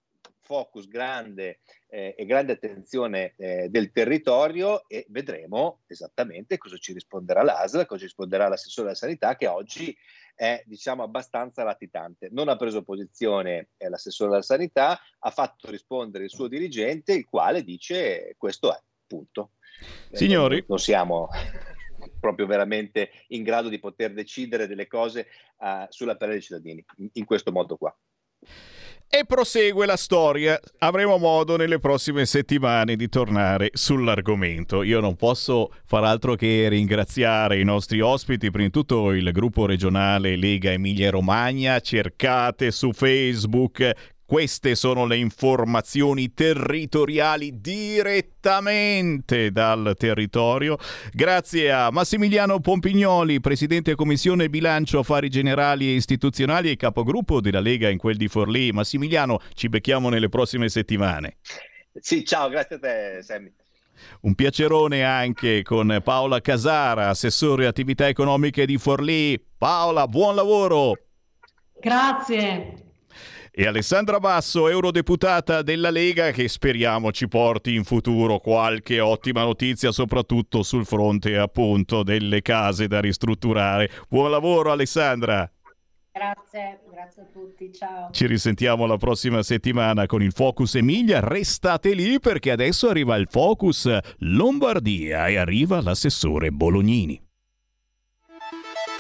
focus 0.47 0.87
grande 0.87 1.59
eh, 1.89 2.15
e 2.17 2.25
grande 2.25 2.53
attenzione 2.53 3.35
eh, 3.37 3.69
del 3.69 3.91
territorio 3.91 4.89
e 4.89 5.05
vedremo 5.09 5.81
esattamente 5.87 6.57
cosa 6.57 6.77
ci 6.77 6.93
risponderà 6.93 7.43
l'ASL, 7.43 7.85
cosa 7.85 7.99
ci 7.99 8.07
risponderà 8.07 8.49
l'assessore 8.49 8.87
della 8.87 8.99
sanità 8.99 9.37
che 9.37 9.49
oggi 9.49 9.95
è 10.35 10.63
diciamo 10.67 11.03
abbastanza 11.03 11.65
latitante. 11.65 12.29
Non 12.31 12.49
ha 12.49 12.57
preso 12.57 12.83
posizione 12.83 13.71
eh, 13.77 13.89
l'assessore 13.89 14.31
della 14.31 14.43
sanità, 14.43 15.01
ha 15.19 15.31
fatto 15.31 15.69
rispondere 15.71 16.25
il 16.25 16.31
suo 16.31 16.47
dirigente 16.47 17.13
il 17.13 17.25
quale 17.25 17.65
dice 17.65 18.35
questo 18.39 18.73
è, 18.73 18.81
punto. 19.07 19.51
Eh, 20.11 20.17
Signori. 20.17 20.65
non 20.69 20.79
siamo 20.79 21.29
proprio 22.21 22.47
veramente 22.47 23.11
in 23.29 23.43
grado 23.43 23.69
di 23.69 23.81
poter 23.81 24.13
decidere 24.13 24.67
delle 24.67 24.87
cose 24.87 25.27
uh, 25.59 25.87
sulla 25.89 26.17
pelle 26.17 26.33
dei 26.33 26.43
cittadini 26.43 26.85
in, 26.99 27.09
in 27.15 27.25
questo 27.25 27.51
modo 27.51 27.77
qua. 27.77 27.97
E 29.09 29.25
prosegue 29.25 29.87
la 29.87 29.97
storia. 29.97 30.61
Avremo 30.79 31.17
modo 31.17 31.57
nelle 31.57 31.79
prossime 31.79 32.27
settimane 32.27 32.97
di 32.97 33.09
tornare 33.09 33.71
sull'argomento. 33.73 34.83
Io 34.83 35.01
non 35.01 35.15
posso 35.15 35.73
far 35.87 36.05
altro 36.05 36.35
che 36.35 36.69
ringraziare 36.69 37.61
i 37.61 37.65
nostri 37.65 38.01
ospiti, 38.01 38.51
prima 38.51 38.67
di 38.67 38.73
tutto 38.73 39.13
il 39.13 39.31
gruppo 39.33 39.65
regionale 39.65 40.37
Lega 40.37 40.73
Emilia 40.73 41.11
Romagna. 41.11 41.81
Cercate 41.81 42.71
su 42.73 42.93
Facebook 42.93 44.15
queste 44.27 44.75
sono 44.75 45.07
le 45.07 45.17
informazioni 45.17 46.35
territoriali 46.35 47.61
direttamente 47.61 49.53
dal 49.53 49.95
territorio. 49.97 50.77
Grazie 51.13 51.71
a 51.71 51.91
Massimiliano 51.93 52.59
Pompignoli, 52.59 53.41
Presidente 53.41 53.95
Commissione 53.95 54.51
Bilancio 54.51 54.99
Affari 54.99 55.29
Generali 55.29 55.89
e 55.89 55.95
Istituzionali 55.95 56.71
e 56.71 56.77
capogruppo 56.77 57.41
della 57.41 57.61
Lega 57.61 57.89
in 57.89 57.99
quel 57.99 58.17
di 58.17 58.27
Forlì. 58.27 58.73
Massimiliano, 58.73 59.41
ci 59.55 59.69
becchiamo 59.69 60.09
nelle 60.09 60.29
prossime 60.29 60.69
settimane. 60.69 61.37
Sì, 61.95 62.25
ciao, 62.25 62.49
grazie 62.49 62.77
a 62.77 62.79
te 62.81 63.21
Sammy. 63.23 63.53
Un 64.23 64.35
piacerone 64.35 65.05
anche 65.05 65.63
con 65.63 66.01
Paola 66.03 66.41
Casara, 66.41 67.09
assessore 67.09 67.67
attività 67.67 68.09
economiche 68.09 68.67
di 68.67 68.77
Forlì. 68.77 69.41
Paola, 69.57 70.07
buon 70.09 70.35
lavoro! 70.35 70.99
Grazie. 71.81 72.86
E 73.59 73.67
Alessandra 73.67 74.21
Basso, 74.21 74.69
eurodeputata 74.69 75.63
della 75.63 75.89
Lega, 75.89 76.31
che 76.31 76.47
speriamo 76.47 77.11
ci 77.11 77.27
porti 77.27 77.75
in 77.75 77.85
futuro 77.85 78.39
qualche 78.39 79.01
ottima 79.01 79.45
notizia, 79.45 79.93
soprattutto 79.93 80.63
sul 80.63 80.85
fronte 80.85 81.39
appunto 81.39 82.03
delle 82.03 82.43
case 82.43 82.87
da 82.87 83.01
ristrutturare. 83.01 83.91
Buon 84.11 84.31
lavoro 84.31 84.73
Alessandra! 84.73 85.51
Grazie, 86.13 86.81
grazie 86.91 87.23
a 87.23 87.27
tutti, 87.33 87.73
ciao. 87.73 88.11
Ci 88.11 88.27
risentiamo 88.27 88.85
la 88.85 88.99
prossima 88.99 89.43
settimana 89.43 90.05
con 90.05 90.23
il 90.23 90.33
Focus 90.33 90.75
Emilia. 90.75 91.21
Restate 91.21 91.95
lì 91.95 92.21
perché 92.21 92.51
adesso 92.51 92.91
arriva 92.91 93.17
il 93.17 93.27
Focus 93.31 93.89
Lombardia 94.19 95.29
e 95.29 95.37
arriva 95.37 95.81
l'assessore 95.81 96.51
Bolognini. 96.51 97.19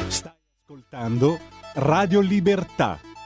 Stai 0.08 0.32
ascoltando 0.62 1.38
Radio 1.74 2.20
Libertà, 2.20 2.98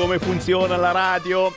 Come 0.00 0.18
funziona 0.18 0.78
la 0.78 0.92
radio. 0.92 1.49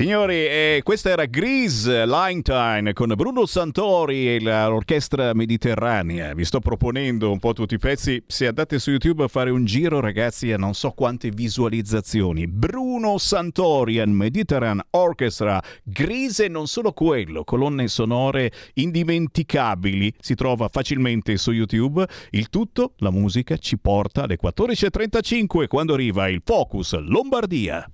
Signori, 0.00 0.46
eh, 0.46 0.80
questa 0.82 1.10
era 1.10 1.26
Grease 1.26 2.06
Line 2.06 2.40
Time 2.40 2.94
con 2.94 3.12
Bruno 3.14 3.44
Santori 3.44 4.34
e 4.34 4.40
l'orchestra 4.40 5.34
mediterranea. 5.34 6.32
Vi 6.32 6.42
sto 6.46 6.58
proponendo 6.58 7.30
un 7.30 7.38
po' 7.38 7.52
tutti 7.52 7.74
i 7.74 7.78
pezzi. 7.78 8.22
Se 8.26 8.46
andate 8.46 8.78
su 8.78 8.92
YouTube 8.92 9.24
a 9.24 9.28
fare 9.28 9.50
un 9.50 9.66
giro, 9.66 10.00
ragazzi, 10.00 10.52
a 10.52 10.56
non 10.56 10.72
so 10.72 10.92
quante 10.92 11.28
visualizzazioni. 11.28 12.46
Bruno 12.46 13.18
Santori 13.18 14.00
and 14.00 14.14
Mediterranean 14.14 14.80
Orchestra. 14.92 15.62
Grease 15.82 16.48
non 16.48 16.66
solo 16.66 16.92
quello, 16.92 17.44
colonne 17.44 17.86
sonore 17.86 18.52
indimenticabili. 18.72 20.14
Si 20.18 20.34
trova 20.34 20.70
facilmente 20.72 21.36
su 21.36 21.52
YouTube. 21.52 22.08
Il 22.30 22.48
tutto, 22.48 22.94
la 23.00 23.10
musica, 23.10 23.58
ci 23.58 23.76
porta 23.76 24.22
alle 24.22 24.38
14.35 24.42 25.66
quando 25.66 25.92
arriva 25.92 26.26
il 26.26 26.40
Focus 26.42 26.98
Lombardia. 26.98 27.86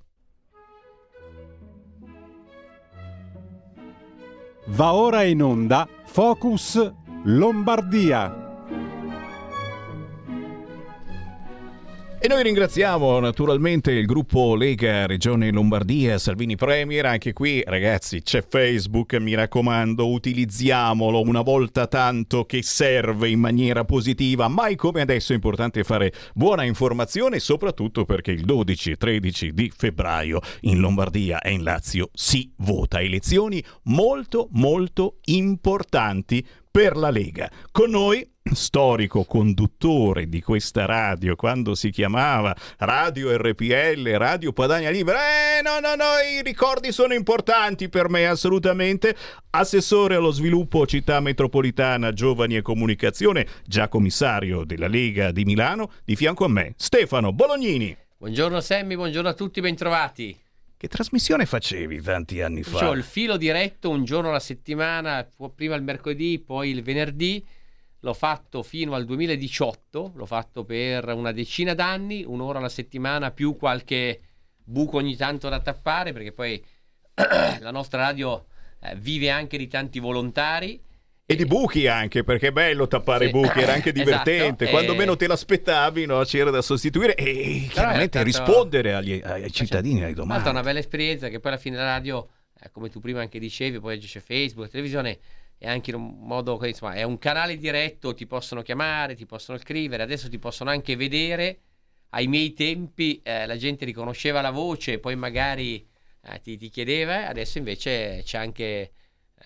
Va 4.69 4.95
ora 4.95 5.23
in 5.23 5.43
onda 5.43 5.89
Focus 6.07 6.93
Lombardia. 7.23 8.46
E 12.27 12.29
noi 12.29 12.43
ringraziamo 12.43 13.21
naturalmente 13.21 13.93
il 13.93 14.05
gruppo 14.05 14.57
Lega 14.57 15.07
Regione 15.07 15.53
Lombardia, 15.53 16.19
Salvini 16.19 16.57
Premier, 16.57 17.07
anche 17.07 17.33
qui 17.33 17.63
ragazzi 17.65 18.21
c'è 18.21 18.45
Facebook, 18.45 19.15
mi 19.15 19.35
raccomando 19.35 20.09
utilizziamolo 20.09 21.21
una 21.21 21.43
volta 21.43 21.87
tanto 21.87 22.45
che 22.45 22.65
serve 22.65 23.29
in 23.29 23.39
maniera 23.39 23.85
positiva, 23.85 24.49
mai 24.49 24.75
come 24.75 25.03
adesso 25.03 25.31
è 25.31 25.37
importante 25.37 25.85
fare 25.85 26.13
buona 26.35 26.65
informazione 26.65 27.39
soprattutto 27.39 28.05
perché 28.05 28.33
il 28.33 28.45
12 28.45 28.91
e 28.91 28.97
13 28.97 29.53
di 29.53 29.73
febbraio 29.73 30.41
in 30.63 30.81
Lombardia 30.81 31.41
e 31.41 31.53
in 31.53 31.63
Lazio 31.63 32.11
si 32.13 32.53
vota, 32.57 33.01
elezioni 33.01 33.63
molto 33.85 34.49
molto 34.51 35.19
importanti 35.27 36.45
per 36.73 36.97
la 36.97 37.11
Lega. 37.11 37.49
Con 37.71 37.91
noi 37.91 38.29
storico 38.53 39.25
conduttore 39.25 40.29
di 40.29 40.41
questa 40.41 40.85
radio 40.85 41.35
quando 41.37 41.75
si 41.75 41.91
chiamava 41.91 42.55
Radio 42.79 43.37
RPL, 43.37 44.09
Radio 44.17 44.53
Padania 44.53 44.91
Libera. 44.91 45.19
Eh, 45.59 45.63
no, 45.63 45.81
no, 45.81 45.95
no, 45.95 46.05
i 46.39 46.43
ricordi 46.43 46.93
sono 46.93 47.15
importanti 47.15 47.89
per 47.89 48.09
me 48.09 48.27
assolutamente. 48.27 49.17
Assessore 49.51 50.15
allo 50.15 50.31
sviluppo 50.31 50.87
città 50.87 51.21
metropolitana, 51.21 52.13
giovani 52.13 52.57
e 52.57 52.63
comunicazione, 52.63 53.47
già 53.65 53.89
commissario 53.89 54.65
della 54.65 54.89
Lega 54.89 55.33
di 55.33 55.45
Milano, 55.45 55.91
di 56.05 56.17
fianco 56.17 56.45
a 56.45 56.49
me, 56.49 56.75
Stefano 56.77 57.33
Bolognini. 57.33 57.97
Buongiorno 58.19 58.61
Sammy, 58.61 58.95
buongiorno 58.95 59.29
a 59.29 59.35
tutti, 59.35 59.61
bentrovati. 59.61 60.39
Che 60.79 60.89
trasmissione 60.89 61.47
facevi 61.47 62.03
tanti 62.03 62.43
anni 62.43 62.63
fa? 62.63 62.73
Facevo 62.73 62.93
il 62.93 63.03
filo 63.03 63.39
diretto 63.39 63.89
un 63.89 64.05
giorno 64.05 64.29
alla 64.29 64.41
settimana, 64.41 65.27
prima 65.55 65.75
il 65.75 65.83
mercoledì, 65.83 66.39
poi 66.39 66.71
il 66.71 66.83
venerdì 66.83 67.43
l'ho 68.07 68.15
fatto 68.15 68.63
fino 68.63 68.95
al 68.95 69.05
2018, 69.05 70.13
l'ho 70.15 70.27
fatto 70.27 70.65
per 70.65 71.09
una 71.09 71.33
decina 71.33 71.75
d'anni, 71.75 72.23
un'ora 72.25 72.59
alla 72.61 72.69
settimana 72.69 73.33
più 73.33 73.57
qualche 73.57 74.21
buco 74.63 74.99
ogni 74.99 75.17
tanto 75.17 75.49
da 75.49 75.59
tappare, 75.59 76.13
perché 76.13 76.31
poi 76.31 76.65
la 77.61 77.71
nostra 77.73 78.01
radio 78.03 78.47
eh, 78.81 78.95
vive 78.95 79.31
anche 79.31 79.59
di 79.59 79.67
tanti 79.67 79.99
volontari. 79.99 80.81
E 81.29 81.35
di 81.35 81.47
buchi 81.47 81.89
anche, 81.89 82.23
perché 82.23 82.49
è 82.49 82.53
bello 82.53 82.87
tappare 82.87 83.25
i 83.25 83.27
Sì. 83.27 83.33
buchi, 83.33 83.59
era 83.59 83.73
anche 83.73 83.91
Esatto, 83.91 84.05
divertente. 84.05 84.69
Quando 84.71 84.93
e- 84.93 84.97
meno 84.97 85.17
te 85.17 85.27
l'aspettavi, 85.27 86.07
no, 86.07 86.23
c'era 86.23 86.51
da 86.51 86.63
sostituire 86.63 87.17
e 87.17 87.67
chiaramente 87.73 88.23
tanto- 88.23 88.23
rispondere 88.23 88.95
agli, 88.95 89.21
ai 89.25 89.51
cittadini, 89.51 89.97
alle 89.97 90.15
l'altro 90.15 90.23
è 90.23 90.27
domande. 90.27 90.49
una 90.51 90.63
bella 90.63 90.79
esperienza 90.79 91.29
che 91.29 91.41
poi 91.41 91.51
alla 91.51 91.61
fine 91.61 91.75
la 91.77 91.83
radio, 91.85 92.29
eh, 92.61 92.71
come 92.71 92.89
tu 92.89 93.01
prima 93.01 93.21
anche 93.21 93.41
dicevi, 93.41 93.81
poi 93.81 93.99
c'è 93.99 94.21
Facebook, 94.21 94.67
la 94.67 94.71
televisione 94.71 95.19
è 95.59 95.69
anche 95.69 95.91
in 95.91 95.97
un 95.97 96.19
modo 96.21 96.65
insomma 96.67 96.95
è 96.95 97.03
un 97.03 97.19
canale 97.19 97.57
diretto, 97.57 98.15
ti 98.15 98.27
possono 98.27 98.63
chiamare, 98.63 99.15
ti 99.15 99.27
possono 99.27 99.59
scrivere, 99.59 100.03
adesso 100.03 100.29
ti 100.29 100.39
possono 100.39 100.71
anche 100.71 100.97
vedere. 100.97 101.61
Ai 102.11 102.27
miei 102.29 102.53
tempi 102.53 103.21
eh, 103.23 103.47
la 103.47 103.57
gente 103.57 103.85
riconosceva 103.85 104.41
la 104.41 104.51
voce, 104.51 104.99
poi 104.99 105.17
magari 105.17 105.87
eh, 106.23 106.41
ti, 106.41 106.57
ti 106.57 106.69
chiedeva, 106.69 107.27
adesso 107.29 107.59
invece 107.59 108.23
c'è 108.25 108.39
anche 108.39 108.65
eh, 108.65 108.91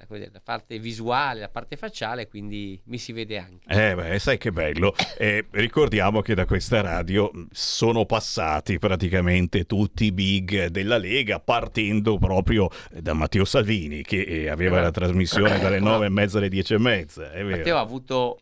la 0.09 0.41
parte 0.43 0.79
visuale, 0.79 1.41
la 1.41 1.49
parte 1.49 1.77
facciale, 1.77 2.29
quindi 2.29 2.81
mi 2.87 2.97
si 2.97 3.13
vede 3.13 3.39
anche. 3.39 3.67
Eh 3.69 3.95
beh, 3.95 4.19
sai 4.19 4.39
che 4.39 4.51
bello. 4.51 4.95
Eh, 5.19 5.47
ricordiamo 5.51 6.23
che 6.23 6.35
da 6.35 6.47
questa 6.47 6.81
radio 6.81 7.31
sono 7.51 8.07
passati 8.07 8.79
praticamente 8.79 9.67
tutti 9.67 10.05
i 10.07 10.13
big 10.13 10.67
della 10.67 10.97
Lega, 10.97 11.41
partendo 11.41 12.19
proprio 12.19 12.69
da 12.91 13.13
Matteo 13.13 13.45
Salvini, 13.45 14.03
che 14.03 14.23
eh, 14.23 14.49
aveva 14.49 14.81
la 14.81 14.91
trasmissione 14.91 15.59
dalle 15.59 15.81
nove 15.81 16.07
e 16.07 16.11
mezza 16.11 16.39
alle 16.39 16.49
dieci 16.49 16.75
e 16.75 16.79
mezza. 16.79 17.31
È 17.31 17.43
vero. 17.45 17.59
Matteo 17.59 17.77
ha 17.77 17.81
avuto 17.81 18.41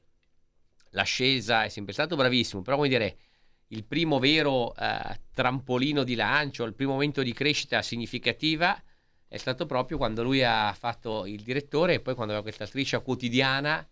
l'ascesa, 0.90 1.64
è 1.64 1.68
sempre 1.68 1.92
stato 1.92 2.14
bravissimo, 2.14 2.62
però 2.62 2.76
come 2.76 2.88
dire, 2.88 3.16
il 3.68 3.84
primo 3.84 4.18
vero 4.18 4.74
eh, 4.76 5.20
trampolino 5.34 6.04
di 6.04 6.14
lancio, 6.14 6.64
il 6.64 6.74
primo 6.74 6.92
momento 6.92 7.22
di 7.22 7.32
crescita 7.32 7.82
significativa 7.82 8.80
è 9.28 9.36
stato 9.36 9.66
proprio 9.66 9.98
quando 9.98 10.22
lui 10.22 10.42
ha 10.42 10.72
fatto 10.72 11.26
il 11.26 11.42
direttore 11.42 11.94
e 11.94 12.00
poi 12.00 12.14
quando 12.14 12.32
aveva 12.32 12.48
questa 12.48 12.66
striscia 12.66 13.00
quotidiana, 13.00 13.86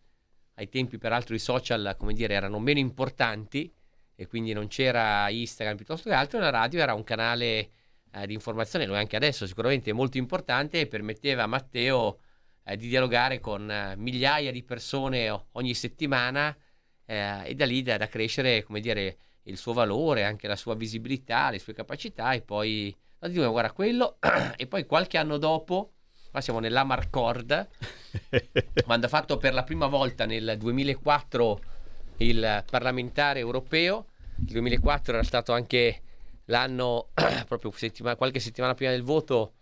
ai 0.54 0.68
tempi 0.68 0.96
peraltro 0.98 1.34
i 1.34 1.38
social, 1.38 1.94
come 1.98 2.14
dire, 2.14 2.34
erano 2.34 2.58
meno 2.58 2.78
importanti 2.78 3.72
e 4.14 4.26
quindi 4.26 4.54
non 4.54 4.68
c'era 4.68 5.28
Instagram 5.28 5.76
piuttosto 5.76 6.08
che 6.08 6.14
altro, 6.14 6.40
la 6.40 6.50
radio 6.50 6.80
era 6.80 6.94
un 6.94 7.04
canale 7.04 7.70
eh, 8.12 8.26
di 8.26 8.32
informazione, 8.32 8.86
lo 8.86 8.94
è 8.94 8.98
anche 8.98 9.16
adesso 9.16 9.46
sicuramente 9.46 9.92
molto 9.92 10.16
importante 10.16 10.80
e 10.80 10.86
permetteva 10.86 11.42
a 11.42 11.46
Matteo 11.46 12.20
eh, 12.64 12.76
di 12.76 12.88
dialogare 12.88 13.38
con 13.38 13.70
eh, 13.70 13.94
migliaia 13.96 14.50
di 14.50 14.62
persone 14.62 15.28
ogni 15.52 15.74
settimana 15.74 16.56
eh, 17.04 17.50
e 17.50 17.54
da 17.54 17.66
lì 17.66 17.82
da, 17.82 17.98
da 17.98 18.08
crescere, 18.08 18.62
come 18.62 18.80
dire, 18.80 19.18
il 19.44 19.56
suo 19.56 19.72
valore, 19.72 20.24
anche 20.24 20.48
la 20.48 20.56
sua 20.56 20.74
visibilità, 20.74 21.50
le 21.50 21.58
sue 21.58 21.72
capacità 21.72 22.32
e 22.32 22.40
poi, 22.40 22.94
no, 23.26 23.32
dico, 23.32 23.50
guarda, 23.50 23.72
quello 23.72 24.18
e 24.56 24.66
poi 24.66 24.86
qualche 24.86 25.18
anno 25.18 25.36
dopo, 25.36 25.92
qua 26.30 26.40
siamo 26.40 26.60
nell'Amarcord, 26.60 27.68
quando 28.84 29.06
ha 29.06 29.08
fatto 29.08 29.36
per 29.36 29.52
la 29.52 29.64
prima 29.64 29.86
volta 29.86 30.26
nel 30.26 30.56
2004 30.58 31.60
il 32.18 32.64
parlamentare 32.70 33.40
europeo, 33.40 34.06
il 34.38 34.52
2004 34.52 35.14
era 35.14 35.22
stato 35.22 35.52
anche 35.52 36.02
l'anno, 36.46 37.10
proprio 37.46 37.72
settima- 37.72 38.16
qualche 38.16 38.40
settimana 38.40 38.74
prima 38.74 38.92
del 38.92 39.02
voto, 39.02 39.54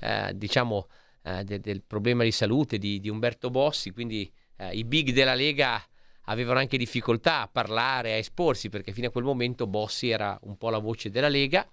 eh, 0.00 0.32
diciamo, 0.34 0.88
eh, 1.22 1.44
de- 1.44 1.60
del 1.60 1.82
problema 1.82 2.22
di 2.22 2.32
salute 2.32 2.78
di, 2.78 3.00
di 3.00 3.08
Umberto 3.08 3.50
Bossi, 3.50 3.90
quindi 3.90 4.30
eh, 4.56 4.74
i 4.74 4.84
big 4.84 5.12
della 5.12 5.34
Lega 5.34 5.82
avevano 6.30 6.58
anche 6.58 6.76
difficoltà 6.76 7.40
a 7.40 7.48
parlare, 7.48 8.12
a 8.12 8.16
esporsi, 8.16 8.68
perché 8.68 8.92
fino 8.92 9.08
a 9.08 9.10
quel 9.10 9.24
momento 9.24 9.66
Bossi 9.66 10.10
era 10.10 10.38
un 10.42 10.56
po' 10.56 10.68
la 10.68 10.78
voce 10.78 11.10
della 11.10 11.28
Lega 11.28 11.66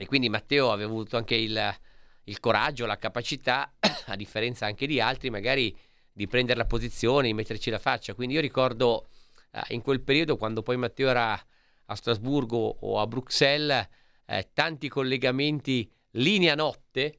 e 0.00 0.06
quindi 0.06 0.28
Matteo 0.28 0.70
aveva 0.70 0.88
avuto 0.88 1.16
anche 1.16 1.34
il, 1.34 1.76
il 2.22 2.38
coraggio, 2.38 2.86
la 2.86 2.98
capacità, 2.98 3.74
a 4.06 4.14
differenza 4.14 4.64
anche 4.64 4.86
di 4.86 5.00
altri, 5.00 5.28
magari 5.28 5.76
di 6.12 6.28
prendere 6.28 6.56
la 6.56 6.66
posizione, 6.66 7.26
di 7.26 7.34
metterci 7.34 7.68
la 7.68 7.80
faccia. 7.80 8.14
Quindi 8.14 8.34
io 8.36 8.40
ricordo 8.40 9.08
eh, 9.50 9.74
in 9.74 9.82
quel 9.82 10.00
periodo, 10.00 10.36
quando 10.36 10.62
poi 10.62 10.76
Matteo 10.76 11.08
era 11.08 11.32
a 11.32 11.94
Strasburgo 11.96 12.76
o 12.78 13.00
a 13.00 13.08
Bruxelles, 13.08 13.88
eh, 14.24 14.50
tanti 14.54 14.88
collegamenti 14.88 15.90
linea 16.12 16.54
notte, 16.54 17.18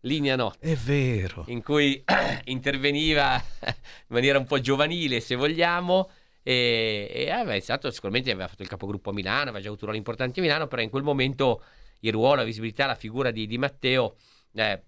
linea 0.00 0.34
notte, 0.34 0.66
È 0.66 0.76
vero. 0.76 1.44
in 1.48 1.62
cui 1.62 2.02
interveniva 2.44 3.34
in 3.66 3.74
maniera 4.06 4.38
un 4.38 4.46
po' 4.46 4.60
giovanile, 4.60 5.20
se 5.20 5.34
vogliamo. 5.34 6.08
E, 6.42 7.10
e 7.12 7.30
aveva 7.30 7.52
iniziato, 7.52 7.90
sicuramente 7.90 8.30
aveva 8.30 8.48
fatto 8.48 8.62
il 8.62 8.68
capogruppo 8.68 9.10
a 9.10 9.12
Milano, 9.12 9.42
aveva 9.42 9.60
già 9.60 9.68
avuto 9.68 9.84
ruoli 9.84 9.98
importanti 9.98 10.40
a 10.40 10.42
Milano, 10.42 10.68
però 10.68 10.80
in 10.80 10.90
quel 10.90 11.02
momento 11.02 11.62
il 12.00 12.12
ruolo, 12.12 12.36
la 12.36 12.44
visibilità, 12.44 12.86
la 12.86 12.94
figura 12.94 13.30
di, 13.30 13.46
di 13.46 13.58
Matteo 13.58 14.16
eh, 14.54 14.82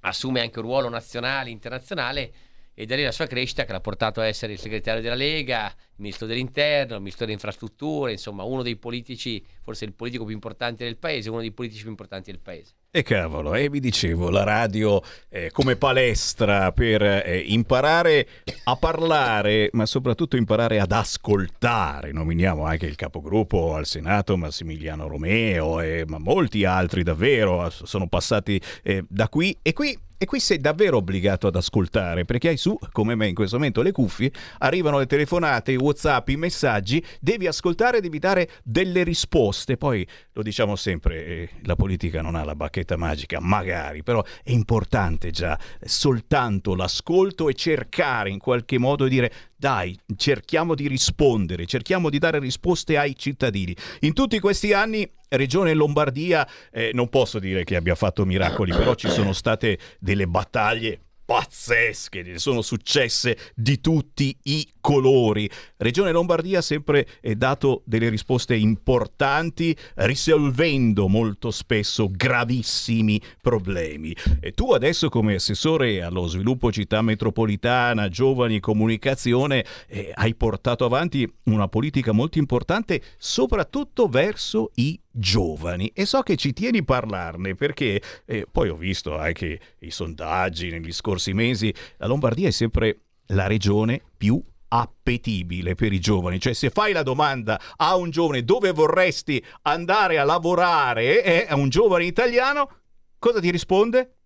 assume 0.00 0.40
anche 0.40 0.58
un 0.58 0.64
ruolo 0.64 0.88
nazionale, 0.88 1.50
internazionale 1.50 2.32
e 2.74 2.86
da 2.86 2.94
lì 2.94 3.02
la 3.02 3.10
sua 3.10 3.26
crescita 3.26 3.64
che 3.64 3.72
l'ha 3.72 3.80
portato 3.80 4.20
a 4.20 4.26
essere 4.26 4.52
il 4.52 4.58
segretario 4.60 5.02
della 5.02 5.16
Lega, 5.16 5.74
ministro 5.96 6.26
dell'interno, 6.26 6.98
ministro 6.98 7.24
delle 7.24 7.32
infrastrutture, 7.32 8.12
insomma 8.12 8.44
uno 8.44 8.62
dei 8.62 8.76
politici, 8.76 9.44
forse 9.62 9.84
il 9.84 9.94
politico 9.94 10.24
più 10.24 10.34
importante 10.34 10.84
del 10.84 10.96
paese, 10.96 11.28
uno 11.28 11.40
dei 11.40 11.50
politici 11.50 11.80
più 11.82 11.90
importanti 11.90 12.30
del 12.30 12.40
paese. 12.40 12.74
E 12.90 13.02
cavolo, 13.02 13.54
e 13.54 13.68
vi 13.68 13.80
dicevo, 13.80 14.30
la 14.30 14.44
radio 14.44 15.02
eh, 15.28 15.50
come 15.50 15.76
palestra 15.76 16.72
per 16.72 17.02
eh, 17.02 17.36
imparare 17.36 18.26
a 18.64 18.76
parlare, 18.76 19.68
ma 19.72 19.84
soprattutto 19.84 20.38
imparare 20.38 20.80
ad 20.80 20.92
ascoltare. 20.92 22.12
Nominiamo 22.12 22.64
anche 22.64 22.86
il 22.86 22.94
capogruppo 22.94 23.74
al 23.74 23.84
Senato, 23.84 24.38
Massimiliano 24.38 25.06
Romeo, 25.06 25.80
e, 25.80 26.04
ma 26.06 26.16
molti 26.16 26.64
altri 26.64 27.02
davvero 27.02 27.68
sono 27.68 28.08
passati 28.08 28.58
eh, 28.82 29.04
da 29.06 29.28
qui. 29.28 29.54
E 29.60 29.74
qui 29.74 29.94
E 30.20 30.26
qui 30.26 30.40
sei 30.40 30.58
davvero 30.58 30.96
obbligato 30.96 31.46
ad 31.46 31.54
ascoltare 31.54 32.24
perché 32.24 32.48
hai 32.48 32.56
su, 32.56 32.76
come 32.90 33.14
me 33.14 33.28
in 33.28 33.36
questo 33.36 33.56
momento, 33.56 33.82
le 33.82 33.92
cuffie, 33.92 34.32
arrivano 34.58 34.98
le 34.98 35.06
telefonate, 35.06 35.70
i 35.70 35.76
WhatsApp, 35.76 36.28
i 36.30 36.36
messaggi, 36.36 37.00
devi 37.20 37.46
ascoltare, 37.46 38.00
devi 38.00 38.18
dare 38.18 38.50
delle 38.64 39.04
risposte. 39.04 39.76
Poi 39.76 40.04
lo 40.32 40.42
diciamo 40.42 40.74
sempre, 40.74 41.24
eh, 41.24 41.48
la 41.62 41.76
politica 41.76 42.20
non 42.20 42.34
ha 42.34 42.42
la 42.42 42.56
bacchetta 42.56 42.96
magica, 42.96 43.38
magari, 43.38 44.02
però 44.02 44.20
è 44.42 44.50
importante 44.50 45.30
già 45.30 45.56
soltanto 45.84 46.74
l'ascolto 46.74 47.48
e 47.48 47.54
cercare 47.54 48.30
in 48.30 48.40
qualche 48.40 48.76
modo 48.76 49.04
di 49.04 49.10
dire 49.10 49.32
dai, 49.58 49.98
cerchiamo 50.16 50.76
di 50.76 50.86
rispondere, 50.86 51.66
cerchiamo 51.66 52.10
di 52.10 52.18
dare 52.18 52.38
risposte 52.38 52.96
ai 52.96 53.16
cittadini. 53.16 53.76
In 54.00 54.12
tutti 54.12 54.38
questi 54.38 54.72
anni 54.72 55.10
Regione 55.30 55.74
Lombardia, 55.74 56.48
eh, 56.70 56.92
non 56.94 57.08
posso 57.08 57.40
dire 57.40 57.64
che 57.64 57.74
abbia 57.74 57.96
fatto 57.96 58.24
miracoli, 58.24 58.70
però 58.70 58.94
ci 58.94 59.10
sono 59.10 59.32
state 59.32 59.78
delle 59.98 60.28
battaglie 60.28 61.00
pazzesche, 61.24 62.38
sono 62.38 62.62
successe 62.62 63.36
di 63.54 63.80
tutti 63.80 64.34
i 64.44 64.66
colori. 64.88 65.50
Regione 65.76 66.12
Lombardia 66.12 66.60
ha 66.60 66.62
sempre 66.62 67.06
dato 67.36 67.82
delle 67.84 68.08
risposte 68.08 68.56
importanti, 68.56 69.76
risolvendo 69.96 71.08
molto 71.08 71.50
spesso 71.50 72.08
gravissimi 72.10 73.20
problemi. 73.42 74.16
E 74.40 74.52
tu 74.52 74.72
adesso 74.72 75.10
come 75.10 75.34
assessore 75.34 76.00
allo 76.00 76.26
sviluppo 76.26 76.72
città 76.72 77.02
metropolitana, 77.02 78.08
giovani 78.08 78.56
e 78.56 78.60
comunicazione, 78.60 79.62
eh, 79.88 80.10
hai 80.14 80.34
portato 80.34 80.86
avanti 80.86 81.30
una 81.44 81.68
politica 81.68 82.12
molto 82.12 82.38
importante, 82.38 83.02
soprattutto 83.18 84.08
verso 84.08 84.70
i 84.76 84.98
giovani 85.10 85.90
e 85.92 86.06
so 86.06 86.22
che 86.22 86.36
ci 86.36 86.54
tieni 86.54 86.78
a 86.78 86.84
parlarne 86.84 87.54
perché 87.56 88.00
eh, 88.24 88.46
poi 88.50 88.70
ho 88.70 88.76
visto 88.76 89.18
anche 89.18 89.60
i 89.80 89.90
sondaggi 89.90 90.70
negli 90.70 90.92
scorsi 90.92 91.34
mesi, 91.34 91.74
la 91.98 92.06
Lombardia 92.06 92.48
è 92.48 92.52
sempre 92.52 93.00
la 93.26 93.46
regione 93.46 94.00
più 94.16 94.42
appetibile 94.68 95.74
per 95.74 95.92
i 95.92 96.00
giovani, 96.00 96.38
cioè 96.38 96.52
se 96.52 96.70
fai 96.70 96.92
la 96.92 97.02
domanda 97.02 97.60
a 97.76 97.96
un 97.96 98.10
giovane 98.10 98.44
dove 98.44 98.72
vorresti 98.72 99.44
andare 99.62 100.18
a 100.18 100.24
lavorare 100.24 101.22
eh, 101.22 101.46
a 101.48 101.56
un 101.56 101.68
giovane 101.68 102.04
italiano, 102.04 102.80
cosa 103.18 103.40
ti 103.40 103.50
risponde? 103.50 104.16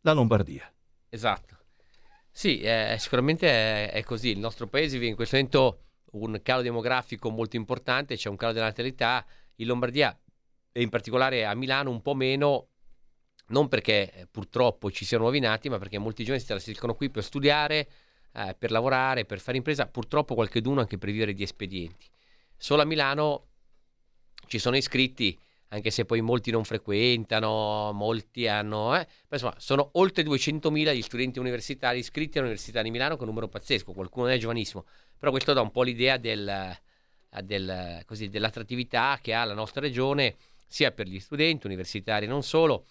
La 0.00 0.12
Lombardia. 0.12 0.72
Esatto. 1.08 1.56
Sì, 2.30 2.60
eh, 2.60 2.96
sicuramente 2.98 3.48
è, 3.48 3.92
è, 3.92 4.02
così. 4.04 4.30
Il 4.30 4.38
nostro 4.38 4.66
paese 4.66 4.98
vive 4.98 5.08
in 5.08 5.16
questo 5.16 5.36
momento 5.36 5.84
un 6.12 6.38
calo 6.42 6.62
demografico 6.62 7.30
molto 7.30 7.56
importante, 7.56 8.16
c'è 8.16 8.28
un 8.28 8.36
calo 8.36 8.52
della 8.52 8.66
natalità. 8.66 9.24
In 9.56 9.68
Lombardia 9.68 10.14
e 10.70 10.82
in 10.82 10.90
particolare 10.90 11.46
a 11.46 11.54
Milano 11.54 11.90
un 11.90 12.02
po' 12.02 12.14
meno, 12.14 12.68
non 13.48 13.68
perché 13.68 14.12
eh, 14.12 14.26
purtroppo 14.26 14.90
ci 14.90 15.06
siano 15.06 15.22
nuovi 15.22 15.40
nati, 15.40 15.70
ma 15.70 15.78
perché 15.78 15.96
molti 15.96 16.22
giovani 16.24 16.40
si 16.42 16.48
trasferiscono 16.48 16.94
qui 16.94 17.08
per 17.08 17.24
studiare, 17.24 17.88
eh, 18.36 18.54
per 18.58 18.70
lavorare, 18.70 19.24
per 19.24 19.40
fare 19.40 19.56
impresa, 19.56 19.86
purtroppo 19.86 20.34
qualcheduno 20.34 20.80
anche 20.80 20.98
per 20.98 21.10
vivere 21.10 21.32
di 21.32 21.42
espedienti. 21.42 22.06
Solo 22.56 22.82
a 22.82 22.84
Milano 22.84 23.46
ci 24.46 24.58
sono 24.58 24.76
iscritti, 24.76 25.38
anche 25.68 25.90
se 25.90 26.04
poi 26.04 26.20
molti 26.20 26.50
non 26.50 26.64
frequentano, 26.64 27.92
molti 27.92 28.46
hanno... 28.46 28.94
Eh, 28.96 29.06
insomma, 29.30 29.54
sono 29.58 29.88
oltre 29.94 30.22
200.000 30.22 30.94
gli 30.94 31.02
studenti 31.02 31.38
universitari 31.38 31.98
iscritti 31.98 32.36
all'Università 32.38 32.82
di 32.82 32.90
Milano, 32.90 33.14
che 33.14 33.20
è 33.20 33.22
un 33.22 33.28
numero 33.28 33.48
pazzesco, 33.48 33.92
qualcuno 33.92 34.26
è 34.26 34.36
giovanissimo, 34.36 34.84
però 35.18 35.30
questo 35.30 35.54
dà 35.54 35.62
un 35.62 35.70
po' 35.70 35.82
l'idea 35.82 36.18
del, 36.18 36.76
del, 37.42 38.02
così, 38.04 38.28
dell'attrattività 38.28 39.18
che 39.22 39.32
ha 39.32 39.44
la 39.44 39.54
nostra 39.54 39.80
regione 39.80 40.36
sia 40.66 40.90
per 40.92 41.06
gli 41.06 41.20
studenti 41.20 41.66
universitari 41.66 42.26
non 42.26 42.42
solo, 42.42 42.86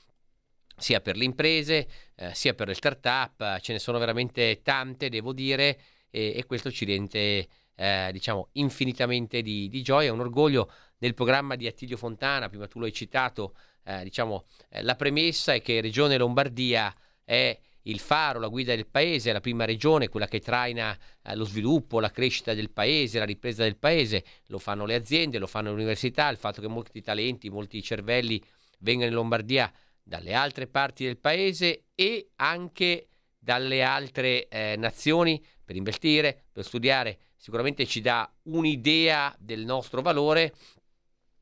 sia 0.77 1.01
per 1.01 1.17
le 1.17 1.25
imprese, 1.25 1.87
eh, 2.15 2.33
sia 2.33 2.53
per 2.53 2.67
le 2.67 2.73
start-up, 2.73 3.59
ce 3.59 3.73
ne 3.73 3.79
sono 3.79 3.97
veramente 3.97 4.61
tante, 4.61 5.09
devo 5.09 5.33
dire, 5.33 5.79
e, 6.09 6.33
e 6.35 6.45
questo 6.45 6.71
ci 6.71 6.85
rende 6.85 7.47
eh, 7.75 8.09
diciamo 8.11 8.49
infinitamente 8.53 9.41
di, 9.41 9.67
di, 9.69 9.81
gioia, 9.81 10.13
un 10.13 10.21
orgoglio 10.21 10.71
nel 10.99 11.13
programma 11.13 11.55
di 11.55 11.67
Attilio 11.67 11.97
Fontana, 11.97 12.49
prima 12.49 12.67
tu 12.67 12.79
l'hai 12.79 12.93
citato, 12.93 13.55
eh, 13.83 14.03
diciamo, 14.03 14.45
eh, 14.69 14.81
la 14.81 14.95
premessa 14.95 15.53
è 15.53 15.61
che 15.61 15.81
Regione 15.81 16.17
Lombardia 16.17 16.93
è 17.23 17.57
il 17.87 17.99
faro, 17.99 18.39
la 18.39 18.47
guida 18.47 18.73
del 18.75 18.87
paese, 18.87 19.31
la 19.31 19.41
prima 19.41 19.65
regione, 19.65 20.07
quella 20.07 20.27
che 20.27 20.39
traina 20.39 20.97
eh, 21.21 21.35
lo 21.35 21.43
sviluppo, 21.43 21.99
la 21.99 22.09
crescita 22.09 22.53
del 22.53 22.71
paese, 22.71 23.19
la 23.19 23.25
ripresa 23.25 23.63
del 23.63 23.77
paese, 23.77 24.23
lo 24.47 24.57
fanno 24.57 24.85
le 24.85 24.95
aziende, 24.95 25.37
lo 25.37 25.47
fanno 25.47 25.69
le 25.69 25.75
università, 25.75 26.29
il 26.29 26.37
fatto 26.37 26.61
che 26.61 26.67
molti 26.67 27.01
talenti, 27.01 27.49
molti 27.49 27.81
cervelli 27.83 28.41
vengano 28.79 29.09
in 29.09 29.15
Lombardia 29.15 29.71
dalle 30.07 30.33
altre 30.33 30.67
parti 30.67 31.03
del 31.03 31.17
paese 31.17 31.85
e 31.95 32.29
anche 32.35 33.07
dalle 33.39 33.81
altre 33.81 34.47
eh, 34.47 34.75
nazioni 34.77 35.43
per 35.63 35.75
investire, 35.75 36.45
per 36.51 36.63
studiare, 36.63 37.19
sicuramente 37.35 37.85
ci 37.85 38.01
dà 38.01 38.31
un'idea 38.43 39.35
del 39.39 39.65
nostro 39.65 40.01
valore 40.01 40.53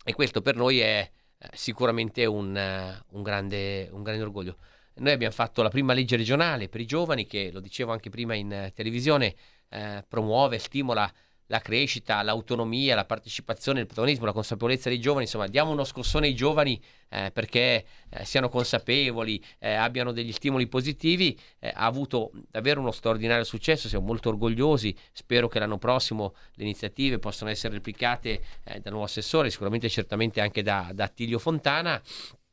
e 0.04 0.14
questo 0.14 0.42
per 0.42 0.56
noi 0.56 0.80
è 0.80 1.10
eh, 1.38 1.50
sicuramente 1.54 2.26
un, 2.26 2.56
uh, 2.56 3.16
un, 3.16 3.22
grande, 3.22 3.90
un 3.92 4.02
grande 4.02 4.24
orgoglio. 4.24 4.58
Noi 4.96 5.12
abbiamo 5.12 5.34
fatto 5.34 5.62
la 5.62 5.70
prima 5.70 5.94
legge 5.94 6.16
regionale 6.16 6.70
per 6.70 6.80
i 6.80 6.86
giovani 6.86 7.26
che, 7.26 7.52
lo 7.52 7.60
dicevo 7.60 7.92
anche 7.92 8.10
prima 8.10 8.34
in 8.34 8.52
eh, 8.52 8.72
televisione, 8.74 9.36
eh, 9.70 10.06
promuove, 10.08 10.58
stimola 10.60 11.12
la 11.48 11.60
crescita, 11.60 12.22
l'autonomia, 12.22 12.96
la 12.96 13.06
partecipazione, 13.06 13.82
il 13.82 13.86
protagonismo, 13.86 14.26
la 14.26 14.32
consapevolezza 14.32 14.90
dei 14.90 15.00
giovani, 15.00 15.26
insomma 15.26 15.48
diamo 15.48 15.72
uno 15.72 15.84
scossone 15.84 16.28
ai 16.28 16.36
giovani 16.36 16.82
eh, 17.10 17.32
perché 17.32 17.86
eh, 18.10 18.26
siano 18.26 18.50
consapevoli, 18.50 19.44
eh, 19.60 19.74
abbiano 19.74 20.12
degli 20.12 20.32
stimoli 20.32 20.68
positivi, 20.68 21.38
eh, 21.60 21.72
ha 21.74 21.86
avuto 21.86 22.32
davvero 22.50 22.80
uno 22.80 22.92
straordinario 22.92 23.44
successo, 23.44 23.88
siamo 23.88 24.06
molto 24.06 24.30
orgogliosi, 24.30 24.96
spero 25.12 25.48
che 25.48 25.60
l'anno 25.60 25.78
prossimo 25.78 26.34
le 26.54 26.64
iniziative 26.64 27.20
possano 27.20 27.52
essere 27.52 27.74
replicate 27.74 28.42
eh, 28.64 28.80
dal 28.80 28.92
nuovo 28.92 29.06
assessore, 29.06 29.50
sicuramente 29.50 29.90
certamente 29.90 30.42
anche 30.42 30.62
da, 30.62 30.92
da 30.94 31.04
Attilio 31.04 31.40
Fontana 31.40 32.02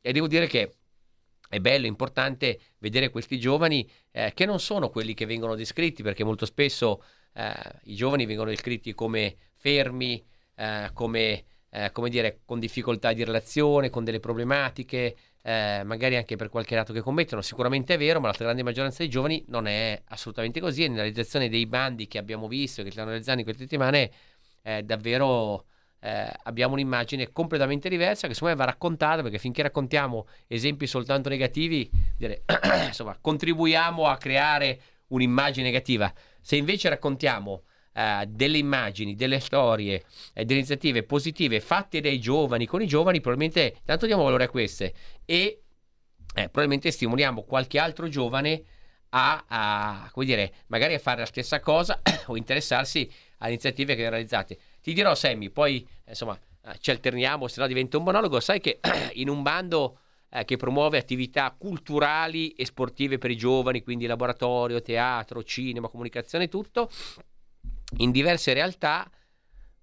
e 0.01 0.11
devo 0.11 0.27
dire 0.27 0.47
che 0.47 0.75
è 1.51 1.59
bello, 1.59 1.85
importante 1.85 2.59
vedere 2.77 3.09
questi 3.09 3.37
giovani 3.37 3.85
eh, 4.11 4.31
che 4.33 4.45
non 4.45 4.59
sono 4.61 4.89
quelli 4.89 5.13
che 5.13 5.25
vengono 5.25 5.53
descritti, 5.55 6.01
perché 6.01 6.23
molto 6.23 6.45
spesso 6.45 7.03
i 7.83 7.95
giovani 7.95 8.25
vengono 8.25 8.49
descritti 8.49 8.93
come 8.93 9.35
fermi, 9.55 10.23
eh, 10.55 10.89
come, 10.93 11.43
eh, 11.69 11.91
come, 11.91 12.09
dire, 12.09 12.41
con 12.45 12.59
difficoltà 12.59 13.13
di 13.13 13.23
relazione, 13.23 13.89
con 13.89 14.03
delle 14.03 14.19
problematiche, 14.19 15.15
eh, 15.41 15.81
magari 15.83 16.15
anche 16.17 16.35
per 16.35 16.49
qualche 16.49 16.75
reato 16.75 16.93
che 16.93 17.01
commettono. 17.01 17.41
Sicuramente 17.41 17.93
è 17.93 17.97
vero, 17.97 18.19
ma 18.19 18.27
la 18.27 18.33
stragrande 18.33 18.63
maggioranza 18.63 18.97
dei 18.99 19.09
giovani 19.09 19.43
non 19.47 19.67
è 19.67 20.01
assolutamente 20.09 20.59
così. 20.59 20.83
E 20.83 20.87
nella 20.87 21.01
realizzazione 21.01 21.49
dei 21.49 21.65
bandi 21.65 22.07
che 22.07 22.17
abbiamo 22.17 22.47
visto, 22.47 22.83
che 22.83 22.91
stanno 22.91 23.09
realizzando 23.09 23.39
in 23.39 23.45
queste 23.45 23.63
settimane, 23.63 24.11
è 24.61 24.83
davvero 24.83 25.65
eh, 26.03 26.31
abbiamo 26.43 26.73
un'immagine 26.73 27.31
completamente 27.31 27.87
diversa 27.87 28.27
che 28.27 28.33
secondo 28.33 28.55
me 28.55 28.59
va 28.59 28.69
raccontata 28.69 29.21
perché 29.21 29.37
finché 29.37 29.61
raccontiamo 29.61 30.27
esempi 30.47 30.87
soltanto 30.87 31.29
negativi, 31.29 31.89
dire, 32.17 32.43
insomma, 32.87 33.17
contribuiamo 33.19 34.07
a 34.07 34.17
creare 34.17 34.79
un'immagine 35.07 35.65
negativa. 35.65 36.11
Se 36.41 36.55
invece 36.55 36.89
raccontiamo 36.89 37.63
eh, 37.93 38.25
delle 38.27 38.57
immagini, 38.57 39.15
delle 39.15 39.39
storie, 39.39 40.03
eh, 40.33 40.45
delle 40.45 40.59
iniziative 40.59 41.03
positive 41.03 41.59
fatte 41.59 42.01
dai 42.01 42.19
giovani, 42.19 42.65
con 42.65 42.81
i 42.81 42.87
giovani, 42.87 43.21
probabilmente 43.21 43.77
tanto 43.85 44.05
diamo 44.05 44.23
valore 44.23 44.45
a 44.45 44.49
queste 44.49 44.93
e 45.25 45.61
eh, 46.33 46.43
probabilmente 46.43 46.91
stimoliamo 46.91 47.43
qualche 47.43 47.79
altro 47.79 48.07
giovane 48.07 48.63
a, 49.09 49.43
a, 49.47 50.09
come 50.11 50.25
dire, 50.25 50.53
magari 50.67 50.93
a 50.93 50.99
fare 50.99 51.19
la 51.19 51.25
stessa 51.25 51.59
cosa 51.59 52.01
o 52.27 52.37
interessarsi 52.37 53.11
a 53.39 53.47
iniziative 53.47 53.95
che 53.95 54.09
realizzate. 54.09 54.57
Ti 54.81 54.93
dirò, 54.93 55.13
Sammy, 55.15 55.49
poi 55.49 55.85
insomma 56.07 56.39
ci 56.79 56.91
alterniamo, 56.91 57.47
se 57.47 57.59
no 57.59 57.67
diventa 57.67 57.97
un 57.97 58.03
monologo. 58.03 58.39
Sai 58.39 58.59
che 58.59 58.79
in 59.13 59.29
un 59.29 59.41
bando 59.41 59.99
eh, 60.31 60.45
che 60.45 60.57
promuove 60.57 60.97
attività 60.97 61.53
culturali 61.57 62.51
e 62.51 62.65
sportive 62.65 63.17
per 63.17 63.31
i 63.31 63.37
giovani, 63.37 63.83
quindi 63.83 64.05
laboratorio, 64.05 64.81
teatro, 64.81 65.43
cinema, 65.43 65.89
comunicazione, 65.89 66.47
tutto, 66.47 66.89
in 67.97 68.11
diverse 68.11 68.53
realtà 68.53 69.09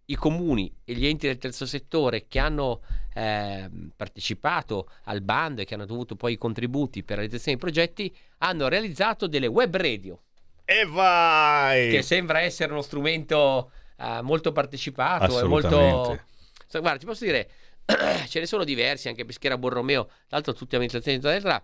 i 0.07 0.15
comuni 0.15 0.75
e 0.85 0.95
gli 0.95 1.07
enti 1.07 1.27
del 1.27 1.37
terzo 1.37 1.67
settore 1.67 2.27
che 2.29 2.39
hanno 2.39 2.81
eh, 3.13 3.69
partecipato 3.95 4.91
al 5.05 5.21
bando 5.21 5.61
e 5.61 5.65
che 5.67 5.75
hanno 5.75 5.85
dovuto 5.85 6.17
poi 6.17 6.33
i 6.33 6.39
contributi 6.39 7.03
per 7.03 7.17
la 7.17 7.23
realizzazione 7.23 7.59
dei 7.59 7.71
progetti 7.71 8.17
hanno 8.39 8.69
realizzato 8.69 9.27
delle 9.27 9.49
web 9.49 9.77
radio. 9.77 10.23
E 10.65 10.85
vai! 10.87 11.91
Che 11.91 12.03
sembra 12.03 12.41
essere 12.41 12.73
uno 12.73 12.83
strumento 12.83 13.71
uh, 13.97 14.23
molto 14.23 14.53
partecipato 14.53 15.39
e 15.41 15.45
molto... 15.45 16.21
So, 16.67 16.81
guarda, 16.81 16.99
ti 16.99 17.07
posso 17.07 17.25
dire, 17.25 17.51
ce 18.29 18.41
ne 18.41 18.47
sono 18.47 18.65
diversi, 18.65 19.09
anche 19.09 19.25
Peschiera 19.25 19.57
Borromeo, 19.57 20.05
tra 20.05 20.15
l'altro 20.29 20.53
tutte 20.53 20.77
amministrazioni 20.77 21.19
di 21.19 21.25
destra, 21.25 21.61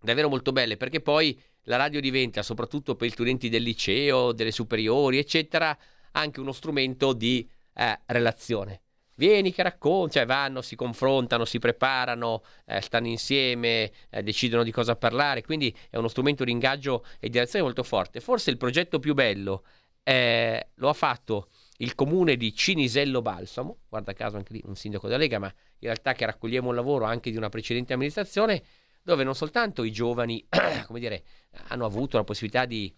davvero 0.00 0.28
molto 0.28 0.52
belle, 0.52 0.76
perché 0.76 1.00
poi 1.00 1.40
la 1.64 1.76
radio 1.76 2.00
diventa, 2.00 2.42
soprattutto 2.42 2.94
per 2.94 3.08
gli 3.08 3.12
studenti 3.12 3.48
del 3.48 3.62
liceo, 3.62 4.32
delle 4.32 4.52
superiori, 4.52 5.18
eccetera, 5.18 5.76
anche 6.12 6.40
uno 6.40 6.52
strumento 6.52 7.12
di 7.12 7.48
eh, 7.74 8.00
relazione. 8.06 8.82
vieni 9.16 9.52
che 9.52 9.62
racconti, 9.62 10.14
cioè 10.14 10.26
vanno, 10.26 10.62
si 10.62 10.74
confrontano, 10.74 11.44
si 11.44 11.58
preparano, 11.58 12.42
eh, 12.66 12.80
stanno 12.80 13.06
insieme, 13.08 13.92
eh, 14.10 14.22
decidono 14.22 14.62
di 14.62 14.72
cosa 14.72 14.96
parlare, 14.96 15.42
quindi 15.42 15.76
è 15.90 15.96
uno 15.96 16.08
strumento 16.08 16.44
di 16.44 16.50
ingaggio 16.50 17.04
e 17.20 17.28
di 17.28 17.38
azione 17.38 17.64
molto 17.64 17.82
forte. 17.82 18.20
Forse 18.20 18.50
il 18.50 18.56
progetto 18.56 18.98
più 18.98 19.14
bello 19.14 19.64
eh, 20.02 20.70
lo 20.74 20.88
ha 20.88 20.92
fatto 20.92 21.48
il 21.82 21.94
comune 21.96 22.36
di 22.36 22.54
Cinisello 22.54 23.22
Balsamo, 23.22 23.78
guarda 23.88 24.12
caso 24.12 24.36
anche 24.36 24.52
lì 24.52 24.62
un 24.64 24.76
sindaco 24.76 25.08
della 25.08 25.18
Lega, 25.18 25.38
ma 25.38 25.46
in 25.46 25.88
realtà 25.88 26.12
che 26.12 26.24
raccoglieva 26.24 26.68
un 26.68 26.74
lavoro 26.74 27.04
anche 27.04 27.30
di 27.30 27.36
una 27.36 27.48
precedente 27.48 27.92
amministrazione, 27.92 28.62
dove 29.02 29.24
non 29.24 29.34
soltanto 29.34 29.82
i 29.82 29.90
giovani, 29.90 30.46
come 30.86 31.00
dire, 31.00 31.24
hanno 31.68 31.84
avuto 31.84 32.16
la 32.16 32.24
possibilità 32.24 32.66
di 32.66 32.92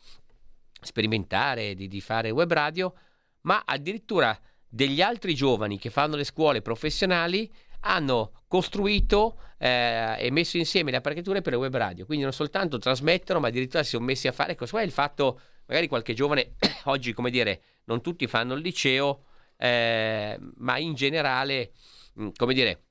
sperimentare, 0.80 1.74
di, 1.74 1.88
di 1.88 2.00
fare 2.02 2.30
web 2.30 2.52
radio, 2.52 2.94
ma 3.42 3.62
addirittura 3.64 4.38
degli 4.68 5.00
altri 5.00 5.34
giovani 5.34 5.78
che 5.78 5.88
fanno 5.88 6.16
le 6.16 6.24
scuole 6.24 6.60
professionali 6.60 7.50
hanno 7.86 8.42
costruito 8.48 9.38
eh, 9.58 10.16
e 10.18 10.30
messo 10.30 10.58
insieme 10.58 10.90
le 10.90 10.98
apparecchiature 10.98 11.40
per 11.40 11.52
le 11.52 11.58
web 11.58 11.74
radio. 11.74 12.04
Quindi 12.04 12.24
non 12.24 12.32
soltanto 12.32 12.78
trasmettono, 12.78 13.40
ma 13.40 13.48
addirittura 13.48 13.82
si 13.82 13.90
sono 13.90 14.04
messi 14.04 14.28
a 14.28 14.32
fare. 14.32 14.56
Questo 14.56 14.76
è 14.76 14.82
il 14.82 14.90
fatto, 14.90 15.40
magari 15.66 15.88
qualche 15.88 16.12
giovane 16.12 16.54
oggi, 16.84 17.12
come 17.12 17.30
dire, 17.30 17.60
non 17.84 18.00
tutti 18.00 18.26
fanno 18.26 18.54
il 18.54 18.62
liceo, 18.62 19.24
eh, 19.56 20.38
ma 20.56 20.78
in 20.78 20.94
generale, 20.94 21.72
mh, 22.14 22.28
come 22.36 22.54
dire, 22.54 22.82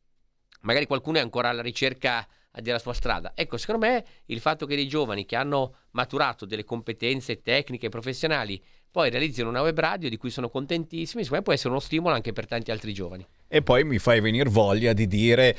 magari 0.61 0.85
qualcuno 0.85 1.17
è 1.17 1.21
ancora 1.21 1.49
alla 1.49 1.61
ricerca 1.61 2.27
della 2.61 2.79
sua 2.79 2.93
strada. 2.93 3.31
Ecco, 3.35 3.57
secondo 3.57 3.85
me 3.85 4.05
il 4.25 4.39
fatto 4.39 4.65
che 4.65 4.75
dei 4.75 4.87
giovani 4.87 5.25
che 5.25 5.35
hanno 5.35 5.77
maturato 5.91 6.45
delle 6.45 6.63
competenze 6.63 7.41
tecniche 7.41 7.87
e 7.87 7.89
professionali 7.89 8.63
poi 8.91 9.09
realizzino 9.09 9.49
una 9.49 9.63
web 9.63 9.79
radio 9.79 10.07
di 10.07 10.17
cui 10.17 10.29
sono 10.29 10.49
contentissimi, 10.49 11.23
secondo 11.23 11.37
me 11.37 11.41
può 11.41 11.53
essere 11.53 11.69
uno 11.69 11.79
stimolo 11.79 12.13
anche 12.13 12.31
per 12.31 12.45
tanti 12.45 12.69
altri 12.69 12.93
giovani. 12.93 13.25
E 13.47 13.63
poi 13.63 13.83
mi 13.83 13.97
fai 13.97 14.21
venire 14.21 14.49
voglia 14.51 14.93
di 14.93 15.07
dire 15.07 15.57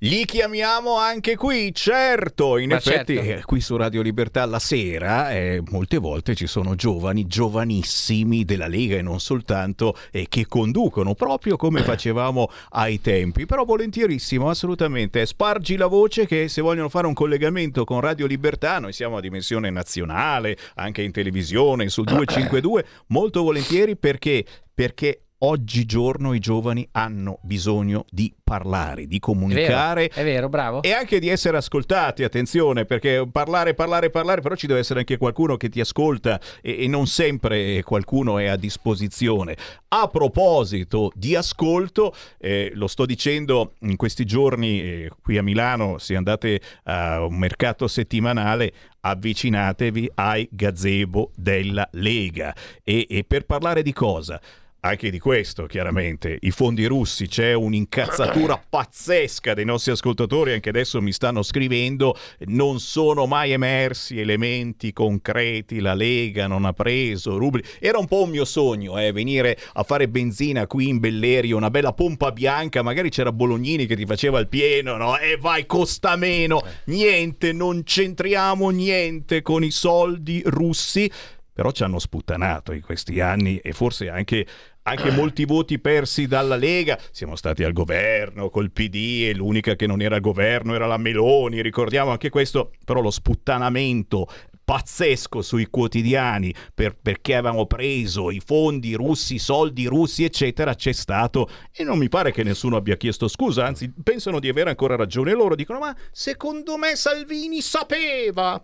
li 0.00 0.26
chiamiamo 0.26 0.96
anche 0.98 1.36
qui, 1.36 1.72
certo, 1.74 2.58
in 2.58 2.68
Ma 2.68 2.76
effetti. 2.76 3.14
certo. 3.14 3.30
eh, 3.30 3.42
qui 3.44 3.60
su 3.62 3.76
Radio 3.76 4.02
Libertà 4.02 4.44
la 4.44 4.58
sera 4.58 5.32
eh, 5.32 5.62
molte 5.70 5.96
volte 5.96 6.34
ci 6.34 6.46
sono 6.46 6.74
giovani, 6.74 7.26
giovanissimi 7.26 8.44
della 8.44 8.66
Lega 8.66 8.96
e 8.96 9.02
non 9.02 9.20
soltanto, 9.20 9.96
eh, 10.10 10.26
che 10.28 10.46
conducono 10.46 11.14
proprio 11.14 11.56
come 11.56 11.80
facevamo 11.82 12.50
ai 12.70 13.00
tempi, 13.00 13.46
però 13.46 13.64
volentierissimo, 13.64 14.50
assolutamente, 14.50 15.24
spargi 15.24 15.76
la 15.76 15.86
voce 15.86 16.26
che 16.26 16.48
se 16.48 16.60
vogliono 16.60 16.90
fare 16.90 17.06
un 17.06 17.14
collegamento 17.14 17.84
con 17.84 18.00
Radio 18.00 18.26
Libertà, 18.26 18.78
noi 18.78 18.92
siamo 18.92 19.16
a 19.16 19.20
dimensione 19.22 19.70
nazionale, 19.70 20.58
anche 20.74 21.00
in 21.00 21.10
televisione, 21.10 21.88
sul 21.88 22.04
252, 22.04 22.84
molto 23.08 23.42
volentieri 23.42 23.96
perché 23.96 24.44
perché 24.76 25.22
oggigiorno 25.38 26.32
i 26.32 26.38
giovani 26.38 26.88
hanno 26.92 27.38
bisogno 27.42 28.04
di 28.10 28.32
parlare, 28.42 29.06
di 29.06 29.16
È 29.16 29.18
vero, 29.18 29.20
comunicare 29.20 30.08
è 30.08 30.22
vero, 30.24 30.48
bravo. 30.48 30.82
e 30.82 30.92
anche 30.92 31.18
di 31.18 31.28
essere 31.28 31.56
ascoltati, 31.56 32.22
attenzione, 32.22 32.84
perché 32.84 33.26
parlare, 33.30 33.74
parlare, 33.74 34.10
parlare, 34.10 34.40
però 34.40 34.54
ci 34.54 34.66
deve 34.66 34.80
essere 34.80 35.00
anche 35.00 35.16
qualcuno 35.16 35.56
che 35.56 35.68
ti 35.68 35.80
ascolta 35.80 36.40
e, 36.62 36.84
e 36.84 36.88
non 36.88 37.06
sempre 37.06 37.82
qualcuno 37.82 38.38
è 38.38 38.46
a 38.46 38.56
disposizione. 38.56 39.56
A 39.88 40.08
proposito 40.08 41.10
di 41.14 41.34
ascolto, 41.34 42.14
eh, 42.38 42.70
lo 42.74 42.86
sto 42.86 43.04
dicendo 43.04 43.74
in 43.80 43.96
questi 43.96 44.24
giorni 44.24 44.80
eh, 44.80 45.10
qui 45.22 45.38
a 45.38 45.42
Milano, 45.42 45.98
se 45.98 46.16
andate 46.16 46.60
a 46.84 47.24
un 47.24 47.36
mercato 47.36 47.88
settimanale, 47.88 48.72
avvicinatevi 49.00 50.10
ai 50.14 50.48
gazebo 50.50 51.30
della 51.34 51.88
Lega. 51.92 52.54
E, 52.82 53.06
e 53.08 53.24
per 53.24 53.44
parlare 53.44 53.82
di 53.82 53.92
cosa? 53.92 54.40
Anche 54.86 55.10
di 55.10 55.18
questo, 55.18 55.66
chiaramente, 55.66 56.38
i 56.42 56.52
fondi 56.52 56.86
russi, 56.86 57.26
c'è 57.26 57.54
un'incazzatura 57.54 58.62
pazzesca 58.70 59.52
dei 59.52 59.64
nostri 59.64 59.90
ascoltatori, 59.90 60.52
anche 60.52 60.68
adesso 60.68 61.02
mi 61.02 61.10
stanno 61.10 61.42
scrivendo, 61.42 62.16
non 62.46 62.78
sono 62.78 63.26
mai 63.26 63.50
emersi 63.50 64.20
elementi 64.20 64.92
concreti, 64.92 65.80
la 65.80 65.94
Lega 65.94 66.46
non 66.46 66.64
ha 66.64 66.72
preso 66.72 67.36
rubli. 67.36 67.64
Era 67.80 67.98
un 67.98 68.06
po' 68.06 68.22
un 68.22 68.30
mio 68.30 68.44
sogno, 68.44 68.96
eh, 68.96 69.10
venire 69.10 69.58
a 69.72 69.82
fare 69.82 70.08
benzina 70.08 70.68
qui 70.68 70.88
in 70.88 71.00
Bellerio, 71.00 71.56
una 71.56 71.70
bella 71.70 71.92
pompa 71.92 72.30
bianca, 72.30 72.82
magari 72.82 73.10
c'era 73.10 73.32
Bolognini 73.32 73.86
che 73.86 73.96
ti 73.96 74.06
faceva 74.06 74.38
il 74.38 74.46
pieno, 74.46 74.96
no? 74.96 75.18
E 75.18 75.36
vai, 75.36 75.66
costa 75.66 76.14
meno, 76.14 76.62
niente, 76.84 77.52
non 77.52 77.82
c'entriamo 77.82 78.70
niente 78.70 79.42
con 79.42 79.64
i 79.64 79.72
soldi 79.72 80.42
russi 80.44 81.10
però 81.56 81.70
ci 81.70 81.84
hanno 81.84 81.98
sputtanato 81.98 82.72
in 82.72 82.82
questi 82.82 83.18
anni 83.18 83.56
e 83.56 83.72
forse 83.72 84.10
anche, 84.10 84.46
anche 84.88 85.10
molti 85.10 85.44
voti 85.44 85.78
persi 85.78 86.26
dalla 86.26 86.56
Lega. 86.56 86.98
Siamo 87.10 87.36
stati 87.36 87.64
al 87.64 87.72
governo 87.72 88.50
col 88.50 88.70
PD 88.70 89.24
e 89.28 89.34
l'unica 89.34 89.74
che 89.74 89.86
non 89.86 90.00
era 90.00 90.16
al 90.16 90.20
governo 90.20 90.74
era 90.74 90.86
la 90.86 90.96
Meloni, 90.96 91.60
ricordiamo 91.60 92.10
anche 92.10 92.30
questo, 92.30 92.72
però 92.84 93.00
lo 93.00 93.10
sputtanamento 93.10 94.26
pazzesco 94.64 95.42
sui 95.42 95.66
quotidiani 95.66 96.52
per- 96.74 96.96
perché 97.00 97.36
avevamo 97.36 97.66
preso 97.66 98.32
i 98.32 98.40
fondi 98.44 98.94
russi, 98.94 99.34
i 99.34 99.38
soldi 99.38 99.86
russi, 99.86 100.24
eccetera, 100.24 100.74
c'è 100.74 100.92
stato 100.92 101.48
e 101.72 101.84
non 101.84 101.98
mi 101.98 102.08
pare 102.08 102.32
che 102.32 102.42
nessuno 102.42 102.76
abbia 102.76 102.96
chiesto 102.96 103.28
scusa, 103.28 103.64
anzi 103.64 103.92
pensano 104.02 104.40
di 104.40 104.48
avere 104.48 104.70
ancora 104.70 104.96
ragione 104.96 105.32
loro, 105.32 105.54
dicono 105.54 105.78
ma 105.78 105.96
secondo 106.10 106.76
me 106.76 106.96
Salvini 106.96 107.60
sapeva. 107.60 108.60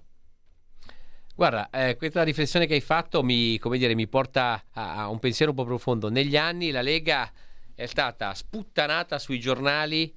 Guarda, 1.35 1.71
eh, 1.71 1.97
questa 1.97 2.23
riflessione 2.23 2.67
che 2.67 2.75
hai 2.75 2.81
fatto 2.83 3.23
mi, 3.23 3.59
dire, 3.59 3.95
mi 3.95 4.07
porta 4.07 4.63
a, 4.73 4.97
a 4.97 5.09
un 5.09 5.19
pensiero 5.19 5.53
un 5.53 5.57
po' 5.57 5.65
profondo. 5.65 6.11
Negli 6.11 6.37
anni 6.37 6.71
la 6.71 6.83
Lega 6.83 7.31
è 7.75 7.87
stata 7.87 8.35
sputtanata 8.35 9.19
sui 9.19 9.41
giornali 9.41 10.15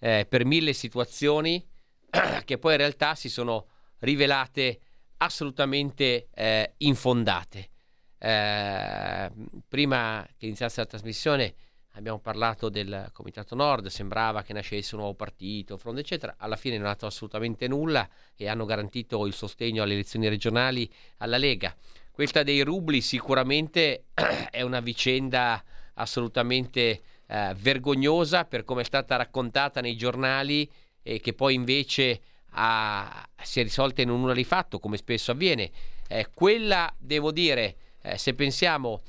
eh, 0.00 0.26
per 0.28 0.44
mille 0.44 0.72
situazioni 0.72 1.64
che 2.44 2.58
poi 2.58 2.72
in 2.72 2.78
realtà 2.78 3.14
si 3.14 3.28
sono 3.28 3.68
rivelate 4.00 4.80
assolutamente 5.18 6.28
eh, 6.34 6.74
infondate. 6.78 7.70
Eh, 8.18 9.30
prima 9.68 10.26
che 10.36 10.46
iniziasse 10.46 10.80
la 10.80 10.86
trasmissione 10.86 11.54
abbiamo 11.96 12.18
parlato 12.18 12.68
del 12.68 13.10
Comitato 13.12 13.54
Nord, 13.54 13.86
sembrava 13.86 14.42
che 14.42 14.52
nascesse 14.52 14.94
un 14.94 15.00
nuovo 15.00 15.16
partito, 15.16 15.76
fronte 15.76 16.00
eccetera, 16.00 16.34
alla 16.38 16.56
fine 16.56 16.76
non 16.76 16.86
è 16.86 16.88
nato 16.88 17.06
assolutamente 17.06 17.66
nulla 17.68 18.08
e 18.36 18.48
hanno 18.48 18.64
garantito 18.64 19.26
il 19.26 19.32
sostegno 19.32 19.82
alle 19.82 19.94
elezioni 19.94 20.28
regionali 20.28 20.90
alla 21.18 21.38
Lega. 21.38 21.74
Questa 22.10 22.42
dei 22.42 22.62
rubli 22.62 23.00
sicuramente 23.00 24.04
è 24.50 24.62
una 24.62 24.80
vicenda 24.80 25.62
assolutamente 25.94 27.00
eh, 27.26 27.54
vergognosa 27.58 28.44
per 28.44 28.64
come 28.64 28.82
è 28.82 28.84
stata 28.84 29.16
raccontata 29.16 29.80
nei 29.80 29.96
giornali 29.96 30.70
e 31.02 31.20
che 31.20 31.32
poi 31.32 31.54
invece 31.54 32.20
ha- 32.50 33.26
si 33.42 33.60
è 33.60 33.62
risolta 33.62 34.02
in 34.02 34.10
un 34.10 34.20
nulla 34.20 34.34
di 34.34 34.44
fatto, 34.44 34.78
come 34.78 34.96
spesso 34.98 35.30
avviene. 35.30 35.70
Eh, 36.08 36.28
quella, 36.34 36.92
devo 36.98 37.32
dire, 37.32 37.76
eh, 38.02 38.18
se 38.18 38.34
pensiamo 38.34 39.02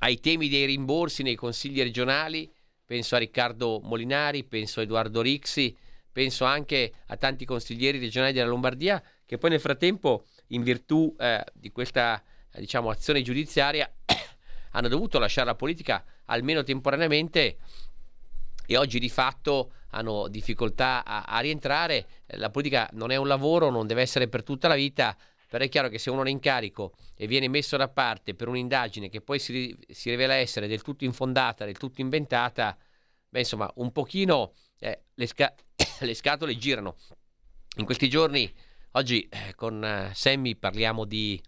ai 0.00 0.20
temi 0.20 0.48
dei 0.48 0.66
rimborsi 0.66 1.22
nei 1.22 1.34
consigli 1.34 1.82
regionali, 1.82 2.52
penso 2.84 3.14
a 3.14 3.18
Riccardo 3.18 3.80
Molinari, 3.82 4.44
penso 4.44 4.80
a 4.80 4.82
Edoardo 4.82 5.20
Rixi, 5.22 5.76
penso 6.12 6.44
anche 6.44 6.92
a 7.06 7.16
tanti 7.16 7.44
consiglieri 7.44 7.98
regionali 7.98 8.32
della 8.32 8.48
Lombardia 8.48 9.02
che 9.24 9.38
poi 9.38 9.50
nel 9.50 9.60
frattempo, 9.60 10.26
in 10.48 10.62
virtù 10.62 11.14
eh, 11.18 11.44
di 11.52 11.70
questa 11.70 12.22
diciamo, 12.52 12.90
azione 12.90 13.22
giudiziaria, 13.22 13.90
hanno 14.72 14.88
dovuto 14.88 15.18
lasciare 15.18 15.46
la 15.46 15.54
politica 15.54 16.04
almeno 16.26 16.62
temporaneamente 16.62 17.58
e 18.66 18.76
oggi 18.76 18.98
di 18.98 19.08
fatto 19.08 19.72
hanno 19.90 20.28
difficoltà 20.28 21.04
a, 21.04 21.22
a 21.22 21.40
rientrare. 21.40 22.06
La 22.38 22.50
politica 22.50 22.88
non 22.92 23.10
è 23.10 23.16
un 23.16 23.28
lavoro, 23.28 23.70
non 23.70 23.86
deve 23.86 24.02
essere 24.02 24.28
per 24.28 24.42
tutta 24.42 24.68
la 24.68 24.74
vita, 24.74 25.16
però 25.50 25.64
è 25.64 25.68
chiaro 25.68 25.88
che 25.88 25.98
se 25.98 26.10
uno 26.10 26.22
è 26.22 26.28
in 26.28 26.34
incarico 26.34 26.94
e 27.16 27.26
viene 27.26 27.48
messo 27.48 27.76
da 27.76 27.88
parte 27.88 28.36
per 28.36 28.46
un'indagine 28.46 29.08
che 29.08 29.20
poi 29.20 29.40
si, 29.40 29.76
si 29.88 30.08
rivela 30.08 30.34
essere 30.34 30.68
del 30.68 30.80
tutto 30.80 31.02
infondata, 31.04 31.64
del 31.64 31.76
tutto 31.76 32.00
inventata, 32.00 32.78
beh 33.28 33.40
insomma 33.40 33.68
un 33.74 33.90
pochino 33.90 34.52
eh, 34.78 35.06
le, 35.12 35.26
sca- 35.26 35.52
le 35.98 36.14
scatole 36.14 36.56
girano. 36.56 36.94
In 37.78 37.84
questi 37.84 38.08
giorni, 38.08 38.48
oggi 38.92 39.28
eh, 39.28 39.56
con 39.56 39.84
eh, 39.84 40.12
Sammy 40.14 40.54
parliamo 40.54 41.04
di 41.04 41.42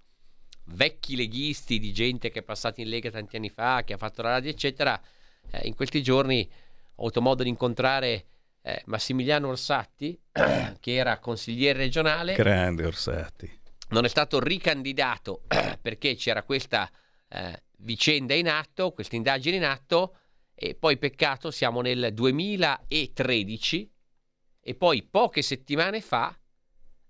vecchi 0.65 1.15
leghisti, 1.15 1.79
di 1.79 1.93
gente 1.93 2.33
che 2.33 2.41
è 2.41 2.43
passata 2.43 2.81
in 2.81 2.89
Lega 2.89 3.09
tanti 3.09 3.37
anni 3.37 3.51
fa, 3.51 3.85
che 3.85 3.93
ha 3.93 3.99
fatto 3.99 4.21
la 4.23 4.31
radio, 4.31 4.51
eccetera. 4.51 5.01
Eh, 5.49 5.69
in 5.69 5.77
questi 5.77 6.03
giorni 6.03 6.51
ho 6.97 7.03
avuto 7.03 7.23
modo 7.23 7.45
di 7.45 7.49
incontrare 7.49 8.25
eh, 8.63 8.83
Massimiliano 8.87 9.47
Orsatti, 9.47 10.21
che 10.81 10.93
era 10.93 11.21
consigliere 11.21 11.79
regionale. 11.79 12.35
Grande 12.35 12.85
Orsatti. 12.85 13.61
Non 13.93 14.07
è 14.07 14.09
stato 14.09 14.41
ricandidato 14.41 15.43
perché 15.81 16.15
c'era 16.15 16.43
questa 16.45 16.91
eh, 17.29 17.63
vicenda 17.79 18.33
in 18.35 18.49
atto, 18.49 18.93
questa 18.93 19.17
indagine 19.17 19.57
in 19.57 19.65
atto, 19.65 20.17
e 20.55 20.75
poi 20.75 20.97
peccato, 20.97 21.51
siamo 21.51 21.83
nel 21.83 22.11
2013 22.15 23.93
e 24.61 24.75
poi 24.75 25.03
poche 25.03 25.43
settimane 25.43 26.01
fa 26.01 26.35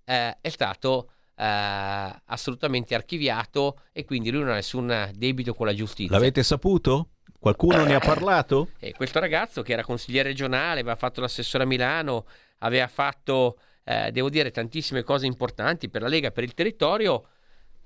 eh, 0.04 0.38
è 0.40 0.48
stato 0.48 1.10
eh, 1.36 2.22
assolutamente 2.24 2.96
archiviato 2.96 3.82
e 3.92 4.04
quindi 4.04 4.30
lui 4.30 4.40
non 4.40 4.50
ha 4.50 4.54
nessun 4.54 5.10
debito 5.14 5.54
con 5.54 5.66
la 5.66 5.74
giustizia. 5.74 6.16
L'avete 6.16 6.42
saputo? 6.42 7.10
Qualcuno 7.38 7.84
ne 7.84 7.94
ha 7.94 8.00
parlato? 8.04 8.70
E 8.80 8.92
questo 8.92 9.20
ragazzo 9.20 9.62
che 9.62 9.72
era 9.72 9.84
consigliere 9.84 10.30
regionale, 10.30 10.80
aveva 10.80 10.96
fatto 10.96 11.20
l'assessore 11.20 11.62
a 11.62 11.66
Milano, 11.66 12.26
aveva 12.58 12.88
fatto, 12.88 13.58
eh, 13.84 14.10
devo 14.12 14.30
dire, 14.30 14.50
tantissime 14.50 15.02
cose 15.02 15.26
importanti 15.26 15.88
per 15.88 16.02
la 16.02 16.08
Lega, 16.08 16.30
per 16.30 16.44
il 16.44 16.54
territorio, 16.54 17.26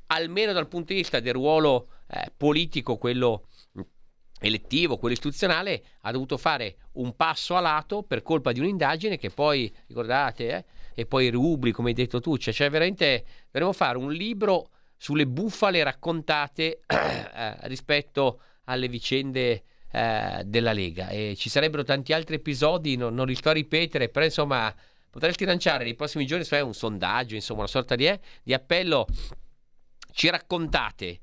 almeno 0.06 0.52
dal 0.52 0.68
punto 0.68 0.92
di 0.92 1.00
vista 1.00 1.20
del 1.20 1.32
ruolo 1.32 1.88
eh, 2.08 2.30
politico, 2.36 2.96
quello 2.96 3.48
elettivo, 4.40 4.98
quello 4.98 5.14
istituzionale, 5.14 5.82
ha 6.02 6.12
dovuto 6.12 6.36
fare 6.36 6.76
un 6.92 7.16
passo 7.16 7.56
a 7.56 7.60
lato 7.60 8.02
per 8.02 8.22
colpa 8.22 8.52
di 8.52 8.60
un'indagine 8.60 9.16
che 9.16 9.30
poi, 9.30 9.72
ricordate, 9.86 10.48
eh, 10.48 10.64
e 10.94 11.06
poi 11.06 11.30
rubri, 11.30 11.72
come 11.72 11.88
hai 11.88 11.94
detto 11.94 12.20
tu, 12.20 12.36
cioè, 12.36 12.54
cioè 12.54 12.70
veramente 12.70 13.24
dovremmo 13.50 13.72
fare 13.72 13.98
un 13.98 14.12
libro 14.12 14.70
sulle 14.96 15.26
bufale 15.26 15.82
raccontate 15.82 16.80
eh, 16.86 17.56
rispetto 17.62 18.40
alle 18.64 18.88
vicende 18.88 19.62
eh, 19.92 20.42
della 20.44 20.72
Lega. 20.72 21.08
E 21.08 21.34
ci 21.36 21.48
sarebbero 21.50 21.82
tanti 21.82 22.12
altri 22.12 22.36
episodi, 22.36 22.96
non, 22.96 23.14
non 23.14 23.26
li 23.26 23.34
sto 23.34 23.50
a 23.50 23.52
ripetere, 23.52 24.08
però 24.08 24.24
insomma 24.24 24.74
potresti 25.16 25.46
lanciare 25.46 25.84
nei 25.84 25.94
prossimi 25.94 26.26
giorni 26.26 26.44
un 26.60 26.74
sondaggio, 26.74 27.36
insomma 27.36 27.60
una 27.60 27.68
sorta 27.68 27.94
di, 27.96 28.06
eh, 28.06 28.20
di 28.42 28.52
appello, 28.52 29.06
ci 30.12 30.28
raccontate 30.28 31.20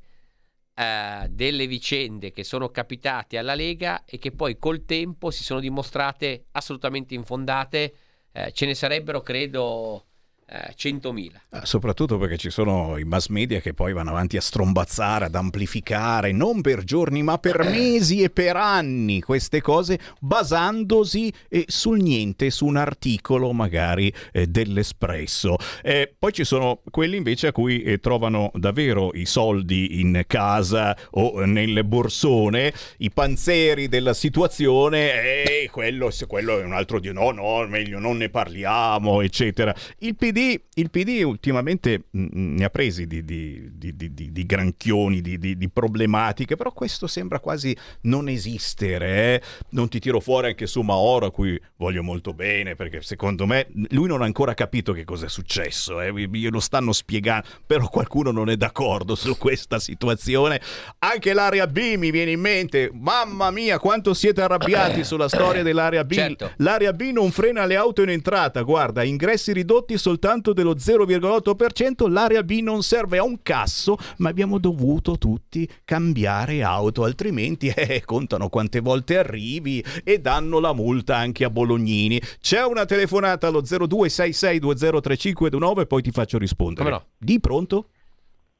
eh, 0.74 1.28
delle 1.30 1.68
vicende 1.68 2.32
che 2.32 2.44
sono 2.44 2.70
capitate 2.70 3.38
alla 3.38 3.53
Lega 3.53 4.03
e 4.03 4.18
che 4.18 4.32
poi 4.32 4.57
col 4.57 4.86
tempo 4.86 5.30
si 5.30 5.44
sono 5.44 5.60
dimostrate 5.60 6.45
assolutamente 6.53 7.14
infondate, 7.14 7.94
eh, 8.32 8.52
ce 8.52 8.65
ne 8.65 8.74
sarebbero 8.74 9.22
credo 9.22 10.07
100.000. 10.48 11.32
Eh, 11.49 11.60
soprattutto 11.64 12.18
perché 12.18 12.38
ci 12.38 12.49
sono 12.49 12.98
i 12.98 13.03
mass 13.03 13.28
media 13.28 13.60
che 13.60 13.74
poi 13.74 13.94
vanno 13.94 14.11
avanti 14.11 14.38
a 14.38 14.41
strombazzare, 14.41 15.26
ad 15.26 15.36
amplificare, 15.36 16.32
non 16.32 16.61
per 16.61 16.84
giorni 16.84 17.24
ma 17.24 17.38
per 17.38 17.64
mesi 17.64 18.22
e 18.22 18.30
per 18.30 18.56
anni 18.56 19.22
queste 19.22 19.61
cose, 19.61 19.99
basandosi 20.20 21.32
eh, 21.49 21.65
sul 21.68 22.02
niente, 22.02 22.49
su 22.49 22.65
un 22.65 22.78
articolo 22.78 23.52
magari 23.53 24.14
eh, 24.32 24.48
dell'Espresso. 24.48 25.56
Eh, 25.82 26.14
poi 26.18 26.34
ci 26.34 26.44
sono 26.44 26.82
quelli 26.90 27.18
invece 27.18 27.48
a 27.48 27.52
cui 27.52 27.82
eh, 27.82 27.99
trovano 27.99 28.52
davvero 28.53 29.11
i 29.14 29.26
soldi 29.26 29.99
in 30.02 30.24
casa 30.28 30.95
o 31.11 31.45
nelle 31.45 31.84
borsone, 31.84 32.74
i 32.98 33.11
panzeri 33.11 33.88
della 33.88 34.14
situazione 34.14 35.44
e 35.44 35.70
quello, 35.72 36.11
quello 36.28 36.60
è 36.60 36.64
un 36.64 36.74
altro 36.74 36.99
di 36.99 37.11
no, 37.11 37.32
no, 37.32 37.65
meglio 37.68 37.99
non 37.99 38.18
ne 38.18 38.30
parliamo, 38.30 39.22
eccetera. 39.22 39.74
Il 39.99 40.15
PD 40.15 40.32
il 40.39 40.89
PD 40.89 41.22
ultimamente 41.23 42.05
mm, 42.15 42.23
mm, 42.23 42.55
ne 42.57 42.65
ha 42.65 42.69
presi 42.69 43.05
di, 43.05 43.23
di, 43.23 43.69
di, 43.73 44.31
di 44.31 44.45
granchioni, 44.45 45.22
di, 45.22 45.69
problematiche, 45.72 46.55
però 46.55 46.72
questo 46.72 47.07
sembra 47.07 47.39
quasi 47.39 47.76
non 48.01 48.27
esistere. 48.27 49.35
Eh? 49.35 49.41
Non 49.69 49.89
ti 49.89 49.99
tiro 49.99 50.19
fuori 50.19 50.47
anche 50.47 50.65
su 50.68 50.81
Maoro, 50.81 51.27
a 51.27 51.31
cui 51.31 51.60
voglio 51.77 52.03
molto 52.03 52.34
bene, 52.34 52.76
perché 52.76 53.01
secondo 53.01 53.45
me 53.45 53.68
lui 53.89 54.07
non 54.07 54.22
ha 54.22 54.26
ancora 54.26 54.53
capito 54.53 54.93
che 54.93 55.03
cosa 55.03 55.26
è 55.26 55.30
successo. 55.30 56.01
Eh? 56.01 56.11
Glielo 56.14 56.60
stanno 56.60 56.91
spiegando, 56.91 57.47
però 57.65 57.88
qualcuno 57.88 58.31
non 58.31 58.49
è 58.49 58.55
d'accordo 58.55 59.15
su 59.15 59.38
questa 59.38 59.80
situazione. 59.80 60.61
Anche 60.99 61.34
l'area 61.34 61.68
B 61.68 61.95
mi 61.97 62.11
viene 62.11 62.31
in 62.31 62.39
mente, 62.39 62.89
mamma 62.93 63.51
mia, 63.51 63.80
quanto 63.80 64.14
siete 64.14 64.41
arrabbiati 64.41 65.03
sulla 65.03 65.27
storia 65.27 65.64
dell'area 65.64 66.03
B. 66.03 66.14
Certo. 66.14 66.51
L'area 66.57 66.93
B 66.93 67.11
non 67.11 67.31
frena 67.31 67.65
le 67.65 67.76
auto 67.76 68.01
in 68.01 68.10
entrata, 68.10 68.61
guarda, 68.61 69.03
ingressi 69.03 69.53
ridotti 69.53 69.97
soltanto 69.97 70.23
soltanto 70.24 70.54
dello 70.54 70.76
0,8%, 70.76 72.10
l'area 72.10 72.44
B 72.44 72.62
non 72.62 72.82
serve 72.82 73.18
a 73.18 73.26
un 73.26 73.41
casso, 73.41 73.98
ma 74.20 74.30
abbiamo 74.30 74.58
dovuto 74.58 75.18
tutti 75.18 75.70
cambiare 75.84 76.64
auto, 76.64 77.04
altrimenti 77.04 77.68
eh, 77.76 78.04
contano 78.06 78.48
quante 78.48 78.80
volte 78.80 79.18
arrivi 79.18 79.84
e 80.06 80.20
danno 80.20 80.60
la 80.60 80.74
multa 80.74 81.18
anche 81.18 81.44
a 81.44 81.50
Bolognini. 81.50 82.22
C'è 82.40 82.64
una 82.64 82.86
telefonata 82.86 83.48
allo 83.48 83.64
0266203529 83.64 85.88
poi 85.88 86.02
ti 86.02 86.12
faccio 86.12 86.38
rispondere. 86.38 86.90
No? 86.90 87.04
Di 87.18 87.41
pronto? 87.41 87.88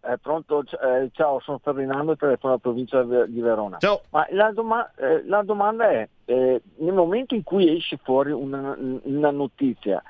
Eh, 0.06 0.18
pronto, 0.18 0.64
eh, 0.64 1.12
ciao, 1.14 1.40
sono 1.40 1.62
Ferdinando, 1.64 2.18
telefono 2.18 2.52
alla 2.52 2.62
provincia 2.62 3.04
di 3.04 3.40
Verona. 3.40 3.78
Ciao. 3.78 4.02
Ma 4.10 4.28
la, 4.32 4.52
doma- 4.52 4.92
eh, 4.96 5.26
la 5.26 5.44
domanda 5.44 5.90
è, 5.90 6.06
eh, 6.26 6.62
nel 6.80 6.94
momento 6.94 7.36
in 7.36 7.44
cui 7.44 7.74
esce 7.74 7.98
fuori 8.04 8.32
una, 8.32 8.76
una 8.78 9.32
notizia, 9.32 10.04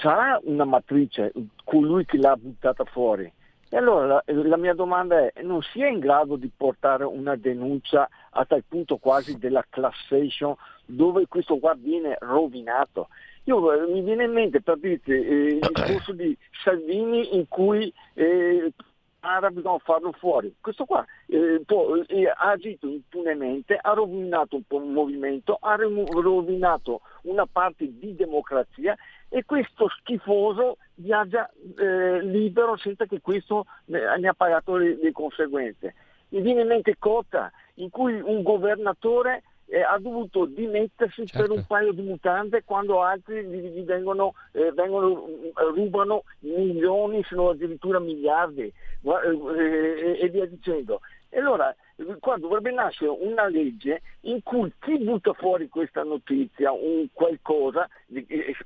sarà 0.00 0.40
una 0.44 0.64
matrice 0.64 1.32
colui 1.64 2.04
che 2.04 2.16
l'ha 2.16 2.36
buttata 2.36 2.84
fuori? 2.84 3.30
E 3.70 3.76
allora 3.76 4.06
la, 4.06 4.22
la, 4.26 4.56
mia 4.56 4.72
domanda 4.72 5.18
è, 5.18 5.42
non 5.42 5.60
si 5.60 5.82
è 5.82 5.88
in 5.88 5.98
grado 5.98 6.36
di 6.36 6.50
portare 6.54 7.04
una 7.04 7.36
denuncia 7.36 8.08
a 8.30 8.44
tal 8.46 8.64
punto 8.66 8.96
quasi 8.96 9.36
della 9.36 9.64
classation 9.68 10.54
dove 10.86 11.26
questo 11.26 11.58
qua 11.58 11.74
viene 11.76 12.16
rovinato? 12.18 13.08
Io, 13.44 13.72
eh, 13.72 13.92
mi 13.92 14.00
viene 14.00 14.24
in 14.24 14.32
mente 14.32 14.62
per 14.62 14.78
dirti 14.78 15.12
eh, 15.12 15.58
il 15.60 15.70
discorso 15.72 16.12
di 16.12 16.36
Salvini 16.64 17.36
in 17.36 17.46
cui 17.48 17.92
eh, 18.14 18.72
arabi 19.20 19.56
dobbiamo 19.56 19.78
farlo 19.78 20.12
fuori. 20.12 20.54
Questo 20.60 20.84
qua 20.84 21.04
eh, 21.26 21.60
può, 21.64 21.96
eh, 22.06 22.28
ha 22.28 22.50
agito 22.50 22.86
impunemente, 22.86 23.78
ha 23.80 23.92
rovinato 23.92 24.56
un, 24.56 24.62
un 24.68 24.92
movimento, 24.92 25.58
ha 25.60 25.74
rovinato 25.76 27.00
una 27.22 27.46
parte 27.46 27.86
di 27.98 28.14
democrazia 28.14 28.96
e 29.28 29.44
questo 29.44 29.88
schifoso 29.88 30.78
viaggia 30.94 31.50
eh, 31.76 32.22
libero 32.22 32.76
senza 32.76 33.06
che 33.06 33.20
questo 33.20 33.66
ne, 33.86 34.18
ne 34.18 34.28
ha 34.28 34.34
pagato 34.34 34.76
le, 34.76 34.96
le, 35.00 35.12
conseguenze. 35.12 35.94
Mi 36.30 36.40
viene 36.40 36.62
in 36.62 36.68
mente 36.68 36.96
Cotta, 36.98 37.50
in 37.74 37.90
cui 37.90 38.20
un 38.20 38.42
governatore 38.42 39.42
eh, 39.68 39.82
ha 39.82 39.98
dovuto 39.98 40.46
dimettersi 40.46 41.26
certo. 41.26 41.46
per 41.46 41.56
un 41.56 41.64
paio 41.66 41.92
di 41.92 42.02
mutande 42.02 42.62
quando 42.64 43.02
altri 43.02 43.44
gli, 43.44 43.78
gli 43.78 43.84
vengono, 43.84 44.34
eh, 44.52 44.72
vengono, 44.72 45.26
eh, 45.28 45.52
rubano 45.74 46.24
milioni, 46.40 47.22
se 47.24 47.34
non 47.34 47.48
addirittura 47.48 47.98
miliardi 47.98 48.62
eh, 48.62 50.18
e 50.20 50.28
via 50.28 50.46
dicendo. 50.46 51.00
E 51.30 51.38
allora 51.40 51.74
qua 52.20 52.38
dovrebbe 52.38 52.70
nascere 52.70 53.10
una 53.10 53.48
legge 53.48 54.00
in 54.22 54.42
cui 54.42 54.72
chi 54.78 54.98
butta 54.98 55.34
fuori 55.34 55.68
questa 55.68 56.02
notizia, 56.02 56.72
un 56.72 57.06
qualcosa, 57.12 57.86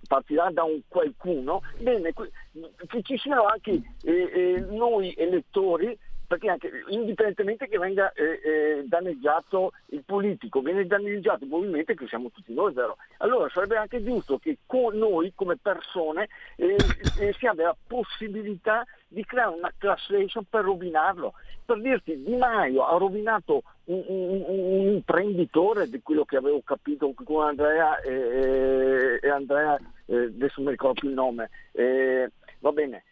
partirà 0.06 0.50
da 0.50 0.62
un 0.62 0.80
qualcuno, 0.86 1.62
bene, 1.80 2.12
che 2.12 3.02
ci 3.02 3.18
siano 3.18 3.46
anche 3.46 3.80
eh, 4.04 4.12
eh, 4.12 4.64
noi 4.68 5.12
elettori 5.16 5.98
perché 6.32 6.48
anche, 6.48 6.70
indipendentemente 6.88 7.68
che 7.68 7.76
venga 7.76 8.10
eh, 8.12 8.40
eh, 8.42 8.82
danneggiato 8.86 9.72
il 9.88 10.02
politico, 10.02 10.62
viene 10.62 10.86
danneggiato 10.86 11.44
il 11.44 11.50
movimento 11.50 11.92
che 11.92 12.06
siamo 12.06 12.30
tutti 12.30 12.54
noi, 12.54 12.72
vero? 12.72 12.96
Allora 13.18 13.50
sarebbe 13.50 13.76
anche 13.76 14.02
giusto 14.02 14.38
che 14.38 14.56
con 14.64 14.96
noi 14.96 15.32
come 15.34 15.58
persone 15.58 16.28
eh, 16.56 16.76
eh 17.20 17.34
si 17.34 17.46
abbia 17.46 17.66
la 17.66 17.76
possibilità 17.86 18.82
di 19.08 19.22
creare 19.26 19.54
una 19.56 19.70
class 19.76 20.08
per 20.48 20.64
rovinarlo. 20.64 21.34
Per 21.66 21.78
dirti, 21.82 22.22
Di 22.22 22.34
Maio 22.34 22.86
ha 22.86 22.96
rovinato 22.96 23.62
un, 23.84 24.02
un, 24.06 24.44
un 24.46 24.88
imprenditore 24.88 25.90
di 25.90 26.00
quello 26.00 26.24
che 26.24 26.38
avevo 26.38 26.62
capito 26.64 27.12
con 27.12 27.46
Andrea 27.46 28.00
e, 28.00 29.18
e 29.20 29.28
Andrea, 29.28 29.76
eh, 30.06 30.16
adesso 30.16 30.54
non 30.56 30.64
mi 30.64 30.70
ricordo 30.70 30.98
più 30.98 31.08
il 31.10 31.14
nome, 31.14 31.50
eh, 31.72 32.30
va 32.60 32.72
bene. 32.72 33.04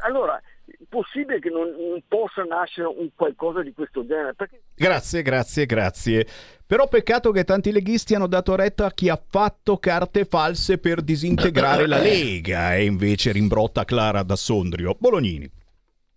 allora, 0.00 0.40
possibile 0.88 1.40
che 1.40 1.50
non, 1.50 1.70
non, 1.70 2.02
possa 2.06 2.42
nascere 2.42 2.86
un 2.86 3.10
qualcosa 3.14 3.62
di 3.62 3.72
questo 3.72 4.06
genere. 4.06 4.34
Perché... 4.34 4.62
Grazie, 4.74 5.22
grazie, 5.22 5.66
grazie. 5.66 6.26
Però 6.66 6.88
peccato 6.88 7.30
che 7.30 7.44
tanti 7.44 7.72
leghisti 7.72 8.14
hanno 8.14 8.26
dato 8.26 8.54
retta 8.54 8.86
a 8.86 8.92
chi 8.92 9.08
ha 9.08 9.22
fatto 9.22 9.78
carte 9.78 10.24
false 10.24 10.78
per 10.78 11.02
disintegrare 11.02 11.86
la 11.86 11.98
Lega 12.02 12.74
e 12.74 12.84
invece 12.84 13.32
rimbrotta 13.32 13.84
Clara 13.84 14.22
da 14.22 14.36
Sondrio. 14.36 14.96
Bolognini. 14.98 15.50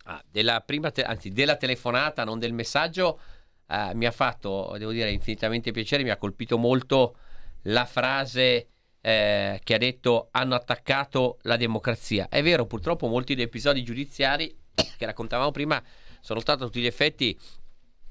Ah, 0.04 0.22
della, 0.30 0.62
prima 0.64 0.90
te- 0.90 1.02
anzi, 1.02 1.30
della 1.30 1.56
telefonata, 1.56 2.24
non 2.24 2.38
del 2.38 2.54
messaggio, 2.54 3.20
eh, 3.68 3.90
mi 3.94 4.06
ha 4.06 4.10
fatto, 4.10 4.74
devo 4.78 4.92
dire, 4.92 5.10
infinitamente 5.10 5.70
piacere, 5.70 6.02
mi 6.02 6.10
ha 6.10 6.16
colpito 6.16 6.56
molto 6.56 7.16
la 7.62 7.84
frase 7.84 8.68
eh, 9.00 9.60
che 9.62 9.74
ha 9.74 9.78
detto 9.78 10.28
hanno 10.32 10.54
attaccato 10.54 11.38
la 11.42 11.56
democrazia. 11.56 12.28
È 12.28 12.42
vero, 12.42 12.66
purtroppo 12.66 13.06
molti 13.06 13.34
degli 13.34 13.44
episodi 13.44 13.82
giudiziari 13.82 14.56
che 14.96 15.06
raccontavamo 15.06 15.50
prima 15.50 15.82
sono 16.20 16.40
stati 16.40 16.62
a 16.62 16.66
tutti 16.66 16.80
gli 16.80 16.86
effetti 16.86 17.38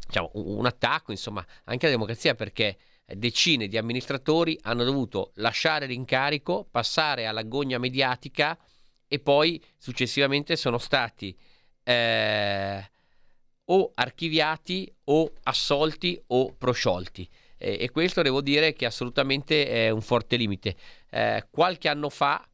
diciamo, 0.06 0.32
un, 0.34 0.58
un 0.58 0.66
attacco 0.66 1.12
insomma, 1.12 1.46
anche 1.66 1.86
alla 1.86 1.96
democrazia 1.96 2.36
perché 2.36 2.78
decine 3.06 3.68
di 3.68 3.78
amministratori 3.78 4.58
hanno 4.64 4.84
dovuto 4.84 5.32
lasciare 5.36 5.86
l'incarico, 5.86 6.68
passare 6.70 7.26
all'agonia 7.26 7.80
mediatica 7.80 8.58
e 9.08 9.20
poi 9.20 9.64
successivamente 9.78 10.56
sono 10.56 10.78
stati 10.78 11.38
eh, 11.84 12.92
o 13.66 13.92
archiviati 13.94 14.94
o 15.06 15.32
assolti 15.44 16.22
o 16.28 16.54
prosciolti 16.54 17.30
eh, 17.58 17.78
e 17.80 17.90
questo 17.92 18.22
devo 18.22 18.42
dire 18.42 18.74
che 18.74 18.86
assolutamente 18.86 19.68
è 19.68 19.90
un 19.90 20.02
forte 20.02 20.36
limite. 20.36 20.76
Eh, 21.10 21.48
qualche 21.50 21.90
anno 21.90 22.10
fa, 22.10 22.48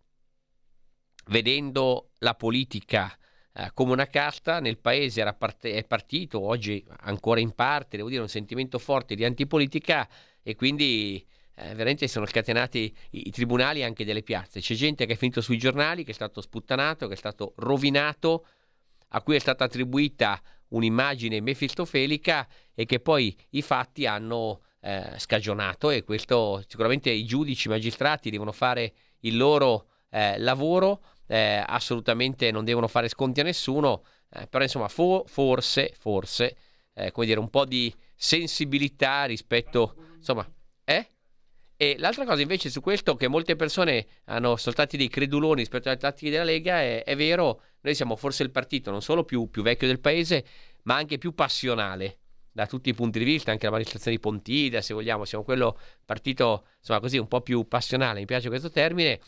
vedendo 1.26 2.12
la 2.20 2.36
politica 2.36 3.18
eh, 3.56 3.72
come 3.74 3.92
una 3.92 4.08
casta, 4.08 4.60
nel 4.60 4.80
paese 4.80 5.24
part- 5.38 5.68
è 5.68 5.84
partito, 5.84 6.42
oggi 6.42 6.84
ancora 7.02 7.40
in 7.40 7.52
parte, 7.54 7.98
devo 7.98 8.10
dire, 8.10 8.22
un 8.22 8.30
sentimento 8.30 8.80
forte 8.80 9.14
di 9.14 9.24
antipolitica 9.24 10.10
e 10.42 10.56
quindi 10.56 11.24
eh, 11.56 11.76
veramente 11.76 12.08
sono 12.08 12.26
scatenati 12.26 12.96
i, 13.12 13.28
i, 13.28 13.32
tribunali 13.32 13.84
anche 13.84 14.06
delle 14.06 14.24
piazze. 14.24 14.60
C'è 14.60 14.74
gente 14.74 15.06
che 15.06 15.14
è 15.14 15.16
finito 15.16 15.40
sui 15.42 15.58
giornali, 15.58 16.04
che 16.04 16.12
è 16.12 16.16
stato 16.16 16.42
sputtanato, 16.42 17.08
che 17.08 17.14
è 17.14 17.18
stato 17.18 17.54
rovinato, 17.58 18.48
a 19.10 19.22
cui 19.22 19.36
è 19.36 19.40
stata 19.40 19.66
attribuita 19.66 20.42
un'immagine 20.70 21.40
mefistofelica 21.40 22.48
e 22.74 22.86
che 22.86 23.00
poi 23.00 23.38
i 23.52 23.62
fatti 23.62 24.08
hanno 24.08 24.62
eh, 24.84 25.14
scagionato 25.18 25.90
e 25.90 26.04
questo 26.04 26.62
sicuramente 26.68 27.10
i 27.10 27.26
giudici, 27.26 27.68
i 27.68 27.72
magistrati 27.72 28.30
devono 28.30 28.52
fare 28.52 28.94
il 29.22 29.38
loro 29.38 29.88
eh, 30.10 30.38
lavoro, 30.40 31.04
eh, 31.28 31.64
assolutamente 31.66 32.52
non 32.52 32.66
devono 32.66 32.88
fare 32.88 33.08
sconti 33.08 33.40
a 33.40 33.44
nessuno, 33.44 34.04
eh, 34.30 34.48
però 34.48 34.64
insomma 34.64 34.90
fo- 34.90 35.24
forse, 35.26 35.94
forse, 35.98 36.58
eh, 36.94 37.12
come 37.12 37.26
dire, 37.26 37.40
un 37.40 37.50
po' 37.50 37.66
di 37.66 37.94
sensibilità 38.14 39.24
rispetto, 39.24 39.96
insomma, 40.18 40.48
eh? 40.84 41.08
E 41.76 41.96
l'altra 41.98 42.26
cosa 42.26 42.42
invece 42.42 42.70
su 42.70 42.82
questo 42.82 43.16
che 43.16 43.28
molte 43.28 43.56
persone 43.56 44.06
hanno 44.26 44.58
soltanto 44.58 44.96
dei 44.96 45.08
creduloni 45.08 45.62
rispetto 45.62 45.90
alle 45.90 45.98
tattiche 45.98 46.30
della 46.30 46.44
Lega 46.44 46.82
è, 46.82 47.04
è 47.04 47.16
vero, 47.16 47.62
noi 47.82 47.96
siamo 47.96 48.16
forse 48.16 48.44
il 48.44 48.52
partito 48.52 48.92
non 48.92 49.02
solo 49.02 49.24
più, 49.24 49.50
più, 49.50 49.64
vecchio 49.64 49.88
del 49.88 50.00
paese, 50.00 50.46
ma 50.84 50.96
anche 50.96 51.18
più 51.18 51.34
passionale 51.34 52.20
da 52.54 52.68
tutti 52.68 52.90
i 52.90 52.94
punti 52.94 53.20
di 53.20 53.26
vista, 53.26 53.52
anche 53.52 53.66
l'amministrazione 53.66 54.16
di 54.16 54.22
Pontida, 54.22 54.82
se 54.82 54.94
vogliamo, 54.94 55.26
siamo 55.26 55.44
quello 55.44 55.78
partito, 56.06 56.66
insomma 56.80 57.00
così, 57.00 57.18
un 57.18 57.28
po' 57.28 57.42
più 57.42 57.68
passionale, 57.68 58.20
mi 58.20 58.26
piace 58.26 58.48
questo 58.48 58.70
termine, 58.70 59.20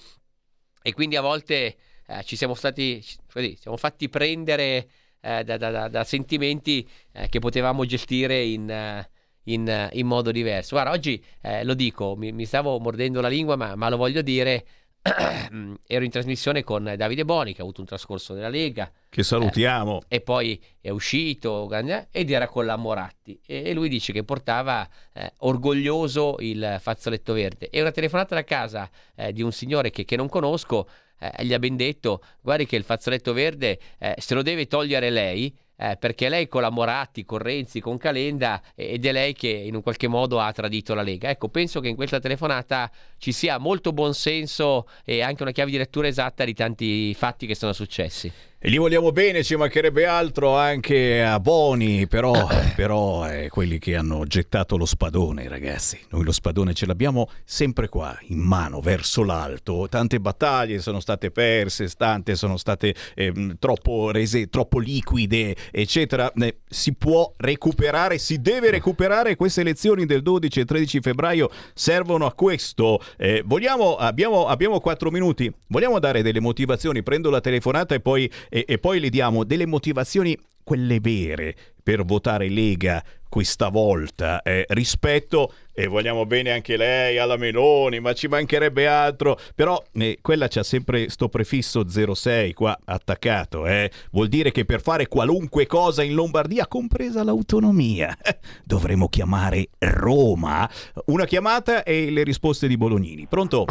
e 0.81 0.93
quindi 0.93 1.18
a 1.18 1.22
volte 1.22 1.76
eh, 2.07 2.23
ci 2.23 2.35
siamo 2.35 2.53
stati, 2.53 3.03
così, 3.31 3.57
siamo 3.60 3.76
fatti 3.76 4.07
prendere 4.07 4.88
eh, 5.19 5.43
da, 5.43 5.57
da, 5.57 5.89
da, 5.89 6.03
sentimenti 6.03 6.88
eh, 7.11 7.27
che 7.27 7.39
potevamo 7.39 7.84
gestire 7.85 8.43
in 8.43 8.69
eh, 8.69 9.10
in, 9.45 9.89
in 9.93 10.07
modo 10.07 10.31
diverso. 10.31 10.76
Guarda, 10.76 10.91
oggi 10.91 11.23
eh, 11.41 11.64
lo 11.64 11.73
dico, 11.73 12.15
mi, 12.15 12.31
mi, 12.31 12.45
stavo 12.45 12.80
mordendo 12.80 13.22
la 13.22 13.27
lingua, 13.27 13.56
ma, 13.56 13.76
ma 13.76 13.89
lo 13.89 13.97
voglio 13.97 14.22
dire. 14.22 14.65
ero 15.86 16.03
in 16.03 16.10
trasmissione 16.10 16.64
con 16.64 16.94
Davide 16.98 17.26
Boni 17.26 17.53
che 17.53 17.61
ha 17.61 17.64
avuto 17.64 17.82
un 17.82 17.88
trascorso 17.88 18.34
nella 18.34 18.49
Lega. 18.49 18.91
Che 19.07 19.23
salutiamo. 19.23 20.02
Eh, 20.07 20.15
e 20.18 20.22
poi 20.22 20.61
è 20.82 20.90
uscito 20.90 21.69
ed 22.11 22.32
era 22.32 22.48
con 22.48 22.65
la 22.65 22.76
Moratti. 22.76 23.40
E, 23.45 23.69
e 23.69 23.73
lui 23.73 23.88
dice 23.88 24.11
che 24.11 24.23
portava 24.23 24.88
eh, 25.14 25.34
orgoglioso 25.40 26.38
il 26.40 26.77
fazzoletto 26.80 27.34
verde. 27.34 27.69
E 27.69 27.82
una 27.82 27.91
telefonata 27.91 28.36
da 28.36 28.44
casa 28.44 28.90
eh, 29.15 29.32
di 29.32 29.41
un 29.41 29.52
signore 29.52 29.91
che, 29.91 30.06
che 30.06 30.15
non 30.15 30.27
conosco 30.27 30.88
eh, 31.19 31.45
gli 31.45 31.53
ha 31.53 31.60
ben 31.60 31.77
detto 31.77 32.22
guardi 32.41 32.65
che 32.65 32.76
il 32.76 32.84
fazzoletto 32.84 33.32
verde 33.32 33.80
eh, 33.99 34.15
se 34.18 34.34
lo 34.34 34.41
deve 34.41 34.68
togliere 34.68 35.10
lei 35.10 35.56
eh, 35.77 35.97
perché 35.97 36.30
lei 36.30 36.47
con 36.47 36.61
la 36.61 36.69
Moratti, 36.69 37.26
con 37.26 37.39
Renzi, 37.39 37.80
con 37.80 37.97
Calenda 37.97 38.61
ed 38.76 39.06
è 39.06 39.11
lei 39.11 39.34
che 39.34 39.49
in 39.49 39.76
un 39.76 39.81
qualche 39.81 40.07
modo 40.07 40.39
ha 40.39 40.52
tradito 40.52 40.93
la 40.93 41.02
Lega. 41.02 41.30
Ecco, 41.30 41.49
penso 41.49 41.80
che 41.80 41.88
in 41.88 41.95
questa 41.95 42.19
telefonata 42.19 42.89
ci 43.18 43.31
sia 43.31 43.57
molto 43.57 43.91
buon 43.91 44.14
senso 44.14 44.88
e 45.03 45.22
anche 45.22 45.43
una 45.43 45.52
chiave 45.52 45.72
di 45.72 45.77
lettura 45.77 46.07
esatta 46.07 46.43
di 46.43 46.53
tanti 46.53 47.14
fatti 47.14 47.45
che 47.47 47.56
sono 47.56 47.73
successi. 47.73 48.31
E 48.66 48.72
gli 48.72 48.80
vogliamo 48.80 49.12
bene, 49.12 49.44
ci 49.44 49.56
mancherebbe 49.56 50.08
altro 50.08 50.58
anche 50.58 51.22
a 51.22 51.40
Boni, 51.40 52.08
però, 52.08 52.34
però 52.76 53.30
eh, 53.30 53.48
quelli 53.48 53.78
che 53.78 53.96
hanno 53.96 54.26
gettato 54.26 54.76
lo 54.76 54.88
spadone, 54.88 55.48
ragazzi. 55.48 56.00
Noi 56.10 56.24
lo 56.24 56.32
spadone 56.32 56.74
ce 56.74 56.88
l'abbiamo 56.88 57.30
sempre 57.44 57.90
qua, 57.90 58.18
in 58.30 58.40
mano, 58.40 58.80
verso 58.80 59.24
l'alto. 59.24 59.86
Tante 59.88 60.20
battaglie 60.20 60.80
sono 60.80 61.00
state 61.00 61.30
perse, 61.30 61.88
tante 61.90 62.34
sono 62.34 62.58
state 62.58 62.96
eh, 63.14 63.56
troppo 63.60 64.10
rese, 64.10 64.50
troppo 64.50 64.80
liquide, 64.80 65.56
eccetera. 65.70 66.34
Eh, 66.34 66.62
si 66.68 66.96
può 66.96 67.32
recuperare, 67.38 68.18
si 68.18 68.42
deve 68.42 68.72
recuperare. 68.72 69.36
Queste 69.36 69.62
elezioni 69.62 70.08
del 70.08 70.24
12 70.24 70.62
e 70.62 70.66
13 70.66 71.02
febbraio 71.02 71.52
servono 71.76 72.26
a 72.26 72.34
questo. 72.34 73.00
Eh, 73.16 73.44
vogliamo, 73.46 73.96
abbiamo, 73.96 74.48
abbiamo 74.48 74.80
quattro 74.80 75.12
minuti, 75.12 75.54
vogliamo 75.68 76.00
dare 76.00 76.24
delle 76.24 76.40
motivazioni? 76.40 77.04
Prendo 77.04 77.30
la 77.30 77.42
telefonata 77.42 77.94
e 77.94 78.00
poi 78.00 78.28
e, 78.56 78.64
e 78.65 78.77
poi 78.77 79.02
le 79.02 79.10
diamo 79.10 79.44
delle 79.44 79.65
motivazioni, 79.65 80.38
quelle 80.64 81.02
vere, 81.02 81.53
per 81.84 82.06
votare 82.06 82.48
Lega 82.48 83.03
questa 83.27 83.68
volta 83.68 84.41
eh, 84.44 84.65
rispetto 84.69 85.52
e 85.73 85.88
vogliamo 85.88 86.26
bene 86.26 86.52
anche 86.52 86.77
lei 86.77 87.18
alla 87.18 87.36
Meloni 87.36 87.99
ma 87.99 88.14
ci 88.14 88.30
mancherebbe 88.30 88.88
altro 88.88 89.38
però 89.53 89.84
eh, 89.91 90.19
quella 90.22 90.48
c'ha 90.48 90.64
sempre 90.64 91.10
sto 91.10 91.27
prefisso 91.27 91.84
06 91.86 92.53
qua 92.53 92.80
attaccato 92.86 93.68
eh. 93.68 93.91
vuol 94.11 94.30
dire 94.30 94.52
che 94.52 94.64
per 94.64 94.82
fare 94.82 95.10
qualunque 95.10 95.68
cosa 95.68 96.02
in 96.02 96.14
Lombardia 96.14 96.65
compresa 96.68 97.26
l'autonomia 97.26 98.18
dovremo 98.64 99.10
chiamare 99.10 99.68
Roma 99.80 100.69
una 101.07 101.26
chiamata 101.26 101.84
e 101.84 102.10
le 102.10 102.23
risposte 102.23 102.69
di 102.69 102.77
Bolognini 102.77 103.27
pronto? 103.27 103.65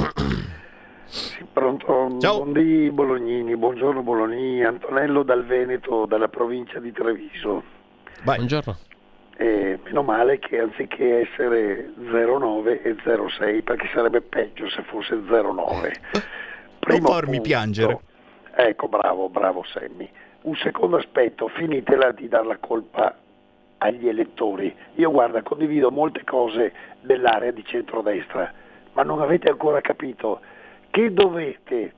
Sì, 1.06 1.44
pronto, 1.52 2.16
Ciao. 2.18 2.38
Buondì 2.38 2.90
Bolognini, 2.90 3.56
buongiorno 3.56 4.02
Bolognini, 4.02 4.64
Antonello 4.64 5.22
dal 5.22 5.44
Veneto, 5.44 6.06
dalla 6.06 6.28
provincia 6.28 6.80
di 6.80 6.92
Treviso. 6.92 7.62
Vai. 8.22 8.36
Buongiorno. 8.36 8.76
E 9.36 9.78
meno 9.84 10.02
male 10.02 10.38
che 10.38 10.60
anziché 10.60 11.28
essere 11.28 11.92
09 11.96 12.82
è 12.82 12.94
06, 13.04 13.62
perché 13.62 13.88
sarebbe 13.92 14.20
peggio 14.22 14.68
se 14.70 14.82
fosse 14.82 15.14
09. 15.16 15.92
Primo 16.78 16.98
non 17.00 17.12
farmi 17.12 17.36
punto. 17.36 17.42
piangere. 17.42 18.00
Ecco, 18.54 18.88
bravo, 18.88 19.28
bravo 19.28 19.64
Sammy. 19.64 20.08
Un 20.42 20.54
secondo 20.56 20.96
aspetto, 20.96 21.48
finitela 21.48 22.12
di 22.12 22.28
dar 22.28 22.46
la 22.46 22.58
colpa 22.58 23.16
agli 23.78 24.08
elettori. 24.08 24.74
Io 24.94 25.10
guarda, 25.10 25.42
condivido 25.42 25.90
molte 25.90 26.22
cose 26.24 26.72
dell'area 27.00 27.50
di 27.50 27.64
centrodestra, 27.64 28.52
ma 28.92 29.02
non 29.02 29.20
avete 29.20 29.48
ancora 29.50 29.80
capito 29.80 30.40
che 30.94 31.12
dovete 31.12 31.92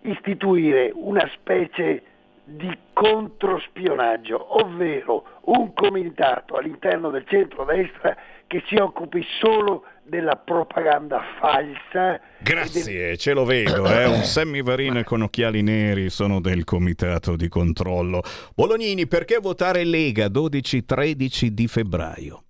istituire 0.00 0.90
una 0.94 1.28
specie 1.34 2.02
di 2.42 2.74
controspionaggio, 2.94 4.62
ovvero 4.62 5.40
un 5.44 5.74
comitato 5.74 6.56
all'interno 6.56 7.10
del 7.10 7.26
centro-destra 7.28 8.16
che 8.46 8.62
si 8.66 8.76
occupi 8.76 9.22
solo 9.40 9.84
della 10.04 10.36
propaganda 10.36 11.20
falsa. 11.38 12.18
Grazie, 12.38 13.08
del... 13.08 13.18
ce 13.18 13.34
lo 13.34 13.44
vedo, 13.44 13.84
eh? 13.86 14.06
un 14.06 14.22
semivarino 14.22 15.02
con 15.04 15.20
occhiali 15.20 15.60
neri, 15.60 16.08
sono 16.08 16.40
del 16.40 16.64
comitato 16.64 17.36
di 17.36 17.48
controllo. 17.48 18.22
Bolognini, 18.54 19.06
perché 19.06 19.36
votare 19.36 19.84
Lega 19.84 20.28
12-13 20.28 21.46
di 21.48 21.68
febbraio? 21.68 22.44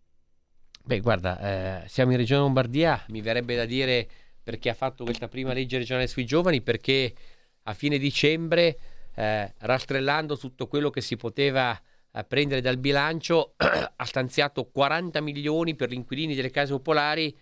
Beh, 0.85 1.01
guarda, 1.01 1.83
eh, 1.83 1.89
siamo 1.89 2.13
in 2.13 2.19
Regione 2.19 2.43
Lombardia, 2.43 3.03
mi 3.09 3.21
verrebbe 3.21 3.57
da 3.57 3.65
dire 3.65 4.07
perché 4.43 4.71
ha 4.71 4.75
fatto 4.75 5.05
questa 5.05 5.29
prima 5.29 5.53
legge 5.53 5.79
regionale 5.79 6.07
sui 6.07 6.25
giovani, 6.25 6.61
perché 6.61 7.13
a 7.65 7.75
fine 7.75 7.99
dicembre, 7.99 8.79
eh, 9.15 9.53
rastrellando 9.59 10.37
tutto 10.39 10.67
quello 10.67 10.91
che 10.91 11.01
si 11.01 11.17
poteva 11.17 11.79
eh, 12.13 12.25
prendere 12.25 12.61
dal 12.61 12.79
bilancio, 12.79 13.55
ha 13.59 14.05
stanziato 14.05 14.67
40 14.67 15.21
milioni 15.21 15.75
per 15.75 15.91
gli 15.91 15.95
inquilini 15.95 16.35
delle 16.35 16.51
case 16.51 16.73
popolari 16.73 17.37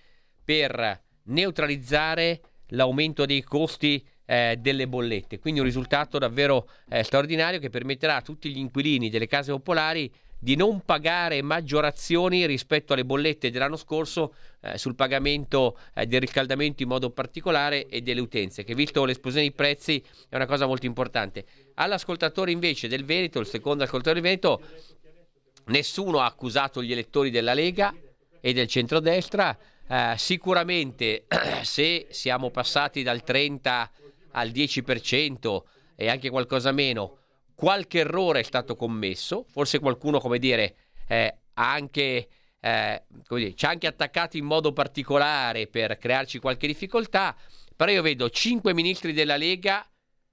per 0.45 1.03
neutralizzare 1.25 2.41
l'aumento 2.69 3.27
dei 3.27 3.43
costi 3.43 4.05
eh, 4.25 4.57
delle 4.59 4.87
bollette. 4.87 5.39
Quindi 5.39 5.61
un 5.61 5.67
risultato 5.67 6.19
davvero 6.19 6.69
eh, 6.89 7.03
straordinario 7.03 7.59
che 7.59 7.71
permetterà 7.71 8.17
a 8.17 8.23
tutti 8.23 8.51
gli 8.51 8.59
inquilini 8.59 9.09
delle 9.09 9.27
case 9.27 9.53
popolari 9.53 10.13
di 10.39 10.55
non 10.55 10.85
pagare 10.85 11.43
maggiorazioni 11.43 12.47
rispetto 12.47 12.93
alle 12.93 13.05
bollette 13.05 13.51
dell'anno 13.51 13.77
scorso 13.77 14.35
eh, 14.61 14.79
sul 14.79 14.95
pagamento 14.95 15.79
eh, 15.95 16.07
del 16.07 16.21
riscaldamento 16.21 16.83
in 16.83 16.89
modo 16.89 17.11
particolare 17.11 17.87
e 17.87 18.03
delle 18.03 18.21
utenze, 18.21 18.63
che 18.63 18.75
visto 18.75 19.05
l'esplosione 19.05 19.47
dei 19.47 19.55
prezzi 19.55 20.03
è 20.29 20.37
una 20.37 20.47
cosa 20.47 20.67
molto 20.67 20.87
importante. 20.87 21.45
All'ascoltatore 21.75 22.53
invece 22.53 22.89
del 22.89 23.05
Veneto, 23.05 23.41
il 23.41 23.47
secondo 23.47 23.83
ascoltatore 23.83 24.21
del 24.21 24.31
Veneto, 24.31 24.63
nessuno 25.67 26.21
ha 26.21 26.27
accusato 26.27 26.83
gli 26.83 26.93
elettori 26.93 27.31
della 27.31 27.55
Lega 27.55 27.95
e 28.41 28.53
del 28.53 28.69
centrodestra. 28.69 29.57
Eh, 29.91 30.15
sicuramente 30.17 31.25
se 31.63 32.07
siamo 32.11 32.51
passati 32.51 33.03
dal 33.03 33.25
30 33.25 33.91
al 34.33 34.51
10% 34.51 35.63
e 35.97 36.09
anche 36.09 36.31
qualcosa 36.31 36.71
meno, 36.71 37.17
qualche 37.59 37.99
errore 37.99 38.39
è 38.39 38.45
stato 38.45 38.77
commesso, 38.77 39.45
forse 39.51 39.81
qualcuno, 39.81 40.21
come 40.21 40.39
dire, 40.39 40.77
eh, 41.09 41.39
anche, 41.55 42.29
eh, 42.61 43.03
dire, 43.31 43.55
ci 43.57 43.67
ha 43.67 43.71
anche 43.71 43.89
attaccato 43.89 44.37
in 44.37 44.45
modo 44.45 44.73
particolare 44.73 45.67
per 45.67 45.99
crearci 45.99 46.39
qualche 46.39 46.69
difficoltà, 46.69 47.37
però 47.75 47.91
io 47.91 48.03
vedo 48.03 48.31
cinque 48.31 48.73
ministri 48.75 49.13
della 49.13 49.37
Lega, 49.37 49.85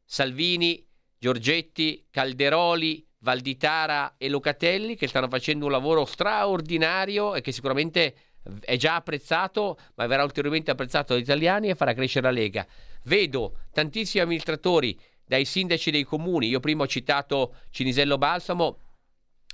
Salvini, 0.04 0.88
Giorgetti, 1.18 2.06
Calderoli, 2.12 3.04
Valditara 3.18 4.18
e 4.20 4.30
Locatelli, 4.30 4.96
che 4.96 5.08
stanno 5.08 5.28
facendo 5.28 5.66
un 5.66 5.72
lavoro 5.72 6.06
straordinario 6.06 7.34
e 7.34 7.42
che 7.42 7.52
sicuramente 7.52 8.16
è 8.60 8.78
già 8.78 8.98
apprezzato, 8.98 9.80
ma 9.96 10.06
verrà 10.06 10.24
ulteriormente 10.24 10.70
apprezzato 10.70 11.14
dagli 11.14 11.24
italiani 11.24 11.70
e 11.70 11.76
farà 11.76 11.96
crescere 11.96 12.28
la 12.28 12.32
Lega. 12.32 12.68
Vedo 13.06 13.62
tantissimi 13.72 14.22
amministratori 14.22 14.96
dai 15.26 15.46
sindaci 15.46 15.92
dei 15.92 16.04
comuni. 16.04 16.48
Io 16.48 16.60
prima 16.60 16.84
ho 16.84 16.88
citato 16.88 17.56
Cinisello 17.70 18.18
Balsamo 18.18 18.80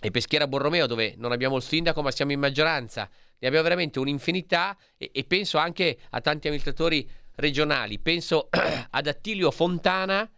e 0.01 0.11
Peschiera 0.11 0.47
Borromeo, 0.47 0.87
dove 0.87 1.15
non 1.17 1.31
abbiamo 1.31 1.57
il 1.57 1.63
sindaco, 1.63 2.01
ma 2.01 2.11
siamo 2.11 2.31
in 2.31 2.39
maggioranza. 2.39 3.09
Ne 3.39 3.47
abbiamo 3.47 3.63
veramente 3.63 3.99
un'infinità 3.99 4.77
e, 4.97 5.09
e 5.13 5.23
penso 5.23 5.57
anche 5.57 5.97
a 6.11 6.21
tanti 6.21 6.47
amministratori 6.47 7.09
regionali. 7.35 7.99
Penso 7.99 8.49
ad 8.89 9.07
Attilio 9.07 9.51
Fontana 9.51 10.29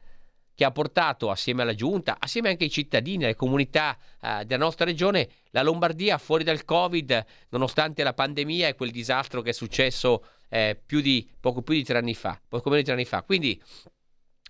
che 0.56 0.66
ha 0.66 0.72
portato 0.72 1.32
assieme 1.32 1.64
alla 1.64 1.74
giunta, 1.74 2.18
assieme 2.20 2.50
anche 2.50 2.66
ai 2.66 2.70
cittadini, 2.70 3.24
alle 3.24 3.36
comunità 3.36 3.98
eh, 4.22 4.46
della 4.46 4.64
nostra 4.64 4.86
regione, 4.86 5.28
la 5.50 5.64
Lombardia 5.64 6.18
fuori 6.18 6.44
dal 6.44 6.64
Covid, 6.64 7.26
nonostante 7.50 8.04
la 8.04 8.14
pandemia 8.14 8.68
e 8.68 8.76
quel 8.76 8.92
disastro 8.92 9.42
che 9.42 9.50
è 9.50 9.54
successo 9.54 10.24
eh, 10.50 10.80
più 10.86 11.02
di, 11.02 11.28
poco 11.40 11.64
più 11.64 11.74
di 11.74 11.84
tre 11.84 11.98
anni 11.98 12.14
fa, 12.14 12.40
poco 12.48 12.70
meno 12.70 12.82
di 12.82 12.86
tre 12.86 12.94
anni 12.94 13.06
fa. 13.06 13.24
Quindi 13.24 13.60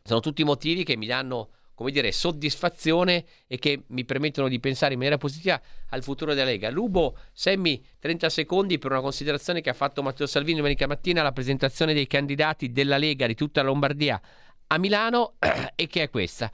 sono 0.03 0.19
tutti 0.19 0.43
motivi 0.43 0.84
che 0.84 0.97
mi 0.97 1.05
danno 1.05 1.49
come 1.75 1.91
dire, 1.91 2.11
soddisfazione 2.11 3.25
e 3.47 3.57
che 3.57 3.84
mi 3.88 4.05
permettono 4.05 4.47
di 4.47 4.59
pensare 4.59 4.93
in 4.93 4.99
maniera 4.99 5.17
positiva 5.17 5.59
al 5.89 6.03
futuro 6.03 6.34
della 6.34 6.45
Lega. 6.45 6.69
Lubo, 6.69 7.17
Semmi, 7.31 7.84
30 7.99 8.30
secondi 8.30 8.77
per 8.77 8.91
una 8.91 9.01
considerazione 9.01 9.61
che 9.61 9.69
ha 9.69 9.73
fatto 9.73 10.03
Matteo 10.03 10.27
Salvini 10.27 10.57
domenica 10.57 10.85
mattina 10.88 11.21
alla 11.21 11.31
presentazione 11.31 11.93
dei 11.93 12.05
candidati 12.05 12.71
della 12.71 12.97
Lega 12.97 13.25
di 13.25 13.34
tutta 13.34 13.63
Lombardia 13.63 14.21
a 14.67 14.77
Milano 14.77 15.35
e 15.75 15.88
che 15.88 16.03
è 16.03 16.09
questa. 16.09 16.51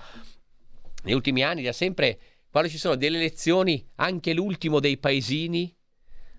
Negli 1.04 1.16
ultimi 1.16 1.44
anni, 1.44 1.64
da 1.64 1.74
sempre, 1.74 2.20
quando 2.50 2.70
ci 2.70 2.78
sono 2.78 2.96
delle 2.96 3.18
elezioni, 3.18 3.86
anche 3.96 4.34
l'ultimo 4.34 4.80
dei 4.80 4.98
paesini, 4.98 5.74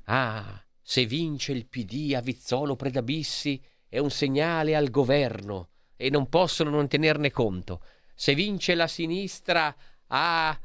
ah, 0.04 0.64
se 0.80 1.04
vince 1.04 1.52
il 1.52 1.66
PD 1.66 2.14
a 2.14 2.20
Vizzolo 2.20 2.76
Predabissi 2.76 3.60
è 3.88 3.98
un 3.98 4.10
segnale 4.10 4.74
al 4.74 4.88
governo 4.90 5.68
e 6.01 6.09
non 6.09 6.28
possono 6.31 6.70
non 6.70 6.89
tenerne 6.89 7.31
conto 7.31 7.82
se 8.20 8.35
vince 8.35 8.74
la 8.74 8.86
sinistra 8.86 9.74
a 10.09 10.60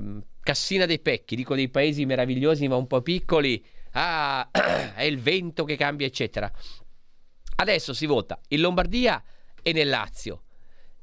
mm, 0.00 0.18
Cassina 0.40 0.86
dei 0.86 0.98
Pecchi, 0.98 1.36
dico 1.36 1.54
dei 1.54 1.68
paesi 1.68 2.04
meravigliosi 2.04 2.66
ma 2.66 2.74
un 2.74 2.88
po' 2.88 3.00
piccoli, 3.00 3.64
ah, 3.92 4.50
è 4.92 5.04
il 5.04 5.20
vento 5.20 5.62
che 5.62 5.76
cambia, 5.76 6.04
eccetera. 6.04 6.50
Adesso 7.58 7.94
si 7.94 8.06
vota 8.06 8.40
in 8.48 8.60
Lombardia 8.60 9.22
e 9.62 9.72
nel 9.72 9.88
Lazio. 9.88 10.42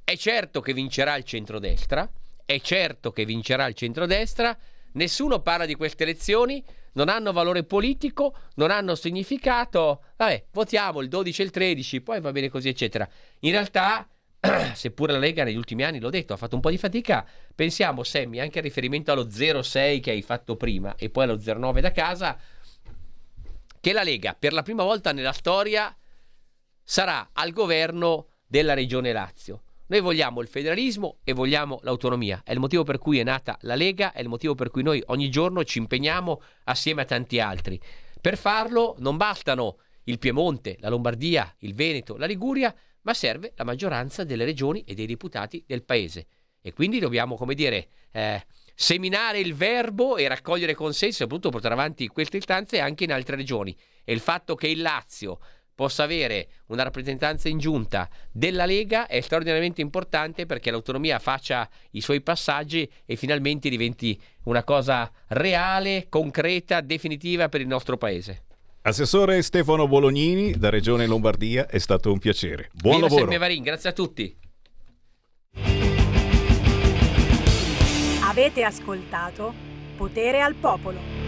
È 0.04 0.18
certo 0.18 0.60
che 0.60 0.74
vincerà 0.74 1.16
il 1.16 1.24
centrodestra, 1.24 2.12
è 2.44 2.60
certo 2.60 3.14
che 3.14 3.24
vincerà 3.24 3.66
il 3.68 3.74
centrodestra, 3.74 4.58
nessuno 4.94 5.40
parla 5.40 5.66
di 5.66 5.76
queste 5.76 6.04
elezioni, 6.04 6.62
non 6.94 7.10
hanno 7.10 7.32
valore 7.32 7.64
politico, 7.64 8.36
non 8.56 8.72
hanno 8.72 8.96
significato, 8.96 10.04
vabbè, 10.18 10.46
votiamo 10.52 11.02
il 11.02 11.08
12 11.08 11.42
e 11.42 11.46
il 11.46 11.52
13, 11.52 12.02
poi 12.02 12.22
va 12.22 12.32
bene 12.32 12.50
così, 12.50 12.70
eccetera. 12.70 13.08
In 13.40 13.52
realtà 13.52 14.08
seppure 14.74 15.14
la 15.14 15.20
Lega 15.20 15.44
negli 15.44 15.56
ultimi 15.56 15.84
anni, 15.84 16.00
l'ho 16.00 16.10
detto, 16.10 16.34
ha 16.34 16.38
fatto 16.38 16.56
un 16.56 16.62
po' 16.62 16.70
di 16.70 16.78
fatica, 16.78 17.26
pensiamo, 17.56 18.04
Sammy, 18.04 18.40
anche 18.40 18.60
in 18.60 18.64
riferimento 18.64 19.12
allo 19.12 19.26
0,6 19.26 20.02
che 20.02 20.12
hai 20.12 20.22
fatto 20.22 20.56
prima 20.56 20.96
e 20.96 21.10
poi 21.10 21.24
allo 21.24 21.36
0,9 21.36 21.80
da 21.80 21.92
casa, 21.92 22.38
che 23.80 23.94
la 23.94 24.04
Lega 24.04 24.36
per 24.38 24.54
la 24.54 24.62
prima 24.62 24.84
volta 24.84 25.12
nella 25.12 25.32
storia 25.32 25.96
sarà 26.84 27.30
al 27.34 27.52
governo 27.52 28.28
della 28.46 28.74
regione 28.74 29.14
Lazio. 29.14 29.64
Noi 29.94 30.02
vogliamo 30.02 30.42
il 30.42 30.48
federalismo 30.48 31.20
e 31.24 31.34
vogliamo 31.34 31.80
l'autonomia. 31.84 32.42
È 32.44 32.52
il 32.52 32.58
motivo 32.58 32.82
per 32.82 32.98
cui 32.98 33.20
è 33.20 33.24
nata 33.24 33.60
la 33.62 33.76
Lega, 33.76 34.12
è 34.12 34.22
il 34.22 34.28
motivo 34.28 34.56
per 34.56 34.72
cui 34.72 34.82
noi 34.82 35.04
ogni 35.06 35.30
giorno 35.30 35.64
ci 35.64 35.78
impegniamo 35.78 36.42
assieme 36.64 37.04
a 37.04 37.06
tanti 37.06 37.40
altri. 37.40 37.80
Per 38.20 38.36
farlo 38.36 38.96
non 38.98 39.18
bastano 39.18 39.78
il 40.06 40.18
Piemonte, 40.18 40.78
la 40.80 40.90
Lombardia, 40.90 41.54
il 41.60 41.76
Veneto, 41.76 42.18
la 42.18 42.26
Liguria, 42.26 42.74
ma 43.02 43.14
serve 43.14 43.54
la 43.56 43.66
maggioranza 43.66 44.24
delle 44.24 44.46
regioni 44.46 44.84
e 44.84 44.96
dei 44.96 45.06
deputati 45.06 45.64
del 45.68 45.84
paese. 45.84 46.26
E 46.60 46.74
quindi 46.74 46.98
dobbiamo, 46.98 47.36
come 47.36 47.54
dire, 47.54 47.90
eh, 48.14 48.44
seminare 48.74 49.42
il 49.42 49.54
verbo 49.54 50.18
e 50.18 50.28
raccogliere 50.28 50.74
consensi, 50.74 51.18
soprattutto 51.18 51.52
portare 51.52 51.76
avanti 51.76 52.08
queste 52.08 52.38
istanze 52.38 52.80
anche 52.80 53.04
in 53.04 53.12
altre 53.12 53.36
regioni. 53.36 53.78
E 54.04 54.12
il 54.12 54.22
fatto 54.22 54.56
che 54.56 54.70
il 54.70 54.82
Lazio 54.82 55.38
possa 55.76 56.04
avere 56.04 56.48
una 56.68 56.84
rappresentanza 56.84 57.50
in 57.50 57.58
giunta 57.58 58.10
della 58.32 58.66
Lega 58.66 59.08
è 59.08 59.20
straordinariamente 59.22 59.82
importante 59.82 60.46
perché 60.46 60.72
l'autonomia 60.72 61.20
faccia 61.20 61.68
i 61.92 62.02
suoi 62.02 62.22
passaggi 62.22 62.90
e 63.06 63.16
finalmente 63.16 63.70
diventi 63.70 64.20
una 64.44 64.64
cosa 64.64 65.12
reale, 65.28 66.08
concreta, 66.10 66.82
definitiva 66.82 67.50
per 67.50 67.62
il 67.62 67.68
nostro 67.68 67.98
Paese. 67.98 68.44
Assessore 68.86 69.42
Stefano 69.42 69.88
Bolognini 69.88 70.52
da 70.58 70.70
Regione 70.70 71.06
Lombardia, 71.08 71.68
è 71.68 71.78
stato 71.78 72.12
un 72.12 72.20
piacere. 72.20 72.70
Buon 72.74 72.96
Viva 72.96 73.08
lavoro. 73.08 73.26
Semmevarin, 73.26 73.64
grazie 73.64 73.90
a 73.90 73.94
tutti. 73.94 74.38
Avete 78.22 78.64
ascoltato 78.64 79.54
Potere 79.96 80.42
al 80.42 80.56
Popolo. 80.56 81.23